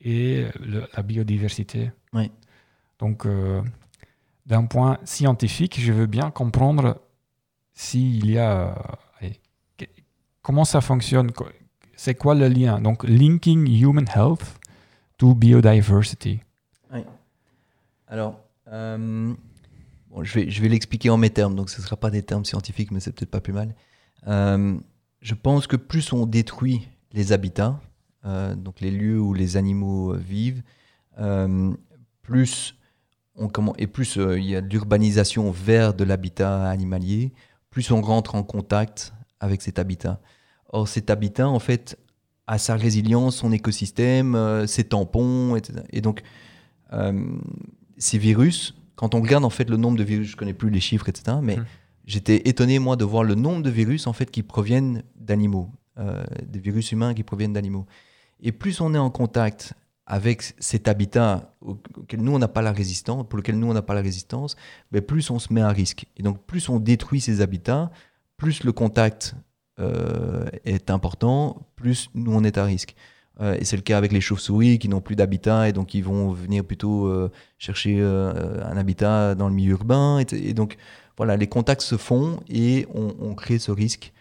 et 0.00 0.46
la 0.94 1.02
biodiversité. 1.02 1.92
Oui. 2.12 2.30
Donc, 2.98 3.26
d'un 4.46 4.64
point 4.64 4.98
scientifique, 5.04 5.78
je 5.78 5.92
veux 5.92 6.06
bien 6.06 6.30
comprendre 6.30 7.02
s'il 7.74 8.30
y 8.30 8.38
a. 8.38 8.74
comment 10.40 10.64
ça 10.64 10.80
fonctionne 10.80 11.30
C'est 11.94 12.14
quoi 12.14 12.34
le 12.34 12.48
lien? 12.48 12.80
Donc, 12.80 13.04
linking 13.04 13.66
human 13.68 14.06
health 14.14 14.57
to 15.18 15.34
biodiversity. 15.34 16.40
Alors, 18.10 18.40
euh, 18.72 19.34
bon, 20.10 20.24
je 20.24 20.34
vais, 20.34 20.50
je 20.50 20.62
vais 20.62 20.68
l'expliquer 20.68 21.10
en 21.10 21.18
mes 21.18 21.28
termes, 21.28 21.54
donc 21.54 21.68
ce 21.68 21.78
ne 21.78 21.84
sera 21.84 21.96
pas 21.96 22.10
des 22.10 22.22
termes 22.22 22.46
scientifiques, 22.46 22.90
mais 22.90 23.00
c'est 23.00 23.12
peut-être 23.12 23.30
pas 23.30 23.42
plus 23.42 23.52
mal. 23.52 23.74
Euh, 24.26 24.78
je 25.20 25.34
pense 25.34 25.66
que 25.66 25.76
plus 25.76 26.10
on 26.14 26.24
détruit 26.24 26.88
les 27.12 27.32
habitats, 27.32 27.78
euh, 28.24 28.54
donc 28.54 28.80
les 28.80 28.90
lieux 28.90 29.20
où 29.20 29.34
les 29.34 29.58
animaux 29.58 30.14
vivent, 30.14 30.62
plus 32.22 32.76
on 33.36 33.48
comment, 33.48 33.74
et 33.76 33.86
plus 33.86 34.16
il 34.16 34.44
y 34.44 34.56
a 34.56 34.60
de 34.60 34.68
l'urbanisation 34.68 35.50
vers 35.50 35.92
de 35.92 36.04
l'habitat 36.04 36.70
animalier, 36.70 37.32
plus 37.70 37.90
on 37.90 38.00
rentre 38.00 38.36
en 38.36 38.42
contact 38.42 39.12
avec 39.40 39.60
cet 39.60 39.78
habitat. 39.78 40.20
Or, 40.70 40.88
cet 40.88 41.10
habitat, 41.10 41.48
en 41.48 41.58
fait, 41.58 41.98
à 42.48 42.56
sa 42.56 42.76
résilience, 42.76 43.36
son 43.36 43.52
écosystème, 43.52 44.34
euh, 44.34 44.66
ses 44.66 44.84
tampons, 44.84 45.54
etc. 45.54 45.80
Et 45.90 46.00
donc, 46.00 46.22
euh, 46.94 47.36
ces 47.98 48.16
virus, 48.16 48.74
quand 48.96 49.14
on 49.14 49.20
regarde 49.20 49.44
en 49.44 49.50
fait 49.50 49.68
le 49.68 49.76
nombre 49.76 49.98
de 49.98 50.02
virus, 50.02 50.28
je 50.28 50.36
connais 50.36 50.54
plus 50.54 50.70
les 50.70 50.80
chiffres, 50.80 51.10
etc., 51.10 51.36
mais 51.42 51.58
mmh. 51.58 51.66
j'étais 52.06 52.48
étonné, 52.48 52.78
moi, 52.78 52.96
de 52.96 53.04
voir 53.04 53.22
le 53.22 53.34
nombre 53.34 53.62
de 53.62 53.68
virus, 53.68 54.06
en 54.06 54.14
fait, 54.14 54.30
qui 54.30 54.42
proviennent 54.42 55.02
d'animaux, 55.14 55.70
euh, 55.98 56.24
des 56.42 56.58
virus 56.58 56.90
humains 56.90 57.12
qui 57.12 57.22
proviennent 57.22 57.52
d'animaux. 57.52 57.86
Et 58.40 58.50
plus 58.50 58.80
on 58.80 58.94
est 58.94 58.98
en 58.98 59.10
contact 59.10 59.74
avec 60.06 60.54
cet 60.58 60.88
habitat 60.88 61.54
auquel 61.60 62.22
nous, 62.22 62.32
on 62.32 62.38
n'a 62.38 62.48
pas 62.48 62.62
la 62.62 62.72
résistance, 62.72 63.28
pour 63.28 63.36
lequel 63.36 63.58
nous, 63.58 63.68
on 63.68 63.74
n'a 63.74 63.82
pas 63.82 63.94
la 63.94 64.00
résistance, 64.00 64.56
ben, 64.90 65.02
plus 65.02 65.30
on 65.30 65.38
se 65.38 65.52
met 65.52 65.60
à 65.60 65.68
risque. 65.68 66.06
Et 66.16 66.22
donc, 66.22 66.42
plus 66.46 66.70
on 66.70 66.78
détruit 66.78 67.20
ces 67.20 67.42
habitats, 67.42 67.90
plus 68.38 68.64
le 68.64 68.72
contact 68.72 69.34
est 70.64 70.90
important, 70.90 71.66
plus 71.76 72.10
nous, 72.14 72.34
on 72.34 72.44
est 72.44 72.58
à 72.58 72.64
risque. 72.64 72.94
Euh, 73.40 73.56
et 73.58 73.64
c'est 73.64 73.76
le 73.76 73.82
cas 73.82 73.96
avec 73.96 74.12
les 74.12 74.20
chauves-souris 74.20 74.78
qui 74.78 74.88
n'ont 74.88 75.00
plus 75.00 75.14
d'habitat 75.14 75.68
et 75.68 75.72
donc 75.72 75.94
ils 75.94 76.02
vont 76.02 76.32
venir 76.32 76.64
plutôt 76.64 77.06
euh, 77.06 77.30
chercher 77.56 78.00
un 78.02 78.76
habitat 78.76 79.34
dans 79.34 79.48
le 79.48 79.54
milieu 79.54 79.72
urbain. 79.72 80.18
Et, 80.18 80.54
donc, 80.54 80.76
voilà, 81.16 81.36
les 81.36 81.46
contacts 81.46 81.82
se 81.82 81.96
font 81.96 82.40
et 82.48 82.86
on, 82.94 83.34
crée 83.34 83.58
ce 83.58 83.70
risque. 83.70 84.12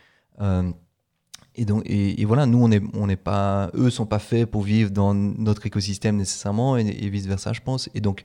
Et, 1.57 1.65
donc, 1.65 1.81
et, 1.85 2.23
voilà, 2.25 2.45
nous, 2.45 2.63
on 2.63 2.71
est, 2.71 2.81
on 2.93 3.07
n'est 3.07 3.15
pas, 3.15 3.71
eux 3.73 3.89
sont 3.89 4.05
pas 4.05 4.19
faits 4.19 4.49
pour 4.49 4.61
vivre 4.61 4.91
dans 4.91 5.15
notre 5.15 5.65
écosystème 5.65 6.15
nécessairement, 6.15 6.77
et, 6.77 7.09
vice 7.09 7.25
versa, 7.25 7.51
je 7.51 7.61
pense. 7.61 7.89
Et 7.95 8.01
donc, 8.01 8.23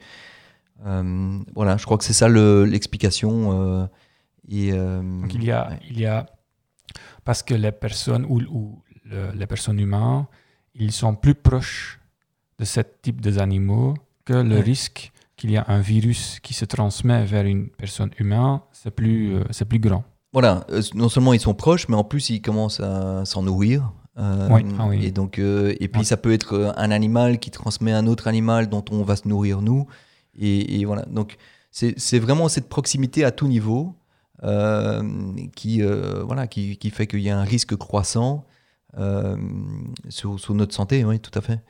euh, 0.84 1.38
voilà, 1.54 1.78
je 1.78 1.84
crois 1.84 1.96
que 1.96 2.04
c'est 2.04 2.12
ça 2.12 2.28
l'explication. 2.28 3.52
Euh, 3.52 3.86
et 4.48 4.72
euh, 4.72 5.00
donc 5.00 5.34
il 5.34 5.44
y 5.44 5.50
a, 5.50 5.70
il 5.88 5.98
y 5.98 6.06
a, 6.06 6.26
parce 7.24 7.42
que 7.42 7.54
les 7.54 7.72
personnes 7.72 8.24
ou, 8.28 8.40
ou 8.50 8.82
les 9.34 9.46
personnes 9.46 9.78
humaines, 9.78 10.24
ils 10.74 10.92
sont 10.92 11.14
plus 11.14 11.34
proches 11.34 12.00
de 12.58 12.64
ce 12.64 12.80
type 13.02 13.20
d'animaux 13.20 13.94
que 14.24 14.34
le 14.34 14.58
risque 14.58 15.12
qu'il 15.36 15.50
y 15.50 15.56
a 15.56 15.64
un 15.68 15.80
virus 15.80 16.38
qui 16.40 16.54
se 16.54 16.64
transmet 16.64 17.24
vers 17.24 17.44
une 17.44 17.68
personne 17.68 18.10
humaine, 18.18 18.60
c'est 18.72 18.90
plus, 18.90 19.36
c'est 19.50 19.64
plus 19.64 19.80
grand 19.80 20.04
voilà, 20.32 20.64
euh, 20.70 20.80
non 20.94 21.08
seulement 21.08 21.34
ils 21.34 21.40
sont 21.40 21.54
proches, 21.54 21.88
mais 21.88 21.96
en 21.96 22.04
plus 22.04 22.30
ils 22.30 22.40
commencent 22.40 22.80
à 22.80 23.24
s'en 23.24 23.42
nourrir. 23.42 23.92
Euh, 24.18 24.48
ah 24.78 24.86
oui. 24.88 25.04
Et 25.04 25.10
donc, 25.10 25.38
euh, 25.38 25.74
et 25.80 25.88
puis 25.88 26.04
ça 26.04 26.16
peut 26.16 26.32
être 26.32 26.74
un 26.76 26.90
animal 26.90 27.38
qui 27.38 27.50
transmet 27.50 27.92
un 27.92 28.06
autre 28.06 28.28
animal 28.28 28.68
dont 28.68 28.84
on 28.90 29.02
va 29.02 29.16
se 29.16 29.28
nourrir 29.28 29.62
nous. 29.62 29.86
Et, 30.38 30.84
voilà. 30.84 31.02
Donc 31.06 31.36
c'est 31.70 32.18
vraiment 32.18 32.48
cette 32.48 32.68
proximité 32.68 33.24
à 33.24 33.30
tout 33.30 33.48
niveau 33.48 33.94
qui 34.42 35.82
voilà 35.82 36.46
qui, 36.48 36.76
qui 36.76 36.90
fait 36.90 37.06
qu'il 37.06 37.20
y 37.20 37.30
a 37.30 37.38
un 37.38 37.44
risque 37.44 37.76
croissant 37.76 38.44
sur, 40.08 40.38
sur, 40.40 40.54
notre 40.54 40.74
santé. 40.74 41.04
Oui, 41.04 41.20
tout 41.20 41.36
à 41.38 41.42
fait. 41.42 41.60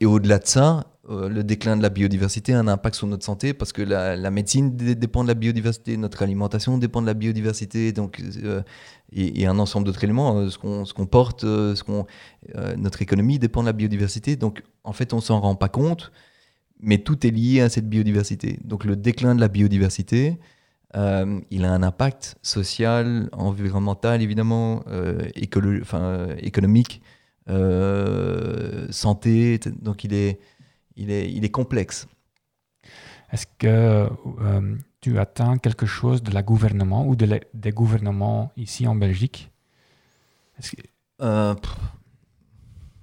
et 0.00 0.06
au-delà 0.06 0.38
de 0.38 0.46
ça, 0.46 0.84
euh, 1.10 1.28
le 1.28 1.44
déclin 1.44 1.76
de 1.76 1.82
la 1.82 1.90
biodiversité 1.90 2.54
a 2.54 2.58
un 2.58 2.66
impact 2.66 2.96
sur 2.96 3.06
notre 3.06 3.24
santé 3.24 3.52
parce 3.52 3.74
que 3.74 3.82
la, 3.82 4.30
médecine 4.30 4.74
dépend 4.74 5.22
de 5.22 5.28
la 5.28 5.34
biodiversité, 5.34 5.98
notre 5.98 6.22
alimentation 6.22 6.78
dépend 6.78 7.02
de 7.02 7.06
la 7.06 7.12
biodiversité, 7.12 7.92
donc 7.92 8.22
euh, 8.42 8.62
et, 9.12 9.46
un 9.46 9.58
ensemble 9.58 9.84
d'autres 9.84 10.02
éléments, 10.02 10.38
euh, 10.38 10.48
ce 10.48 10.56
qu'on 10.94 11.06
porte, 11.06 11.42
ce 11.42 11.82
qu'on 11.82 12.06
notre 12.78 13.02
économie 13.02 13.38
dépend 13.38 13.60
de 13.60 13.66
la 13.66 13.74
biodiversité. 13.74 14.36
Donc 14.36 14.62
en 14.82 14.94
fait, 14.94 15.12
on 15.12 15.20
s'en 15.20 15.40
rend 15.40 15.56
pas 15.56 15.68
compte, 15.68 16.10
mais 16.80 16.98
tout 16.98 17.26
est 17.26 17.30
lié 17.30 17.60
à 17.60 17.68
cette 17.68 17.88
biodiversité. 17.88 18.58
Donc 18.64 18.84
le 18.84 18.96
déclin 18.96 19.34
de 19.34 19.40
la 19.40 19.48
biodiversité, 19.48 20.38
il 20.94 21.64
a 21.64 21.72
un 21.72 21.82
impact 21.82 22.36
social, 22.42 23.28
environnemental 23.32 24.22
évidemment, 24.22 24.84
enfin, 25.82 26.28
économique, 26.38 27.02
santé. 28.90 29.58
Donc 29.82 30.04
il 30.04 30.14
est 30.14 30.38
il 30.96 31.10
est, 31.10 31.30
il 31.32 31.44
est 31.44 31.50
complexe. 31.50 32.06
Est-ce 33.32 33.46
que 33.58 34.08
euh, 34.40 34.76
tu 35.00 35.18
attends 35.18 35.58
quelque 35.58 35.86
chose 35.86 36.22
de 36.22 36.30
la 36.30 36.42
gouvernement 36.42 37.06
ou 37.06 37.16
de 37.16 37.40
des 37.52 37.72
gouvernements 37.72 38.52
ici 38.56 38.86
en 38.86 38.94
Belgique? 38.94 39.50
Euh, 41.20 41.54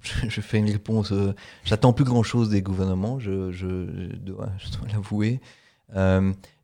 je, 0.00 0.40
fais 0.40 0.58
une 0.58 0.70
réponse. 0.70 1.12
Euh, 1.12 1.34
j'attends 1.64 1.92
plus 1.92 2.04
grand 2.04 2.22
chose 2.22 2.48
des 2.48 2.62
gouvernements, 2.62 3.18
je, 3.18 3.52
je, 3.52 3.66
dois, 4.16 4.48
l'avouer. 4.90 5.40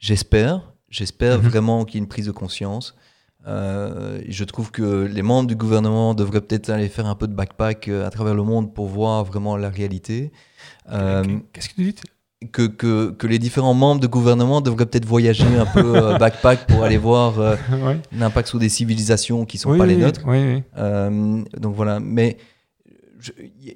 j'espère, 0.01 0.73
j'espère 0.91 1.39
mhm. 1.39 1.49
vraiment 1.49 1.85
qu'il 1.85 1.97
y 1.97 1.99
ait 1.99 2.05
une 2.05 2.09
prise 2.09 2.27
de 2.27 2.33
conscience. 2.33 2.95
je 3.47 4.45
trouve 4.45 4.71
que 4.71 5.05
les 5.05 5.23
membres 5.23 5.49
du 5.49 5.57
gouvernement 5.57 6.15
devraient 6.15 6.41
peut-être 6.41 6.71
aller 6.71 6.89
faire 6.89 7.07
un 7.07 7.15
peu 7.15 7.27
de 7.27 7.35
backpack 7.35 7.89
à 7.89 8.11
travers 8.11 8.35
le 8.35 8.43
monde 8.43 8.75
pour 8.75 8.87
voir 8.87 9.25
vraiment 9.25 9.57
la 9.57 9.71
réalité. 9.71 10.33
Euh, 10.93 11.23
qu'est-ce 11.53 11.69
que 11.69 11.75
tu 11.75 11.83
dis 11.83 11.95
que, 12.53 12.69
que, 12.69 13.11
que, 13.11 13.27
les 13.27 13.41
différents 13.41 13.75
membres 13.75 14.01
de 14.01 14.07
gouvernement 14.07 14.61
devraient 14.61 14.87
peut-être 14.87 15.05
voyager 15.05 15.57
un 15.57 15.67
peu 15.67 15.97
euh, 15.97 16.19
backpack 16.19 16.69
pour 16.69 16.85
aller 16.85 16.97
voir 16.97 17.41
euh, 17.41 17.57
l'impact 18.13 18.49
sur 18.49 18.61
des 18.61 18.69
civilisations 18.69 19.45
qui 19.45 19.57
ne 19.57 19.61
sont 19.61 19.77
pas 19.77 19.87
les 19.87 19.97
nôtres. 19.97 20.23
donc 20.25 21.75
voilà, 21.75 21.99
mais 22.01 22.37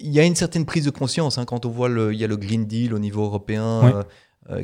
il 0.01 0.12
y 0.12 0.20
a 0.20 0.24
une 0.24 0.36
certaine 0.36 0.64
prise 0.64 0.84
de 0.84 0.90
conscience 0.90 1.39
hein, 1.39 1.44
quand 1.44 1.66
on 1.66 1.70
voit 1.70 1.89
il 2.12 2.18
y 2.18 2.22
a 2.22 2.28
le 2.28 2.36
Green 2.36 2.64
Deal 2.64 2.94
au 2.94 3.01
niveau 3.01 3.24
européen 3.24 4.05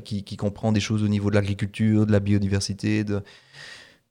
qui, 0.04 0.24
qui, 0.24 0.36
comprend 0.36 0.72
des 0.72 0.80
choses 0.80 1.02
au 1.02 1.08
niveau 1.08 1.30
de 1.30 1.34
l'agriculture, 1.34 2.06
de 2.06 2.12
la 2.12 2.20
biodiversité, 2.20 3.04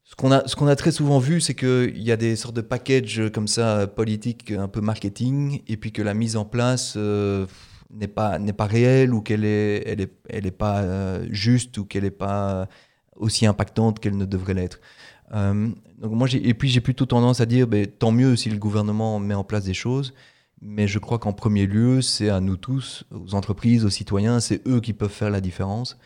ce 0.06 0.15
qu'on 0.15 0.31
a, 0.31 0.39
qu'on 0.41 0.68
a 0.68 0.76
très 0.76 0.91
souvent 0.91 1.19
vu, 1.19 1.41
c'est 1.41 1.56
qu'il 1.56 2.02
y 2.02 2.11
a 2.11 2.18
des 2.18 2.35
sortes 2.35 2.56
de 2.56 2.61
packages 2.61 3.23
comme 3.34 3.48
ça 3.48 3.85
politiques, 3.88 4.52
un 4.52 4.69
peu 4.69 4.80
marketing, 4.81 5.61
et 5.68 5.77
puis 5.77 5.91
que 5.91 6.02
la 6.02 6.14
mise 6.14 6.38
en 6.38 6.45
place, 6.45 6.98
n'est 7.91 8.07
pas, 8.07 8.39
n'est 8.39 8.53
pas 8.53 8.65
réelle 8.65 9.14
ou 9.14 9.22
qu'elle 9.22 9.45
est, 9.45 9.84
elle 9.88 10.02
est, 10.02 10.11
elle 10.30 10.45
est 10.45 10.52
pas 10.52 10.81
euh, 10.81 11.27
juste 11.30 11.77
ou 11.77 11.85
qu'elle 11.85 12.03
n'est 12.03 12.11
pas 12.11 12.68
aussi 13.15 13.45
impactante 13.45 13.99
qu'elle 13.99 14.18
ne 14.18 14.26
devrait 14.26 14.53
l'être. 14.53 14.80
Euh, 15.34 15.69
donc 15.99 16.34
et 16.34 16.53
puis 16.53 16.69
j'ai 16.69 16.81
plutôt 16.81 17.06
tendance 17.06 17.41
à 17.41 17.45
dire 17.45 17.68
ben, 17.68 17.85
tant 17.85 18.11
mieux 18.11 18.35
si 18.35 18.49
le 18.49 18.57
gouvernement 18.57 19.19
met 19.19 19.34
en 19.34 19.44
place 19.44 19.65
des 19.65 19.73
choses, 19.73 20.14
mais 20.61 20.88
je 20.88 20.99
crois 20.99 21.19
qu'en 21.19 21.34
premier 21.34 21.67
lieu, 21.67 22.01
c'est 22.01 22.29
à 22.29 22.39
nous 22.39 22.57
tous, 22.57 23.03
aux 23.11 23.35
entreprises, 23.35 23.85
aux 23.85 23.89
citoyens, 23.89 24.39
c'est 24.39 24.65
eux 24.67 24.79
qui 24.79 24.93
peuvent 24.93 25.11
faire 25.11 25.29
la 25.29 25.41
différence. 25.41 25.97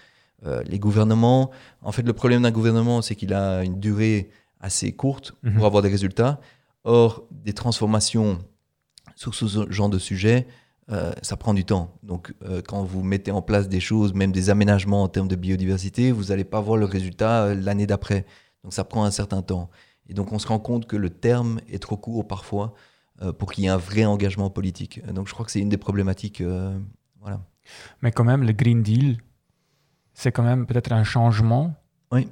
Euh, 0.46 0.62
les 0.66 0.80
gouvernements, 0.80 1.52
en 1.82 1.92
fait, 1.92 2.02
le 2.02 2.14
problème 2.14 2.42
d'un 2.42 2.52
gouvernement, 2.52 3.02
c'est 3.02 3.16
qu'il 3.16 3.34
a 3.34 3.64
une 3.64 3.80
durée 3.80 4.30
assez 4.60 4.92
courte 4.92 5.34
pour 5.42 5.52
mhm. 5.52 5.64
avoir 5.64 5.82
des 5.82 5.90
résultats. 5.90 6.40
Or, 6.84 7.28
des 7.32 7.54
transformations 7.54 8.40
sur 9.16 9.36
ce 9.36 9.72
genre 9.72 9.90
de 9.90 10.00
sujet, 10.00 10.48
euh, 10.92 11.12
ça 11.22 11.38
prend 11.38 11.54
du 11.54 11.64
temps. 11.64 11.96
Donc, 12.04 12.34
euh, 12.44 12.62
quand 12.68 12.84
vous 12.84 13.04
mettez 13.04 13.32
en 13.32 13.42
place 13.42 13.70
des 13.70 13.80
choses, 13.80 14.14
même 14.14 14.32
des 14.32 14.50
aménagements 14.50 15.04
en 15.04 15.08
termes 15.08 15.28
de 15.28 15.36
biodiversité, 15.36 16.12
vous 16.12 16.26
n'allez 16.26 16.44
pas 16.44 16.60
voir 16.60 16.78
le 16.78 16.86
résultat 16.86 17.54
l'année 17.54 17.88
d'après. 17.88 18.26
Donc, 18.64 18.74
ça 18.74 18.84
prend 18.84 19.06
un 19.06 19.12
certain 19.12 19.42
temps. 19.44 19.70
Et 20.10 20.14
donc, 20.14 20.34
on 20.34 20.40
se 20.40 20.48
rend 20.48 20.60
compte 20.60 20.88
que 20.88 20.98
le 20.98 21.10
terme 21.10 21.62
est 21.70 21.82
trop 21.82 21.98
court 21.98 22.28
parfois 22.28 22.74
pour 23.38 23.52
qu'il 23.52 23.64
y 23.64 23.68
ait 23.68 23.72
un 23.72 23.78
vrai 23.78 24.06
engagement 24.06 24.50
politique. 24.50 25.06
Donc, 25.14 25.28
je 25.28 25.34
crois 25.34 25.46
que 25.46 25.52
c'est 25.52 25.60
une 25.60 25.70
des 25.70 25.78
problématiques. 25.78 26.42
voilà. 27.20 27.42
Mais 28.02 28.12
quand 28.12 28.24
même, 28.24 28.44
le 28.44 28.52
Green 28.52 28.82
Deal, 28.82 29.18
c'est 30.14 30.32
quand 30.32 30.44
même 30.44 30.66
peut-être 30.66 30.92
un 30.92 31.04
changement 31.04 31.76
oui. 32.12 32.28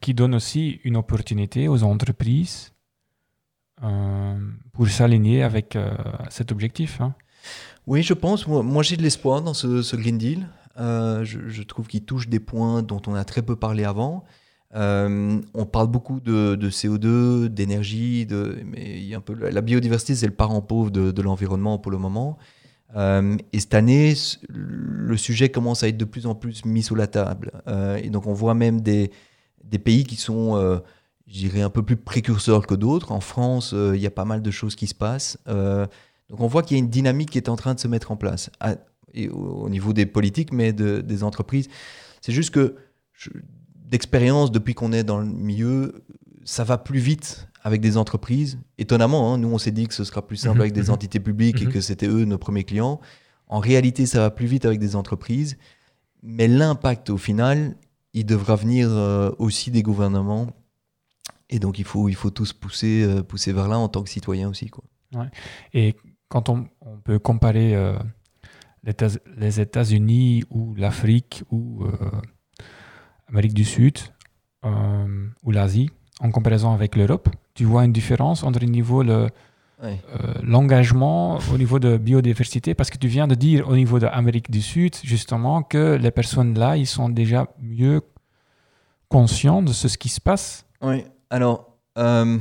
qui 0.00 0.14
donne 0.14 0.34
aussi 0.34 0.80
une 0.84 0.96
opportunité 0.96 1.68
aux 1.68 1.82
entreprises 1.82 2.72
euh, 3.82 4.38
pour 4.72 4.88
s'aligner 4.88 5.42
avec 5.42 5.74
euh, 5.74 5.90
cet 6.28 6.52
objectif. 6.52 7.00
Hein. 7.00 7.14
Oui, 7.86 8.02
je 8.02 8.12
pense. 8.12 8.46
Moi, 8.46 8.82
j'ai 8.82 8.98
de 8.98 9.02
l'espoir 9.02 9.40
dans 9.40 9.54
ce, 9.54 9.96
Green 9.96 10.18
Deal. 10.18 10.46
Euh, 10.78 11.24
je, 11.24 11.62
trouve 11.62 11.86
qu'il 11.86 12.04
touche 12.04 12.28
des 12.28 12.40
points 12.40 12.82
dont 12.82 13.00
on 13.06 13.14
a 13.14 13.24
très 13.24 13.40
peu 13.40 13.56
parlé 13.56 13.84
avant. 13.84 14.24
On 14.74 15.66
parle 15.70 15.88
beaucoup 15.88 16.20
de, 16.20 16.56
CO2, 16.70 17.46
d'énergie, 17.46 18.26
de, 18.26 18.58
mais 18.64 18.98
il 18.98 19.04
y 19.04 19.14
a 19.14 19.18
un 19.18 19.20
peu 19.20 19.34
la 19.34 19.60
biodiversité, 19.60 20.14
c'est 20.14 20.26
le 20.26 20.34
parent 20.34 20.62
pauvre 20.62 20.90
de, 20.90 21.22
l'environnement 21.22 21.78
pour 21.78 21.90
le 21.90 21.98
moment. 21.98 22.38
et 22.96 23.60
cette 23.60 23.74
année, 23.74 24.14
le 24.48 25.16
sujet 25.16 25.48
commence 25.48 25.82
à 25.82 25.88
être 25.88 25.96
de 25.96 26.04
plus 26.04 26.26
en 26.26 26.34
plus 26.34 26.64
mis 26.64 26.82
sous 26.82 26.94
la 26.94 27.06
table. 27.06 27.52
et 28.02 28.10
donc, 28.10 28.26
on 28.26 28.32
voit 28.32 28.54
même 28.54 28.80
des, 28.80 29.10
pays 29.82 30.04
qui 30.04 30.16
sont 30.16 30.80
je 31.30 31.38
dirais, 31.38 31.62
un 31.62 31.70
peu 31.70 31.82
plus 31.82 31.96
précurseur 31.96 32.66
que 32.66 32.74
d'autres. 32.74 33.12
En 33.12 33.20
France, 33.20 33.72
euh, 33.72 33.92
il 33.94 34.02
y 34.02 34.06
a 34.06 34.10
pas 34.10 34.24
mal 34.24 34.42
de 34.42 34.50
choses 34.50 34.74
qui 34.74 34.86
se 34.86 34.94
passent. 34.94 35.38
Euh, 35.48 35.86
donc 36.28 36.40
on 36.40 36.46
voit 36.48 36.62
qu'il 36.62 36.76
y 36.76 36.80
a 36.80 36.82
une 36.82 36.90
dynamique 36.90 37.30
qui 37.30 37.38
est 37.38 37.48
en 37.48 37.56
train 37.56 37.74
de 37.74 37.80
se 37.80 37.88
mettre 37.88 38.10
en 38.10 38.16
place, 38.16 38.50
au, 39.32 39.68
niveau 39.68 39.92
des 39.92 40.06
politiques, 40.06 40.52
mais 40.52 40.72
des 40.72 41.24
entreprises. 41.24 41.68
C'est 42.20 42.32
juste 42.32 42.50
que, 42.50 42.76
d'expérience, 43.90 44.50
depuis 44.50 44.74
qu'on 44.74 44.92
est 44.92 45.04
dans 45.04 45.18
le 45.18 45.26
milieu, 45.26 46.04
ça 46.44 46.64
va 46.64 46.78
plus 46.78 47.00
vite 47.00 47.48
avec 47.62 47.80
des 47.80 47.96
entreprises. 47.96 48.58
Étonnamment, 48.78 49.34
hein, 49.34 49.38
nous, 49.38 49.48
on 49.48 49.58
s'est 49.58 49.72
dit 49.72 49.86
que 49.86 49.94
ce 49.94 50.04
sera 50.04 50.26
plus 50.26 50.36
simple 50.36 50.56
mhm, 50.56 50.60
avec 50.62 50.72
des 50.72 50.84
mhm. 50.84 50.90
entités 50.90 51.20
publiques 51.20 51.60
et 51.60 51.66
mhm. 51.66 51.72
que 51.72 51.80
c'était 51.80 52.06
eux 52.06 52.24
nos 52.24 52.38
premiers 52.38 52.64
clients. 52.64 53.00
En 53.48 53.58
réalité, 53.58 54.06
ça 54.06 54.20
va 54.20 54.30
plus 54.30 54.46
vite 54.46 54.64
avec 54.64 54.78
des 54.78 54.96
entreprises. 54.96 55.58
Mais 56.22 56.48
l'impact, 56.48 57.10
au 57.10 57.18
final, 57.18 57.76
il 58.14 58.24
devra 58.24 58.56
venir 58.56 58.88
euh, 58.90 59.30
aussi 59.38 59.70
des 59.70 59.82
gouvernements 59.82 60.48
et 61.50 61.58
donc, 61.58 61.80
il 61.80 61.84
faut, 61.84 62.08
il 62.08 62.14
faut 62.14 62.30
tous 62.30 62.52
pousser, 62.52 63.02
euh, 63.02 63.22
pousser 63.22 63.52
vers 63.52 63.66
là 63.66 63.76
en 63.76 63.88
tant 63.88 64.04
que 64.04 64.08
citoyen 64.08 64.48
aussi. 64.48 64.70
Quoi. 64.70 64.84
Et 65.74 65.96
quand 66.28 66.48
on, 66.48 66.68
on 66.80 66.98
peut 66.98 67.18
comparer 67.18 67.74
euh, 67.74 67.98
les 69.36 69.60
États-Unis 69.60 70.44
ou 70.50 70.76
l'Afrique 70.76 71.42
ou 71.50 71.84
l'Amérique 73.30 73.52
euh, 73.52 73.54
du 73.54 73.64
Sud, 73.64 73.98
euh, 74.64 75.26
ou 75.44 75.50
l'Asie 75.50 75.90
en 76.20 76.30
comparaison 76.30 76.72
avec 76.72 76.96
l'Europe. 76.96 77.28
Tu 77.54 77.64
vois 77.64 77.84
une 77.84 77.92
différence 77.92 78.42
entre 78.42 78.60
le 78.60 78.66
niveau 78.66 79.02
le, 79.02 79.28
euh, 79.82 79.96
l'engagement 80.42 81.38
au 81.52 81.58
niveau 81.58 81.78
de 81.78 81.96
biodiversité? 81.96 82.74
Parce 82.74 82.90
que 82.90 82.98
tu 82.98 83.08
viens 83.08 83.26
de 83.26 83.34
dire 83.34 83.68
au 83.68 83.74
niveau 83.76 83.98
de 83.98 84.06
l'Amérique 84.06 84.50
du 84.50 84.60
Sud, 84.60 84.96
justement, 85.02 85.62
que 85.62 85.94
les 85.96 86.10
personnes 86.10 86.58
là, 86.58 86.76
ils 86.76 86.86
sont 86.86 87.08
déjà 87.08 87.46
mieux 87.60 88.02
conscients 89.08 89.62
de 89.62 89.72
ce 89.72 89.96
qui 89.96 90.08
se 90.08 90.20
passe. 90.20 90.66
Oui, 90.82 91.04
alors, 91.30 91.76
euh, 91.98 92.38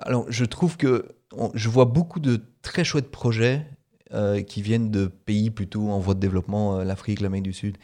alors 0.00 0.26
je 0.28 0.44
trouve 0.44 0.76
que 0.76 1.08
on- 1.36 1.50
je 1.54 1.68
vois 1.68 1.84
beaucoup 1.84 2.20
de 2.20 2.42
très 2.62 2.84
chouettes 2.84 3.10
projets 3.10 3.66
euh, 4.14 4.42
qui 4.42 4.62
viennent 4.62 4.90
de 4.90 5.06
pays 5.06 5.50
plutôt 5.50 5.90
en 5.90 5.98
voie 5.98 6.14
de 6.14 6.20
développement, 6.20 6.78
l'Afrique, 6.78 7.20
l'Amérique 7.20 7.44
du 7.44 7.52
Sud, 7.52 7.76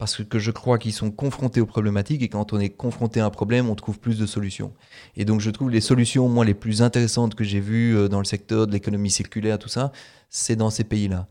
parce 0.00 0.24
que, 0.24 0.38
je 0.38 0.50
crois 0.50 0.78
qu'ils 0.78 0.94
sont 0.94 1.10
confrontés 1.10 1.60
aux 1.60 1.66
problématiques 1.66 2.22
et 2.22 2.28
quand 2.30 2.54
on 2.54 2.58
est 2.58 2.70
confronté 2.70 3.20
à 3.20 3.26
un 3.26 3.30
problème, 3.30 3.68
on 3.68 3.74
trouve 3.74 3.98
plus 4.00 4.18
de 4.18 4.24
solutions. 4.24 4.72
Et 5.14 5.26
donc 5.26 5.40
je 5.40 5.50
trouve 5.50 5.68
les 5.68 5.82
solutions, 5.82 6.26
moi, 6.26 6.46
les 6.46 6.54
plus 6.54 6.80
intéressantes 6.80 7.34
que 7.34 7.44
j'ai 7.44 7.60
vues 7.60 7.94
euh, 7.94 8.08
dans 8.08 8.18
le 8.18 8.24
secteur 8.24 8.66
de 8.66 8.72
l'économie 8.72 9.10
circulaire, 9.10 9.58
tout 9.58 9.68
ça, 9.68 9.92
c'est 10.30 10.56
dans 10.56 10.70
ces 10.70 10.84
pays-là. 10.84 11.28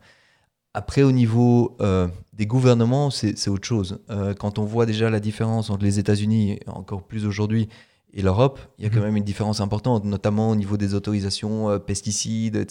Après, 0.72 1.02
au 1.02 1.10
niveau 1.10 1.76
euh, 1.80 2.06
des 2.32 2.46
gouvernements, 2.46 3.10
c'est 3.10 3.48
autre 3.48 3.66
chose. 3.66 3.98
Euh, 4.08 4.34
quand 4.34 4.60
on 4.60 4.64
voit 4.64 4.86
déjà 4.86 5.10
la 5.10 5.18
différence 5.18 5.68
entre 5.68 5.82
les 5.82 5.98
États-Unis, 5.98 6.60
encore 6.68 7.02
plus 7.02 7.26
aujourd'hui, 7.26 7.68
et 8.12 8.22
l'Europe, 8.22 8.60
il 8.78 8.84
y 8.84 8.86
a 8.86 8.90
quand 8.90 8.98
Mhm. 8.98 9.04
même 9.04 9.16
une 9.16 9.24
différence 9.24 9.60
importante, 9.60 10.04
notamment 10.04 10.48
au 10.48 10.54
niveau 10.54 10.76
des 10.76 10.94
autorisations 10.94 11.70
euh, 11.70 11.78
pesticides. 11.80 12.68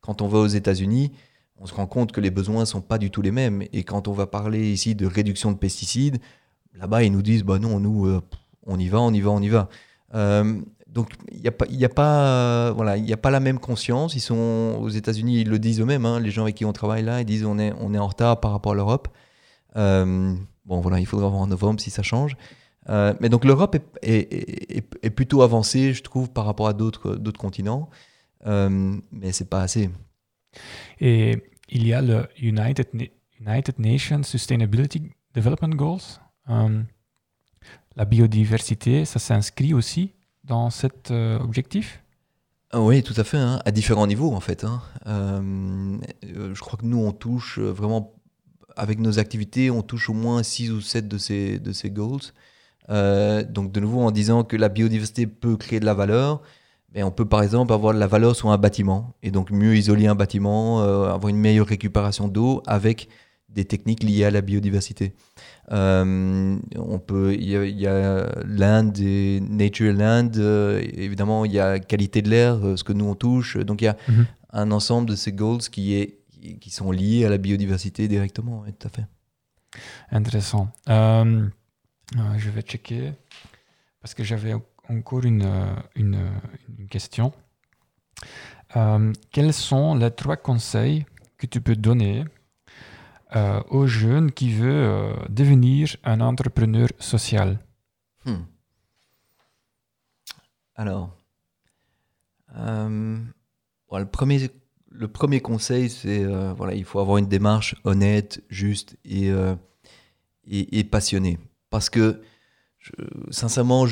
Quand 0.00 0.22
on 0.22 0.28
va 0.28 0.38
aux 0.38 0.46
États-Unis, 0.46 1.10
on 1.60 1.66
se 1.66 1.74
rend 1.74 1.86
compte 1.86 2.10
que 2.12 2.20
les 2.20 2.30
besoins 2.30 2.64
sont 2.64 2.80
pas 2.80 2.98
du 2.98 3.10
tout 3.10 3.22
les 3.22 3.30
mêmes. 3.30 3.62
Et 3.72 3.84
quand 3.84 4.08
on 4.08 4.12
va 4.12 4.26
parler 4.26 4.72
ici 4.72 4.94
de 4.94 5.06
réduction 5.06 5.52
de 5.52 5.58
pesticides, 5.58 6.18
là-bas, 6.74 7.02
ils 7.04 7.12
nous 7.12 7.22
disent 7.22 7.44
bah 7.44 7.58
non, 7.58 7.78
nous, 7.80 8.06
euh, 8.06 8.20
on 8.66 8.78
y 8.78 8.88
va, 8.88 9.00
on 9.00 9.12
y 9.12 9.20
va, 9.20 9.30
on 9.30 9.40
y 9.42 9.48
va. 9.48 9.68
Euh, 10.14 10.58
donc, 10.88 11.10
il 11.30 11.40
n'y 11.40 11.46
a 11.46 11.52
pas, 11.52 11.66
a 11.66 12.68
euh, 12.68 12.72
voilà, 12.74 12.92
a 12.92 13.16
pas 13.16 13.30
la 13.30 13.40
même 13.40 13.58
conscience. 13.60 14.14
Ils 14.16 14.20
sont 14.20 14.78
aux 14.80 14.88
États-Unis, 14.88 15.42
ils 15.42 15.48
le 15.48 15.58
disent 15.58 15.80
eux-mêmes. 15.80 16.06
hein, 16.06 16.18
les 16.18 16.30
gens 16.30 16.42
avec 16.42 16.56
qui 16.56 16.64
on 16.64 16.72
travaille 16.72 17.04
là, 17.04 17.20
ils 17.20 17.26
disent 17.26 17.44
on 17.44 17.58
est, 17.58 17.72
on 17.78 17.94
est 17.94 17.98
en 17.98 18.08
retard 18.08 18.40
par 18.40 18.52
rapport 18.52 18.72
à 18.72 18.74
l'Europe. 18.74 19.08
Euh, 19.76 20.34
bon, 20.64 20.80
voilà, 20.80 20.98
il 20.98 21.06
faudra 21.06 21.28
voir 21.28 21.42
en 21.42 21.46
novembre 21.46 21.80
si 21.80 21.90
ça 21.90 22.02
change. 22.02 22.36
Mais 22.88 23.28
donc 23.28 23.44
l'Europe 23.44 23.76
est, 24.02 24.32
est- 25.02 25.10
plutôt 25.10 25.42
avancée, 25.42 25.92
je 25.92 26.02
trouve, 26.02 26.28
par 26.30 26.44
rapport 26.44 26.66
à 26.66 26.72
d'autres 26.72 27.38
continents. 27.38 27.88
Mais 28.46 29.30
c'est 29.30 29.48
pas 29.48 29.60
assez. 29.62 29.90
Et 31.00 31.38
il 31.70 31.86
y 31.86 31.92
a 31.94 32.02
le 32.02 32.28
United, 32.40 32.88
Na- 32.92 33.04
United 33.40 33.78
Nations 33.78 34.22
Sustainability 34.22 35.10
Development 35.34 35.74
Goals. 35.74 36.20
Euh, 36.48 36.82
la 37.96 38.04
biodiversité, 38.04 39.04
ça 39.04 39.18
s'inscrit 39.18 39.74
aussi 39.74 40.12
dans 40.44 40.70
cet 40.70 41.10
euh, 41.10 41.38
objectif? 41.38 42.02
Ah 42.72 42.80
Oui, 42.80 43.02
tout 43.02 43.14
à 43.16 43.24
fait, 43.24 43.36
hein, 43.38 43.60
à 43.64 43.70
différents 43.72 44.06
niveaux 44.06 44.32
en 44.32 44.40
fait. 44.40 44.64
hein. 44.64 44.80
Euh, 45.06 45.98
je 46.22 46.60
crois 46.60 46.78
que 46.78 46.86
nous, 46.86 46.98
on 46.98 47.12
touche 47.12 47.58
vraiment, 47.58 48.14
avec 48.76 48.98
nos 49.00 49.18
activités, 49.18 49.70
on 49.70 49.82
touche 49.82 50.08
au 50.08 50.14
moins 50.14 50.42
6 50.42 50.70
ou 50.70 50.80
7 50.80 51.08
de 51.08 51.18
ces, 51.18 51.58
de 51.58 51.72
ces 51.72 51.90
goals. 51.90 52.20
Donc 52.88 53.72
de 53.72 53.80
nouveau, 53.80 54.00
en 54.02 54.10
disant 54.10 54.44
que 54.44 54.56
la 54.56 54.68
biodiversité 54.68 55.26
peut 55.26 55.56
créer 55.56 55.80
de 55.80 55.84
la 55.84 55.94
valeur, 55.94 56.42
mais 56.94 57.02
on 57.02 57.10
peut 57.10 57.24
par 57.24 57.42
exemple 57.42 57.72
avoir 57.72 57.94
de 57.94 57.98
la 57.98 58.06
valeur 58.06 58.34
sur 58.34 58.50
un 58.50 58.58
bâtiment, 58.58 59.14
et 59.22 59.30
donc 59.30 59.50
mieux 59.50 59.76
isoler 59.76 60.06
un 60.06 60.14
bâtiment, 60.14 60.82
euh, 60.82 61.12
avoir 61.12 61.28
une 61.28 61.36
meilleure 61.38 61.66
récupération 61.66 62.28
d'eau 62.28 62.62
avec 62.66 63.08
des 63.48 63.64
techniques 63.64 64.02
liées 64.04 64.24
à 64.24 64.30
la 64.30 64.42
biodiversité. 64.42 65.12
Euh, 65.72 66.56
on 66.76 66.98
peut, 67.00 67.34
il 67.34 67.48
y 67.48 67.86
a, 67.86 68.28
l'Inde 68.46 68.98
et 69.00 69.40
Nature 69.40 69.92
Land, 69.92 70.30
euh, 70.36 70.80
évidemment, 70.92 71.44
il 71.44 71.52
y 71.52 71.58
a 71.60 71.78
qualité 71.80 72.22
de 72.22 72.30
l'air, 72.30 72.58
ce 72.76 72.84
que 72.84 72.92
nous 72.92 73.06
on 73.06 73.14
touche. 73.16 73.56
Donc 73.56 73.82
il 73.82 73.86
y 73.86 73.88
a 73.88 73.96
Mhm. 74.08 74.26
un 74.52 74.70
ensemble 74.70 75.08
de 75.10 75.16
ces 75.16 75.32
goals 75.32 75.62
qui, 75.62 75.94
est, 75.94 76.20
qui 76.60 76.70
sont 76.70 76.92
liés 76.92 77.24
à 77.24 77.28
la 77.28 77.38
biodiversité 77.38 78.06
directement, 78.08 78.64
tout 78.78 78.86
à 78.86 78.90
fait. 78.90 79.06
Intéressant. 80.12 80.70
Je 80.86 82.50
vais 82.50 82.62
checker 82.62 83.12
parce 84.00 84.14
que 84.14 84.24
j'avais 84.24 84.54
encore 84.90 85.24
une, 85.24 85.42
euh, 85.42 85.74
euh, 85.98 86.30
une 86.78 86.88
question. 86.88 87.32
Euh, 88.76 89.12
quels 89.30 89.52
sont 89.52 89.94
les 89.94 90.10
trois 90.10 90.36
conseils 90.36 91.06
que 91.38 91.46
tu 91.46 91.60
peux 91.60 91.76
donner 91.76 92.24
aux 93.70 93.86
jeunes 93.86 94.32
qui 94.32 94.52
veulent 94.52 95.14
devenir 95.28 95.96
un 96.02 96.20
entrepreneur 96.20 96.88
social? 96.98 97.60
Hmm. 98.24 98.42
Alors, 100.74 101.16
le, 102.56 104.04
premier, 104.06 104.50
le 104.90 105.06
premier 105.06 105.40
conseil, 105.40 105.90
c'est 105.90 106.24
voilà, 106.54 106.74
il 106.74 106.84
faut 106.84 106.98
avoir 106.98 107.18
une 107.18 107.28
démarche 107.28 107.76
honnête, 107.84 108.42
juste 108.50 108.96
et, 109.04 109.28
et, 110.44 110.78
et 110.80 110.82
passionnée. 110.82 111.38
Parce 111.70 111.88
que, 111.88 112.20
sincèrement, 113.30 113.86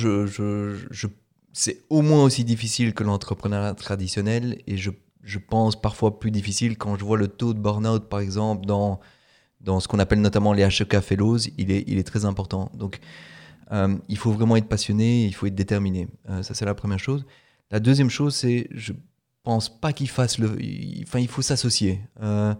c'est 1.52 1.84
au 1.90 2.02
moins 2.02 2.24
aussi 2.24 2.44
difficile 2.44 2.94
que 2.94 3.04
l'entrepreneuriat 3.04 3.74
traditionnel 3.74 4.62
et 4.66 4.76
je, 4.76 4.90
pense 5.38 5.80
parfois 5.80 6.18
plus 6.18 6.30
difficile 6.30 6.78
quand 6.78 6.96
je 6.96 7.04
vois 7.04 7.18
le 7.18 7.28
taux 7.28 7.52
de 7.54 7.58
burn-out, 7.58 8.08
par 8.08 8.20
exemple, 8.20 8.66
dans, 8.66 9.00
ce 9.80 9.88
qu'on 9.88 9.98
appelle 9.98 10.20
notamment 10.20 10.52
les 10.52 10.62
HEK 10.62 11.00
Fellows, 11.00 11.38
il 11.58 11.70
est, 11.70 12.06
très 12.06 12.24
important. 12.24 12.70
Donc, 12.74 13.00
euh, 13.72 13.96
il 14.08 14.16
faut 14.16 14.32
vraiment 14.32 14.56
être 14.56 14.68
passionné, 14.68 15.26
il 15.26 15.34
faut 15.34 15.46
être 15.46 15.54
déterminé. 15.54 16.08
Euh, 16.30 16.42
ça, 16.42 16.54
c'est 16.54 16.64
la 16.64 16.74
première 16.74 16.98
chose. 16.98 17.26
La 17.70 17.80
deuxième 17.80 18.08
chose, 18.08 18.34
c'est, 18.34 18.68
je 18.70 18.94
pense 19.42 19.68
pas 19.68 19.92
qu'il 19.92 20.08
fasse 20.08 20.38
le. 20.38 20.56
Enfin, 21.02 21.20
il 21.20 21.28
faut 21.28 21.42
s'associer 21.42 22.00
euh, 22.22 22.54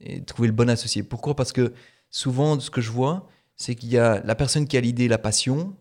et 0.00 0.22
trouver 0.22 0.48
le 0.48 0.54
bon 0.54 0.68
associé. 0.68 1.02
Pourquoi? 1.02 1.34
Parce 1.34 1.52
que 1.52 1.72
souvent, 2.10 2.58
ce 2.60 2.70
que 2.70 2.80
je 2.80 2.90
vois, 2.90 3.28
c'est 3.60 3.74
qu'il 3.74 3.90
y 3.90 3.98
a 3.98 4.22
la 4.24 4.34
personne 4.34 4.66
qui 4.66 4.78
a 4.78 4.80
l'idée, 4.80 5.06
la 5.06 5.18
passion, 5.18 5.76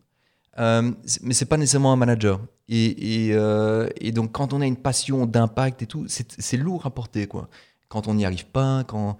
euh, 0.60 0.92
mais 1.22 1.34
c'est 1.34 1.46
pas 1.46 1.56
nécessairement 1.56 1.94
un 1.94 1.96
manager. 1.96 2.42
Et, 2.68 3.30
euh, 3.32 3.88
et 4.02 4.12
donc, 4.12 4.34
quand 4.34 4.52
on 4.52 4.60
a 4.60 4.66
une 4.66 4.76
passion 4.76 5.26
d'impact 5.26 5.82
et 5.84 5.86
tout, 5.86 6.06
c'est 6.10 6.58
lourd 6.58 6.86
à 6.86 6.90
porter, 6.90 7.26
quoi. 7.26 7.48
Quand 7.88 8.10
on 8.10 8.16
n'y 8.16 8.26
arrive 8.26 8.48
pas, 8.48 8.84
quand. 8.84 9.18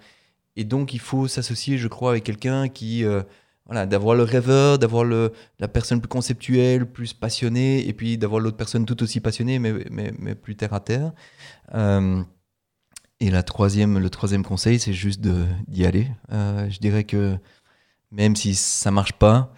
Et 0.56 0.64
donc, 0.64 0.92
il 0.92 1.00
faut 1.00 1.26
s'associer, 1.26 1.78
je 1.78 1.88
crois, 1.88 2.10
avec 2.10 2.24
quelqu'un 2.24 2.68
qui. 2.68 3.02
euh, 3.02 3.22
voilà, 3.64 3.86
d'avoir 3.86 4.14
le 4.14 4.24
rêveur, 4.24 4.78
d'avoir 4.78 5.04
la 5.04 5.68
personne 5.68 6.00
plus 6.00 6.08
conceptuelle, 6.08 6.84
plus 6.84 7.14
passionnée, 7.14 7.88
et 7.88 7.94
puis 7.94 8.18
d'avoir 8.18 8.40
l'autre 8.40 8.58
personne 8.58 8.84
tout 8.84 9.02
aussi 9.02 9.20
passionnée, 9.20 9.58
mais, 9.58 9.72
mais, 9.90 10.12
mais 10.18 10.34
plus 10.34 10.54
terre 10.56 10.74
à 10.74 10.80
terre. 10.80 11.12
Euh, 11.74 12.22
et 13.20 13.30
la 13.30 13.42
troisième, 13.42 13.98
le 13.98 14.10
troisième 14.10 14.44
conseil, 14.44 14.78
c'est 14.80 14.92
juste 14.92 15.20
d'y 15.68 15.86
aller. 15.86 16.08
Je 16.30 16.78
dirais 16.78 17.04
que 17.04 17.38
même 18.10 18.36
si 18.36 18.54
ça 18.54 18.90
marche 18.90 19.12
pas, 19.12 19.52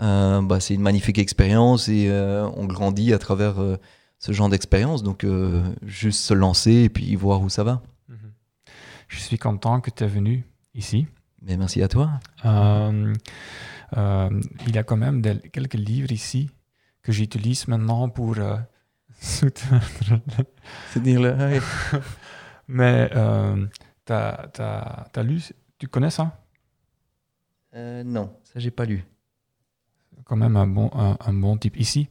euh, 0.00 0.42
bah, 0.42 0.60
c'est 0.60 0.74
une 0.74 0.82
magnifique 0.82 1.18
expérience 1.18 1.88
et 1.88 2.08
euh, 2.08 2.46
on 2.56 2.66
grandit 2.66 3.12
à 3.12 3.18
travers 3.18 3.60
euh, 3.60 3.76
ce 4.18 4.32
genre 4.32 4.48
d'expérience. 4.48 5.02
Donc, 5.02 5.26
juste 5.82 6.20
se 6.20 6.34
lancer 6.34 6.72
et 6.72 6.88
puis 6.88 7.14
voir 7.16 7.40
où 7.42 7.48
ça 7.48 7.64
va. 7.64 7.82
Je 9.08 9.18
suis 9.18 9.38
content 9.38 9.80
que 9.80 9.90
tu 9.90 10.02
es 10.02 10.06
venu 10.06 10.44
ici. 10.74 11.06
Mais 11.42 11.56
merci 11.56 11.82
à 11.82 11.88
toi. 11.88 12.10
Il 13.96 14.74
y 14.74 14.78
a 14.78 14.82
quand 14.82 14.96
même 14.96 15.20
des- 15.20 15.38
quelques 15.52 15.74
livres 15.74 16.10
ici 16.10 16.50
que 17.02 17.12
j'utilise 17.12 17.68
maintenant 17.68 18.08
pour 18.08 18.34
soutenir. 19.20 19.80
Le. 21.20 21.60
Mais 22.68 23.10
t'as- 24.04 24.48
t'as 25.12 25.22
lu, 25.22 25.42
tu 25.78 25.86
connais 25.88 26.10
ça? 26.10 26.43
Non, 28.04 28.30
ça 28.44 28.60
j'ai 28.60 28.70
pas 28.70 28.84
lu. 28.84 29.04
Quand 30.24 30.36
même 30.36 30.56
un 30.56 30.66
bon, 30.66 30.90
un, 30.94 31.16
un 31.20 31.32
bon 31.34 31.56
type. 31.58 31.76
Ici, 31.76 32.08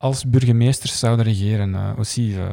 als 0.00 0.24
burgemeesters 0.26 0.96
zouden 0.98 1.20
regeren 1.24 1.74
euh, 1.76 1.94
aussi. 1.98 2.34
euh, 2.36 2.50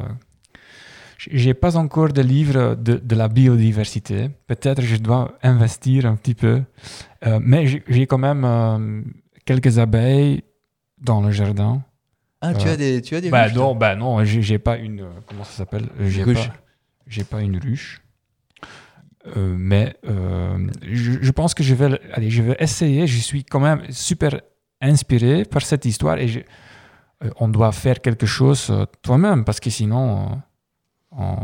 j'ai 1.17 1.53
pas 1.53 1.75
encore 1.77 2.13
de 2.13 2.21
livre 2.21 2.75
de, 2.75 2.95
de 2.95 3.15
la 3.15 3.27
biodiversité. 3.27 4.29
Peut-être 4.47 4.81
je 4.81 4.97
dois 4.97 5.37
investir 5.43 6.05
un 6.05 6.15
petit 6.15 6.33
peu. 6.35 6.61
Euh, 7.25 7.39
mais 7.41 7.65
j'ai, 7.67 8.07
quand 8.07 8.17
même 8.17 8.45
euh, 8.45 9.01
quelques 9.45 9.79
abeilles 9.79 10.43
dans 10.97 11.21
le 11.21 11.31
jardin. 11.31 11.83
Ah, 12.41 12.53
tu 12.53 12.67
Euh, 12.67 12.73
as 12.73 12.77
des, 12.77 13.01
tu 13.01 13.15
as 13.15 13.21
des 13.21 13.29
Bah 13.29 13.43
ruches, 13.45 13.53
non, 13.55 13.75
bah 13.75 13.95
non, 13.95 14.23
j'ai 14.23 14.59
pas 14.59 14.77
une. 14.77 15.01
euh, 15.01 15.09
Comment 15.25 15.43
ça 15.43 15.51
s'appelle? 15.57 15.89
Euh, 15.99 16.07
J'ai 16.09 16.23
pas, 17.23 17.37
pas 17.37 17.41
une 17.41 17.57
ruche. 17.57 18.01
Euh, 19.27 19.53
mais 19.57 19.95
euh, 20.07 20.57
je, 20.81 21.13
je 21.21 21.31
pense 21.31 21.53
que 21.53 21.61
je 21.63 21.75
vais, 21.75 21.89
le- 21.89 21.99
allez, 22.13 22.29
je 22.29 22.41
vais 22.41 22.55
essayer. 22.59 23.05
Je 23.05 23.19
suis 23.19 23.43
quand 23.43 23.59
même 23.59 23.81
super 23.89 24.39
inspiré 24.81 25.43
par 25.43 25.61
cette 25.61 25.85
histoire 25.85 26.17
et 26.17 26.27
je- 26.29 26.39
euh, 27.25 27.29
on 27.37 27.49
doit 27.49 27.71
faire 27.73 27.99
quelque 28.01 28.25
chose 28.25 28.71
toi-même 29.01 29.43
parce 29.43 29.59
que 29.59 29.69
sinon, 29.69 30.39
on- 31.11 31.37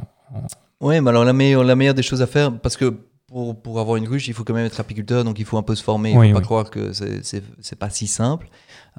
Ouais, 0.81 0.99
mais 1.01 1.09
alors 1.09 1.25
la 1.25 1.33
meilleure, 1.33 1.63
la 1.63 1.75
meilleure 1.75 1.93
des 1.93 2.03
choses 2.03 2.21
à 2.21 2.27
faire, 2.27 2.57
parce 2.59 2.77
que 2.77 2.93
pour, 3.27 3.61
pour 3.61 3.79
avoir 3.79 3.95
une 3.97 4.07
ruche, 4.07 4.27
il 4.27 4.33
faut 4.33 4.43
quand 4.43 4.53
même 4.53 4.65
être 4.65 4.79
apiculteur, 4.79 5.23
donc 5.23 5.39
il 5.39 5.45
faut 5.45 5.57
un 5.57 5.63
peu 5.63 5.73
se 5.75 5.83
former. 5.83 6.11
Il 6.11 6.17
Oui, 6.17 6.27
faut 6.29 6.33
pas 6.35 6.39
oui. 6.39 6.45
croire 6.45 6.69
que 6.69 6.93
c'est- 6.93 7.75
pas 7.79 7.89
si 7.89 8.07
simple, 8.07 8.47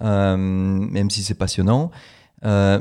même 0.00 1.10
si 1.10 1.22
c'est 1.22 1.34
passionnant. 1.34 1.90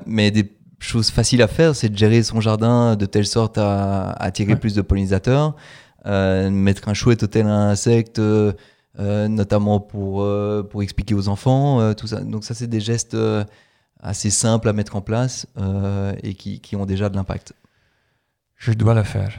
Mais 0.06 0.32
des 0.32 0.52
choses 0.80 1.10
faciles 1.10 1.42
à 1.42 1.48
faire, 1.48 1.76
c'est 1.76 1.90
de 1.90 1.98
gérer 1.98 2.22
son 2.24 2.42
jardin 2.42 2.96
de 2.96 3.06
telle 3.06 3.26
sorte 3.26 3.58
à, 3.58 4.12
à 4.12 4.24
attirer 4.26 4.54
Ouais. 4.54 4.60
plus 4.60 4.74
de 4.76 4.82
pollinisateurs, 4.82 5.56
mettre 6.06 6.88
un 6.90 6.94
chouette 6.94 7.24
hôtel 7.24 7.48
à 7.48 7.70
insectes, 7.70 8.20
euh, 8.20 8.54
euh, 9.00 9.28
notamment 9.28 9.80
pour, 9.80 10.22
euh, 10.24 10.64
pour 10.64 10.84
expliquer 10.84 11.14
aux 11.16 11.28
enfants, 11.28 11.82
euh, 11.82 11.94
tout 11.94 12.08
ça. 12.08 12.22
Donc 12.22 12.44
ça, 12.46 12.54
c'est 12.54 12.68
des 12.68 12.80
gestes 12.80 13.14
euh, 13.16 13.44
assez 14.00 14.30
simples 14.30 14.70
à 14.70 14.74
mettre 14.74 14.96
en 14.96 15.02
place 15.02 15.48
euh, 15.58 16.14
et 16.24 16.34
qui, 16.34 16.60
qui 16.62 16.76
ont 16.76 16.86
déjà 16.86 17.10
de 17.10 17.16
l'impact. 17.16 17.54
Je 18.56 18.72
dois 18.74 18.94
le 18.94 19.04
faire. 19.04 19.34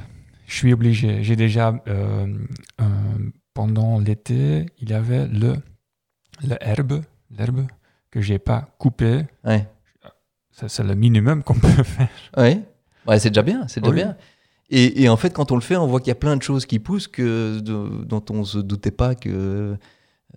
Je 0.46 0.54
suis 0.54 0.72
obligé. 0.72 1.22
J'ai 1.22 1.36
déjà, 1.36 1.74
euh, 1.88 2.26
euh, 2.80 2.84
pendant 3.54 3.98
l'été, 3.98 4.66
il 4.78 4.90
y 4.90 4.92
avait 4.94 5.26
le, 5.26 5.54
le 6.46 6.56
herbe, 6.60 7.02
l'herbe 7.30 7.66
que 8.10 8.20
j'ai 8.20 8.38
pas 8.38 8.68
coupé. 8.78 9.24
Ouais. 9.44 9.66
C'est 10.50 10.84
le 10.84 10.94
minimum 10.94 11.42
qu'on 11.42 11.54
peut 11.58 11.68
faire. 11.82 12.08
Ouais, 12.36 12.60
ouais 13.06 13.18
c'est 13.18 13.30
déjà 13.30 13.42
bien, 13.42 13.66
c'est 13.68 13.80
déjà 13.80 13.90
Oui. 13.92 13.96
bien. 14.02 14.16
Et, 14.70 15.02
et 15.04 15.08
en 15.08 15.16
fait, 15.16 15.32
quand 15.32 15.52
on 15.52 15.54
le 15.54 15.60
fait, 15.60 15.76
on 15.76 15.86
voit 15.86 16.00
qu'il 16.00 16.08
y 16.08 16.12
a 16.12 16.16
plein 16.16 16.36
de 16.36 16.42
choses 16.42 16.66
qui 16.66 16.78
poussent 16.78 17.06
que, 17.08 17.60
de- 17.60 18.04
dont 18.04 18.22
on 18.30 18.44
se 18.44 18.58
doutait 18.58 18.90
pas 18.90 19.14
que 19.14 19.76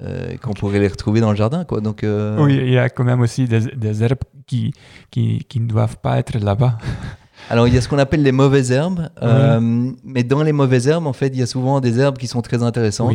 euh, 0.02 0.38
qu'on 0.38 0.54
pourrait 0.54 0.80
les 0.80 0.88
retrouver 0.88 1.20
dans 1.20 1.32
le 1.32 1.36
jardin, 1.36 1.66
quoi. 1.66 1.82
Donc, 1.82 2.04
euh, 2.04 2.38
Oui, 2.40 2.56
il 2.56 2.70
y 2.72 2.78
a 2.78 2.90
quand 2.90 3.04
même 3.04 3.22
aussi 3.22 3.46
des, 3.48 3.60
des 3.76 4.04
herbes 4.04 4.20
qui, 4.48 4.72
qui, 5.12 5.44
qui 5.50 5.60
ne 5.60 5.68
doivent 5.68 5.98
pas 5.98 6.20
être 6.20 6.38
là-bas. 6.40 6.78
alors 7.50 7.68
il 7.68 7.74
y 7.74 7.78
a 7.78 7.82
ce 7.82 7.88
qu'on 7.90 7.98
appelle 7.98 8.22
les 8.24 8.32
mauvaises 8.32 8.72
herbes, 8.72 9.10
euh, 9.24 9.92
mais 10.04 10.24
dans 10.24 10.44
les 10.44 10.54
mauvaises 10.54 10.88
herbes, 10.88 11.08
en 11.08 11.14
fait, 11.14 11.28
il 11.30 11.40
y 11.40 11.42
a 11.42 11.46
souvent 11.48 11.82
des 11.82 12.00
herbes 12.00 12.18
qui 12.18 12.28
sont 12.28 12.42
très 12.42 12.62
intéressantes. 12.64 13.10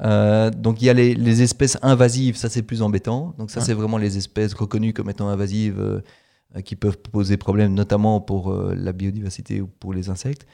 Oui. 0.00 0.50
Donc 0.62 0.80
il 0.82 0.84
y 0.84 0.90
a 0.90 0.92
les, 0.94 1.14
les 1.14 1.42
espèces 1.42 1.78
invasives, 1.82 2.36
ça 2.36 2.48
c'est 2.50 2.62
plus 2.62 2.82
embêtant. 2.82 3.34
Donc 3.38 3.50
ça 3.50 3.60
c'est 3.62 3.72
vraiment 3.74 3.96
les 3.98 4.16
espèces 4.18 4.52
reconnues 4.54 4.92
comme 4.92 5.08
étant 5.10 5.28
invasives 5.28 6.02
qui 6.64 6.76
peuvent 6.76 6.98
poser 6.98 7.36
problème, 7.36 7.74
notamment 7.74 8.20
pour 8.20 8.50
euh, 8.50 8.74
la 8.76 8.92
biodiversité 8.92 9.60
ou 9.60 9.66
pour 9.66 9.92
les 9.92 10.08
insectes. 10.10 10.46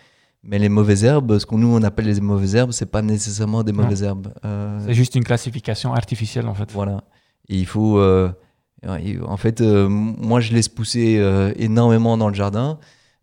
Mais 0.45 0.59
les 0.59 0.69
mauvaises 0.69 1.05
herbes, 1.05 1.39
ce 1.39 1.47
qu'on 1.47 1.59
nous 1.59 1.69
on 1.73 1.83
appelle 1.85 2.07
les 2.07 2.21
mauvaises 2.21 2.57
herbes, 2.57 2.73
c'est 2.73 2.91
pas 2.91 3.03
nécessairement 3.03 3.63
des 3.63 3.71
Non. 3.73 3.83
mauvaises 3.85 4.03
herbes. 4.03 4.33
Euh, 4.45 4.81
C'est 4.87 4.95
juste 4.95 5.15
une 5.15 5.23
classification 5.25 5.95
artificielle, 5.95 6.49
en 6.49 6.55
fait. 6.55 6.71
voilà. 6.73 7.05
Et 7.49 7.57
il 7.59 7.67
faut, 7.67 7.99
euh, 7.99 8.31
en 8.85 9.37
fait, 9.37 9.61
euh, 9.61 9.89
moi 9.89 10.41
je 10.41 10.53
laisse 10.53 10.69
pousser 10.69 11.19
euh, 11.19 11.53
énormément 11.57 12.17
dans 12.17 12.29
le 12.29 12.35
jardin 12.35 12.79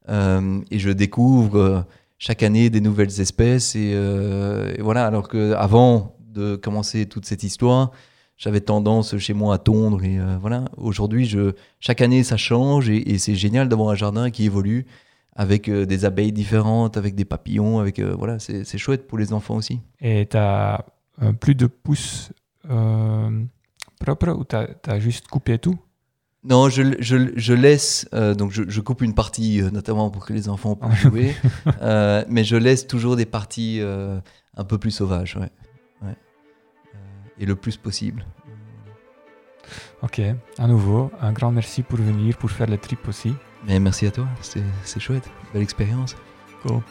euh, 0.07 0.61
et 0.71 0.79
je 0.79 0.89
découvre 0.89 1.57
euh, 1.57 1.81
chaque 2.17 2.43
année 2.43 2.69
des 2.69 2.79
nouvelles 2.81 3.19
espèces 3.19 3.75
et, 3.75 3.91
euh, 3.93 4.73
et 4.77 4.81
voilà. 4.81 5.05
Alors 5.05 5.27
que 5.27 5.53
avant 5.53 6.15
de 6.33 6.55
commencer 6.55 7.05
toute 7.05 7.25
cette 7.25 7.43
histoire, 7.43 7.91
j'avais 8.39 8.61
tendance 8.61 9.17
chez 9.17 9.33
moi 9.33 9.53
à 9.53 9.57
tondre 9.59 10.03
et 10.03 10.17
euh, 10.17 10.37
voilà. 10.41 10.65
Aujourd'hui, 10.77 11.25
je 11.25 11.51
chaque 11.79 12.01
année 12.01 12.23
ça 12.23 12.37
change 12.37 12.89
et, 12.89 13.11
et 13.11 13.19
c'est 13.19 13.35
génial 13.35 13.69
d'avoir 13.69 13.89
un 13.89 13.95
jardin 13.95 14.31
qui 14.31 14.45
évolue 14.45 14.87
avec 15.35 15.69
euh, 15.69 15.85
des 15.85 16.05
abeilles 16.05 16.31
différentes, 16.31 16.97
avec 16.97 17.13
des 17.13 17.25
papillons, 17.25 17.79
avec 17.79 17.99
euh, 17.99 18.15
voilà, 18.17 18.39
c'est 18.39 18.77
chouette 18.77 19.07
pour 19.07 19.17
les 19.17 19.33
enfants 19.33 19.57
aussi. 19.57 19.81
Et 20.01 20.27
tu 20.27 20.37
as 20.37 20.85
plus 21.39 21.53
de 21.53 21.67
pousses 21.67 22.31
propres 23.99 24.29
ou 24.29 24.45
tu 24.45 24.55
as, 24.55 24.99
juste 24.99 25.27
coupé 25.27 25.59
tout? 25.59 25.77
Non, 26.45 26.69
je, 26.69 26.95
je, 26.99 27.33
je 27.35 27.53
laisse, 27.53 28.07
euh, 28.13 28.33
donc 28.33 28.51
je, 28.51 28.63
je 28.65 28.79
coupe 28.79 29.01
une 29.01 29.13
partie, 29.13 29.61
euh, 29.61 29.69
notamment 29.71 30.09
pour 30.09 30.25
que 30.25 30.31
les 30.31 30.47
enfants 30.47 30.75
puissent 30.75 30.99
jouer, 30.99 31.35
euh, 31.81 32.23
mais 32.29 32.45
je 32.45 32.55
laisse 32.55 32.87
toujours 32.87 33.17
des 33.17 33.25
parties 33.25 33.81
un 34.55 34.63
peu 34.63 34.77
plus 34.77 34.91
sauvages, 34.91 35.35
ouais. 35.35 35.49
Et 37.39 37.45
le 37.45 37.55
plus 37.55 37.77
possible. 37.77 38.25
Ok, 40.01 40.21
à 40.57 40.67
nouveau, 40.67 41.11
un 41.21 41.31
grand 41.31 41.51
merci 41.51 41.83
pour 41.83 41.99
venir, 41.99 42.37
pour 42.37 42.49
faire 42.49 42.67
le 42.67 42.77
trip 42.77 43.07
aussi. 43.07 43.35
Mais 43.67 43.79
merci 43.79 44.07
à 44.07 44.11
toi, 44.11 44.27
c'est 44.41 44.63
c'est 44.83 44.99
chouette, 44.99 45.29
belle 45.53 45.61
expérience. 45.63 46.15
Cool. 46.63 46.81